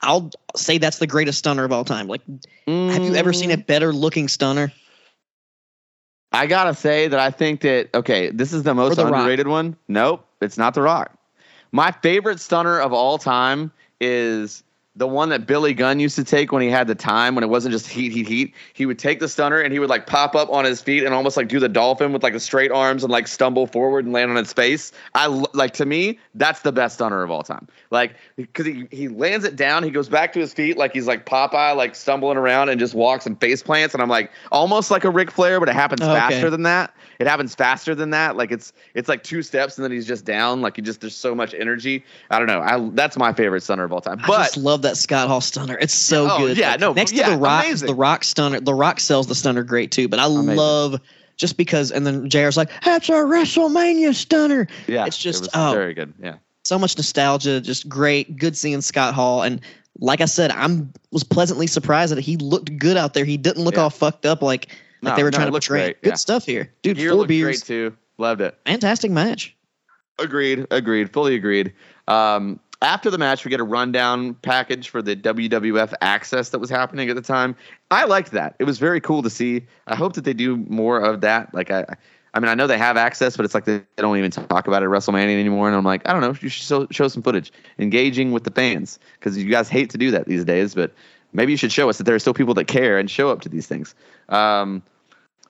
I'll 0.00 0.30
say 0.56 0.78
that's 0.78 0.98
the 0.98 1.06
greatest 1.06 1.38
stunner 1.38 1.64
of 1.64 1.72
all 1.72 1.84
time. 1.84 2.08
Like, 2.08 2.22
have 2.88 3.04
you 3.04 3.14
ever 3.14 3.32
seen 3.32 3.50
Mm. 3.50 3.54
a 3.54 3.56
better 3.58 3.92
looking 3.92 4.28
stunner? 4.28 4.72
I 6.32 6.46
gotta 6.46 6.74
say 6.74 7.08
that 7.08 7.20
I 7.20 7.30
think 7.30 7.60
that 7.60 7.90
okay, 7.94 8.30
this 8.30 8.52
is 8.52 8.62
the 8.62 8.74
most 8.74 8.96
The 8.96 9.04
Rock. 9.04 9.14
underrated 9.14 9.46
one. 9.48 9.76
Nope, 9.88 10.24
it's 10.40 10.56
not 10.58 10.74
The 10.74 10.82
Rock. 10.82 11.16
My 11.72 11.90
favorite 11.90 12.40
stunner 12.40 12.80
of 12.80 12.92
all 12.92 13.18
time 13.18 13.70
is 14.00 14.62
the 14.94 15.06
one 15.06 15.30
that 15.30 15.46
Billy 15.46 15.72
Gunn 15.72 16.00
used 16.00 16.16
to 16.16 16.24
take 16.24 16.52
when 16.52 16.60
he 16.60 16.68
had 16.68 16.86
the 16.86 16.94
time, 16.94 17.34
when 17.34 17.42
it 17.42 17.46
wasn't 17.48 17.72
just 17.72 17.88
heat, 17.88 18.12
heat, 18.12 18.28
heat. 18.28 18.54
He 18.74 18.84
would 18.84 18.98
take 18.98 19.20
the 19.20 19.28
stunner 19.28 19.58
and 19.58 19.72
he 19.72 19.78
would 19.78 19.88
like 19.88 20.06
pop 20.06 20.34
up 20.34 20.50
on 20.50 20.66
his 20.66 20.82
feet 20.82 21.02
and 21.02 21.14
almost 21.14 21.34
like 21.36 21.48
do 21.48 21.58
the 21.58 21.68
dolphin 21.68 22.12
with 22.12 22.22
like 22.22 22.34
the 22.34 22.40
straight 22.40 22.70
arms 22.70 23.02
and 23.02 23.10
like 23.10 23.26
stumble 23.26 23.66
forward 23.66 24.04
and 24.04 24.12
land 24.12 24.30
on 24.30 24.36
its 24.36 24.52
face. 24.52 24.92
I 25.14 25.28
like 25.54 25.72
to 25.74 25.86
me, 25.86 26.18
that's 26.34 26.60
the 26.60 26.72
best 26.72 26.96
stunner 26.96 27.22
of 27.22 27.30
all 27.30 27.42
time. 27.42 27.68
Like 27.90 28.16
because 28.36 28.66
he, 28.66 28.86
he 28.90 29.08
lands 29.08 29.46
it 29.46 29.56
down, 29.56 29.82
he 29.82 29.90
goes 29.90 30.10
back 30.10 30.32
to 30.34 30.40
his 30.40 30.52
feet 30.52 30.76
like 30.76 30.92
he's 30.92 31.06
like 31.06 31.24
Popeye, 31.24 31.74
like 31.74 31.94
stumbling 31.94 32.36
around 32.36 32.68
and 32.68 32.78
just 32.78 32.94
walks 32.94 33.24
and 33.24 33.40
face 33.40 33.62
plants. 33.62 33.94
And 33.94 34.02
I'm 34.02 34.10
like 34.10 34.30
almost 34.50 34.90
like 34.90 35.04
a 35.04 35.10
Ric 35.10 35.30
Flair, 35.30 35.58
but 35.58 35.70
it 35.70 35.74
happens 35.74 36.02
Oh, 36.02 36.10
okay. 36.10 36.18
faster 36.18 36.50
than 36.50 36.64
that. 36.64 36.94
It 37.18 37.26
happens 37.26 37.54
faster 37.54 37.94
than 37.94 38.10
that. 38.10 38.36
Like 38.36 38.50
it's 38.52 38.74
it's 38.94 39.08
like 39.08 39.22
two 39.22 39.42
steps 39.42 39.78
and 39.78 39.84
then 39.84 39.90
he's 39.92 40.06
just 40.06 40.26
down. 40.26 40.60
Like 40.60 40.76
he 40.76 40.82
just 40.82 41.00
there's 41.00 41.16
so 41.16 41.34
much 41.34 41.54
energy. 41.54 42.04
I 42.30 42.38
don't 42.38 42.48
know. 42.48 42.60
I 42.60 42.90
that's 42.92 43.16
my 43.16 43.32
favorite 43.32 43.62
stunner 43.62 43.84
of 43.84 43.92
all 43.92 44.00
time. 44.02 44.20
I 44.22 44.26
But 44.26 44.42
just 44.44 44.56
love 44.82 44.90
that 44.90 44.96
Scott 44.96 45.28
Hall 45.28 45.40
stunner. 45.40 45.76
It's 45.80 45.94
so 45.94 46.28
Oh, 46.30 46.38
good. 46.38 46.56
yeah, 46.58 46.72
Like, 46.72 46.80
no, 46.80 46.92
next 46.92 47.12
yeah, 47.12 47.26
to 47.26 47.30
the 47.32 47.38
Rock, 47.38 47.64
amazing. 47.64 47.86
the 47.86 47.94
Rock 47.94 48.24
stunner. 48.24 48.60
The 48.60 48.74
Rock 48.74 49.00
sells 49.00 49.26
the 49.26 49.34
stunner 49.34 49.62
great 49.62 49.90
too. 49.92 50.08
But 50.08 50.18
I 50.18 50.26
Amazing. 50.26 50.56
love 50.56 51.00
just 51.36 51.56
because. 51.56 51.90
And 51.90 52.06
then 52.06 52.28
JR's 52.28 52.56
like, 52.56 52.70
that's 52.84 53.08
our 53.10 53.24
WrestleMania 53.24 54.14
stunner. 54.14 54.66
yeah, 54.86 55.06
it's 55.06 55.18
just- 55.18 55.44
it 55.44 55.50
was 55.54 55.70
oh. 55.70 55.72
very 55.72 55.94
good. 55.94 56.12
Yeah. 56.22 56.34
so 56.64 56.78
much 56.78 56.96
nostalgia, 56.96 57.60
just 57.60 57.88
great. 57.88 58.36
Good 58.36 58.56
seeing 58.56 58.80
Scott 58.82 59.14
Hall, 59.14 59.42
and 59.42 59.60
like 59.98 60.20
I 60.20 60.26
said, 60.26 60.50
I'm 60.52 60.92
was 61.10 61.24
pleasantly 61.24 61.66
surprised 61.66 62.14
that 62.14 62.20
he 62.22 62.36
looked 62.36 62.76
good 62.78 62.96
out 62.96 63.14
there. 63.14 63.24
He 63.24 63.36
didn't 63.36 63.64
look 63.64 63.74
Yeah. 63.74 63.82
all 63.82 63.90
fucked 63.90 64.24
up 64.26 64.42
like 64.42 64.68
like 65.02 65.12
No, 65.14 65.16
they 65.16 65.22
were 65.24 65.30
no, 65.32 65.36
trying 65.36 65.48
to 65.48 65.52
looked 65.52 65.66
portray. 65.66 65.86
great, 65.86 66.02
Good 66.02 66.08
yeah. 66.10 66.14
stuff 66.14 66.46
here, 66.46 66.72
dude. 66.82 66.96
Gear 66.96 67.10
four 67.10 67.18
looked 67.18 67.28
beers, 67.28 67.62
great 67.62 67.66
too. 67.66 67.96
Loved 68.18 68.40
it. 68.40 68.56
fantastic 68.64 69.10
match. 69.10 69.56
Agreed. 70.20 70.66
Agreed. 70.70 71.12
Fully 71.12 71.34
agreed. 71.34 71.72
Um, 72.06 72.60
after 72.82 73.10
the 73.10 73.18
match, 73.18 73.44
we 73.44 73.50
get 73.50 73.60
a 73.60 73.64
rundown 73.64 74.34
package 74.34 74.88
for 74.88 75.02
the 75.02 75.16
WWF 75.16 75.94
access 76.00 76.50
that 76.50 76.58
was 76.58 76.68
happening 76.68 77.08
at 77.08 77.16
the 77.16 77.22
time. 77.22 77.56
I 77.90 78.04
liked 78.04 78.32
that. 78.32 78.56
It 78.58 78.64
was 78.64 78.78
very 78.78 79.00
cool 79.00 79.22
to 79.22 79.30
see. 79.30 79.66
I 79.86 79.94
hope 79.94 80.14
that 80.14 80.24
they 80.24 80.34
do 80.34 80.56
more 80.56 81.00
of 81.00 81.20
that. 81.22 81.54
Like 81.54 81.70
I, 81.70 81.84
I 82.34 82.40
mean, 82.40 82.48
I 82.48 82.54
know 82.54 82.66
they 82.66 82.78
have 82.78 82.96
access, 82.96 83.36
but 83.36 83.44
it's 83.44 83.54
like 83.54 83.64
they 83.64 83.82
don't 83.96 84.16
even 84.16 84.30
talk 84.30 84.66
about 84.66 84.82
it 84.82 84.86
at 84.86 84.90
WrestleMania 84.90 85.38
anymore. 85.38 85.68
And 85.68 85.76
I'm 85.76 85.84
like, 85.84 86.08
I 86.08 86.12
don't 86.12 86.22
know. 86.22 86.34
You 86.40 86.48
should 86.48 86.64
show, 86.64 86.86
show 86.90 87.08
some 87.08 87.22
footage, 87.22 87.52
engaging 87.78 88.32
with 88.32 88.44
the 88.44 88.50
fans, 88.50 88.98
because 89.18 89.36
you 89.36 89.50
guys 89.50 89.68
hate 89.68 89.90
to 89.90 89.98
do 89.98 90.10
that 90.10 90.26
these 90.26 90.44
days. 90.44 90.74
But 90.74 90.92
maybe 91.32 91.52
you 91.52 91.58
should 91.58 91.72
show 91.72 91.88
us 91.90 91.98
that 91.98 92.04
there 92.04 92.14
are 92.14 92.18
still 92.18 92.34
people 92.34 92.54
that 92.54 92.66
care 92.66 92.98
and 92.98 93.10
show 93.10 93.30
up 93.30 93.42
to 93.42 93.48
these 93.48 93.66
things. 93.66 93.94
Um, 94.28 94.82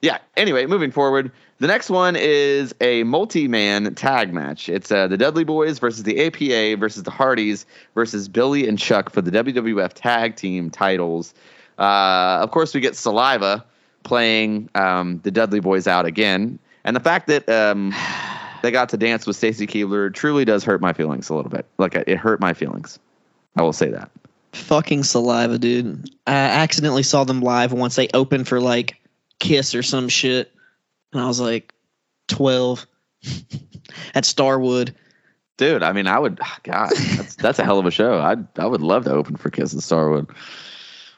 yeah. 0.02 0.18
Anyway, 0.36 0.66
moving 0.66 0.90
forward, 0.90 1.30
the 1.58 1.68
next 1.68 1.88
one 1.88 2.16
is 2.16 2.74
a 2.80 3.04
multi-man 3.04 3.94
tag 3.94 4.34
match. 4.34 4.68
It's 4.68 4.90
uh, 4.90 5.06
the 5.06 5.16
Dudley 5.16 5.44
Boyz 5.44 5.78
versus 5.78 6.02
the 6.02 6.26
APA 6.26 6.76
versus 6.78 7.04
the 7.04 7.12
Hardys 7.12 7.64
versus 7.94 8.28
Billy 8.28 8.66
and 8.66 8.76
Chuck 8.76 9.10
for 9.10 9.22
the 9.22 9.30
WWF 9.30 9.92
Tag 9.94 10.34
Team 10.34 10.70
titles. 10.70 11.32
Uh, 11.78 12.40
of 12.42 12.50
course, 12.50 12.74
we 12.74 12.80
get 12.80 12.96
Saliva 12.96 13.64
playing 14.02 14.68
um, 14.74 15.20
the 15.22 15.30
Dudley 15.30 15.60
Boyz 15.60 15.86
out 15.86 16.04
again, 16.04 16.58
and 16.82 16.96
the 16.96 17.00
fact 17.00 17.28
that 17.28 17.48
um, 17.48 17.94
they 18.62 18.72
got 18.72 18.88
to 18.88 18.96
dance 18.96 19.24
with 19.24 19.36
Stacy 19.36 19.68
Keibler 19.68 20.12
truly 20.12 20.44
does 20.44 20.64
hurt 20.64 20.80
my 20.80 20.92
feelings 20.92 21.30
a 21.30 21.34
little 21.34 21.50
bit. 21.50 21.64
Like 21.78 21.94
it 21.94 22.18
hurt 22.18 22.40
my 22.40 22.54
feelings. 22.54 22.98
I 23.56 23.62
will 23.62 23.72
say 23.72 23.90
that. 23.90 24.10
Fucking 24.52 25.04
saliva, 25.04 25.58
dude. 25.58 26.10
I 26.26 26.32
accidentally 26.32 27.04
saw 27.04 27.22
them 27.22 27.40
live 27.40 27.72
once. 27.72 27.94
They 27.94 28.08
opened 28.12 28.48
for 28.48 28.60
like 28.60 28.96
Kiss 29.42 29.74
or 29.74 29.82
some 29.82 30.08
shit, 30.08 30.52
and 31.12 31.20
I 31.20 31.26
was 31.26 31.40
like, 31.40 31.74
twelve 32.28 32.86
at 34.14 34.24
Starwood. 34.24 34.94
Dude, 35.56 35.82
I 35.82 35.92
mean, 35.92 36.06
I 36.06 36.16
would. 36.16 36.38
Ah, 36.40 36.58
God, 36.62 36.92
that's 36.92 37.34
that's 37.34 37.58
a 37.58 37.64
hell 37.64 37.80
of 37.80 37.86
a 37.86 37.90
show. 37.90 38.18
I 38.20 38.36
I 38.56 38.66
would 38.66 38.82
love 38.82 39.04
to 39.04 39.10
open 39.10 39.34
for 39.34 39.50
Kiss 39.50 39.72
and 39.72 39.82
Starwood. 39.82 40.30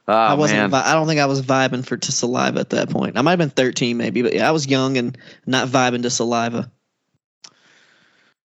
Oh, 0.09 0.13
I 0.15 0.35
wasn't. 0.35 0.71
Vi- 0.71 0.91
I 0.91 0.95
don't 0.95 1.07
think 1.07 1.21
I 1.21 1.27
was 1.27 1.43
vibing 1.43 1.85
for 1.85 1.99
to 1.99 2.13
saliva 2.13 2.61
at 2.61 2.71
that 2.71 2.89
point. 2.89 3.19
I 3.19 3.23
might 3.23 3.33
have 3.33 3.39
been 3.39 3.51
thirteen, 3.51 3.99
maybe, 3.99 4.23
but 4.23 4.33
yeah, 4.33 4.49
I 4.49 4.53
was 4.53 4.67
young 4.67 4.97
and 4.97 5.19
not 5.47 5.69
vibing 5.69 6.03
to 6.03 6.11
saliva. 6.11 6.71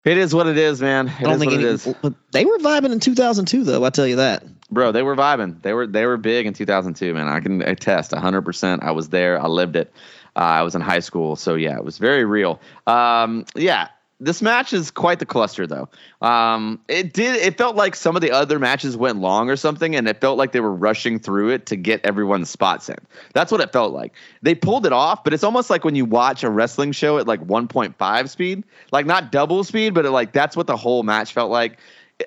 It 0.06 0.18
is 0.18 0.34
what 0.34 0.48
it 0.48 0.58
is, 0.58 0.82
man. 0.82 1.08
It 1.08 1.14
I 1.20 1.24
don't 1.24 1.34
is 1.34 1.40
think 1.40 1.52
what 1.52 1.60
any, 1.60 1.70
it 1.70 1.74
is, 1.74 1.96
but 2.02 2.14
they 2.32 2.46
were 2.46 2.58
vibing 2.60 2.94
in 2.94 3.02
2002, 3.02 3.66
though. 3.66 3.84
I 3.84 3.90
tell 3.90 4.08
you 4.08 4.16
that. 4.16 4.44
Bro. 4.72 4.92
They 4.92 5.04
were 5.04 5.16
vibing. 5.16 5.62
They 5.62 5.74
were 5.74 5.88
they 5.88 6.06
were 6.06 6.18
big 6.18 6.46
in 6.46 6.54
2002, 6.54 7.14
man. 7.14 7.28
I 7.28 7.40
can 7.40 7.62
attest 7.62 8.12
100. 8.12 8.42
percent 8.42 8.84
I 8.84 8.92
was 8.92 9.10
there. 9.10 9.42
I 9.42 9.48
lived 9.48 9.76
it. 9.76 9.92
Uh, 10.36 10.40
I 10.40 10.62
was 10.62 10.76
in 10.76 10.82
high 10.82 11.00
school, 11.00 11.36
so 11.36 11.56
yeah, 11.56 11.78
it 11.78 11.84
was 11.84 11.98
very 11.98 12.24
real. 12.24 12.60
Um, 12.86 13.46
yeah, 13.56 13.88
this 14.20 14.42
match 14.42 14.74
is 14.74 14.90
quite 14.90 15.20
the 15.20 15.26
cluster, 15.26 15.68
though. 15.68 15.90
Um, 16.22 16.80
it 16.88 17.14
did. 17.14 17.36
It 17.36 17.58
felt 17.58 17.76
like 17.76 17.96
some 17.96 18.16
of 18.16 18.22
the 18.22 18.32
other 18.32 18.58
matches 18.58 18.98
went 18.98 19.20
long 19.20 19.50
or 19.50 19.56
something, 19.56 19.96
and 19.96 20.08
it 20.08 20.20
felt 20.20 20.38
like 20.40 20.54
they 20.54 20.60
were 20.60 20.74
rushing 20.74 21.20
through 21.20 21.50
it 21.50 21.68
to 21.68 21.76
get 21.76 22.04
everyone's 22.04 22.50
spots 22.50 22.90
in. 22.90 22.98
That's 23.34 23.52
what 23.52 23.62
it 23.62 23.72
felt 23.72 23.94
like. 23.94 24.14
They 24.42 24.56
pulled 24.56 24.88
it 24.88 24.94
off, 24.94 25.24
but 25.24 25.34
it's 25.34 25.44
almost 25.44 25.70
like 25.70 25.84
when 25.84 25.96
you 25.96 26.06
watch 26.06 26.44
a 26.44 26.50
wrestling 26.50 26.94
show 26.94 27.20
at 27.20 27.28
like 27.28 27.42
1.5 27.42 28.30
speed, 28.30 28.64
like 28.92 29.06
not 29.06 29.32
double 29.32 29.64
speed, 29.64 29.94
but 29.94 30.06
it, 30.06 30.12
like 30.12 30.34
that's 30.34 30.56
what 30.56 30.66
the 30.66 30.78
whole 30.78 31.04
match 31.04 31.34
felt 31.34 31.52
like. 31.52 31.78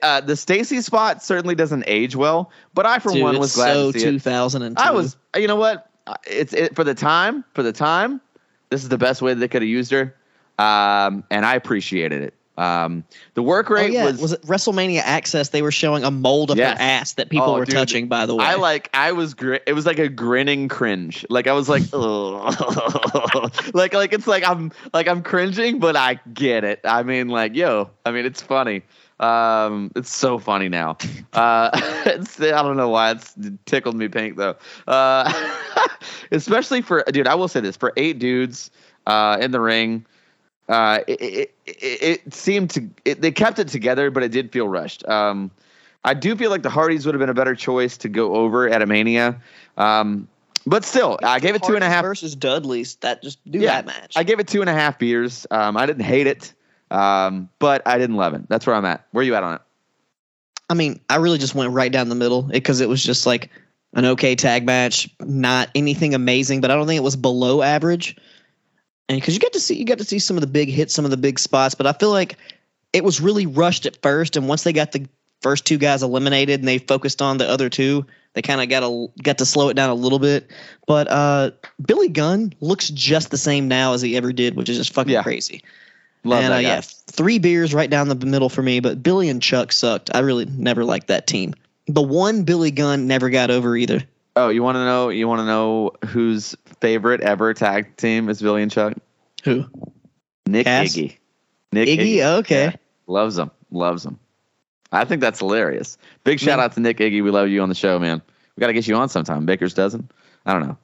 Uh, 0.02 0.20
the 0.20 0.36
Stacy 0.36 0.80
spot 0.82 1.22
certainly 1.22 1.54
doesn't 1.54 1.84
age 1.86 2.14
well, 2.14 2.50
but 2.74 2.86
I 2.86 2.98
for 3.00 3.12
Dude, 3.12 3.22
one 3.22 3.38
was 3.38 3.54
glad 3.56 3.72
so 3.74 3.92
to 3.92 3.98
see 3.98 4.06
it. 4.06 4.10
2002. 4.12 4.80
I 4.80 4.90
was, 4.92 5.16
you 5.36 5.48
know 5.48 5.56
what? 5.56 5.90
Uh, 6.06 6.14
It's 6.26 6.52
it 6.52 6.76
for 6.76 6.84
the 6.84 6.94
time. 6.94 7.44
For 7.54 7.62
the 7.64 7.72
time, 7.72 8.20
this 8.68 8.82
is 8.84 8.88
the 8.88 8.98
best 8.98 9.20
way 9.20 9.34
they 9.34 9.48
could 9.48 9.62
have 9.62 9.68
used 9.68 9.90
her. 9.90 10.14
um, 10.58 11.24
and 11.30 11.44
I 11.44 11.54
appreciated 11.56 12.22
it. 12.22 12.34
Um, 12.58 13.04
the 13.34 13.42
work 13.42 13.70
Oh 13.70 13.74
rate 13.74 13.90
yeah, 13.92 14.04
was, 14.04 14.20
was 14.20 14.32
it 14.34 14.42
WrestleMania 14.42 15.00
Access? 15.02 15.48
They 15.48 15.62
were 15.62 15.70
showing 15.72 16.04
a 16.04 16.10
mold 16.10 16.50
of 16.50 16.58
Yes. 16.58 16.76
her 16.76 16.82
ass 16.84 17.12
that 17.14 17.30
people 17.30 17.46
Oh, 17.48 17.54
were 17.58 17.64
dude. 17.64 17.74
touching. 17.74 18.06
By 18.06 18.26
the 18.26 18.34
way, 18.36 18.44
I 18.44 18.56
like 18.56 18.90
I 18.92 19.12
was 19.12 19.32
gri- 19.32 19.60
it 19.66 19.72
was 19.72 19.86
like 19.86 19.98
a 19.98 20.08
grinning 20.10 20.68
cringe. 20.68 21.24
Like 21.30 21.46
I 21.46 21.52
was 21.54 21.70
like 21.70 21.84
like 23.74 23.94
like 23.94 24.12
it's 24.12 24.26
like 24.26 24.46
I'm 24.46 24.72
like 24.92 25.08
I'm 25.08 25.22
cringing 25.22 25.78
but 25.78 25.96
I 25.96 26.20
get 26.34 26.64
it. 26.64 26.80
I 26.84 27.02
mean 27.02 27.28
like 27.28 27.54
yo, 27.56 27.90
I 28.04 28.10
mean 28.10 28.26
it's 28.26 28.42
funny. 28.42 28.82
Um 29.20 29.92
it's 29.94 30.12
so 30.14 30.38
funny 30.38 30.68
now. 30.68 30.96
Uh 31.32 31.70
it's, 32.06 32.40
I 32.40 32.62
don't 32.62 32.76
know 32.76 32.88
why 32.88 33.12
it's 33.12 33.36
it 33.36 33.64
tickled 33.66 33.94
me 33.96 34.08
pink 34.08 34.36
though. 34.36 34.56
Uh 34.88 35.30
especially 36.32 36.82
for 36.82 37.04
dude, 37.12 37.26
I 37.28 37.34
will 37.34 37.48
say 37.48 37.60
this 37.60 37.76
for 37.76 37.92
eight 37.96 38.18
dudes 38.18 38.70
uh 39.06 39.38
in 39.40 39.50
the 39.52 39.60
ring 39.60 40.04
uh, 40.70 41.00
it, 41.08 41.20
it, 41.20 41.54
it, 41.66 42.22
it 42.26 42.34
seemed 42.34 42.70
to 42.70 42.88
it, 43.04 43.20
they 43.20 43.32
kept 43.32 43.58
it 43.58 43.66
together, 43.68 44.08
but 44.10 44.22
it 44.22 44.30
did 44.30 44.52
feel 44.52 44.68
rushed. 44.68 45.06
Um, 45.08 45.50
I 46.04 46.14
do 46.14 46.36
feel 46.36 46.48
like 46.50 46.62
the 46.62 46.70
Hardys 46.70 47.04
would 47.04 47.14
have 47.14 47.18
been 47.18 47.28
a 47.28 47.34
better 47.34 47.56
choice 47.56 47.96
to 47.98 48.08
go 48.08 48.36
over 48.36 48.68
at 48.68 48.80
a 48.80 48.86
Mania, 48.86 49.40
um, 49.76 50.28
but 50.66 50.84
still, 50.84 51.18
I 51.24 51.40
gave 51.40 51.56
it 51.56 51.64
two 51.64 51.74
and 51.74 51.82
a 51.82 51.88
half. 51.88 52.04
versus 52.04 52.36
Dudley's. 52.36 52.94
That 52.96 53.20
just 53.20 53.38
do 53.50 53.58
Yeah, 53.58 53.82
that 53.82 53.86
match. 53.86 54.12
I 54.16 54.22
gave 54.22 54.38
it 54.38 54.46
two 54.46 54.60
and 54.60 54.70
a 54.70 54.72
half 54.72 54.98
beers. 54.98 55.44
Um, 55.50 55.76
I 55.76 55.86
didn't 55.86 56.04
hate 56.04 56.28
it, 56.28 56.54
um, 56.90 57.48
but 57.58 57.82
I 57.86 57.98
didn't 57.98 58.16
love 58.16 58.34
it. 58.34 58.48
That's 58.48 58.66
where 58.66 58.76
I'm 58.76 58.84
at. 58.84 59.06
Where 59.12 59.22
are 59.22 59.24
you 59.24 59.34
at 59.34 59.42
on 59.42 59.54
it? 59.54 59.60
I 60.68 60.74
mean, 60.74 61.00
I 61.08 61.16
really 61.16 61.38
just 61.38 61.54
went 61.54 61.72
right 61.72 61.90
down 61.90 62.08
the 62.08 62.14
middle 62.14 62.42
because 62.42 62.80
it 62.80 62.88
was 62.88 63.02
just 63.02 63.26
like 63.26 63.50
an 63.94 64.04
okay 64.04 64.36
tag 64.36 64.64
match, 64.64 65.08
not 65.20 65.68
anything 65.74 66.14
amazing, 66.14 66.60
but 66.60 66.70
I 66.70 66.76
don't 66.76 66.86
think 66.86 66.98
it 66.98 67.02
was 67.04 67.16
below 67.16 67.62
average. 67.62 68.16
And 69.08 69.20
because 69.20 69.34
you 69.34 69.40
get 69.40 69.52
to 69.54 69.60
see, 69.60 69.74
you 69.74 69.84
got 69.84 69.98
to 69.98 70.04
see 70.04 70.20
some 70.20 70.36
of 70.36 70.40
the 70.42 70.46
big 70.46 70.68
hits, 70.68 70.94
some 70.94 71.04
of 71.04 71.10
the 71.10 71.16
big 71.16 71.40
spots, 71.40 71.74
but 71.74 71.86
I 71.88 71.92
feel 71.92 72.10
like 72.10 72.36
it 72.92 73.02
was 73.02 73.20
really 73.20 73.46
rushed 73.46 73.86
at 73.86 74.00
first, 74.02 74.36
and 74.36 74.46
once 74.48 74.62
they 74.62 74.72
got 74.72 74.92
the 74.92 75.08
first 75.42 75.64
two 75.64 75.78
guys 75.78 76.02
eliminated 76.02 76.60
and 76.60 76.68
they 76.68 76.78
focused 76.78 77.20
on 77.20 77.38
the 77.38 77.48
other 77.48 77.68
two, 77.68 78.06
they 78.34 78.42
kind 78.42 78.60
of 78.60 78.68
got 78.68 78.84
a 78.84 79.06
got 79.22 79.38
to 79.38 79.46
slow 79.46 79.68
it 79.70 79.74
down 79.74 79.90
a 79.90 79.94
little 79.94 80.18
bit. 80.20 80.48
But 80.86 81.10
uh, 81.10 81.50
Billy 81.84 82.08
Gunn 82.08 82.52
looks 82.60 82.90
just 82.90 83.30
the 83.30 83.38
same 83.38 83.66
now 83.66 83.94
as 83.94 84.02
he 84.02 84.16
ever 84.16 84.32
did, 84.32 84.54
which 84.54 84.68
is 84.68 84.76
just 84.76 84.92
fucking 84.92 85.12
Yeah. 85.12 85.22
crazy. 85.24 85.62
Love 86.24 86.42
and 86.44 86.52
that 86.52 86.58
uh, 86.58 86.62
guy. 86.62 86.68
yeah, 86.68 86.80
three 86.82 87.38
beers 87.38 87.72
right 87.72 87.88
down 87.88 88.08
the 88.08 88.14
middle 88.14 88.48
for 88.48 88.62
me. 88.62 88.80
But 88.80 89.02
Billy 89.02 89.28
and 89.28 89.40
Chuck 89.42 89.72
sucked. 89.72 90.10
I 90.14 90.20
really 90.20 90.44
never 90.44 90.84
liked 90.84 91.08
that 91.08 91.26
team. 91.26 91.54
The 91.86 92.02
one 92.02 92.44
Billy 92.44 92.70
Gunn 92.70 93.06
never 93.06 93.30
got 93.30 93.50
over 93.50 93.76
either. 93.76 94.02
Oh, 94.36 94.48
you 94.48 94.62
want 94.62 94.76
to 94.76 94.84
know? 94.84 95.08
You 95.08 95.26
want 95.26 95.40
to 95.40 95.46
know 95.46 95.92
whose 96.06 96.54
favorite 96.80 97.20
ever 97.20 97.52
tag 97.54 97.96
team 97.96 98.28
is 98.28 98.40
Billy 98.40 98.62
and 98.62 98.70
Chuck? 98.70 98.94
Who? 99.44 99.64
Nick 100.46 100.66
Cass? 100.66 100.88
Iggy. 100.94 101.16
Nick 101.72 101.88
Iggy? 101.88 102.22
Okay. 102.40 102.64
Yeah. 102.66 102.76
Loves 103.06 103.38
him. 103.38 103.50
Loves 103.70 104.04
him. 104.04 104.18
I 104.92 105.04
think 105.04 105.20
that's 105.20 105.38
hilarious. 105.38 105.98
Big 106.24 106.38
shout 106.40 106.58
Yeah. 106.58 106.64
out 106.64 106.72
to 106.74 106.80
Nick 106.80 106.98
Iggy. 106.98 107.22
We 107.24 107.30
love 107.30 107.48
you 107.48 107.62
on 107.62 107.68
the 107.68 107.74
show, 107.74 107.98
man. 107.98 108.22
We 108.56 108.60
got 108.60 108.68
to 108.68 108.72
get 108.72 108.86
you 108.86 108.94
on 108.96 109.08
sometime. 109.08 109.46
Baker's 109.46 109.74
dozen. 109.74 110.10
I 110.44 110.52
don't 110.52 110.62
know. 110.66 110.76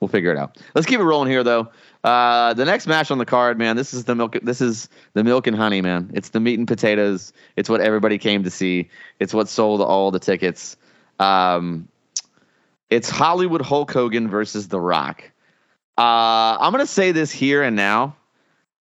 We'll 0.00 0.08
figure 0.08 0.32
it 0.32 0.38
out. 0.38 0.56
Let's 0.74 0.86
keep 0.86 0.98
it 0.98 1.04
rolling 1.04 1.30
here, 1.30 1.44
though. 1.44 1.68
Uh, 2.02 2.54
the 2.54 2.64
next 2.64 2.86
match 2.86 3.10
on 3.10 3.18
the 3.18 3.26
card, 3.26 3.58
man. 3.58 3.76
This 3.76 3.92
is 3.92 4.04
the 4.04 4.14
milk. 4.14 4.38
This 4.42 4.60
is 4.60 4.88
the 5.12 5.22
milk 5.22 5.46
and 5.46 5.56
honey, 5.56 5.82
man. 5.82 6.10
It's 6.14 6.30
the 6.30 6.40
meat 6.40 6.58
and 6.58 6.66
potatoes. 6.66 7.32
It's 7.56 7.68
what 7.68 7.80
everybody 7.80 8.16
came 8.16 8.42
to 8.44 8.50
see. 8.50 8.88
It's 9.18 9.34
what 9.34 9.48
sold 9.48 9.82
all 9.82 10.10
the 10.10 10.18
tickets. 10.18 10.76
Um, 11.18 11.88
it's 12.88 13.10
Hollywood 13.10 13.60
Hulk 13.60 13.92
Hogan 13.92 14.28
versus 14.28 14.68
The 14.68 14.80
Rock. 14.80 15.30
Uh, 15.98 16.56
I'm 16.58 16.72
gonna 16.72 16.86
say 16.86 17.12
this 17.12 17.30
here 17.30 17.62
and 17.62 17.76
now. 17.76 18.16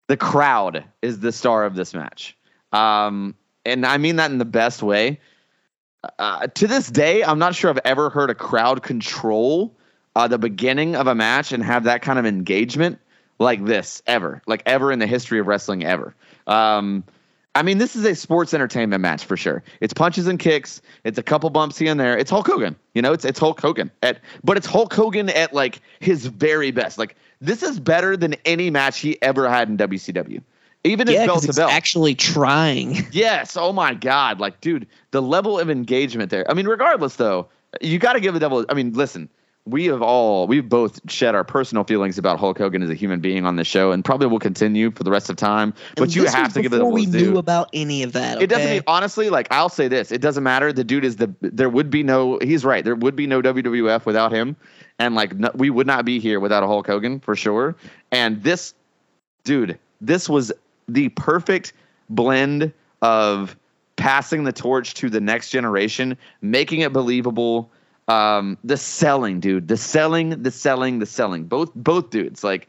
The 0.08 0.18
crowd 0.18 0.84
is 1.02 1.20
the 1.20 1.32
star 1.32 1.64
of 1.64 1.76
this 1.76 1.94
match, 1.94 2.38
um, 2.74 3.34
and 3.64 3.86
I 3.86 3.98
mean 3.98 4.18
that 4.18 4.30
in 4.30 4.38
the 4.38 4.46
best 4.46 4.84
way. 4.84 5.20
Uh, 6.20 6.46
to 6.46 6.68
this 6.68 6.88
day, 6.88 7.24
I'm 7.24 7.40
not 7.40 7.56
sure 7.56 7.72
I've 7.72 7.80
ever 7.86 8.12
heard 8.12 8.30
a 8.30 8.36
crowd 8.36 8.84
control 8.84 9.76
uh, 10.16 10.28
the 10.28 10.38
beginning 10.38 10.96
of 10.96 11.08
a 11.08 11.16
match 11.16 11.52
and 11.52 11.64
have 11.64 11.86
that 11.86 12.02
kind 12.02 12.20
of 12.20 12.26
engagement 12.26 13.00
like 13.40 13.64
this 13.66 14.02
ever, 14.08 14.42
like 14.48 14.64
ever 14.66 14.92
in 14.92 15.00
the 15.00 15.08
history 15.08 15.40
of 15.40 15.48
wrestling 15.48 15.84
ever. 15.84 16.16
Um, 16.48 17.04
I 17.54 17.62
mean, 17.64 17.78
this 17.78 17.96
is 17.96 18.04
a 18.06 18.16
sports 18.16 18.54
entertainment 18.54 19.02
match 19.02 19.24
for 19.24 19.38
sure. 19.38 19.64
It's 19.80 19.94
punches 19.94 20.28
and 20.28 20.38
kicks. 20.38 20.82
It's 21.06 21.18
a 21.18 21.24
couple 21.24 21.50
bumps 21.50 21.78
here 21.78 21.90
and 21.90 22.00
there. 22.00 22.18
It's 22.18 22.30
Hulk 22.30 22.46
Hogan. 22.48 22.76
You 22.94 23.02
know, 23.02 23.14
it's 23.14 23.24
it's 23.24 23.40
Hulk 23.40 23.62
Hogan 23.62 23.92
at, 24.04 24.20
but 24.44 24.58
it's 24.58 24.68
Hulk 24.68 24.94
Hogan 24.94 25.30
at 25.30 25.54
like 25.54 25.80
his 26.02 26.26
very 26.26 26.72
best. 26.72 26.98
Like 26.98 27.16
this 27.40 27.64
is 27.64 27.80
better 27.80 28.18
than 28.18 28.36
any 28.46 28.70
match 28.70 29.00
he 29.00 29.22
ever 29.22 29.48
had 29.50 29.70
in 29.70 29.78
WCW, 29.78 30.42
even 30.84 31.08
Yeah, 31.08 31.22
if 31.22 31.28
belt 31.28 31.44
to 31.44 31.54
belt. 31.54 31.72
actually 31.72 32.16
trying. 32.16 33.06
Yes. 33.12 33.56
Oh 33.56 33.72
my 33.72 33.94
God. 33.94 34.40
Like, 34.42 34.60
dude, 34.60 34.86
the 35.12 35.22
level 35.22 35.58
of 35.58 35.70
engagement 35.70 36.32
there. 36.32 36.50
I 36.52 36.54
mean, 36.54 36.68
regardless 36.68 37.16
though, 37.16 37.48
you 37.80 38.00
got 38.00 38.14
to 38.14 38.20
give 38.20 38.34
the 38.34 38.40
devil. 38.42 38.66
I 38.68 38.74
mean, 38.74 38.92
listen, 38.94 39.30
we 39.68 39.86
have 39.86 40.02
all, 40.02 40.46
we've 40.46 40.70
both 40.70 41.00
shed 41.10 41.34
our 41.34 41.44
personal 41.44 41.84
feelings 41.84 42.20
about 42.20 42.40
Hulk 42.40 42.58
Hogan 42.60 42.84
as 42.84 42.90
a 42.90 42.94
human 42.94 43.20
being 43.20 43.46
on 43.46 43.56
this 43.56 43.68
show, 43.68 43.92
and 43.92 44.06
probably 44.06 44.28
will 44.28 44.38
continue 44.38 44.92
for 44.92 45.04
the 45.04 45.10
rest 45.10 45.30
of 45.30 45.38
time. 45.38 45.74
But 45.96 46.04
And 46.04 46.16
you 46.16 46.26
have 46.26 46.54
to 46.54 46.62
give 46.62 46.72
the 46.72 46.78
before 46.78 46.92
we 46.92 47.08
knew 47.08 47.38
about 47.38 47.70
any 47.74 48.04
of 48.04 48.14
that. 48.14 48.42
It 48.42 48.48
doesn't 48.48 48.70
mean 48.70 48.84
honestly. 48.86 49.32
Like 49.32 49.48
I'll 49.50 49.70
say 49.70 49.88
this: 49.88 50.12
it 50.12 50.22
doesn't 50.22 50.44
matter. 50.44 50.72
The 50.72 50.84
dude 50.84 51.04
is 51.04 51.16
the. 51.16 51.34
There 51.42 51.70
would 51.70 51.90
be 51.90 52.04
no. 52.04 52.38
He's 52.42 52.64
right. 52.64 52.84
There 52.86 52.96
would 52.96 53.16
be 53.16 53.26
no 53.26 53.42
WWF 53.42 54.06
without 54.06 54.32
him, 54.32 54.56
and 55.00 55.16
like 55.16 55.36
no, 55.36 55.50
we 55.56 55.72
would 55.72 55.88
not 55.88 56.06
be 56.06 56.20
here 56.20 56.40
without 56.40 56.62
a 56.62 56.68
Hulk 56.68 56.86
Hogan 56.86 57.20
for 57.20 57.36
sure. 57.36 57.76
And 58.12 58.44
this, 58.44 58.76
dude, 59.46 59.80
this 60.00 60.30
was 60.30 60.52
the 60.88 61.10
perfect 61.10 61.74
blend 62.10 62.72
of 63.02 63.56
passing 63.96 64.44
the 64.44 64.54
torch 64.54 64.94
to 64.96 65.10
the 65.10 65.22
next 65.22 65.50
generation, 65.50 66.18
making 66.42 66.82
it 66.82 66.94
believable. 66.94 67.72
Um, 68.08 68.58
the 68.64 68.78
selling, 68.78 69.40
dude, 69.40 69.68
the 69.68 69.78
selling, 69.78 70.44
the 70.44 70.52
selling, 70.52 71.00
the 71.00 71.06
selling. 71.06 71.46
Both 71.46 71.72
both 71.74 72.12
dudes. 72.12 72.44
Like, 72.44 72.68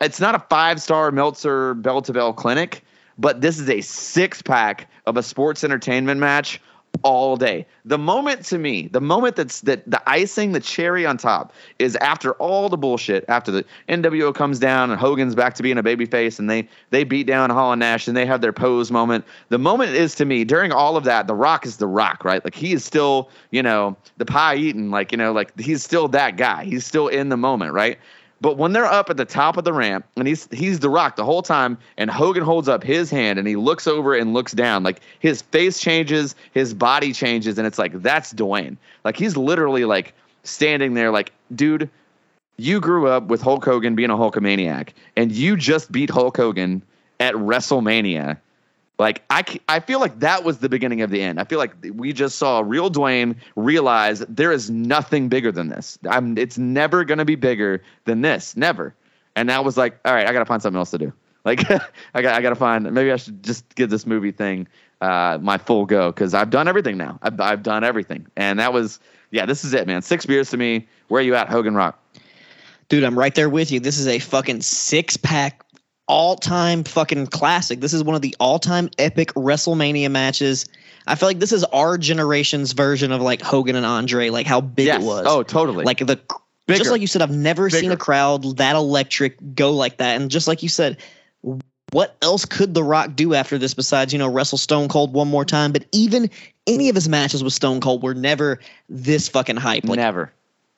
it's 0.00 0.20
not 0.20 0.34
a 0.34 0.40
five 0.50 0.80
star 0.80 1.10
Meltzer 1.10 1.74
bell 1.74 2.02
to 2.02 2.12
bell 2.12 2.32
clinic, 2.32 2.84
but 3.16 3.40
this 3.40 3.58
is 3.58 3.68
a 3.70 3.80
six 3.80 4.42
pack 4.42 4.90
of 5.06 5.16
a 5.16 5.22
sports 5.22 5.64
entertainment 5.64 6.20
match 6.20 6.60
all 7.02 7.36
day. 7.36 7.66
The 7.84 7.98
moment 7.98 8.44
to 8.46 8.58
me, 8.58 8.88
the 8.88 9.00
moment 9.00 9.36
that's 9.36 9.60
that 9.62 9.88
the 9.90 10.02
icing, 10.08 10.52
the 10.52 10.60
cherry 10.60 11.04
on 11.04 11.16
top 11.16 11.52
is 11.78 11.96
after 11.96 12.32
all 12.34 12.68
the 12.68 12.76
bullshit, 12.76 13.24
after 13.28 13.50
the 13.50 13.64
NWO 13.88 14.34
comes 14.34 14.58
down 14.58 14.90
and 14.90 14.98
Hogan's 14.98 15.34
back 15.34 15.54
to 15.54 15.62
being 15.62 15.78
a 15.78 15.82
babyface 15.82 16.38
and 16.38 16.48
they 16.48 16.68
they 16.90 17.04
beat 17.04 17.26
down 17.26 17.50
Hall 17.50 17.72
and 17.72 17.80
Nash 17.80 18.08
and 18.08 18.16
they 18.16 18.26
have 18.26 18.40
their 18.40 18.52
pose 18.52 18.90
moment. 18.90 19.24
The 19.48 19.58
moment 19.58 19.90
is 19.90 20.14
to 20.16 20.24
me 20.24 20.44
during 20.44 20.72
all 20.72 20.96
of 20.96 21.04
that, 21.04 21.26
The 21.26 21.34
Rock 21.34 21.66
is 21.66 21.76
The 21.76 21.86
Rock, 21.86 22.24
right? 22.24 22.42
Like 22.44 22.54
he 22.54 22.72
is 22.72 22.84
still, 22.84 23.30
you 23.50 23.62
know, 23.62 23.96
the 24.16 24.26
pie 24.26 24.56
eating, 24.56 24.90
like 24.90 25.12
you 25.12 25.18
know, 25.18 25.32
like 25.32 25.58
he's 25.58 25.82
still 25.82 26.08
that 26.08 26.36
guy. 26.36 26.64
He's 26.64 26.86
still 26.86 27.08
in 27.08 27.28
the 27.28 27.36
moment, 27.36 27.72
right? 27.72 27.98
But 28.40 28.58
when 28.58 28.72
they're 28.72 28.84
up 28.84 29.08
at 29.10 29.16
the 29.16 29.24
top 29.24 29.56
of 29.56 29.64
the 29.64 29.72
ramp 29.72 30.04
and 30.16 30.28
he's 30.28 30.48
he's 30.52 30.80
the 30.80 30.90
rock 30.90 31.16
the 31.16 31.24
whole 31.24 31.42
time, 31.42 31.78
and 31.96 32.10
Hogan 32.10 32.42
holds 32.42 32.68
up 32.68 32.82
his 32.82 33.10
hand 33.10 33.38
and 33.38 33.48
he 33.48 33.56
looks 33.56 33.86
over 33.86 34.14
and 34.14 34.34
looks 34.34 34.52
down, 34.52 34.82
like 34.82 35.00
his 35.20 35.42
face 35.42 35.78
changes, 35.78 36.34
his 36.52 36.74
body 36.74 37.12
changes, 37.12 37.56
and 37.58 37.66
it's 37.66 37.78
like 37.78 38.02
that's 38.02 38.32
Dwayne. 38.34 38.76
Like 39.04 39.16
he's 39.16 39.36
literally 39.36 39.84
like 39.84 40.14
standing 40.42 40.94
there, 40.94 41.10
like, 41.10 41.32
dude, 41.54 41.88
you 42.56 42.80
grew 42.80 43.08
up 43.08 43.24
with 43.28 43.40
Hulk 43.40 43.64
Hogan 43.64 43.94
being 43.94 44.10
a 44.10 44.16
Hulkamaniac, 44.16 44.90
and 45.16 45.32
you 45.32 45.56
just 45.56 45.90
beat 45.90 46.10
Hulk 46.10 46.36
Hogan 46.36 46.82
at 47.20 47.34
WrestleMania. 47.34 48.38
Like 48.98 49.22
I, 49.28 49.44
I 49.68 49.80
feel 49.80 49.98
like 49.98 50.20
that 50.20 50.44
was 50.44 50.58
the 50.58 50.68
beginning 50.68 51.00
of 51.02 51.10
the 51.10 51.20
end. 51.20 51.40
I 51.40 51.44
feel 51.44 51.58
like 51.58 51.74
we 51.94 52.12
just 52.12 52.38
saw 52.38 52.62
real 52.64 52.90
Dwayne 52.90 53.36
realize 53.56 54.20
there 54.28 54.52
is 54.52 54.70
nothing 54.70 55.28
bigger 55.28 55.50
than 55.50 55.68
this. 55.68 55.98
I'm, 56.08 56.38
it's 56.38 56.58
never 56.58 57.04
gonna 57.04 57.24
be 57.24 57.34
bigger 57.34 57.82
than 58.04 58.20
this, 58.20 58.56
never. 58.56 58.94
And 59.34 59.48
that 59.48 59.64
was 59.64 59.76
like, 59.76 59.98
all 60.04 60.14
right, 60.14 60.26
I 60.26 60.32
gotta 60.32 60.44
find 60.44 60.62
something 60.62 60.78
else 60.78 60.90
to 60.92 60.98
do. 60.98 61.12
Like 61.44 61.70
I 61.70 62.22
got, 62.22 62.34
I 62.34 62.40
gotta 62.40 62.54
find. 62.54 62.90
Maybe 62.90 63.12
I 63.12 63.16
should 63.16 63.42
just 63.42 63.74
give 63.74 63.90
this 63.90 64.06
movie 64.06 64.32
thing 64.32 64.66
uh, 65.02 65.36
my 65.42 65.58
full 65.58 65.84
go 65.84 66.10
because 66.10 66.32
I've 66.32 66.48
done 66.48 66.68
everything 66.68 66.96
now. 66.96 67.18
I've, 67.20 67.38
I've 67.38 67.62
done 67.62 67.84
everything, 67.84 68.26
and 68.34 68.58
that 68.60 68.72
was, 68.72 68.98
yeah, 69.30 69.44
this 69.44 69.62
is 69.62 69.74
it, 69.74 69.86
man. 69.86 70.00
Six 70.00 70.24
beers 70.24 70.48
to 70.52 70.56
me. 70.56 70.88
Where 71.08 71.20
are 71.20 71.22
you 71.22 71.34
at, 71.34 71.50
Hogan 71.50 71.74
Rock? 71.74 72.02
Dude, 72.88 73.04
I'm 73.04 73.18
right 73.18 73.34
there 73.34 73.50
with 73.50 73.70
you. 73.70 73.78
This 73.78 73.98
is 73.98 74.06
a 74.06 74.18
fucking 74.18 74.62
six 74.62 75.18
pack, 75.18 75.63
all 76.06 76.36
time 76.36 76.84
fucking 76.84 77.28
classic. 77.28 77.80
This 77.80 77.92
is 77.92 78.04
one 78.04 78.14
of 78.14 78.22
the 78.22 78.34
all 78.38 78.58
time 78.58 78.90
epic 78.98 79.32
WrestleMania 79.34 80.10
matches. 80.10 80.66
I 81.06 81.14
feel 81.14 81.28
like 81.28 81.38
this 81.38 81.52
is 81.52 81.64
our 81.64 81.98
generation's 81.98 82.72
version 82.72 83.12
of 83.12 83.20
like 83.20 83.42
Hogan 83.42 83.76
and 83.76 83.86
Andre, 83.86 84.30
like 84.30 84.46
how 84.46 84.60
big 84.60 84.86
yes. 84.86 85.02
it 85.02 85.06
was. 85.06 85.26
Oh, 85.26 85.42
totally. 85.42 85.84
like 85.84 85.98
the 85.98 86.20
Bigger. 86.66 86.78
just 86.78 86.90
like 86.90 87.02
you 87.02 87.06
said, 87.06 87.20
I've 87.20 87.30
never 87.30 87.68
seen 87.68 87.92
a 87.92 87.96
crowd 87.96 88.56
that 88.56 88.74
electric 88.74 89.36
go 89.54 89.72
like 89.72 89.98
that. 89.98 90.18
And 90.18 90.30
just 90.30 90.48
like 90.48 90.62
you 90.62 90.70
said, 90.70 90.96
what 91.92 92.16
else 92.22 92.46
could 92.46 92.72
The 92.72 92.82
Rock 92.82 93.14
do 93.14 93.34
after 93.34 93.58
this 93.58 93.74
besides, 93.74 94.14
you 94.14 94.18
know, 94.18 94.28
wrestle 94.28 94.56
Stone 94.56 94.88
Cold 94.88 95.12
one 95.12 95.28
more 95.28 95.44
time? 95.44 95.72
But 95.72 95.84
even 95.92 96.30
any 96.66 96.88
of 96.88 96.94
his 96.94 97.06
matches 97.06 97.44
with 97.44 97.52
Stone 97.52 97.80
Cold 97.80 98.02
were 98.02 98.14
never 98.14 98.60
this 98.88 99.28
fucking 99.28 99.56
hype. 99.56 99.84
Like 99.84 99.98
never. 99.98 100.32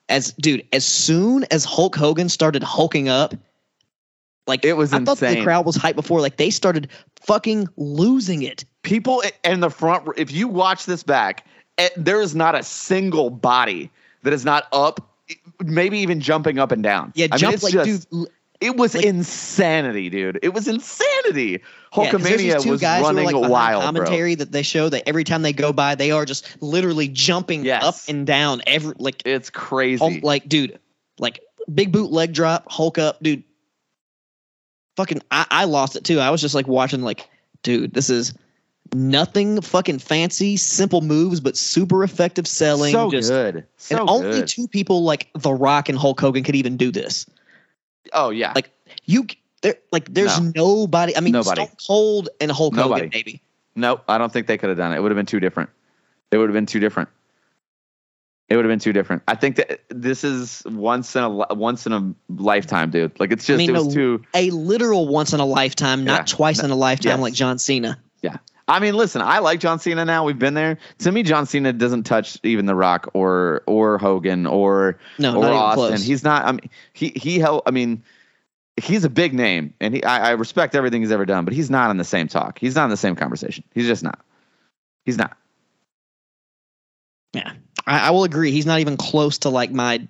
as 0.09 0.33
dude, 0.33 0.67
as 0.73 0.85
soon 0.85 1.45
as 1.53 1.65
Hulk 1.65 1.95
Hogan 1.95 2.29
started 2.29 2.65
hulking 2.65 3.09
up, 3.09 3.35
Like 4.47 4.65
It 4.65 4.75
was 4.75 4.93
insane. 4.93 5.03
I 5.03 5.05
thought 5.07 5.19
the 5.21 5.43
crowd 5.43 5.67
was 5.67 5.77
hyped 5.77 5.97
before. 5.97 6.21
Like 6.21 6.37
they 6.37 6.51
started 6.51 6.89
fucking 7.23 7.69
losing 7.77 8.43
it. 8.43 8.65
people 8.83 9.23
in 9.45 9.61
the 9.61 9.71
front 9.71 10.09
if 10.17 10.31
you 10.31 10.47
watch 10.49 10.87
this 10.87 11.03
back 11.03 11.45
eh, 11.79 11.89
there 11.97 12.21
is 12.21 12.35
not 12.37 12.55
a 12.55 12.63
single 12.63 13.31
body 13.31 13.91
that 14.23 14.33
is 14.33 14.45
not 14.45 14.69
up 14.73 15.11
maybe 15.65 15.99
even 15.99 16.21
jumping 16.21 16.59
up 16.61 16.71
and 16.71 16.83
down 16.85 17.13
Yeah, 17.17 17.27
I 17.33 17.37
jump 17.37 17.55
it's 17.55 17.65
like 17.65 17.73
just- 17.73 18.09
dude. 18.11 18.29
it 18.61 18.77
was 18.77 18.95
like- 18.95 19.05
insanity 19.05 20.09
dude 20.09 20.39
it 20.43 20.55
was 20.55 20.69
insanity 20.69 21.51
Yeah, 21.53 21.59
hulkamania 21.93 22.37
these 22.39 22.63
two 22.63 22.71
was 22.73 22.81
guys 22.81 23.01
who 23.01 23.07
are, 23.07 23.15
running 23.15 23.25
like, 23.41 23.51
wild 23.51 23.81
bro. 23.83 23.87
commentary 24.05 24.37
that 24.37 24.53
they 24.53 24.63
show 24.63 24.89
that 24.89 25.03
every 25.09 25.25
time 25.25 25.43
they 25.43 25.53
go 25.53 25.73
by, 25.73 25.97
they 25.97 26.13
are 26.13 26.25
just 26.25 26.47
literally 26.63 27.09
jumping 27.09 27.65
Yes. 27.65 27.83
up 27.83 27.97
and 28.09 28.25
down 28.27 28.63
every 28.69 28.95
like 28.99 29.21
it's 29.27 29.51
crazy 29.51 30.05
um, 30.05 30.21
like 30.23 30.49
dude, 30.49 30.79
like 31.19 31.41
big 31.75 31.91
boot 31.91 32.13
leg 32.13 32.33
drop, 32.33 32.71
Hulk 32.71 32.99
up, 32.99 33.21
dude. 33.21 33.43
Fucking, 34.97 35.21
I, 35.31 35.47
I 35.51 35.65
lost 35.65 35.97
it 35.97 36.05
too. 36.05 36.19
I 36.21 36.31
was 36.31 36.41
just 36.41 36.55
like 36.55 36.67
watching, 36.67 37.03
like, 37.03 37.29
dude, 37.63 37.93
this 37.95 38.09
is 38.11 38.35
nothing 38.95 39.61
fucking 39.61 39.99
fancy, 39.99 40.57
simple 40.57 41.01
moves, 41.01 41.41
but 41.41 41.57
super 41.57 42.03
effective 42.05 42.47
selling. 42.47 42.93
so 42.93 43.11
just, 43.11 43.29
good 43.29 43.67
so 43.77 43.99
and 43.99 44.09
only 44.09 44.41
good. 44.41 44.49
two 44.49 44.69
people 44.69 45.03
like 45.03 45.29
The 45.35 45.53
Rock 45.53 45.89
and 45.89 45.99
Hulk 45.99 46.21
Hogan 46.21 46.45
could 46.45 46.55
even 46.55 46.77
do 46.77 46.91
this. 46.91 47.27
oh 48.13 48.31
yeah 48.31 48.53
like, 48.55 48.71
You 49.05 49.27
there, 49.63 49.75
like, 49.91 50.13
there's 50.13 50.41
No. 50.41 50.53
nobody. 50.55 51.17
I 51.17 51.21
mean, 51.21 51.33
Nobody. 51.33 51.63
Stone 51.65 51.77
Cold 51.87 52.29
and 52.41 52.51
Hulk 52.53 52.75
Nobody. 52.75 53.07
Hogan, 53.07 53.11
maybe. 53.13 53.43
Nope, 53.75 54.03
I 54.09 54.19
don't 54.19 54.33
think 54.33 54.47
they 54.47 54.57
could 54.57 54.69
have 54.69 54.79
done 54.79 54.93
it. 54.93 54.97
It 54.97 55.01
would 55.01 55.11
have 55.11 55.17
been 55.17 55.27
too 55.27 55.41
different. 55.41 55.71
It 56.31 56.39
would 56.39 56.49
have 56.49 56.55
been 56.55 56.67
too 56.67 56.81
different. 56.81 57.09
It 58.49 58.55
would 58.55 58.65
have 58.65 58.71
been 58.71 58.79
too 58.79 58.93
different. 58.93 59.23
I 59.27 59.35
think 59.35 59.57
that 59.57 59.81
this 59.89 60.23
is 60.23 60.63
once 60.67 61.17
in 61.17 61.25
a 61.25 61.29
once 61.29 61.85
in 61.87 61.93
a 61.93 62.15
lifetime, 62.29 62.91
dude. 62.91 63.19
Like 63.19 63.33
it's 63.33 63.45
just 63.45 63.59
mean, 63.59 63.71
it 63.71 63.73
was 63.73 63.89
no, 63.89 63.93
too. 63.95 64.23
A 64.35 64.51
literal 64.51 65.09
once 65.09 65.33
in 65.33 65.41
a 65.41 65.45
lifetime, 65.47 66.01
Yeah. 66.01 66.17
not 66.17 66.27
twice 66.29 66.63
in 66.63 66.71
a 66.71 66.77
lifetime, 66.77 67.13
Yes. 67.13 67.21
like 67.21 67.35
John 67.35 67.59
Cena. 67.59 67.99
Yeah. 68.23 68.37
I 68.69 68.81
mean, 68.81 68.95
listen, 68.95 69.21
I 69.23 69.39
like 69.41 69.61
John 69.61 69.79
Cena 69.79 70.05
now. 70.05 70.25
We've 70.25 70.39
been 70.39 70.55
there. 70.55 70.79
To 70.99 71.13
me, 71.13 71.23
John 71.23 71.47
Cena 71.47 71.73
doesn't 71.73 72.03
touch 72.05 72.39
even 72.45 72.67
The 72.67 72.75
Rock 72.75 73.09
or 73.15 73.63
or 73.67 73.99
Hogan 73.99 74.47
or 74.47 74.99
No, 75.19 75.37
or 75.37 75.47
Austin. 75.47 76.01
He's 76.01 76.23
not. 76.23 76.45
I 76.45 76.53
mean, 76.53 76.71
he 76.93 77.09
he 77.17 77.39
held. 77.41 77.63
I 77.67 77.71
mean, 77.73 78.03
he's 78.77 79.05
a 79.05 79.11
big 79.11 79.35
name, 79.35 79.75
and 79.81 79.95
he 79.95 80.05
I, 80.05 80.29
I 80.29 80.31
respect 80.33 80.75
everything 80.77 81.01
he's 81.03 81.13
ever 81.13 81.27
done, 81.27 81.45
but 81.45 81.53
he's 81.55 81.71
not 81.71 81.91
in 81.91 81.97
the 81.97 82.05
same 82.05 82.29
talk. 82.29 82.59
He's 82.61 82.75
not 82.77 82.85
in 82.85 82.91
the 82.91 82.97
same 82.97 83.17
conversation. 83.17 83.65
He's 83.75 83.87
just 83.87 84.03
not. 84.05 84.21
He's 85.05 85.19
not. 85.19 85.37
Yeah, 87.33 87.53
I, 87.87 88.09
I 88.09 88.11
will 88.11 88.25
agree. 88.25 88.51
He's 88.51 88.67
not 88.67 88.81
even 88.81 88.97
close 88.97 89.39
to 89.39 89.49
like 89.49 89.71
my 89.71 90.07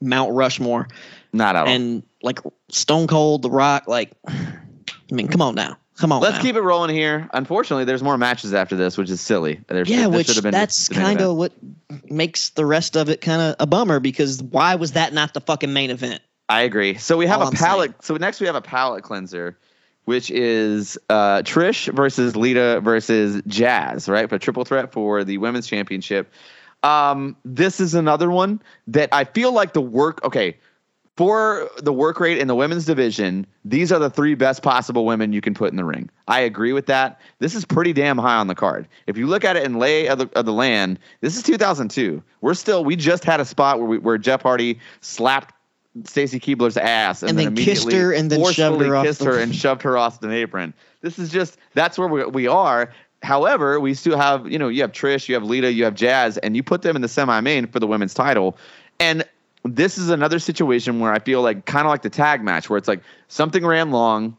Mount 0.00 0.32
Rushmore 0.32 0.88
Not 1.32 1.56
at 1.56 1.62
all. 1.62 1.68
and 1.68 2.02
like 2.22 2.38
Stone 2.68 3.06
Cold, 3.06 3.42
The 3.42 3.50
Rock. 3.50 3.84
Like, 3.86 4.12
I 4.26 5.12
mean, 5.12 5.28
come 5.28 5.42
on 5.42 5.54
now, 5.54 5.76
come 5.96 6.12
on. 6.12 6.22
Let's 6.22 6.36
now. 6.36 6.42
keep 6.42 6.56
it 6.56 6.62
rolling 6.62 6.94
here. 6.94 7.28
Unfortunately, 7.32 7.84
there's 7.84 8.02
more 8.02 8.16
matches 8.16 8.54
after 8.54 8.76
this, 8.76 8.96
which 8.96 9.10
is 9.10 9.20
silly. 9.20 9.60
There, 9.66 9.84
Yeah, 9.84 10.06
which 10.06 10.40
been 10.42 10.52
that's 10.52 10.88
kind 10.88 11.20
of 11.20 11.36
what 11.36 11.52
makes 12.04 12.50
the 12.50 12.64
rest 12.64 12.96
of 12.96 13.08
it 13.08 13.20
kind 13.20 13.42
of 13.42 13.56
a 13.58 13.66
bummer 13.66 14.00
because 14.00 14.42
why 14.42 14.76
was 14.76 14.92
that 14.92 15.12
not 15.12 15.34
the 15.34 15.40
fucking 15.40 15.72
main 15.72 15.90
event? 15.90 16.22
I 16.48 16.62
agree. 16.62 16.96
So 16.96 17.16
we 17.16 17.26
have 17.26 17.40
All 17.40 17.46
a 17.46 17.50
I'm 17.50 17.56
palate. 17.56 18.04
So 18.04 18.16
next 18.16 18.40
we 18.40 18.46
have 18.46 18.56
a 18.56 18.60
palate 18.60 19.04
cleanser, 19.04 19.56
which 20.04 20.30
is 20.30 20.98
uh, 21.08 21.42
Trish 21.42 21.92
versus 21.94 22.34
Lita 22.34 22.80
versus 22.80 23.40
Jazz, 23.46 24.08
right? 24.08 24.28
For 24.28 24.38
triple 24.38 24.64
threat 24.64 24.92
for 24.92 25.22
the 25.22 25.38
women's 25.38 25.68
championship. 25.68 26.32
Um, 26.82 27.36
this 27.44 27.80
is 27.80 27.94
another 27.94 28.30
one 28.30 28.62
that 28.88 29.08
I 29.12 29.24
feel 29.24 29.52
like 29.52 29.72
the 29.72 29.80
work. 29.80 30.24
Okay, 30.24 30.56
for 31.16 31.68
the 31.76 31.92
work 31.92 32.18
rate 32.18 32.38
in 32.38 32.48
the 32.48 32.54
women's 32.54 32.86
division, 32.86 33.46
these 33.64 33.92
are 33.92 33.98
the 33.98 34.08
three 34.08 34.34
best 34.34 34.62
possible 34.62 35.04
women 35.04 35.34
you 35.34 35.42
can 35.42 35.52
put 35.52 35.70
in 35.70 35.76
the 35.76 35.84
ring. 35.84 36.08
I 36.28 36.40
agree 36.40 36.72
with 36.72 36.86
that. 36.86 37.20
This 37.40 37.54
is 37.54 37.66
pretty 37.66 37.92
damn 37.92 38.16
high 38.16 38.36
on 38.36 38.46
the 38.46 38.54
card. 38.54 38.88
If 39.06 39.18
you 39.18 39.26
look 39.26 39.44
at 39.44 39.56
it 39.56 39.64
in 39.64 39.74
lay 39.74 40.08
of 40.08 40.18
the, 40.18 40.30
of 40.34 40.46
the 40.46 40.52
land, 40.52 40.98
this 41.20 41.36
is 41.36 41.42
2002. 41.42 42.22
We're 42.40 42.54
still 42.54 42.84
we 42.84 42.96
just 42.96 43.24
had 43.24 43.38
a 43.40 43.44
spot 43.44 43.78
where 43.78 43.88
we, 43.88 43.98
where 43.98 44.16
Jeff 44.16 44.42
Hardy 44.42 44.80
slapped 45.02 45.54
Stacy 46.04 46.40
Keibler's 46.40 46.76
ass 46.76 47.22
and, 47.22 47.30
And 47.30 47.38
then 47.38 47.54
kissed 47.54 47.82
immediately 47.82 47.94
her 47.96 48.12
and 48.14 48.30
then 48.30 48.52
shoved 48.52 48.80
her 48.80 48.96
off 48.96 49.04
kissed 49.04 49.18
the- 49.18 49.24
her 49.26 49.38
and 49.40 49.54
shoved 49.54 49.82
her 49.82 49.98
off 49.98 50.20
the 50.20 50.32
apron. 50.32 50.72
This 51.02 51.18
is 51.18 51.28
just 51.28 51.58
that's 51.74 51.98
where 51.98 52.08
we, 52.08 52.24
we 52.24 52.46
are. 52.46 52.92
However, 53.22 53.78
we 53.80 53.94
still 53.94 54.16
have 54.16 54.50
you 54.50 54.58
know 54.58 54.68
you 54.68 54.82
have 54.82 54.92
Trish, 54.92 55.28
you 55.28 55.34
have 55.34 55.44
Lita, 55.44 55.72
you 55.72 55.84
have 55.84 55.94
Jazz, 55.94 56.38
and 56.38 56.56
you 56.56 56.62
put 56.62 56.82
them 56.82 56.96
in 56.96 57.02
the 57.02 57.08
semi-main 57.08 57.66
for 57.66 57.78
the 57.78 57.86
women's 57.86 58.14
title, 58.14 58.56
and 58.98 59.24
this 59.64 59.98
is 59.98 60.08
another 60.08 60.38
situation 60.38 61.00
where 61.00 61.12
I 61.12 61.18
feel 61.18 61.42
like 61.42 61.66
kind 61.66 61.86
of 61.86 61.90
like 61.90 62.02
the 62.02 62.10
tag 62.10 62.42
match 62.42 62.70
where 62.70 62.78
it's 62.78 62.88
like 62.88 63.02
something 63.28 63.64
ran 63.64 63.90
long, 63.90 64.36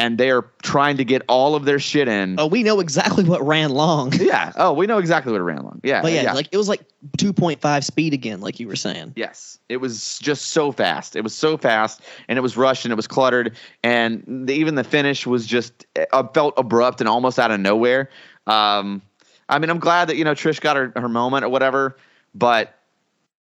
and 0.00 0.16
they 0.16 0.30
are 0.30 0.46
trying 0.62 0.96
to 0.96 1.04
get 1.04 1.20
all 1.28 1.54
of 1.54 1.66
their 1.66 1.78
shit 1.78 2.08
in. 2.08 2.40
Oh, 2.40 2.46
we 2.46 2.62
know 2.62 2.80
exactly 2.80 3.22
what 3.22 3.46
ran 3.46 3.68
long. 3.70 4.12
Yeah. 4.30 4.52
Oh, 4.56 4.72
we 4.72 4.86
know 4.86 4.98
exactly 4.98 5.32
what 5.32 5.40
ran 5.40 5.62
long. 5.64 5.80
Yeah. 5.82 6.02
But 6.02 6.12
yeah, 6.12 6.32
like 6.32 6.48
it 6.52 6.56
was 6.56 6.68
like 6.68 6.82
2.5 7.18 7.84
speed 7.84 8.14
again, 8.14 8.40
like 8.40 8.60
you 8.60 8.68
were 8.68 8.76
saying. 8.76 9.12
Yes, 9.16 9.58
it 9.68 9.78
was 9.78 10.18
just 10.20 10.48
so 10.48 10.70
fast. 10.72 11.16
It 11.16 11.22
was 11.22 11.34
so 11.34 11.56
fast, 11.56 12.00
and 12.28 12.38
it 12.38 12.42
was 12.42 12.56
rushed, 12.56 12.84
and 12.84 12.92
it 12.92 12.96
was 12.96 13.06
cluttered, 13.06 13.56
and 13.82 14.22
the, 14.46 14.54
even 14.54 14.74
the 14.74 14.84
finish 14.84 15.26
was 15.26 15.46
just 15.46 15.86
uh, 16.12 16.26
felt 16.28 16.54
abrupt 16.56 17.00
and 17.00 17.08
almost 17.08 17.38
out 17.38 17.50
of 17.50 17.60
nowhere. 17.60 18.08
Um, 18.46 19.02
I 19.48 19.58
mean, 19.58 19.68
I'm 19.68 19.80
glad 19.80 20.08
that 20.08 20.16
you 20.16 20.24
know 20.24 20.34
Trish 20.34 20.60
got 20.60 20.76
her, 20.76 20.92
her 20.96 21.08
moment 21.08 21.44
or 21.44 21.48
whatever, 21.48 21.96
but 22.34 22.78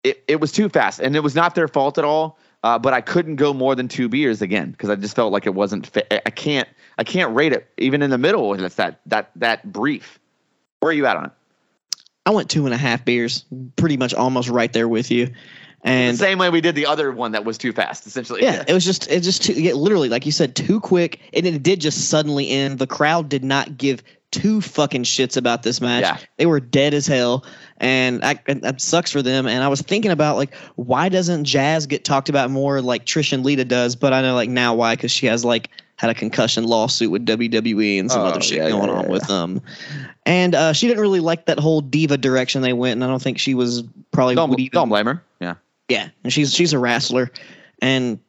it, 0.03 0.23
it 0.27 0.41
was 0.41 0.51
too 0.51 0.69
fast, 0.69 0.99
and 0.99 1.15
it 1.15 1.21
was 1.21 1.35
not 1.35 1.55
their 1.55 1.67
fault 1.67 1.97
at 1.97 2.05
all. 2.05 2.39
Uh, 2.61 2.77
but 2.77 2.93
I 2.93 3.01
couldn't 3.01 3.37
go 3.37 3.53
more 3.53 3.73
than 3.75 3.87
two 3.87 4.09
beers 4.09 4.41
again 4.41 4.71
because 4.71 4.89
I 4.89 4.95
just 4.95 5.15
felt 5.15 5.31
like 5.31 5.45
it 5.45 5.53
wasn't. 5.53 5.89
I 6.11 6.29
can't. 6.29 6.67
I 6.97 7.03
can't 7.05 7.33
rate 7.33 7.53
it 7.53 7.69
even 7.77 8.01
in 8.01 8.09
the 8.09 8.17
middle. 8.17 8.49
when 8.49 8.63
It's 8.63 8.75
that 8.75 8.99
that 9.05 9.31
that 9.37 9.71
brief. 9.71 10.19
Where 10.79 10.89
are 10.89 10.93
you 10.93 11.05
at 11.05 11.17
on 11.17 11.25
it? 11.25 11.31
I 12.25 12.31
went 12.31 12.49
two 12.49 12.65
and 12.65 12.73
a 12.73 12.77
half 12.77 13.05
beers, 13.05 13.45
pretty 13.75 13.97
much 13.97 14.13
almost 14.13 14.49
right 14.49 14.71
there 14.71 14.87
with 14.87 15.09
you. 15.09 15.33
And 15.81 16.15
the 16.15 16.19
same 16.19 16.37
way 16.37 16.49
we 16.49 16.59
did 16.59 16.75
the 16.75 16.87
other 16.87 17.11
one 17.11 17.31
that 17.31 17.45
was 17.45 17.57
too 17.57 17.71
fast, 17.71 18.05
essentially. 18.05 18.43
yeah, 18.43 18.65
it 18.67 18.73
was 18.73 18.83
just 18.83 19.09
it 19.09 19.21
just 19.21 19.43
too, 19.43 19.53
yeah, 19.53 19.73
literally 19.73 20.09
like 20.09 20.25
you 20.25 20.33
said, 20.33 20.55
too 20.55 20.81
quick, 20.81 21.19
and 21.33 21.45
it 21.45 21.63
did 21.63 21.79
just 21.79 22.09
suddenly 22.09 22.49
end. 22.49 22.79
The 22.79 22.87
crowd 22.87 23.29
did 23.29 23.45
not 23.45 23.77
give 23.77 24.03
two 24.31 24.61
fucking 24.61 25.03
shits 25.03 25.37
about 25.37 25.63
this 25.63 25.81
match. 25.81 26.03
Yeah. 26.03 26.17
They 26.37 26.45
were 26.45 26.59
dead 26.59 26.93
as 26.93 27.07
hell, 27.07 27.45
and, 27.77 28.23
I, 28.23 28.39
that 28.45 28.81
sucks 28.81 29.11
for 29.11 29.21
them. 29.21 29.47
And 29.47 29.63
I 29.63 29.67
was 29.67 29.81
thinking 29.81 30.11
about 30.11 30.37
like 30.37 30.53
why 30.75 31.09
doesn't 31.09 31.45
Jazz 31.45 31.85
get 31.87 32.03
talked 32.03 32.29
about 32.29 32.51
more 32.51 32.81
like 32.81 33.05
Trish 33.05 33.33
and 33.33 33.43
Lita 33.43 33.65
does? 33.65 33.95
But 33.95 34.13
I 34.13 34.21
know 34.21 34.35
like 34.35 34.49
now 34.49 34.73
why 34.75 34.95
because 34.95 35.11
she 35.11 35.25
has 35.27 35.43
like 35.43 35.69
had 35.95 36.09
a 36.09 36.13
concussion 36.13 36.63
lawsuit 36.63 37.11
with 37.11 37.25
WWE 37.25 37.99
and 37.99 38.09
some 38.09 38.21
Oh, 38.21 38.25
other 38.25 38.41
shit 38.41 38.57
yeah, 38.57 38.69
going 38.69 38.89
yeah, 38.89 38.95
on 38.95 39.09
with 39.09 39.27
them. 39.27 39.61
And 40.25 40.55
uh, 40.55 40.71
she 40.71 40.87
didn't 40.87 41.01
really 41.01 41.19
like 41.19 41.47
that 41.47 41.59
whole 41.59 41.81
diva 41.81 42.17
direction 42.17 42.61
they 42.61 42.71
went, 42.73 42.93
and 42.93 43.03
I 43.03 43.07
don't 43.07 43.21
think 43.21 43.37
she 43.37 43.53
was 43.53 43.83
probably 44.11 44.35
Don't, 44.35 44.49
would 44.49 44.59
even 44.59 44.71
don't 44.71 44.89
blame 44.89 45.07
her. 45.07 45.23
Yeah. 45.41 45.55
yeah, 45.89 46.09
and 46.23 46.31
she's 46.31 46.53
she's 46.53 46.71
a 46.71 46.79
wrestler, 46.79 47.31
and 47.81 48.19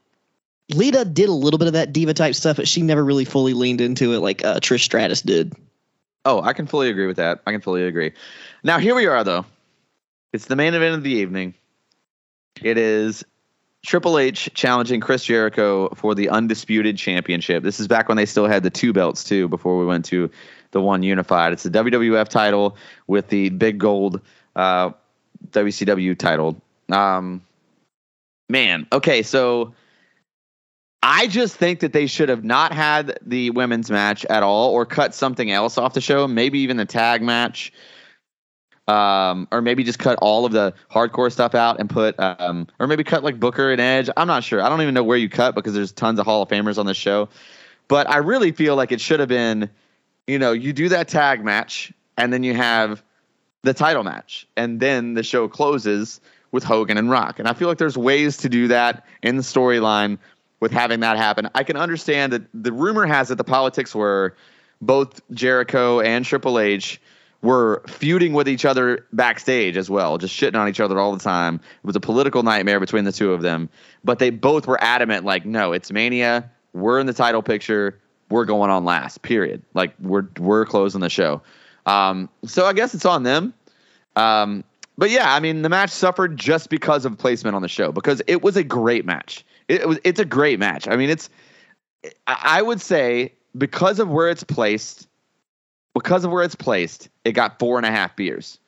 Lita 0.75 1.05
did 1.05 1.29
a 1.29 1.33
little 1.33 1.59
bit 1.59 1.67
of 1.67 1.75
that 1.75 1.93
diva 1.93 2.15
type 2.15 2.35
stuff, 2.35 2.57
but 2.57 2.69
she 2.69 2.83
never 2.83 3.05
really 3.05 3.25
fully 3.25 3.55
leaned 3.55 3.81
into 3.81 4.15
it 4.15 4.21
like 4.21 4.45
uh, 4.45 4.61
Trish 4.61 4.81
Stratus 4.83 5.21
did. 5.23 5.53
Oh, 6.25 6.43
I 6.43 6.53
can 6.53 6.67
fully 6.67 6.91
agree 6.91 7.07
with 7.07 7.17
that. 7.17 7.41
I 7.47 7.53
can 7.53 7.61
fully 7.61 7.85
agree. 7.85 8.13
Now 8.63 8.79
here 8.79 8.95
we 8.95 9.07
are 9.07 9.25
though. 9.25 9.47
It's 10.33 10.47
the 10.47 10.57
main 10.57 10.75
event 10.75 10.95
of 10.95 11.03
the 11.03 11.11
evening. 11.11 11.55
It 12.63 12.79
is 12.79 13.25
Triple 13.85 14.19
H 14.19 14.51
challenging 14.53 15.01
Chris 15.01 15.25
Jericho 15.25 15.89
for 15.95 16.15
the 16.15 16.29
undisputed 16.29 16.99
championship. 16.99 17.63
This 17.63 17.81
is 17.81 17.89
back 17.89 18.09
when 18.09 18.17
they 18.17 18.27
still 18.27 18.47
had 18.47 18.63
the 18.63 18.71
two 18.71 18.93
belts 18.93 19.25
too 19.25 19.49
before 19.49 19.79
we 19.79 19.87
went 19.87 20.05
to 20.07 20.31
the 20.73 20.81
one 20.81 21.03
unified. 21.03 21.53
It's 21.53 21.63
the 21.63 21.71
WWF 21.71 22.29
title 22.29 22.77
with 23.07 23.29
the 23.29 23.49
big 23.49 23.79
gold 23.79 24.21
uh, 24.55 24.91
WCW 25.51 26.17
title. 26.19 26.61
Um, 26.91 27.43
man, 28.49 28.87
okay, 28.93 29.23
so 29.23 29.75
I 31.03 31.27
just 31.29 31.57
think 31.57 31.81
that 31.81 31.93
they 31.93 32.07
should 32.07 32.29
have 32.29 32.45
not 32.45 32.73
had 32.73 33.19
the 33.25 33.51
women's 33.51 33.91
match 33.91 34.25
at 34.27 34.43
all, 34.43 34.71
or 34.73 34.85
cut 34.85 35.15
something 35.15 35.51
else 35.51 35.79
off 35.79 35.95
the 35.95 36.01
show. 36.01 36.29
Maybe 36.29 36.59
even 36.61 36.77
the 36.77 36.85
tag 36.85 37.23
match, 37.23 37.73
um, 38.87 39.49
or 39.51 39.63
maybe 39.63 39.83
just 39.83 39.99
cut 39.99 40.19
all 40.21 40.45
of 40.45 40.53
the 40.53 40.75
hardcore 40.91 41.33
stuff 41.33 41.55
out 41.55 41.81
and 41.81 41.89
put, 41.89 42.21
um, 42.21 42.67
or 42.79 42.87
maybe 42.87 43.03
cut 43.03 43.25
like 43.25 43.41
Booker 43.41 43.71
and 43.71 43.81
Edge. 43.81 44.11
I'm 44.17 44.27
not 44.27 44.45
sure. 44.45 44.63
I 44.63 44.69
don't 44.69 44.83
even 44.83 44.93
know 44.93 45.05
where 45.05 45.17
you 45.17 45.31
cut 45.31 45.55
because 45.55 45.73
there's 45.73 45.93
tons 45.93 46.19
of 46.19 46.27
Hall 46.27 46.43
of 46.43 46.49
Famers 46.49 46.77
on 46.77 46.85
this 46.85 46.99
show. 46.99 47.31
But 47.89 48.09
I 48.09 48.19
really 48.19 48.53
feel 48.53 48.77
like 48.77 48.93
it 48.93 49.01
should 49.01 49.21
have 49.21 49.29
been, 49.29 49.71
you 50.27 50.39
know, 50.39 50.53
you 50.53 50.73
do 50.73 50.91
that 50.91 51.09
tag 51.09 51.43
match 51.43 51.93
and 52.19 52.33
then 52.33 52.43
you 52.43 52.55
have 52.55 53.03
the 53.63 53.75
title 53.75 54.05
match, 54.05 54.47
and 54.57 54.81
then 54.81 55.15
the 55.15 55.23
show 55.23 55.49
closes 55.49 56.21
with 56.53 56.65
Hogan 56.65 56.99
and 56.99 57.11
Rock. 57.11 57.39
And 57.39 57.47
I 57.49 57.53
feel 57.53 57.69
like 57.69 57.79
there's 57.79 57.97
ways 57.97 58.39
to 58.39 58.49
do 58.49 58.69
that 58.69 59.07
in 59.23 59.37
the 59.37 59.43
storyline 59.43 60.19
with 60.61 60.73
having 60.73 61.01
that 61.01 61.17
happen. 61.17 61.49
I 61.55 61.65
can 61.65 61.77
understand 61.77 62.33
that 62.33 62.43
the 62.55 62.73
rumor 62.73 63.07
has 63.07 63.29
that 63.29 63.37
the 63.37 63.45
politics 63.45 63.95
were 63.95 64.37
both 64.81 65.21
Jericho 65.33 66.01
and 66.01 66.25
Triple 66.25 66.59
H 66.59 67.01
were 67.43 67.83
feuding 67.87 68.35
with 68.35 68.49
each 68.49 68.67
other 68.67 69.07
backstage 69.13 69.77
as 69.77 69.89
well, 69.89 70.19
just 70.19 70.39
shitting 70.39 70.57
on 70.57 70.69
each 70.69 70.81
other 70.81 70.99
all 70.99 71.13
the 71.17 71.23
time. 71.23 71.55
It 71.55 71.87
was 71.87 71.97
a 71.97 72.01
political 72.01 72.43
nightmare 72.43 72.81
between 72.81 73.05
the 73.05 73.13
two 73.13 73.33
of 73.33 73.41
them. 73.41 73.71
But 74.05 74.19
they 74.19 74.29
both 74.31 74.67
were 74.67 74.83
adamant, 74.83 75.25
like, 75.25 75.47
no, 75.47 75.73
it's 75.73 75.91
Mania. 75.91 76.51
we're 76.73 77.01
in 77.01 77.07
the 77.07 77.15
title 77.15 77.43
picture. 77.43 77.99
We're 78.29 78.45
going 78.45 78.71
on 78.71 78.85
last. 78.85 79.23
Period. 79.23 79.63
Like 79.75 79.95
we're 80.01 80.29
we're 80.39 80.65
closing 80.65 81.01
the 81.01 81.11
show. 81.11 81.43
Um, 81.87 82.29
so 82.45 82.65
I 82.67 82.73
guess 82.73 82.95
it's 82.95 83.05
on 83.05 83.25
them. 83.25 83.53
Um, 84.15 84.63
but 84.97 85.11
yeah, 85.11 85.35
I 85.35 85.41
mean 85.41 85.63
the 85.63 85.69
match 85.69 85.91
suffered 85.91 86.37
just 86.37 86.69
because 86.71 87.05
of 87.05 87.17
placement 87.19 87.57
on 87.57 87.63
the 87.63 87.69
show 87.69 87.91
because 87.91 88.23
it 88.27 88.43
was 88.43 88.57
a 88.57 88.63
great 88.63 89.05
match. 89.05 89.45
It, 89.71 89.89
was 89.89 89.99
it's 90.05 90.21
a 90.21 90.25
great 90.25 90.59
match. 90.59 90.89
I 90.89 90.97
mean 90.97 91.11
it's 91.11 91.31
I 92.27 92.61
would 92.61 92.81
say 92.81 93.33
because 93.57 93.99
of 93.99 94.09
where 94.09 94.29
it's 94.29 94.45
placed, 94.45 95.07
because 95.95 96.25
of 96.25 96.31
where 96.31 96.43
it's 96.43 96.55
placed, 96.55 97.09
it 97.25 97.33
got 97.33 97.59
four 97.59 97.77
and 97.77 97.87
a 97.87 97.91
half 97.91 98.17
beers. 98.17 98.59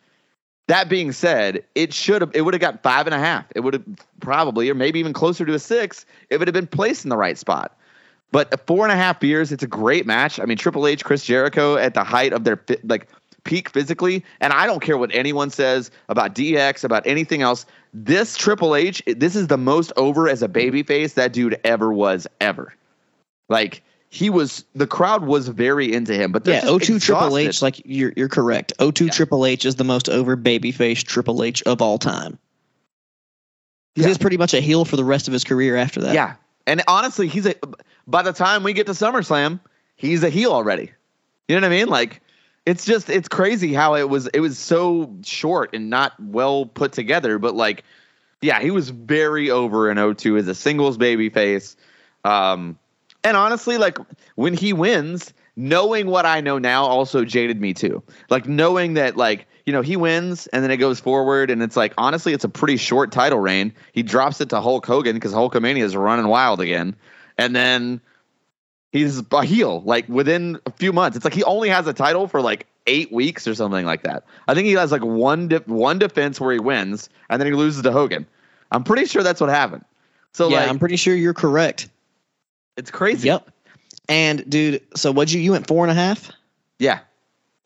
That 0.69 0.89
being 0.89 1.13
said, 1.13 1.65
it 1.75 1.93
should 1.93 2.23
have 2.23 2.31
it 2.35 2.43
would 2.43 2.55
have 2.55 2.61
got 2.61 2.83
five 2.83 3.07
and 3.07 3.15
a 3.15 3.19
half. 3.19 3.47
It 3.55 3.61
would 3.61 3.75
have 3.75 3.85
probably, 4.21 4.71
or 4.71 4.75
maybe 4.75 5.01
even 5.01 5.13
closer 5.13 5.45
to 5.45 5.55
a 5.55 5.59
six, 5.59 6.07
if 6.31 6.41
it 6.41 6.49
had 6.49 6.55
been 6.55 6.69
placed 6.69 7.05
in 7.05 7.11
the 7.11 7.17
right 7.17 7.37
spot. 7.37 7.77
But 8.31 8.67
four 8.67 8.85
and 8.85 8.93
a 8.93 8.97
half 8.97 9.21
beers, 9.21 9.53
it's 9.53 9.63
a 9.63 9.69
great 9.69 10.07
match. 10.07 10.41
I 10.41 10.47
mean, 10.47 10.57
Triple 10.57 10.87
H, 10.87 11.05
Chris 11.05 11.25
Jericho 11.25 11.77
at 11.77 11.95
the 11.95 12.05
height 12.05 12.33
of 12.33 12.45
their 12.45 12.63
like 12.85 13.09
peak 13.45 13.69
physically, 13.69 14.25
and 14.41 14.53
I 14.53 14.67
don't 14.67 14.81
care 14.81 14.97
what 14.97 15.11
anyone 15.13 15.51
says 15.51 15.91
about 16.09 16.35
DX, 16.35 16.85
about 16.85 17.07
anything 17.07 17.43
else. 17.43 17.67
This 17.93 18.37
Triple 18.37 18.75
H, 18.75 19.03
this 19.07 19.37
is 19.37 19.49
the 19.49 19.59
most 19.59 19.93
over 19.97 20.29
as 20.29 20.43
a 20.43 20.49
babyface 20.49 21.15
that 21.15 21.33
dude 21.33 21.61
ever 21.65 21.93
was 21.93 22.27
ever. 22.41 22.75
Like 23.49 23.83
he 24.09 24.31
was 24.31 24.65
the 24.75 24.87
crowd 24.87 25.25
was 25.25 25.49
very 25.49 25.93
into 25.93 26.15
him. 26.15 26.33
But 26.33 26.47
yeah, 26.47 26.63
O2 26.63 27.03
Triple 27.03 27.37
H, 27.37 27.61
like 27.61 27.83
you're 27.85 28.13
you're 28.17 28.29
correct. 28.29 28.73
O2 28.79 29.07
yeah. 29.07 29.13
Triple 29.13 29.45
H 29.45 29.67
is 29.67 29.77
the 29.77 29.85
most 29.85 30.09
over 30.09 30.37
babyface 30.37 31.03
Triple 31.05 31.43
H 31.43 31.63
of 31.65 31.83
all 31.83 31.99
time. 31.99 32.39
Yeah. 33.95 34.07
He's 34.07 34.17
pretty 34.17 34.39
much 34.39 34.55
a 34.55 34.61
heel 34.61 34.87
for 34.87 34.97
the 34.97 35.05
rest 35.05 35.29
of 35.29 35.35
his 35.35 35.45
career 35.45 35.77
after 35.77 36.01
that. 36.01 36.15
Yeah, 36.15 36.37
and 36.67 36.83
honestly, 36.89 37.29
he's 37.29 37.45
a. 37.45 37.55
By 38.07 38.23
the 38.23 38.33
time 38.33 38.63
we 38.63 38.73
get 38.73 38.87
to 38.87 38.93
SummerSlam, 38.93 39.61
he's 39.97 40.23
a 40.23 40.31
heel 40.31 40.51
already. 40.51 40.93
You 41.49 41.57
know 41.57 41.67
what 41.67 41.73
I 41.73 41.77
mean? 41.77 41.89
Like, 41.89 42.22
it's 42.65 42.85
just 42.85 43.11
it's 43.11 43.29
crazy 43.29 43.73
how 43.75 43.95
it 43.95 44.09
was. 44.09 44.29
It 44.29 44.41
was 44.41 44.59
so 44.59 45.17
short 45.25 45.75
and 45.75 45.91
not 45.91 46.13
well 46.21 46.67
put 46.67 46.93
together. 46.93 47.39
But 47.39 47.55
like, 47.55 47.85
yeah, 48.41 48.61
he 48.61 48.71
was 48.71 48.91
very 48.91 49.51
over 49.51 49.91
in 49.91 49.99
O2 49.99 50.39
as 50.39 50.49
a 50.49 50.55
singles 50.55 50.97
babyface. 50.97 51.77
Um, 52.25 52.79
and 53.25 53.37
honestly, 53.37 53.79
like 53.79 53.99
when 54.37 54.55
he 54.55 54.73
wins, 54.73 55.33
knowing 55.57 56.07
what 56.07 56.25
I 56.25 56.41
know 56.41 56.59
now 56.59 56.85
also 56.85 57.25
jaded 57.25 57.61
me 57.61 57.75
too. 57.75 58.03
Like 58.31 58.47
knowing 58.47 58.95
that 58.95 59.17
like, 59.17 59.47
you 59.67 59.73
know, 59.73 59.83
he 59.83 59.97
wins 59.97 60.47
and 60.49 60.63
then 60.63 60.71
it 60.71 60.79
goes 60.79 61.01
forward 61.01 61.51
and 61.51 61.63
it's 61.63 61.77
like 61.77 61.95
honestly 61.99 62.33
it's 62.33 62.45
a 62.45 62.49
pretty 62.49 62.77
short 62.77 63.13
title 63.13 63.39
reign. 63.39 63.75
He 63.93 64.03
drops 64.03 64.41
it 64.41 64.51
to 64.51 64.61
Hulk 64.61 64.87
Hogan 64.87 65.15
because 65.15 65.33
Hulkamania 65.33 65.83
is 65.83 65.97
running 65.97 66.27
wild 66.29 66.61
again. 66.61 66.97
And 67.39 67.55
then 67.55 68.01
he's 68.93 69.23
a 69.33 69.45
heel 69.45 69.83
like 69.85 70.09
within 70.09 70.61
a 70.67 70.71
few 70.71 70.93
months. 70.93 71.17
It's 71.17 71.25
like 71.25 71.35
he 71.35 71.43
only 71.43 71.69
has 71.71 71.87
a 71.87 71.93
title 71.93 72.29
for 72.29 72.41
like 72.41 72.67
eight 72.87 73.11
weeks 73.11 73.49
or 73.49 73.55
something 73.55 73.85
like 73.85 74.03
that. 74.03 74.25
I 74.47 74.55
think 74.55 74.67
he 74.67 74.75
has 74.75 74.93
like 74.93 75.03
one 75.05 75.49
de- 75.49 75.63
one 75.67 75.99
defense 75.99 76.41
where 76.41 76.53
he 76.53 76.61
wins 76.61 77.09
and 77.29 77.41
then 77.41 77.47
he 77.47 77.55
loses 77.55 77.83
to 77.83 77.93
Hogan. 77.93 78.27
I'm 78.71 78.85
pretty 78.85 79.07
sure 79.07 79.23
that's 79.23 79.41
what 79.41 79.51
happened. 79.51 79.85
So 80.33 80.49
yeah, 80.49 80.61
like, 80.61 80.69
I'm 80.69 80.79
pretty 80.79 80.97
sure 80.97 81.15
you're 81.15 81.35
correct. 81.35 81.89
It's 82.77 82.91
crazy. 82.91 83.29
Yep. 83.29 83.51
And 84.09 84.49
dude, 84.49 84.83
so 84.97 85.13
what'd 85.13 85.33
you 85.33 85.41
you 85.41 85.53
went 85.53 85.67
four 85.67 85.85
and 85.85 85.91
a 85.91 85.95
half? 85.95 86.31
Yeah. 86.79 87.01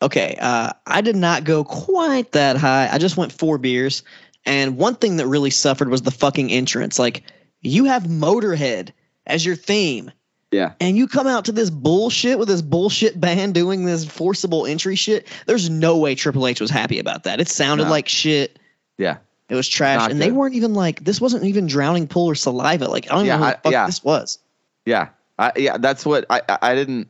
Okay. 0.01 0.37
Uh, 0.39 0.73
I 0.85 1.01
did 1.01 1.15
not 1.15 1.43
go 1.43 1.63
quite 1.63 2.33
that 2.33 2.57
high. 2.57 2.89
I 2.91 2.97
just 2.97 3.17
went 3.17 3.31
four 3.31 3.57
beers. 3.57 4.03
And 4.45 4.77
one 4.77 4.95
thing 4.95 5.17
that 5.17 5.27
really 5.27 5.49
suffered 5.49 5.89
was 5.89 6.03
the 6.03 6.11
fucking 6.11 6.51
entrance. 6.51 6.99
Like 6.99 7.23
you 7.61 7.85
have 7.85 8.03
Motorhead 8.03 8.91
as 9.25 9.45
your 9.45 9.55
theme. 9.55 10.11
Yeah. 10.51 10.73
And 10.79 10.97
you 10.97 11.07
come 11.07 11.27
out 11.27 11.45
to 11.45 11.51
this 11.51 11.69
bullshit 11.69 12.39
with 12.39 12.47
this 12.47 12.61
bullshit 12.61 13.19
band 13.19 13.53
doing 13.53 13.85
this 13.85 14.05
forcible 14.05 14.65
entry 14.65 14.95
shit. 14.95 15.27
There's 15.45 15.69
no 15.69 15.97
way 15.97 16.15
Triple 16.15 16.47
H 16.47 16.61
was 16.61 16.71
happy 16.71 16.99
about 16.99 17.25
that. 17.25 17.41
It 17.41 17.49
sounded 17.49 17.85
no. 17.85 17.89
like 17.89 18.07
shit. 18.07 18.57
Yeah. 18.97 19.17
It 19.49 19.55
was 19.55 19.67
trash. 19.67 19.99
Not 19.99 20.11
and 20.11 20.19
good. 20.19 20.27
they 20.27 20.31
weren't 20.31 20.55
even 20.55 20.73
like 20.73 21.03
this 21.03 21.21
wasn't 21.21 21.45
even 21.45 21.67
drowning 21.67 22.07
pool 22.07 22.29
or 22.29 22.35
saliva. 22.35 22.87
Like 22.87 23.09
I 23.09 23.15
don't 23.15 23.25
yeah, 23.25 23.37
know 23.37 23.43
fuck 23.63 23.71
yeah. 23.71 23.85
this 23.85 24.03
was. 24.03 24.39
Yeah, 24.85 25.09
I, 25.39 25.51
yeah, 25.55 25.77
that's 25.77 26.05
what 26.05 26.25
I 26.29 26.41
I 26.61 26.75
didn't. 26.75 27.07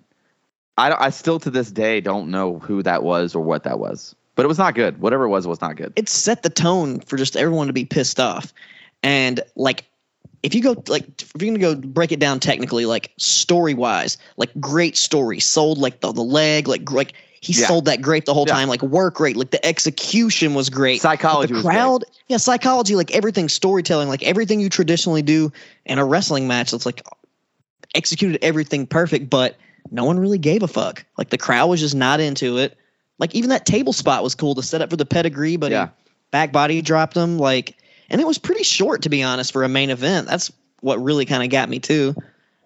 I 0.78 1.06
I 1.06 1.10
still 1.10 1.40
to 1.40 1.50
this 1.50 1.72
day 1.72 2.02
don't 2.02 2.30
know 2.30 2.60
who 2.60 2.84
that 2.84 3.02
was 3.04 3.34
or 3.34 3.44
what 3.44 3.64
that 3.64 3.80
was, 3.80 4.16
but 4.36 4.46
it 4.46 4.48
was 4.48 4.60
not 4.60 4.76
good. 4.76 5.00
Whatever 5.00 5.24
it 5.24 5.30
was, 5.30 5.48
was 5.48 5.62
not 5.62 5.78
good. 5.78 5.94
It 5.96 6.10
set 6.10 6.44
the 6.44 6.50
tone 6.50 7.00
for 7.00 7.18
just 7.18 7.36
everyone 7.36 7.68
to 7.68 7.74
be 7.74 7.86
pissed 7.86 8.20
off, 8.20 8.54
and 9.02 9.40
like 9.56 9.86
if 10.44 10.56
you 10.56 10.62
go 10.62 10.82
like 10.88 11.06
if 11.22 11.32
you're 11.40 11.56
gonna 11.56 11.60
go 11.60 11.76
break 11.76 12.12
it 12.12 12.20
down 12.20 12.40
technically, 12.40 12.86
like 12.86 13.12
story 13.18 13.74
wise, 13.74 14.18
like 14.38 14.50
great 14.60 14.98
story 14.98 15.40
sold 15.40 15.78
like 15.78 16.02
the 16.02 16.12
the 16.12 16.24
leg, 16.24 16.68
like 16.68 16.92
like 16.92 17.14
he 17.42 17.54
yeah. 17.54 17.68
sold 17.68 17.86
that 17.86 18.02
great 18.02 18.26
the 18.26 18.34
whole 18.34 18.46
yeah. 18.48 18.54
time, 18.54 18.68
like 18.68 18.82
work 18.82 19.16
great, 19.16 19.36
like 19.36 19.52
the 19.52 19.66
execution 19.66 20.54
was 20.54 20.70
great. 20.70 21.02
Psychology, 21.02 21.54
the 21.54 21.62
crowd, 21.62 22.04
yeah, 22.28 22.38
psychology, 22.38 22.96
like 22.96 23.14
everything, 23.14 23.50
storytelling, 23.50 24.10
like 24.10 24.24
everything 24.24 24.60
you 24.60 24.70
traditionally 24.70 25.22
do 25.22 25.52
in 25.86 26.00
a 26.00 26.06
wrestling 26.06 26.48
match. 26.48 26.74
It's 26.74 26.86
like 26.86 27.02
executed 27.96 28.44
everything 28.44 28.88
perfect, 28.88 29.30
but 29.30 29.58
no 29.92 30.06
one 30.06 30.20
really 30.20 30.38
gave 30.38 30.64
a 30.64 30.68
fuck. 30.68 31.06
Like 31.18 31.30
the 31.30 31.38
crowd 31.38 31.68
was 31.68 31.80
just 31.80 31.96
not 31.96 32.20
into 32.20 32.58
it. 32.58 32.78
Like 33.20 33.34
even 33.34 33.50
that 33.50 33.66
table 33.66 33.94
spot 33.94 34.24
was 34.24 34.36
cool 34.36 34.56
to 34.56 34.64
set 34.64 34.82
up 34.82 34.90
for 34.90 34.98
the 34.98 35.06
pedigree, 35.06 35.58
but 35.58 35.72
yeah. 35.72 35.90
back 36.32 36.52
body 36.52 36.82
dropped 36.82 37.16
him. 37.16 37.40
Like, 37.40 37.77
and 38.10 38.22
it 38.22 38.28
was 38.28 38.38
pretty 38.38 38.64
short 38.64 39.04
to 39.04 39.10
be 39.10 39.24
honest 39.24 39.52
for 39.52 39.64
a 39.64 39.70
main 39.70 39.90
event. 39.90 40.28
That's 40.28 40.52
what 40.82 41.02
really 41.02 41.26
kind 41.26 41.44
of 41.44 41.50
got 41.50 41.70
me 41.70 41.80
too. 41.80 42.16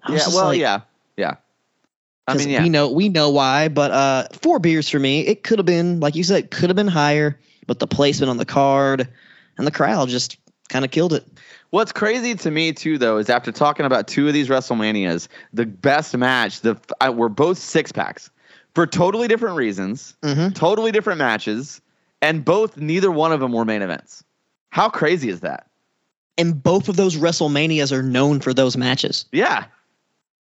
Yeah, 0.09 0.19
well, 0.27 0.45
like, 0.45 0.59
yeah, 0.59 0.81
yeah. 1.17 1.35
I 2.27 2.35
mean, 2.35 2.49
yeah. 2.49 2.63
we 2.63 2.69
know 2.69 2.91
we 2.91 3.09
know 3.09 3.29
why, 3.29 3.67
but 3.67 3.91
uh, 3.91 4.27
four 4.41 4.59
beers 4.59 4.89
for 4.89 4.99
me. 4.99 5.21
It 5.21 5.43
could 5.43 5.59
have 5.59 5.65
been, 5.65 5.99
like 5.99 6.15
you 6.15 6.23
said, 6.23 6.51
could 6.51 6.69
have 6.69 6.75
been 6.75 6.87
higher, 6.87 7.39
but 7.67 7.79
the 7.79 7.87
placement 7.87 8.29
on 8.29 8.37
the 8.37 8.45
card 8.45 9.07
and 9.57 9.67
the 9.67 9.71
crowd 9.71 10.09
just 10.09 10.37
kind 10.69 10.85
of 10.85 10.91
killed 10.91 11.13
it. 11.13 11.25
What's 11.71 11.91
crazy 11.91 12.35
to 12.35 12.51
me 12.51 12.73
too, 12.73 12.97
though, 12.97 13.17
is 13.17 13.29
after 13.29 13.51
talking 13.51 13.85
about 13.85 14.07
two 14.07 14.27
of 14.27 14.33
these 14.33 14.49
WrestleManias, 14.49 15.27
the 15.53 15.65
best 15.65 16.15
match, 16.17 16.61
the 16.61 16.77
I, 16.99 17.09
were 17.09 17.29
both 17.29 17.57
six 17.57 17.91
packs 17.91 18.29
for 18.75 18.85
totally 18.85 19.27
different 19.27 19.55
reasons, 19.55 20.15
mm-hmm. 20.21 20.49
totally 20.49 20.91
different 20.91 21.19
matches, 21.19 21.81
and 22.21 22.43
both 22.43 22.77
neither 22.77 23.11
one 23.11 23.31
of 23.31 23.39
them 23.39 23.53
were 23.53 23.65
main 23.65 23.81
events. 23.81 24.23
How 24.71 24.89
crazy 24.89 25.29
is 25.29 25.41
that? 25.41 25.67
And 26.37 26.61
both 26.61 26.89
of 26.89 26.95
those 26.95 27.17
WrestleManias 27.17 27.91
are 27.91 28.01
known 28.01 28.39
for 28.39 28.53
those 28.53 28.75
matches. 28.75 29.25
Yeah, 29.31 29.65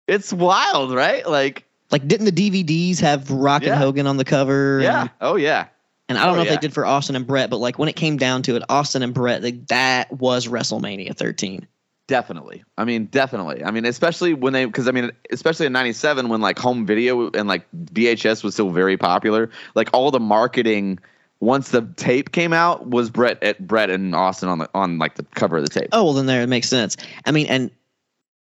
it's 0.08 0.32
wild, 0.32 0.94
right? 0.94 1.28
Like, 1.28 1.66
like 1.92 2.08
didn't 2.08 2.34
the 2.34 2.50
DVDs 2.64 3.00
have 3.02 3.30
Rock 3.30 3.64
yeah. 3.64 3.74
and 3.74 3.82
Hogan 3.82 4.08
on 4.08 4.18
the 4.18 4.26
cover? 4.26 4.80
Yeah. 4.82 5.02
And, 5.02 5.10
oh 5.20 5.36
yeah. 5.36 5.68
And 6.08 6.18
I 6.18 6.26
don't 6.26 6.34
oh, 6.34 6.36
know 6.38 6.42
if 6.42 6.48
yeah. 6.48 6.56
they 6.56 6.62
did 6.62 6.74
for 6.74 6.86
Austin 6.86 7.16
and 7.16 7.28
Bret, 7.28 7.50
but 7.50 7.58
like 7.58 7.78
when 7.78 7.90
it 7.90 7.96
came 7.96 8.18
down 8.18 8.42
to 8.44 8.56
it, 8.56 8.64
Austin 8.70 9.04
and 9.04 9.14
Bret, 9.14 9.44
like, 9.44 9.68
that 9.68 10.12
was 10.12 10.48
WrestleMania 10.48 11.16
13. 11.16 11.68
Definitely. 12.08 12.64
I 12.76 12.86
mean, 12.86 13.06
definitely. 13.06 13.64
I 13.64 13.70
mean, 13.70 13.86
especially 13.86 14.34
when 14.34 14.54
they, 14.54 14.66
because 14.66 14.88
I 14.88 14.92
mean, 14.92 15.12
especially 15.32 15.68
in 15.68 15.74
'97 15.74 16.28
when 16.30 16.42
like 16.42 16.58
home 16.58 16.88
video 16.88 17.30
and 17.30 17.48
like 17.48 17.68
VHS 17.72 18.44
was 18.44 18.56
still 18.56 18.72
very 18.72 18.98
popular. 18.98 19.52
Like 19.76 19.92
all 19.94 20.10
the 20.10 20.20
marketing 20.20 20.98
once 21.40 21.70
the 21.70 21.82
tape 21.96 22.32
came 22.32 22.54
out 22.54 22.88
was 22.88 23.10
Bret 23.10 23.38
eh, 23.42 23.50
at 23.50 23.68
Bret 23.68 23.90
and 23.90 24.14
Austin 24.14 24.50
on 24.50 24.60
the 24.60 24.70
on 24.74 24.98
like 24.98 25.16
the 25.16 25.24
cover 25.36 25.58
of 25.58 25.64
the 25.64 25.70
tape. 25.70 25.90
Oh 25.92 26.04
well, 26.06 26.14
then 26.14 26.26
there 26.26 26.42
it 26.42 26.48
makes 26.48 26.68
sense. 26.68 26.98
I 27.26 27.32
mean, 27.32 27.48
and 27.48 27.72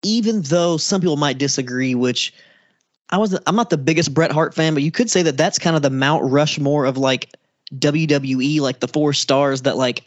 even 0.02 0.42
though 0.42 0.76
some 0.76 1.00
people 1.00 1.16
might 1.16 1.38
disagree, 1.38 1.94
which 1.94 2.32
I 3.10 3.18
wasn't, 3.18 3.42
I'm 3.46 3.56
not 3.56 3.70
the 3.70 3.78
biggest 3.78 4.14
Bret 4.14 4.32
Hart 4.32 4.54
fan, 4.54 4.74
but 4.74 4.82
you 4.82 4.90
could 4.90 5.10
say 5.10 5.22
that 5.22 5.36
that's 5.36 5.58
kind 5.58 5.76
of 5.76 5.82
the 5.82 5.90
Mount 5.90 6.24
Rushmore 6.30 6.86
of 6.86 6.96
like 6.96 7.34
WWE, 7.74 8.60
like 8.60 8.80
the 8.80 8.88
four 8.88 9.12
stars 9.12 9.62
that 9.62 9.76
like 9.76 10.04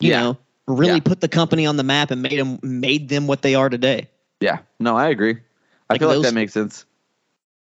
you 0.00 0.10
yeah. 0.10 0.20
know 0.20 0.38
really 0.66 0.94
yeah. 0.94 1.00
put 1.00 1.20
the 1.20 1.28
company 1.28 1.66
on 1.66 1.76
the 1.76 1.82
map 1.82 2.10
and 2.10 2.22
made 2.22 2.38
them 2.38 2.58
made 2.62 3.08
them 3.08 3.26
what 3.26 3.42
they 3.42 3.54
are 3.54 3.68
today. 3.68 4.08
Yeah, 4.40 4.58
no, 4.78 4.96
I 4.96 5.08
agree. 5.08 5.38
I 5.88 5.94
like 5.94 6.00
feel 6.00 6.08
those, 6.08 6.18
like 6.18 6.28
that 6.28 6.34
makes 6.34 6.52
sense. 6.52 6.84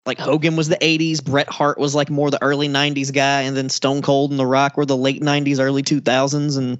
Like 0.08 0.20
Hogan 0.20 0.56
was 0.56 0.70
the 0.70 0.78
'80s, 0.78 1.24
Bret 1.24 1.50
Hart 1.50 1.78
was 1.78 1.94
like 1.94 2.10
more 2.10 2.32
the 2.32 2.42
early 2.42 2.68
'90s 2.68 3.14
guy, 3.14 3.42
and 3.42 3.56
then 3.56 3.70
Stone 3.70 4.02
Cold 4.02 4.32
and 4.32 4.40
The 4.40 4.46
Rock 4.46 4.78
were 4.78 4.86
the 4.86 4.98
late 4.98 5.22
'90s, 5.22 5.60
early 5.60 5.84
2000s, 5.84 6.58
and 6.58 6.80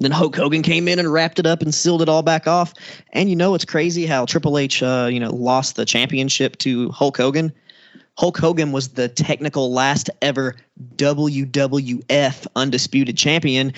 then 0.00 0.10
Hulk 0.10 0.34
Hogan 0.34 0.62
came 0.62 0.88
in 0.88 0.98
and 0.98 1.12
wrapped 1.12 1.38
it 1.38 1.46
up 1.46 1.62
and 1.62 1.72
sealed 1.72 2.02
it 2.02 2.08
all 2.08 2.22
back 2.22 2.48
off. 2.48 2.74
And 3.12 3.30
you 3.30 3.36
know 3.36 3.54
it's 3.54 3.64
crazy 3.64 4.06
how 4.06 4.26
Triple 4.26 4.58
H, 4.58 4.82
uh, 4.82 5.08
you 5.12 5.20
know, 5.20 5.30
lost 5.30 5.76
the 5.76 5.84
championship 5.84 6.58
to 6.58 6.90
Hulk 6.90 7.16
Hogan 7.18 7.52
Hulk 8.18 8.38
Hogan 8.38 8.72
was 8.72 8.88
the 8.88 9.08
technical 9.08 9.72
last 9.72 10.10
ever 10.20 10.56
WWF 10.96 12.46
undisputed 12.54 13.16
champion. 13.16 13.72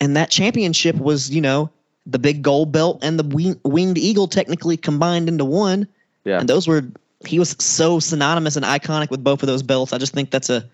And 0.00 0.16
that 0.16 0.30
championship 0.30 0.96
was, 0.96 1.30
you 1.30 1.40
know, 1.40 1.70
the 2.06 2.18
big 2.18 2.42
gold 2.42 2.72
belt 2.72 3.00
and 3.02 3.18
the 3.18 3.24
wing, 3.24 3.60
winged 3.64 3.98
eagle 3.98 4.28
technically 4.28 4.76
combined 4.76 5.28
into 5.28 5.44
one. 5.44 5.86
Yeah. 6.24 6.40
And 6.40 6.48
those 6.48 6.68
were, 6.68 6.84
he 7.26 7.38
was 7.38 7.56
so 7.58 7.98
synonymous 8.00 8.56
and 8.56 8.64
iconic 8.64 9.10
with 9.10 9.22
both 9.22 9.42
of 9.42 9.46
those 9.46 9.62
belts. 9.62 9.92
I 9.92 9.98
just 9.98 10.12
think 10.14 10.30
that's 10.30 10.50
a 10.50 10.68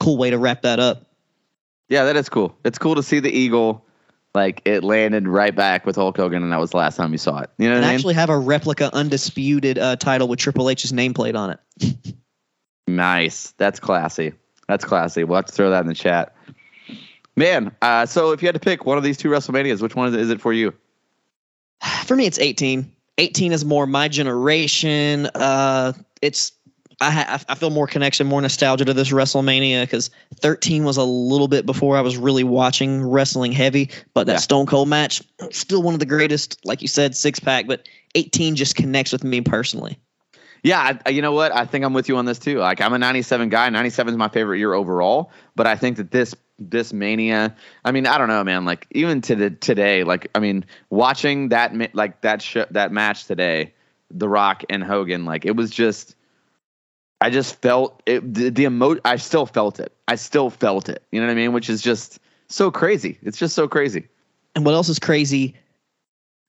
cool 0.00 0.16
way 0.16 0.30
to 0.30 0.38
wrap 0.38 0.62
that 0.62 0.78
up. 0.80 1.06
Yeah, 1.88 2.04
that 2.04 2.16
is 2.16 2.28
cool. 2.28 2.56
It's 2.64 2.78
cool 2.78 2.94
to 2.96 3.02
see 3.02 3.20
the 3.20 3.30
eagle 3.30 3.84
like 4.34 4.60
it 4.64 4.84
landed 4.84 5.26
right 5.26 5.54
back 5.56 5.86
with 5.86 5.96
Hulk 5.96 6.16
Hogan, 6.16 6.42
and 6.42 6.52
that 6.52 6.60
was 6.60 6.70
the 6.70 6.76
last 6.76 6.96
time 6.96 7.12
you 7.12 7.18
saw 7.18 7.40
it. 7.40 7.50
You 7.58 7.68
know 7.68 7.74
what 7.74 7.76
And 7.78 7.86
I 7.86 7.88
mean? 7.88 7.94
actually 7.96 8.14
have 8.14 8.30
a 8.30 8.38
replica 8.38 8.94
undisputed 8.94 9.78
uh, 9.78 9.96
title 9.96 10.28
with 10.28 10.38
Triple 10.38 10.68
H's 10.70 10.92
nameplate 10.92 11.34
on 11.36 11.56
it. 11.80 11.96
Nice. 12.86 13.52
That's 13.58 13.80
classy. 13.80 14.32
That's 14.66 14.82
classy. 14.84 15.22
We'll 15.22 15.36
have 15.36 15.44
to 15.44 15.52
throw 15.52 15.70
that 15.70 15.82
in 15.82 15.86
the 15.88 15.94
chat. 15.94 16.34
Man, 17.36 17.74
uh, 17.82 18.06
so 18.06 18.32
if 18.32 18.42
you 18.42 18.48
had 18.48 18.54
to 18.54 18.60
pick 18.60 18.86
one 18.86 18.96
of 18.98 19.04
these 19.04 19.18
two 19.18 19.28
WrestleManias, 19.28 19.82
which 19.82 19.94
one 19.94 20.14
is 20.14 20.30
it 20.30 20.40
for 20.40 20.52
you? 20.54 20.72
For 22.06 22.16
me, 22.16 22.24
it's 22.24 22.38
18. 22.38 22.90
18 23.18 23.52
is 23.52 23.64
more 23.64 23.86
my 23.86 24.08
generation. 24.08 25.26
Uh, 25.34 25.92
it's 26.22 26.52
I 27.00 27.10
ha- 27.10 27.40
I 27.48 27.54
feel 27.54 27.70
more 27.70 27.86
connection, 27.86 28.26
more 28.26 28.40
nostalgia 28.40 28.84
to 28.84 28.92
this 28.92 29.10
WrestleMania 29.10 29.82
because 29.82 30.10
13 30.40 30.84
was 30.84 30.96
a 30.96 31.04
little 31.04 31.46
bit 31.46 31.64
before 31.64 31.96
I 31.96 32.00
was 32.00 32.16
really 32.16 32.42
watching 32.42 33.08
wrestling 33.08 33.52
heavy. 33.52 33.90
But 34.14 34.26
that 34.26 34.34
Yeah. 34.34 34.38
Stone 34.38 34.66
Cold 34.66 34.88
match, 34.88 35.22
still 35.50 35.82
one 35.82 35.94
of 35.94 36.00
the 36.00 36.06
greatest. 36.06 36.58
Like 36.64 36.82
you 36.82 36.88
said, 36.88 37.14
six 37.14 37.38
pack. 37.38 37.66
But 37.68 37.88
18 38.14 38.56
just 38.56 38.74
connects 38.74 39.12
with 39.12 39.22
me 39.22 39.40
personally. 39.40 39.98
Yeah, 40.64 40.98
I, 41.06 41.10
you 41.10 41.22
know 41.22 41.32
what? 41.32 41.52
I 41.52 41.64
think 41.66 41.84
I'm 41.84 41.92
with 41.92 42.08
you 42.08 42.16
on 42.16 42.24
this 42.24 42.40
too. 42.40 42.58
Like 42.58 42.80
I'm 42.80 42.92
a 42.92 42.98
97 42.98 43.48
guy. 43.48 43.68
97 43.68 44.14
is 44.14 44.18
my 44.18 44.28
favorite 44.28 44.58
year 44.58 44.74
overall, 44.74 45.30
but 45.54 45.68
I 45.68 45.76
think 45.76 45.98
that 45.98 46.10
this 46.10 46.34
this 46.58 46.92
mania, 46.92 47.54
I 47.84 47.92
mean, 47.92 48.06
I 48.06 48.18
don't 48.18 48.28
know, 48.28 48.42
man. 48.44 48.64
Like 48.64 48.86
even 48.90 49.20
to 49.22 49.36
the 49.36 49.50
today, 49.50 50.04
like 50.04 50.30
I 50.34 50.40
mean, 50.40 50.64
watching 50.90 51.50
that 51.50 51.94
like 51.94 52.20
that 52.22 52.42
sh- 52.42 52.68
that 52.70 52.92
match 52.92 53.26
today, 53.26 53.72
The 54.10 54.28
Rock 54.28 54.64
and 54.68 54.82
Hogan, 54.82 55.24
like 55.24 55.44
it 55.44 55.56
was 55.56 55.70
just 55.70 56.16
I 57.20 57.30
just 57.30 57.60
felt 57.60 58.02
it 58.06 58.34
the, 58.34 58.50
the 58.50 58.64
emo 58.64 58.96
I 59.04 59.16
still 59.16 59.46
felt 59.46 59.80
it. 59.80 59.92
I 60.06 60.16
still 60.16 60.50
felt 60.50 60.88
it. 60.88 61.02
You 61.12 61.20
know 61.20 61.26
what 61.26 61.32
I 61.32 61.36
mean? 61.36 61.52
Which 61.52 61.70
is 61.70 61.82
just 61.82 62.18
so 62.48 62.70
crazy. 62.70 63.18
It's 63.22 63.38
just 63.38 63.54
so 63.54 63.68
crazy. 63.68 64.08
And 64.54 64.64
what 64.64 64.74
else 64.74 64.88
is 64.88 64.98
crazy? 64.98 65.54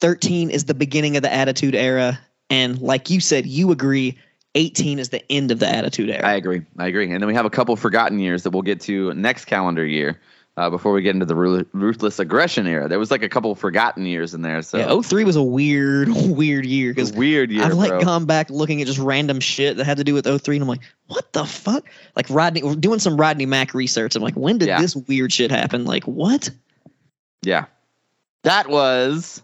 13 0.01 0.49
is 0.49 0.65
the 0.65 0.73
beginning 0.73 1.17
of 1.17 1.23
the 1.23 1.33
Attitude 1.33 1.75
Era. 1.75 2.19
And 2.49 2.81
like 2.81 3.09
you 3.09 3.19
said, 3.19 3.45
you 3.45 3.71
agree, 3.71 4.17
18 4.55 4.99
is 4.99 5.09
the 5.09 5.31
end 5.31 5.51
of 5.51 5.59
the 5.59 5.67
Attitude 5.67 6.09
Era. 6.09 6.25
I 6.27 6.33
agree. 6.33 6.61
I 6.77 6.87
agree. 6.87 7.11
And 7.11 7.21
then 7.21 7.27
we 7.27 7.33
have 7.35 7.45
a 7.45 7.49
couple 7.49 7.75
forgotten 7.75 8.19
years 8.19 8.43
that 8.43 8.49
we'll 8.51 8.61
get 8.63 8.81
to 8.81 9.13
next 9.13 9.45
calendar 9.45 9.85
year. 9.85 10.19
Uh, 10.57 10.69
before 10.69 10.91
we 10.91 11.01
get 11.01 11.13
into 11.13 11.25
the 11.25 11.35
ruthless 11.71 12.19
aggression 12.19 12.67
era, 12.67 12.89
there 12.89 12.99
was 12.99 13.09
like 13.11 13.23
a 13.23 13.29
couple 13.29 13.55
forgotten 13.55 14.05
years 14.05 14.33
in 14.33 14.41
there. 14.41 14.61
So 14.61 14.77
yeah, 14.77 15.01
03 15.01 15.23
was 15.23 15.37
a 15.37 15.43
weird, 15.43 16.09
weird 16.13 16.65
year 16.65 16.91
because 16.93 17.13
weird 17.13 17.49
year, 17.49 17.63
I've 17.63 17.75
like 17.75 17.91
bro. 17.91 18.01
gone 18.01 18.25
back 18.25 18.49
looking 18.49 18.81
at 18.81 18.87
just 18.87 18.99
random 18.99 19.39
shit 19.39 19.77
that 19.77 19.85
had 19.85 19.97
to 19.97 20.03
do 20.03 20.13
with 20.13 20.25
03 20.25 20.57
and 20.57 20.63
I'm 20.63 20.67
like, 20.67 20.81
what 21.07 21.31
the 21.31 21.45
fuck? 21.45 21.87
Like 22.13 22.25
Rodney 22.29 22.75
doing 22.75 22.99
some 22.99 23.15
Rodney 23.15 23.45
Mack 23.45 23.73
research. 23.73 24.17
I'm 24.17 24.21
like, 24.21 24.33
when 24.35 24.57
did 24.57 24.67
Yeah. 24.67 24.81
this 24.81 24.97
weird 24.97 25.31
shit 25.31 25.49
happen? 25.49 25.85
Like 25.85 26.03
what? 26.03 26.49
Yeah, 27.41 27.65
that 28.43 28.69
was 28.69 29.41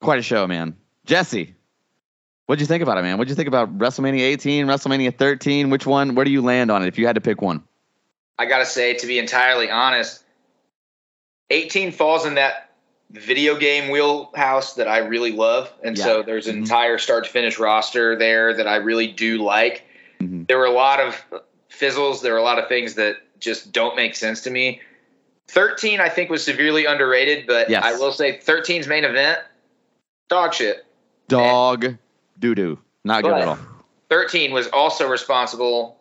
quite 0.00 0.20
a 0.20 0.22
show, 0.22 0.46
man. 0.46 0.74
Jesse, 1.04 1.54
what'd 2.50 2.60
you 2.60 2.66
think 2.66 2.82
about 2.82 2.98
it, 2.98 3.02
man? 3.02 3.16
What'd 3.16 3.28
you 3.28 3.36
think 3.36 3.46
about 3.46 3.78
WrestleMania 3.78 4.22
18, 4.22 4.66
WrestleMania 4.66 5.16
13? 5.16 5.70
Which 5.70 5.86
one? 5.86 6.16
Where 6.16 6.24
do 6.24 6.32
you 6.32 6.42
land 6.42 6.68
on 6.72 6.82
it 6.82 6.88
if 6.88 6.98
you 6.98 7.06
had 7.06 7.14
to 7.14 7.20
pick 7.20 7.40
one? 7.40 7.62
I 8.40 8.46
gotta 8.46 8.66
say, 8.66 8.94
to 8.94 9.06
be 9.06 9.20
entirely 9.20 9.70
honest, 9.70 10.24
18 11.50 11.92
falls 11.92 12.26
in 12.26 12.34
that 12.34 12.72
video 13.12 13.56
game 13.56 13.88
wheelhouse 13.88 14.74
that 14.74 14.88
I 14.88 14.98
really 14.98 15.30
love, 15.30 15.72
and 15.84 15.96
Yeah. 15.96 16.04
so 16.04 16.22
there's 16.22 16.48
an 16.48 16.56
Mhm. 16.56 16.62
entire 16.62 16.98
start 16.98 17.24
to 17.26 17.30
finish 17.30 17.56
roster 17.60 18.16
there 18.16 18.52
that 18.54 18.66
I 18.66 18.76
really 18.76 19.06
do 19.06 19.38
like. 19.38 19.84
Mhm. 20.20 20.48
There 20.48 20.58
were 20.58 20.64
a 20.64 20.72
lot 20.72 20.98
of 20.98 21.22
fizzles. 21.68 22.20
There 22.20 22.32
were 22.32 22.38
a 22.40 22.42
lot 22.42 22.58
of 22.58 22.66
things 22.66 22.94
that 22.94 23.18
just 23.38 23.70
don't 23.70 23.94
make 23.94 24.16
sense 24.16 24.40
to 24.40 24.50
me. 24.50 24.80
13, 25.46 26.00
I 26.00 26.08
think, 26.08 26.30
was 26.30 26.44
severely 26.44 26.84
underrated, 26.84 27.46
but 27.46 27.70
Yes. 27.70 27.84
I 27.84 27.92
will 27.92 28.12
say 28.12 28.38
13's 28.38 28.88
main 28.88 29.04
event, 29.04 29.38
dog 30.28 30.52
shit. 30.52 30.84
Dog 31.28 31.96
doo 32.40 32.54
doo. 32.54 32.78
Not 33.04 33.22
good 33.22 33.30
But- 33.30 33.42
at 33.42 33.48
all. 33.48 33.58
13 34.10 34.50
was 34.52 34.66
also 34.68 35.06
responsible 35.08 35.96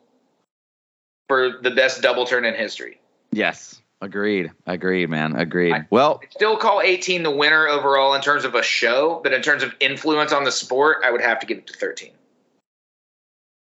for 1.28 1.60
the 1.62 1.70
best 1.70 2.02
double 2.02 2.26
turn 2.26 2.44
in 2.44 2.56
history. 2.56 3.00
Yes, 3.32 3.80
agreed. 4.02 4.52
Agreed, 4.66 5.10
man. 5.12 5.36
Agreed. 5.36 5.74
I- 5.74 5.86
well, 5.92 6.20
still 6.32 6.58
call 6.58 6.82
18 6.82 7.22
the 7.22 7.30
winner 7.30 7.68
overall 7.68 8.16
in 8.16 8.22
terms 8.22 8.46
of 8.46 8.56
a 8.56 8.64
show, 8.64 9.20
but 9.24 9.32
in 9.32 9.44
terms 9.44 9.62
of 9.62 9.76
influence 9.80 10.32
on 10.32 10.44
the 10.44 10.52
sport, 10.52 10.98
I 11.06 11.12
would 11.12 11.22
have 11.22 11.40
to 11.42 11.46
give 11.46 11.60
it 11.60 11.68
to 11.68 11.74
13. 11.74 12.12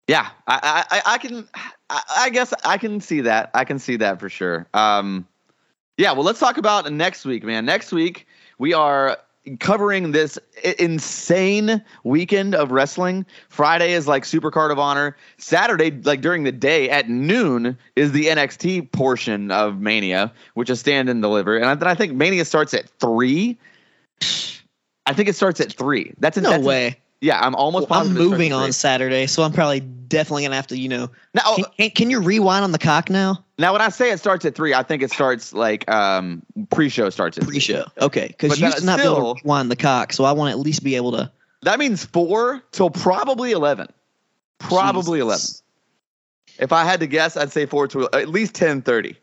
Yeah, 0.07 0.28
I, 0.47 0.85
I, 0.90 0.97
I- 0.99 1.15
I 1.15 1.19
can, 1.19 1.49
I, 1.90 2.03
I 2.19 2.31
guess 2.31 2.55
I 2.65 2.78
can 2.78 3.01
see 3.01 3.23
that. 3.23 3.51
I 3.55 3.65
can 3.65 3.78
see 3.81 3.97
that 3.97 4.20
for 4.20 4.28
sure. 4.28 4.66
Um, 4.73 5.27
yeah, 5.97 6.12
well, 6.12 6.23
let's 6.24 6.39
talk 6.39 6.57
about 6.59 6.90
next 6.93 7.24
week, 7.24 7.43
man. 7.43 7.65
Next 7.66 7.90
week 7.93 8.27
we 8.59 8.73
are 8.73 9.19
covering 9.57 10.12
this 10.12 10.39
insane 10.79 11.83
weekend 12.05 12.55
of 12.55 12.70
wrestling. 12.70 13.27
Friday 13.49 13.93
is 13.93 14.07
like 14.07 14.25
Super 14.25 14.51
Card 14.51 14.70
of 14.70 14.79
Honor. 14.79 15.16
Saturday, 15.39 15.91
like 15.91 16.20
during 16.20 16.45
the 16.45 16.53
day 16.53 16.91
at 16.91 17.09
noon, 17.09 17.79
is 17.97 18.12
the 18.12 18.27
NXT 18.27 18.93
portion 18.93 19.51
of 19.51 19.81
Mania, 19.81 20.33
which 20.55 20.70
is 20.70 20.81
stand 20.81 21.09
and 21.09 21.23
deliver. 21.23 21.57
And 21.57 21.81
then 21.81 21.89
I 21.89 21.95
think 21.95 22.12
Mania 22.12 22.45
starts 22.45 22.75
at 22.75 22.89
three. 23.01 23.59
I 25.07 25.15
think 25.15 25.29
it 25.29 25.37
starts 25.37 25.61
at 25.61 25.73
three. 25.73 26.12
That's 26.19 26.37
No 26.37 26.51
that's 26.51 26.65
way. 26.65 26.99
yeah, 27.20 27.41
I'm 27.41 27.55
almost. 27.55 27.87
I'm 27.91 28.03
it 28.03 28.05
starts 28.11 28.19
moving 28.19 28.53
on. 28.53 28.73
Saturday, 28.73 29.27
so 29.27 29.43
I'm 29.43 29.53
probably 29.53 29.81
definitely 29.81 30.45
gonna 30.45 30.57
have 30.57 30.66
to, 30.69 30.79
you 30.79 30.89
know. 30.89 31.11
Now, 31.35 31.57
Can, 31.57 31.65
can, 31.79 31.91
can 31.91 32.11
you 32.11 32.20
rewind 32.20 32.65
on 32.65 32.73
the 32.73 32.79
cock 32.79 33.09
now? 33.11 33.45
Now, 33.59 33.72
when 33.72 33.82
I 33.82 33.89
say 33.89 34.12
it 34.12 34.18
starts 34.20 34.44
at 34.44 34.55
three, 34.55 34.72
I 34.72 34.85
think 34.85 35.02
it 35.02 35.10
starts 35.10 35.52
like 35.52 35.90
um, 35.90 36.43
pre-show 36.70 37.10
starts 37.10 37.39
at. 37.39 37.44
Pre-show, 37.44 37.85
okay? 38.01 38.28
Because 38.28 38.60
you 38.60 38.70
to 38.70 38.85
not 38.85 38.98
be 38.98 39.05
able 39.05 39.14
still- 39.14 39.35
to 39.35 39.40
rewind 39.43 39.70
the 39.70 39.76
cock, 39.76 40.12
so 40.12 40.24
I 40.24 40.32
want 40.32 40.52
to 40.52 40.59
at 40.59 40.64
least 40.64 40.85
be 40.85 40.94
able 40.94 41.12
to. 41.12 41.30
That 41.62 41.80
means 41.80 42.05
four 42.05 42.62
till 42.70 42.89
probably 42.90 43.51
eleven. 43.51 43.89
Probably 44.59 45.18
eleven. 45.18 45.44
If 46.60 46.72
I 46.72 46.85
had 46.85 47.01
to 47.01 47.06
guess, 47.06 47.36
I'd 47.36 47.51
say 47.52 47.66
four 47.66 47.89
to 47.89 48.09
at 48.12 48.28
least 48.28 48.55
ten 48.55 48.80
thirty. 48.80 49.16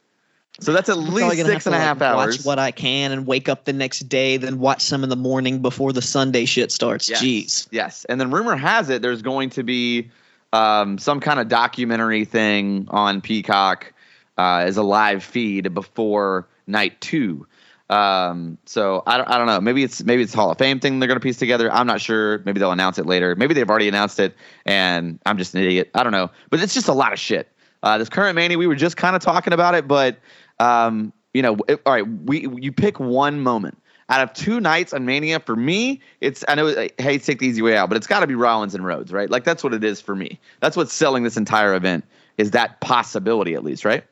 So 0.59 0.73
that's 0.73 0.89
at 0.89 0.97
I'm 0.97 1.13
least 1.13 1.45
six 1.45 1.65
and 1.65 1.75
a 1.75 1.79
half 1.79 1.99
like, 1.99 2.09
hours. 2.09 2.37
Watch 2.37 2.45
what 2.45 2.59
I 2.59 2.71
can 2.71 3.11
and 3.11 3.25
wake 3.25 3.47
up 3.49 3.65
the 3.65 3.73
next 3.73 4.01
day, 4.09 4.37
then 4.37 4.59
watch 4.59 4.81
some 4.81 5.03
in 5.03 5.09
the 5.09 5.15
morning 5.17 5.61
before 5.61 5.91
the 5.93 6.01
Sunday 6.01 6.45
shit 6.45 6.71
starts. 6.71 7.09
Yes. 7.09 7.21
Jeez. 7.21 7.67
Yes, 7.71 8.05
and 8.05 8.19
then 8.19 8.31
rumor 8.31 8.55
has 8.57 8.89
it 8.89 9.01
there's 9.01 9.21
going 9.21 9.49
to 9.51 9.63
be 9.63 10.09
um, 10.51 10.97
some 10.97 11.19
kind 11.21 11.39
of 11.39 11.47
documentary 11.47 12.25
thing 12.25 12.87
on 12.89 13.21
Peacock 13.21 13.93
uh, 14.37 14.63
as 14.65 14.77
a 14.77 14.83
live 14.83 15.23
feed 15.23 15.73
before 15.73 16.47
night 16.67 16.99
two. 17.01 17.47
Um, 17.89 18.57
so 18.65 19.03
I 19.05 19.17
don't, 19.17 19.29
I 19.29 19.37
don't 19.37 19.47
know. 19.47 19.61
Maybe 19.61 19.83
it's 19.83 20.03
maybe 20.03 20.23
it's 20.23 20.33
Hall 20.33 20.49
of 20.49 20.57
Fame 20.57 20.79
thing 20.79 20.99
they're 20.99 21.07
going 21.07 21.19
to 21.19 21.23
piece 21.23 21.37
together. 21.37 21.71
I'm 21.71 21.85
not 21.85 22.01
sure. 22.01 22.39
Maybe 22.39 22.59
they'll 22.59 22.71
announce 22.71 22.97
it 22.97 23.05
later. 23.05 23.35
Maybe 23.35 23.53
they've 23.53 23.69
already 23.69 23.87
announced 23.87 24.19
it, 24.19 24.35
and 24.65 25.19
I'm 25.25 25.37
just 25.37 25.53
an 25.53 25.61
idiot. 25.61 25.91
I 25.93 26.03
don't 26.03 26.11
know. 26.11 26.31
But 26.49 26.61
it's 26.61 26.73
just 26.73 26.87
a 26.87 26.93
lot 26.93 27.13
of 27.13 27.19
shit. 27.19 27.47
Uh, 27.83 27.99
this 27.99 28.09
current 28.09 28.35
mania, 28.35 28.57
we 28.57 28.65
were 28.65 28.75
just 28.75 28.97
kind 28.97 29.15
of 29.15 29.21
talking 29.21 29.53
about 29.53 29.75
it, 29.75 29.87
but 29.87 30.17
um, 30.59 31.13
you 31.33 31.43
know, 31.43 31.57
it, 31.67 31.81
all 31.85 31.93
right, 31.93 32.07
we 32.07 32.47
you 32.59 32.71
pick 32.71 32.99
one 32.99 33.41
moment 33.41 33.77
out 34.09 34.21
of 34.21 34.33
two 34.33 34.59
nights 34.59 34.93
on 34.93 35.05
Mania. 35.05 35.39
For 35.39 35.55
me, 35.55 36.01
it's 36.21 36.43
I 36.47 36.55
know 36.55 36.73
to 36.73 36.89
take 37.19 37.39
the 37.39 37.45
easy 37.45 37.61
way 37.61 37.77
out, 37.77 37.89
but 37.89 37.97
it's 37.97 38.07
got 38.07 38.21
to 38.21 38.27
be 38.27 38.35
Rollins 38.35 38.73
and 38.73 38.83
Rhodes, 38.83 39.11
right? 39.11 39.29
Like 39.29 39.43
that's 39.43 39.63
what 39.63 39.73
it 39.73 39.83
is 39.83 40.01
for 40.01 40.15
me. 40.15 40.39
That's 40.59 40.75
what's 40.75 40.93
selling 40.93 41.23
this 41.23 41.37
entire 41.37 41.75
event 41.75 42.05
is 42.37 42.51
that 42.51 42.81
possibility 42.81 43.53
at 43.53 43.63
least, 43.63 43.85
right? 43.85 44.03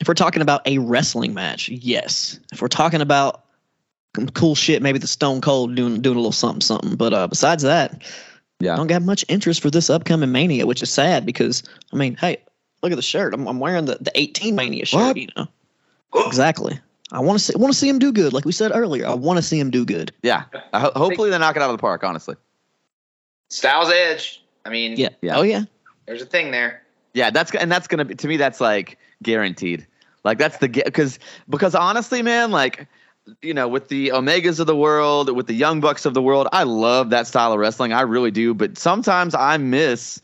If 0.00 0.08
we're 0.08 0.14
talking 0.14 0.42
about 0.42 0.66
a 0.66 0.78
wrestling 0.78 1.34
match, 1.34 1.68
yes. 1.68 2.38
If 2.52 2.60
we're 2.60 2.68
talking 2.68 3.00
about 3.00 3.44
some 4.14 4.28
cool 4.30 4.54
shit, 4.54 4.82
maybe 4.82 4.98
the 4.98 5.06
Stone 5.06 5.40
Cold 5.40 5.74
doing 5.74 6.00
doing 6.02 6.16
a 6.16 6.20
little 6.20 6.32
something 6.32 6.60
something. 6.60 6.96
But 6.96 7.12
uh, 7.14 7.26
besides 7.26 7.62
that, 7.62 8.02
Yeah. 8.60 8.74
I 8.74 8.76
don't 8.76 8.86
got 8.88 9.02
much 9.02 9.24
interest 9.28 9.60
for 9.62 9.70
this 9.70 9.88
upcoming 9.90 10.32
Mania, 10.32 10.66
which 10.66 10.82
is 10.82 10.92
sad 10.92 11.24
because 11.26 11.62
I 11.92 11.96
mean, 11.96 12.14
hey, 12.16 12.38
look 12.82 12.92
at 12.92 12.96
the 12.96 13.02
shirt. 13.02 13.32
I'm, 13.34 13.46
I'm 13.46 13.58
wearing 13.58 13.86
the, 13.86 13.96
the 14.00 14.12
18 14.14 14.54
Mania 14.54 14.84
shirt. 14.84 15.00
What? 15.00 15.16
You 15.16 15.28
know, 15.36 15.46
exactly. 16.26 16.78
I 17.12 17.20
want 17.20 17.38
to 17.38 17.44
see 17.44 17.52
want 17.56 17.72
to 17.72 17.78
see 17.78 17.88
him 17.88 17.98
do 17.98 18.12
good, 18.12 18.32
like 18.32 18.44
we 18.44 18.52
said 18.52 18.72
earlier. 18.74 19.06
I 19.06 19.14
want 19.14 19.38
to 19.38 19.42
see 19.42 19.58
him 19.58 19.70
do 19.70 19.84
good. 19.86 20.12
Yeah. 20.22 20.44
I 20.72 20.80
ho- 20.80 20.92
hopefully 20.94 21.30
they 21.30 21.38
knock 21.38 21.56
it 21.56 21.62
out 21.62 21.70
of 21.70 21.76
the 21.76 21.80
park. 21.80 22.04
Honestly. 22.04 22.34
Styles 23.48 23.90
Edge. 23.90 24.42
I 24.64 24.70
mean, 24.70 24.96
Yeah. 24.96 25.10
Yeah. 25.22 25.36
Oh 25.36 25.42
yeah. 25.42 25.62
there's 26.06 26.20
a 26.22 26.26
thing 26.26 26.50
there. 26.50 26.82
Yeah, 27.14 27.30
that's 27.30 27.54
and 27.54 27.70
that's 27.72 27.86
gonna 27.86 28.04
be 28.04 28.14
to 28.16 28.28
me. 28.28 28.36
That's 28.36 28.60
like 28.60 28.98
guaranteed. 29.22 29.86
Like 30.24 30.38
that's 30.38 30.58
the 30.58 30.68
because 30.68 31.18
because 31.48 31.74
honestly, 31.74 32.22
man, 32.22 32.50
like 32.50 32.88
you 33.42 33.54
know, 33.54 33.68
with 33.68 33.88
the 33.88 34.08
Omegas 34.08 34.60
of 34.60 34.66
the 34.66 34.76
world, 34.76 35.34
with 35.34 35.46
the 35.46 35.54
Young 35.54 35.80
Bucks 35.80 36.04
of 36.04 36.14
the 36.14 36.22
world, 36.22 36.48
I 36.52 36.62
love 36.62 37.10
that 37.10 37.26
style 37.26 37.52
of 37.52 37.58
wrestling. 37.58 37.92
I 37.92 38.02
really 38.02 38.30
do. 38.30 38.54
But 38.54 38.78
sometimes 38.78 39.34
I 39.34 39.56
miss, 39.56 40.20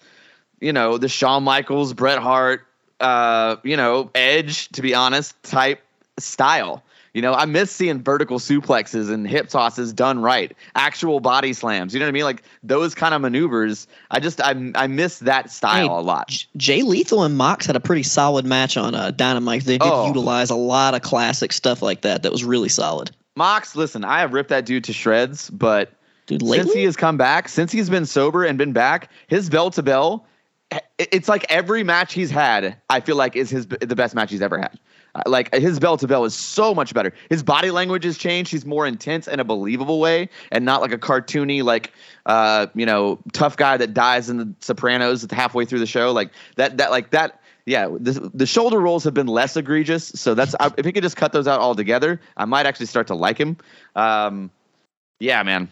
you 0.60 0.73
know, 0.73 0.98
the 0.98 1.09
Shawn 1.09 1.43
Michaels, 1.44 1.93
Bret 1.94 2.19
Hart, 2.19 2.66
uh, 3.01 3.56
you 3.62 3.77
know, 3.77 4.10
Edge. 4.14 4.69
To 4.70 4.82
be 4.82 4.94
honest, 4.94 5.40
type 5.43 5.82
style. 6.19 6.82
You 7.14 7.20
know, 7.20 7.34
I 7.34 7.44
miss 7.44 7.70
seeing 7.70 8.02
vertical 8.02 8.39
suplexes 8.39 9.10
and 9.12 9.28
hip 9.28 9.48
tosses 9.48 9.93
done 9.93 10.20
right, 10.20 10.56
actual 10.74 11.20
body 11.20 11.52
slams. 11.52 11.93
You 11.93 12.01
know 12.01 12.06
what 12.06 12.10
I 12.10 12.12
mean? 12.12 12.24
Like 12.24 12.43
those 12.62 12.94
kind 12.94 13.12
of 13.12 13.20
maneuvers. 13.20 13.86
I 14.10 14.18
just 14.18 14.40
I 14.40 14.55
I 14.74 14.86
miss 14.86 15.18
that 15.18 15.51
style 15.51 15.89
Hey, 15.89 15.94
a 15.94 16.01
lot. 16.01 16.28
J- 16.28 16.47
Jay 16.56 16.82
Lethal 16.82 17.22
and 17.24 17.36
Mox 17.36 17.66
had 17.66 17.76
a 17.76 17.80
pretty 17.80 18.02
solid 18.02 18.47
match 18.47 18.78
on 18.78 18.94
uh, 18.94 19.10
Dynamite. 19.10 19.64
They 19.64 19.76
did 19.76 19.82
Oh. 19.90 20.06
utilize 20.06 20.48
a 20.48 20.55
lot 20.55 20.94
of 20.94 21.02
classic 21.02 21.52
stuff 21.52 21.82
like 21.82 22.01
that. 22.01 22.22
That 22.22 22.32
was 22.32 22.44
really 22.44 22.70
solid. 22.70 23.10
Mox, 23.36 23.76
listen, 23.76 24.05
I 24.05 24.20
have 24.20 24.32
ripped 24.32 24.48
that 24.51 24.64
dude 24.64 24.84
to 24.84 24.93
shreds, 24.94 25.51
but 25.51 25.93
Dude, 26.26 26.40
since 26.40 26.51
lately, 26.51 26.78
he 26.78 26.84
has 26.84 26.97
come 26.97 27.18
back, 27.18 27.48
since 27.48 27.72
he's 27.72 27.90
been 27.90 28.06
sober 28.06 28.44
and 28.44 28.56
been 28.56 28.72
back, 28.72 29.10
his 29.26 29.51
bell 29.51 29.70
to 29.72 29.82
bell, 29.82 30.24
it's 30.98 31.28
like 31.28 31.44
every 31.51 31.82
match 31.82 32.14
he's 32.14 32.30
had, 32.30 32.76
I 32.89 33.01
feel 33.01 33.16
like 33.16 33.36
is 33.36 33.51
his 33.51 33.66
the 33.66 33.97
best 33.97 34.14
match 34.14 34.30
he's 34.30 34.40
ever 34.40 34.56
had. 34.59 34.78
Uh, 35.14 35.22
Like 35.26 35.55
his 35.55 35.78
bell 35.78 35.97
to 35.98 36.06
bell 36.06 36.24
is 36.24 36.34
so 36.34 36.74
much 36.74 36.94
better. 36.94 37.12
His 37.28 37.43
body 37.43 37.70
language 37.70 38.05
has 38.05 38.16
changed. 38.16 38.51
He's 38.51 38.64
more 38.64 38.86
intense 38.86 39.28
in 39.28 39.40
a 39.40 39.44
believable 39.44 40.01
way, 40.01 40.28
and 40.51 40.64
not 40.64 40.80
like 40.80 40.93
a 40.93 40.98
cartoony, 40.98 41.62
like 41.62 41.93
uh, 42.26 42.66
you 42.74 42.86
know, 42.86 43.18
tough 43.32 43.56
guy 43.56 43.76
that 43.76 43.94
dies 43.94 44.30
in 44.30 44.36
the 44.39 44.55
Sopranos 44.60 45.26
halfway 45.30 45.64
through 45.64 45.80
the 45.80 45.86
show. 45.86 46.12
Like 46.12 46.30
that, 46.56 46.76
that, 46.78 46.90
like 46.90 47.10
that. 47.10 47.40
Yeah, 47.64 47.89
the, 47.89 48.30
the 48.34 48.47
shoulder 48.47 48.80
rolls 48.80 49.05
have 49.05 49.14
been 49.14 49.28
less 49.28 49.56
egregious. 49.56 50.09
So 50.09 50.34
that's 50.34 50.55
I, 50.59 50.72
if 50.76 50.84
he 50.84 50.90
could 50.93 51.05
just 51.05 51.16
cut 51.16 51.32
those 51.32 51.47
out 51.47 51.60
altogether, 51.60 52.20
I 52.36 52.44
might 52.44 52.66
actually 52.66 52.86
start 52.86 53.06
to 53.06 53.14
like 53.14 53.39
him. 53.39 53.56
Um, 53.94 54.51
yeah, 55.20 55.43
man. 55.44 55.68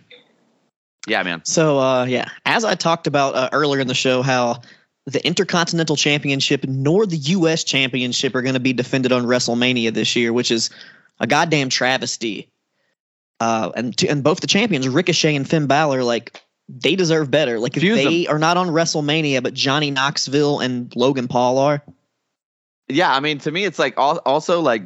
Yeah, 1.08 1.22
man. 1.24 1.42
So 1.44 1.78
uh, 1.78 2.04
yeah, 2.04 2.28
as 2.44 2.64
I 2.64 2.74
talked 2.76 3.06
about 3.06 3.34
uh, 3.34 3.48
earlier 3.52 3.80
in 3.80 3.88
the 3.88 3.94
show, 3.94 4.22
how 4.22 4.60
the 5.06 5.24
Intercontinental 5.26 5.96
Championship 5.96 6.64
nor 6.64 7.06
the 7.06 7.16
U.S. 7.16 7.64
Championship 7.64 8.34
are 8.34 8.42
going 8.42 8.54
to 8.54 8.60
be 8.60 8.72
defended 8.72 9.12
on 9.12 9.24
WrestleMania 9.24 9.92
this 9.92 10.14
year, 10.14 10.32
which 10.32 10.50
is 10.50 10.70
a 11.18 11.26
goddamn 11.26 11.68
travesty. 11.68 12.48
Uh, 13.40 13.72
and 13.74 13.96
to, 13.96 14.06
and 14.08 14.22
both 14.22 14.40
the 14.40 14.46
champions, 14.46 14.88
Ricochet 14.88 15.34
and 15.34 15.48
Finn 15.48 15.66
Balor, 15.66 16.04
like 16.04 16.42
they 16.68 16.94
deserve 16.94 17.30
better. 17.30 17.58
Like 17.58 17.76
if 17.76 17.82
Fuse 17.82 17.96
they 17.96 18.26
are 18.26 18.38
not 18.38 18.56
on 18.56 18.68
WrestleMania, 18.68 19.42
but 19.42 19.54
Johnny 19.54 19.90
Knoxville 19.90 20.60
and 20.60 20.94
Logan 20.94 21.28
Paul 21.28 21.58
are. 21.58 21.82
Yeah, 22.88 23.14
I 23.14 23.20
mean, 23.20 23.38
to 23.38 23.50
me, 23.50 23.64
it's 23.64 23.78
like 23.78 23.94
also 23.96 24.60
like 24.60 24.82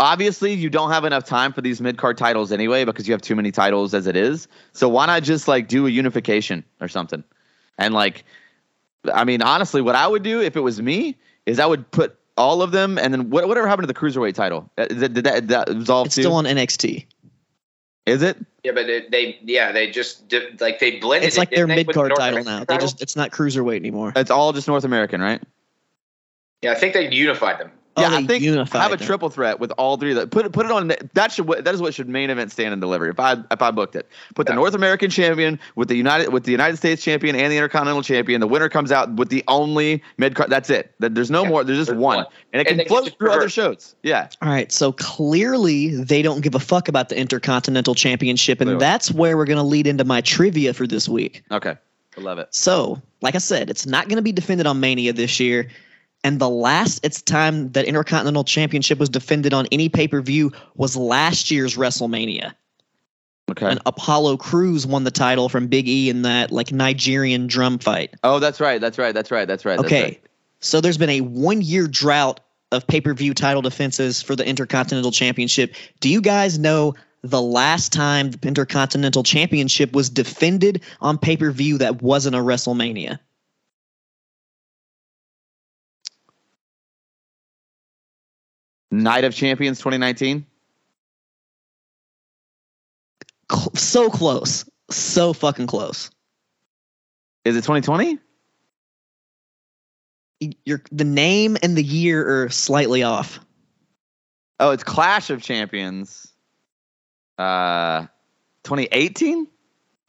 obviously 0.00 0.54
you 0.54 0.70
don't 0.70 0.90
have 0.90 1.04
enough 1.04 1.24
time 1.24 1.52
for 1.52 1.60
these 1.60 1.80
mid 1.80 1.98
card 1.98 2.16
titles 2.16 2.52
anyway 2.52 2.84
because 2.84 3.06
you 3.06 3.12
have 3.12 3.22
too 3.22 3.36
many 3.36 3.50
titles 3.50 3.94
as 3.94 4.06
it 4.06 4.16
is. 4.16 4.48
So 4.72 4.88
why 4.88 5.06
not 5.06 5.22
just 5.22 5.48
like 5.48 5.68
do 5.68 5.86
a 5.86 5.90
unification 5.90 6.64
or 6.80 6.88
something? 6.88 7.24
And 7.76 7.94
like, 7.94 8.24
I 9.12 9.24
mean, 9.24 9.42
honestly, 9.42 9.80
what 9.80 9.94
I 9.94 10.06
would 10.06 10.22
do 10.22 10.40
if 10.40 10.56
it 10.56 10.60
was 10.60 10.80
me 10.80 11.16
is 11.46 11.60
I 11.60 11.66
would 11.66 11.90
put 11.90 12.18
all 12.36 12.62
of 12.62 12.70
them 12.70 12.98
and 12.98 13.12
then 13.12 13.30
what, 13.30 13.46
whatever 13.48 13.66
happened 13.66 13.88
to 13.88 13.92
the 13.92 13.98
cruiserweight 13.98 14.34
title? 14.34 14.70
Uh, 14.78 14.86
Did, 14.86 15.14
did 15.14 15.24
that, 15.24 15.48
that 15.48 15.68
resolve 15.68 16.06
It's 16.06 16.14
too? 16.14 16.22
still 16.22 16.34
on 16.34 16.44
NXT. 16.44 17.06
is 18.06 18.22
it? 18.22 18.36
Yeah, 18.64 18.72
but 18.72 18.88
it, 18.90 19.10
they 19.10 19.38
yeah 19.42 19.72
they 19.72 19.90
just 19.90 20.28
did, 20.28 20.60
like 20.60 20.78
they 20.78 20.98
blended. 20.98 21.28
It's 21.28 21.36
it, 21.36 21.40
like 21.40 21.50
their 21.50 21.66
didn't 21.66 21.86
mid 21.86 21.94
card 21.94 22.12
title 22.16 22.38
American 22.38 22.58
now. 22.58 22.64
They 22.64 22.78
just 22.78 23.00
it's 23.00 23.16
not 23.16 23.30
cruiserweight 23.30 23.76
anymore. 23.76 24.12
It's 24.16 24.30
all 24.30 24.52
just 24.52 24.68
North 24.68 24.84
American, 24.84 25.20
right? 25.20 25.42
yeah 26.62 26.72
I 26.72 26.74
think 26.74 26.92
they 26.94 27.10
unified 27.12 27.58
them. 27.60 27.70
Yeah, 28.00 28.14
I 28.16 28.24
think 28.26 28.42
unified 28.42 28.80
have 28.82 28.92
a 28.92 28.96
triple 28.96 29.28
threat 29.30 29.60
with 29.60 29.70
all 29.72 29.96
three 29.96 30.10
of 30.10 30.16
them. 30.16 30.28
Put 30.30 30.50
put 30.52 30.66
it 30.66 30.72
on 30.72 30.92
that 31.14 31.32
should 31.32 31.46
that 31.46 31.74
is 31.74 31.80
what 31.80 31.94
should 31.94 32.08
main 32.08 32.30
event 32.30 32.52
stand 32.52 32.72
and 32.72 32.80
deliver. 32.80 33.08
If 33.08 33.18
I 33.20 33.36
if 33.50 33.62
I 33.62 33.70
booked 33.70 33.96
it, 33.96 34.08
put 34.34 34.46
the 34.46 34.54
North 34.54 34.74
American 34.74 35.10
champion 35.10 35.58
with 35.76 35.88
the 35.88 35.96
United 35.96 36.32
with 36.32 36.44
the 36.44 36.52
United 36.52 36.76
States 36.76 37.02
champion 37.02 37.36
and 37.36 37.52
the 37.52 37.56
Intercontinental 37.56 38.02
champion. 38.02 38.40
The 38.40 38.48
winner 38.48 38.68
comes 38.68 38.92
out 38.92 39.12
with 39.14 39.28
the 39.28 39.44
only 39.48 40.02
mid 40.16 40.34
card. 40.34 40.50
That's 40.50 40.70
it. 40.70 40.94
That- 41.00 41.14
There's 41.14 41.30
no 41.30 41.42
Yeah, 41.42 41.48
more. 41.48 41.64
There's 41.64 41.78
just 41.78 41.88
there's 41.90 41.98
one, 42.00 42.16
one. 42.18 42.26
and 42.52 42.60
it 42.62 42.68
And 42.68 42.78
can 42.80 42.88
flow 42.88 43.04
through 43.06 43.30
other 43.30 43.48
shows. 43.48 43.94
Yeah, 44.02 44.28
All 44.42 44.48
right, 44.48 44.70
so 44.70 44.92
clearly 44.92 45.94
they 45.94 46.22
don't 46.22 46.40
give 46.42 46.54
a 46.54 46.58
fuck 46.60 46.88
about 46.88 47.08
the 47.08 47.18
Intercontinental 47.18 47.94
Championship, 47.94 48.60
and 48.60 48.80
that's 48.80 49.10
where 49.12 49.36
we're 49.36 49.44
going 49.44 49.58
to 49.58 49.62
lead 49.62 49.86
into 49.86 50.04
my 50.04 50.20
trivia 50.20 50.72
for 50.72 50.86
this 50.86 51.08
week. 51.08 51.42
okay, 51.50 51.74
I 52.16 52.20
love 52.20 52.38
it. 52.38 52.48
So, 52.54 53.02
like 53.20 53.34
I 53.34 53.38
said, 53.38 53.68
it's 53.68 53.84
not 53.86 54.08
going 54.08 54.16
to 54.16 54.22
be 54.22 54.32
defended 54.32 54.66
on 54.66 54.80
Mania 54.80 55.12
this 55.12 55.38
year, 55.40 55.68
and 56.24 56.40
the 56.40 56.48
last 56.48 57.04
it's 57.04 57.22
time 57.22 57.70
that 57.72 57.84
Intercontinental 57.84 58.44
Championship 58.44 58.98
was 58.98 59.08
defended 59.08 59.54
on 59.54 59.66
any 59.72 59.88
pay 59.88 60.08
per 60.08 60.20
view 60.20 60.52
was 60.74 60.96
last 60.96 61.50
year's 61.50 61.76
WrestleMania, 61.76 62.54
Okay. 63.50 63.66
And 63.66 63.80
Apollo 63.86 64.36
Crews 64.36 64.86
won 64.86 65.04
the 65.04 65.10
title 65.10 65.48
from 65.48 65.68
Big 65.68 65.88
E 65.88 66.10
in 66.10 66.22
that 66.22 66.50
like 66.52 66.70
Nigerian 66.70 67.46
drum 67.46 67.78
fight. 67.78 68.14
Oh, 68.22 68.38
that's 68.38 68.60
right. 68.60 68.80
That's 68.80 68.98
right. 68.98 69.14
That's 69.14 69.30
right. 69.30 69.48
That's 69.48 69.64
right. 69.64 69.76
that's 69.76 69.86
Okay, 69.86 70.02
right. 70.02 70.22
so 70.60 70.80
there's 70.80 70.98
been 70.98 71.08
a 71.10 71.20
one 71.22 71.62
year 71.62 71.86
drought 71.86 72.40
of 72.72 72.86
pay 72.86 73.00
per 73.00 73.14
view 73.14 73.32
title 73.32 73.62
defenses 73.62 74.20
for 74.20 74.36
the 74.36 74.46
Intercontinental 74.46 75.12
Championship. 75.12 75.74
Do 76.00 76.10
you 76.10 76.20
guys 76.20 76.58
know 76.58 76.94
the 77.22 77.40
last 77.40 77.92
time 77.92 78.30
the 78.32 78.46
Intercontinental 78.46 79.22
Championship 79.22 79.92
was 79.92 80.10
defended 80.10 80.82
on 81.00 81.16
pay 81.16 81.36
per 81.36 81.50
view 81.50 81.78
that 81.78 82.02
wasn't 82.02 82.36
a 82.36 82.40
WrestleMania? 82.40 83.18
Night 88.90 89.24
of 89.24 89.34
Champions 89.34 89.78
2019. 89.78 90.46
So 93.74 94.10
close, 94.10 94.68
so 94.90 95.32
fucking 95.32 95.66
close. 95.66 96.10
Is 97.44 97.56
it 97.56 97.60
2020? 97.60 98.18
Y- 100.40 100.52
Your 100.64 100.82
the 100.92 101.04
name 101.04 101.56
and 101.62 101.76
the 101.76 101.82
year 101.82 102.44
are 102.44 102.48
slightly 102.50 103.02
off. 103.02 103.40
Oh, 104.60 104.70
it's 104.72 104.84
Clash 104.84 105.30
of 105.30 105.42
Champions. 105.42 106.32
Uh, 107.38 108.02
2018. 108.64 109.46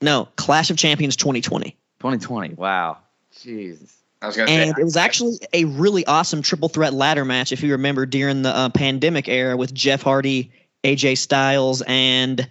No, 0.01 0.27
Clash 0.35 0.69
of 0.69 0.77
Champions 0.77 1.15
2020. 1.15 1.77
2020. 1.99 2.55
Wow. 2.55 2.97
Jeez. 3.35 3.93
I 4.21 4.27
was 4.27 4.35
gonna 4.35 4.51
And 4.51 4.75
say 4.75 4.81
it 4.81 4.83
was 4.83 4.97
actually 4.97 5.39
a 5.53 5.63
really 5.65 6.05
awesome 6.05 6.41
triple 6.41 6.67
threat 6.69 6.93
ladder 6.93 7.23
match, 7.23 7.51
if 7.51 7.63
you 7.63 7.71
remember, 7.71 8.05
during 8.05 8.41
the 8.41 8.55
uh, 8.55 8.69
pandemic 8.69 9.27
era 9.29 9.55
with 9.55 9.73
Jeff 9.73 10.01
Hardy, 10.01 10.51
AJ 10.83 11.17
Styles, 11.17 11.81
and 11.83 12.49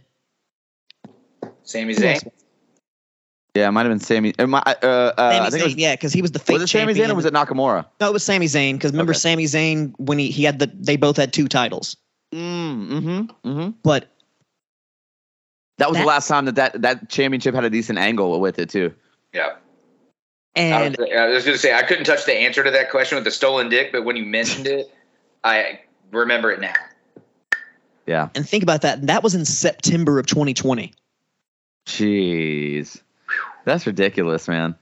Sami 1.65 1.95
who? 1.95 2.01
Zayn. 2.01 2.31
Yeah, 3.55 3.69
it 3.69 3.73
might 3.73 3.83
have 3.83 3.91
been 3.91 4.01
Sami. 4.01 4.31
It 4.31 4.41
uh, 4.41 4.45
uh, 4.47 5.13
I 5.19 5.37
Sami 5.37 5.51
think 5.51 5.65
was, 5.65 5.77
yeah, 5.77 5.95
because 5.95 6.13
he 6.13 6.23
was 6.23 6.31
the 6.33 6.39
fake 6.39 6.55
was 6.55 6.63
it 6.63 6.69
Sami. 6.69 6.95
Zayn 6.95 7.11
or 7.11 7.15
was 7.15 7.25
it 7.25 7.35
Nakamura? 7.35 7.85
No, 8.01 8.09
it 8.09 8.13
was 8.13 8.25
Sami 8.25 8.47
Zayn. 8.47 8.75
Because 8.75 8.93
remember 8.93 9.11
Okay. 9.13 9.19
Sami 9.19 9.45
Zayn 9.45 9.93
when 9.99 10.19
he, 10.19 10.31
he 10.31 10.45
had 10.45 10.59
the 10.61 10.67
they 10.75 10.97
both 10.97 11.17
had 11.17 11.33
two 11.33 11.49
titles, 11.49 11.97
Mm, 12.33 12.89
mm-hmm, 12.89 13.49
mm-hmm. 13.49 13.71
but 13.83 14.07
That 15.79 15.89
was 15.89 15.97
That- 15.97 16.03
the 16.03 16.07
last 16.09 16.29
time 16.29 16.45
that, 16.47 16.55
that 16.55 16.81
that 16.83 17.09
championship 17.11 17.55
had 17.55 17.65
a 17.65 17.71
decent 17.71 17.99
angle 17.99 18.41
with 18.41 18.59
it 18.59 18.71
too. 18.71 18.95
Yeah. 19.35 19.57
I 20.59 20.83
and 20.83 20.97
was, 20.97 21.09
I 21.17 21.27
was 21.29 21.45
gonna 21.45 21.59
say 21.59 21.73
I 21.75 21.83
couldn't 21.83 22.05
touch 22.05 22.25
the 22.25 22.35
answer 22.35 22.63
to 22.65 22.71
that 22.71 22.91
question 22.91 23.17
with 23.17 23.25
the 23.25 23.31
stolen 23.31 23.69
dick, 23.69 23.93
but 23.93 24.05
when 24.05 24.17
you 24.17 24.25
mentioned 24.25 24.67
it, 24.67 24.93
I 25.45 25.81
remember 26.11 26.51
it 26.51 26.61
now. 26.61 26.75
Yeah. 28.07 28.31
and 28.35 28.49
think 28.49 28.63
about 28.63 28.83
that. 28.83 29.07
That 29.07 29.23
was 29.23 29.35
in 29.35 29.45
September 29.45 30.19
of 30.19 30.27
2020. 30.27 30.93
Jeez, 31.87 33.03
that's 33.65 33.87
ridiculous, 33.87 34.49
man. 34.49 34.75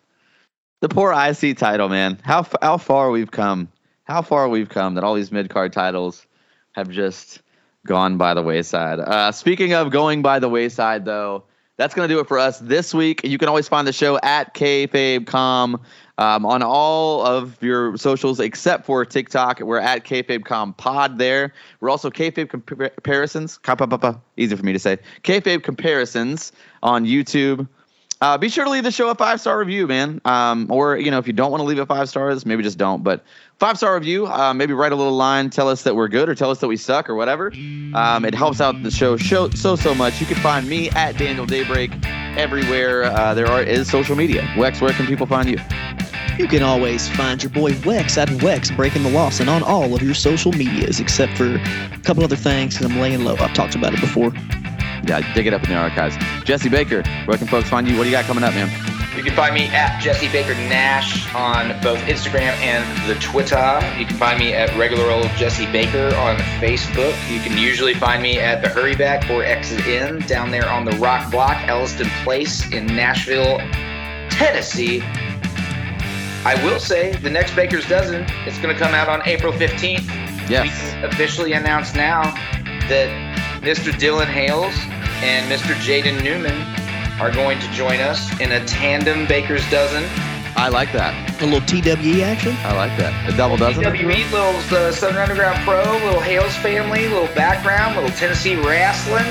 The 0.81 0.89
poor 0.89 1.12
IC 1.12 1.57
title, 1.59 1.89
man. 1.89 2.19
How 2.23 2.47
how 2.62 2.78
far 2.78 3.11
we've 3.11 3.31
come. 3.31 3.69
How 4.05 4.23
far 4.23 4.48
we've 4.48 4.69
come 4.69 4.94
that 4.94 5.05
all 5.05 5.15
these 5.15 5.32
mid 5.32 5.51
card 5.51 5.73
titles 5.73 6.27
have 6.73 6.89
just 6.90 7.43
gone 7.86 8.19
by 8.19 8.35
the 8.35 8.43
wayside. 8.43 8.98
Uh, 8.98 9.32
speaking 9.32 9.73
of 9.73 9.90
going 9.90 10.23
by 10.23 10.39
the 10.39 10.48
wayside, 10.48 11.05
though, 11.05 11.44
that's 11.77 11.94
going 11.94 12.09
to 12.09 12.15
do 12.15 12.20
it 12.20 12.28
for 12.28 12.39
us 12.39 12.59
this 12.59 12.94
week. 12.94 13.23
You 13.24 13.39
can 13.39 13.48
always 13.48 13.69
find 13.69 13.86
the 13.86 13.93
show 13.93 14.19
at 14.23 14.55
kfabecom 14.55 15.81
um, 16.19 16.47
on 16.47 16.62
all 16.62 17.24
of 17.24 17.62
your 17.62 17.97
socials 17.98 18.40
except 18.40 18.86
for 18.86 19.05
TikTok. 19.05 19.61
We're 19.61 19.78
at 19.78 20.05
kfabecom 20.05 20.77
pod 20.77 21.19
there. 21.19 21.53
We're 21.81 21.90
also 21.90 22.11
kfabe 22.11 22.47
compa- 22.47 22.94
comparisons. 22.94 23.59
Easy 24.36 24.57
for 24.57 24.62
me 24.62 24.73
to 24.73 24.78
say. 24.78 24.98
Kayfabe 25.23 25.62
comparisons 25.62 26.53
on 26.82 27.05
YouTube. 27.05 27.69
Uh, 28.23 28.39
be 28.39 28.48
sure 28.48 28.65
to 28.65 28.70
leave 28.70 28.85
the 28.85 28.90
show 28.90 29.11
a 29.11 29.15
five 29.15 29.40
star 29.40 29.59
review, 29.59 29.86
man. 29.86 30.23
Um, 30.24 30.69
or 30.70 30.97
you 30.97 31.11
know, 31.11 31.19
if 31.19 31.27
you 31.27 31.35
don't 31.35 31.51
want 31.51 31.61
to 31.61 31.66
leave 31.66 31.78
a 31.78 31.85
five 31.85 32.09
stars, 32.09 32.47
maybe 32.47 32.62
just 32.62 32.78
don't. 32.78 33.05
But 33.05 33.23
five 33.59 33.77
star 33.77 33.95
review, 33.95 34.27
uh, 34.27 34.53
maybe 34.55 34.73
write 34.73 34.93
a 34.93 34.97
little 34.97 35.16
line, 35.16 35.51
tell 35.51 35.69
us 35.69 35.83
that 35.83 35.97
we're 35.97 36.09
good, 36.09 36.28
or 36.28 36.35
tell 36.35 36.51
us 36.51 36.59
that 36.59 36.69
we 36.69 36.77
suck, 36.77 37.09
or 37.09 37.15
whatever. 37.15 37.53
Um, 37.95 38.24
it 38.24 38.35
helps 38.35 38.61
out 38.61 38.83
the 38.83 38.91
show 38.91 39.16
show 39.16 39.49
so 39.51 39.77
so 39.77 39.95
much. 39.95 40.20
You 40.20 40.27
can 40.27 40.37
find 40.37 40.69
me 40.69 40.91
at 40.91 41.16
Daniel 41.16 41.47
Daybreak 41.47 41.93
everywhere. 42.37 43.05
Uh, 43.05 43.35
there 43.35 43.47
are 43.47 43.62
is 43.62 43.91
social 43.91 44.16
media. 44.16 44.43
Wex, 44.57 44.81
where 44.81 44.93
can 44.93 45.07
people 45.07 45.27
find 45.27 45.49
you? 45.49 45.59
You 46.39 46.49
can 46.49 46.62
always 46.62 47.09
find 47.09 47.43
your 47.43 47.51
boy 47.51 47.73
Wex 47.73 48.19
at 48.19 48.28
Wex 48.28 48.74
Breaking 48.77 49.03
the 49.03 49.11
Loss 49.11 49.41
and 49.41 49.49
on 49.49 49.62
all 49.62 49.95
of 49.95 50.03
your 50.03 50.15
social 50.15 50.53
medias, 50.53 51.01
except 51.01 51.37
for 51.39 51.55
a 51.57 51.99
couple 52.01 52.23
other 52.23 52.37
things 52.37 52.74
because 52.74 52.93
I'm 52.93 53.01
laying 53.01 53.24
low. 53.24 53.37
I've 53.37 53.55
talked 53.55 53.74
about 53.74 53.95
it 53.95 54.01
before. 54.01 54.33
Yeah, 55.05 55.33
dig 55.35 55.47
it 55.47 55.55
up 55.55 55.62
in 55.62 55.70
the 55.70 55.77
archives. 55.77 56.16
Jesse 56.45 56.69
Baker, 56.69 57.03
where 57.24 57.39
can 57.39 57.47
folks 57.47 57.70
find 57.70 57.89
you? 57.89 57.97
What 57.97 58.03
do 58.05 58.11
you 58.11 58.16
got 58.16 58.24
coming 58.24 58.45
up, 58.45 58.53
man? 58.55 58.95
You 59.27 59.32
can 59.32 59.39
find 59.39 59.55
me 59.57 59.66
at 59.74 60.01
Jesse 60.01 60.28
Baker 60.28 60.55
Nash 60.55 61.35
on 61.35 61.70
both 61.82 61.98
Instagram 62.03 62.53
and 62.62 63.11
the 63.11 63.16
Twitter. 63.16 63.81
You 63.98 64.07
can 64.07 64.16
find 64.16 64.39
me 64.39 64.53
at 64.53 64.73
regular 64.78 65.11
old 65.11 65.27
Jesse 65.31 65.66
Baker 65.73 66.15
on 66.15 66.36
Facebook. 66.61 67.12
You 67.28 67.40
can 67.40 67.59
usually 67.59 67.93
find 67.93 68.23
me 68.23 68.39
at 68.39 68.62
the 68.62 68.69
Hurryback 68.69 69.28
or 69.28 69.43
Exit 69.43 69.85
In 69.89 70.20
down 70.28 70.53
there 70.53 70.69
on 70.69 70.85
the 70.85 70.93
Rock 70.98 71.28
Block, 71.32 71.57
Elliston 71.66 72.09
Place 72.23 72.70
in 72.70 72.86
Nashville, 72.86 73.59
Tennessee. 74.31 75.03
I 76.44 76.55
will 76.65 76.78
say 76.78 77.16
the 77.16 77.31
next 77.31 77.57
Baker's 77.57 77.89
Dozen 77.89 78.23
is 78.47 78.57
going 78.59 78.73
to 78.73 78.81
come 78.81 78.94
out 78.94 79.09
on 79.09 79.27
April 79.27 79.53
15th. 79.53 80.07
Yes. 80.48 80.62
We 80.62 80.69
can 80.69 81.05
officially 81.05 81.53
announce 81.55 81.97
now 81.97 82.23
that 82.89 83.61
Mr. 83.61 83.90
Dylan 83.90 84.28
Hales 84.28 84.77
and 85.24 85.51
Mr. 85.51 85.74
Jaden 85.82 86.23
Newman 86.23 86.85
are 87.20 87.30
going 87.30 87.59
to 87.60 87.70
join 87.72 88.01
us 88.01 88.38
in 88.40 88.52
a 88.52 88.64
tandem 88.66 89.26
Baker's 89.26 89.68
Dozen. 89.70 90.05
I 90.59 90.68
like 90.70 90.90
that. 90.93 91.12
A 91.43 91.44
little 91.44 91.60
TWE 91.60 92.22
action. 92.22 92.55
I 92.60 92.74
like 92.74 92.97
that. 92.98 93.12
A 93.32 93.36
double 93.36 93.56
dozen. 93.59 93.82
WWE, 93.84 94.30
little 94.32 94.56
uh, 94.78 94.90
Southern 94.90 95.18
Underground 95.18 95.59
Pro, 95.64 95.82
little 96.05 96.20
Hales 96.20 96.56
family, 96.56 97.09
little 97.09 97.28
background, 97.34 97.94
little 97.94 98.10
Tennessee 98.16 98.56
wrestling. 98.56 99.24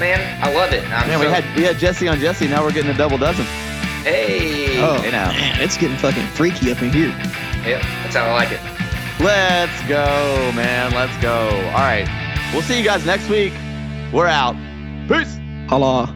Man, 0.00 0.18
I 0.42 0.52
love 0.52 0.72
it. 0.72 0.82
I'm 0.90 1.06
Man, 1.08 1.20
we 1.20 1.26
had 1.26 1.44
we 1.56 1.62
had 1.62 1.78
Jesse 1.78 2.08
on 2.08 2.18
Jesse. 2.18 2.48
Now 2.48 2.64
we're 2.64 2.72
getting 2.72 2.90
a 2.90 2.96
double 2.98 3.16
dozen. 3.16 3.44
hey. 4.02 4.82
Oh 4.82 5.00
Hey, 5.00 5.10
now. 5.12 5.28
man, 5.30 5.60
it's 5.60 5.76
getting 5.76 5.96
fucking 5.96 6.26
freaky 6.28 6.70
up 6.72 6.82
in 6.82 6.90
here. 6.92 7.08
Yep, 7.64 7.80
that's 8.02 8.14
how 8.16 8.26
I 8.26 8.32
like 8.32 8.50
it. 8.52 8.60
Let's 9.22 9.80
go, 9.88 10.52
man. 10.52 10.92
Let's 10.92 11.16
go. 11.22 11.48
All 11.48 11.72
right. 11.80 12.06
We'll 12.52 12.62
see 12.62 12.76
you 12.78 12.84
guys 12.84 13.06
next 13.06 13.28
week. 13.30 13.52
We're 14.12 14.26
out. 14.26 14.54
Peace. 15.08 15.38
Holla. 15.68 16.12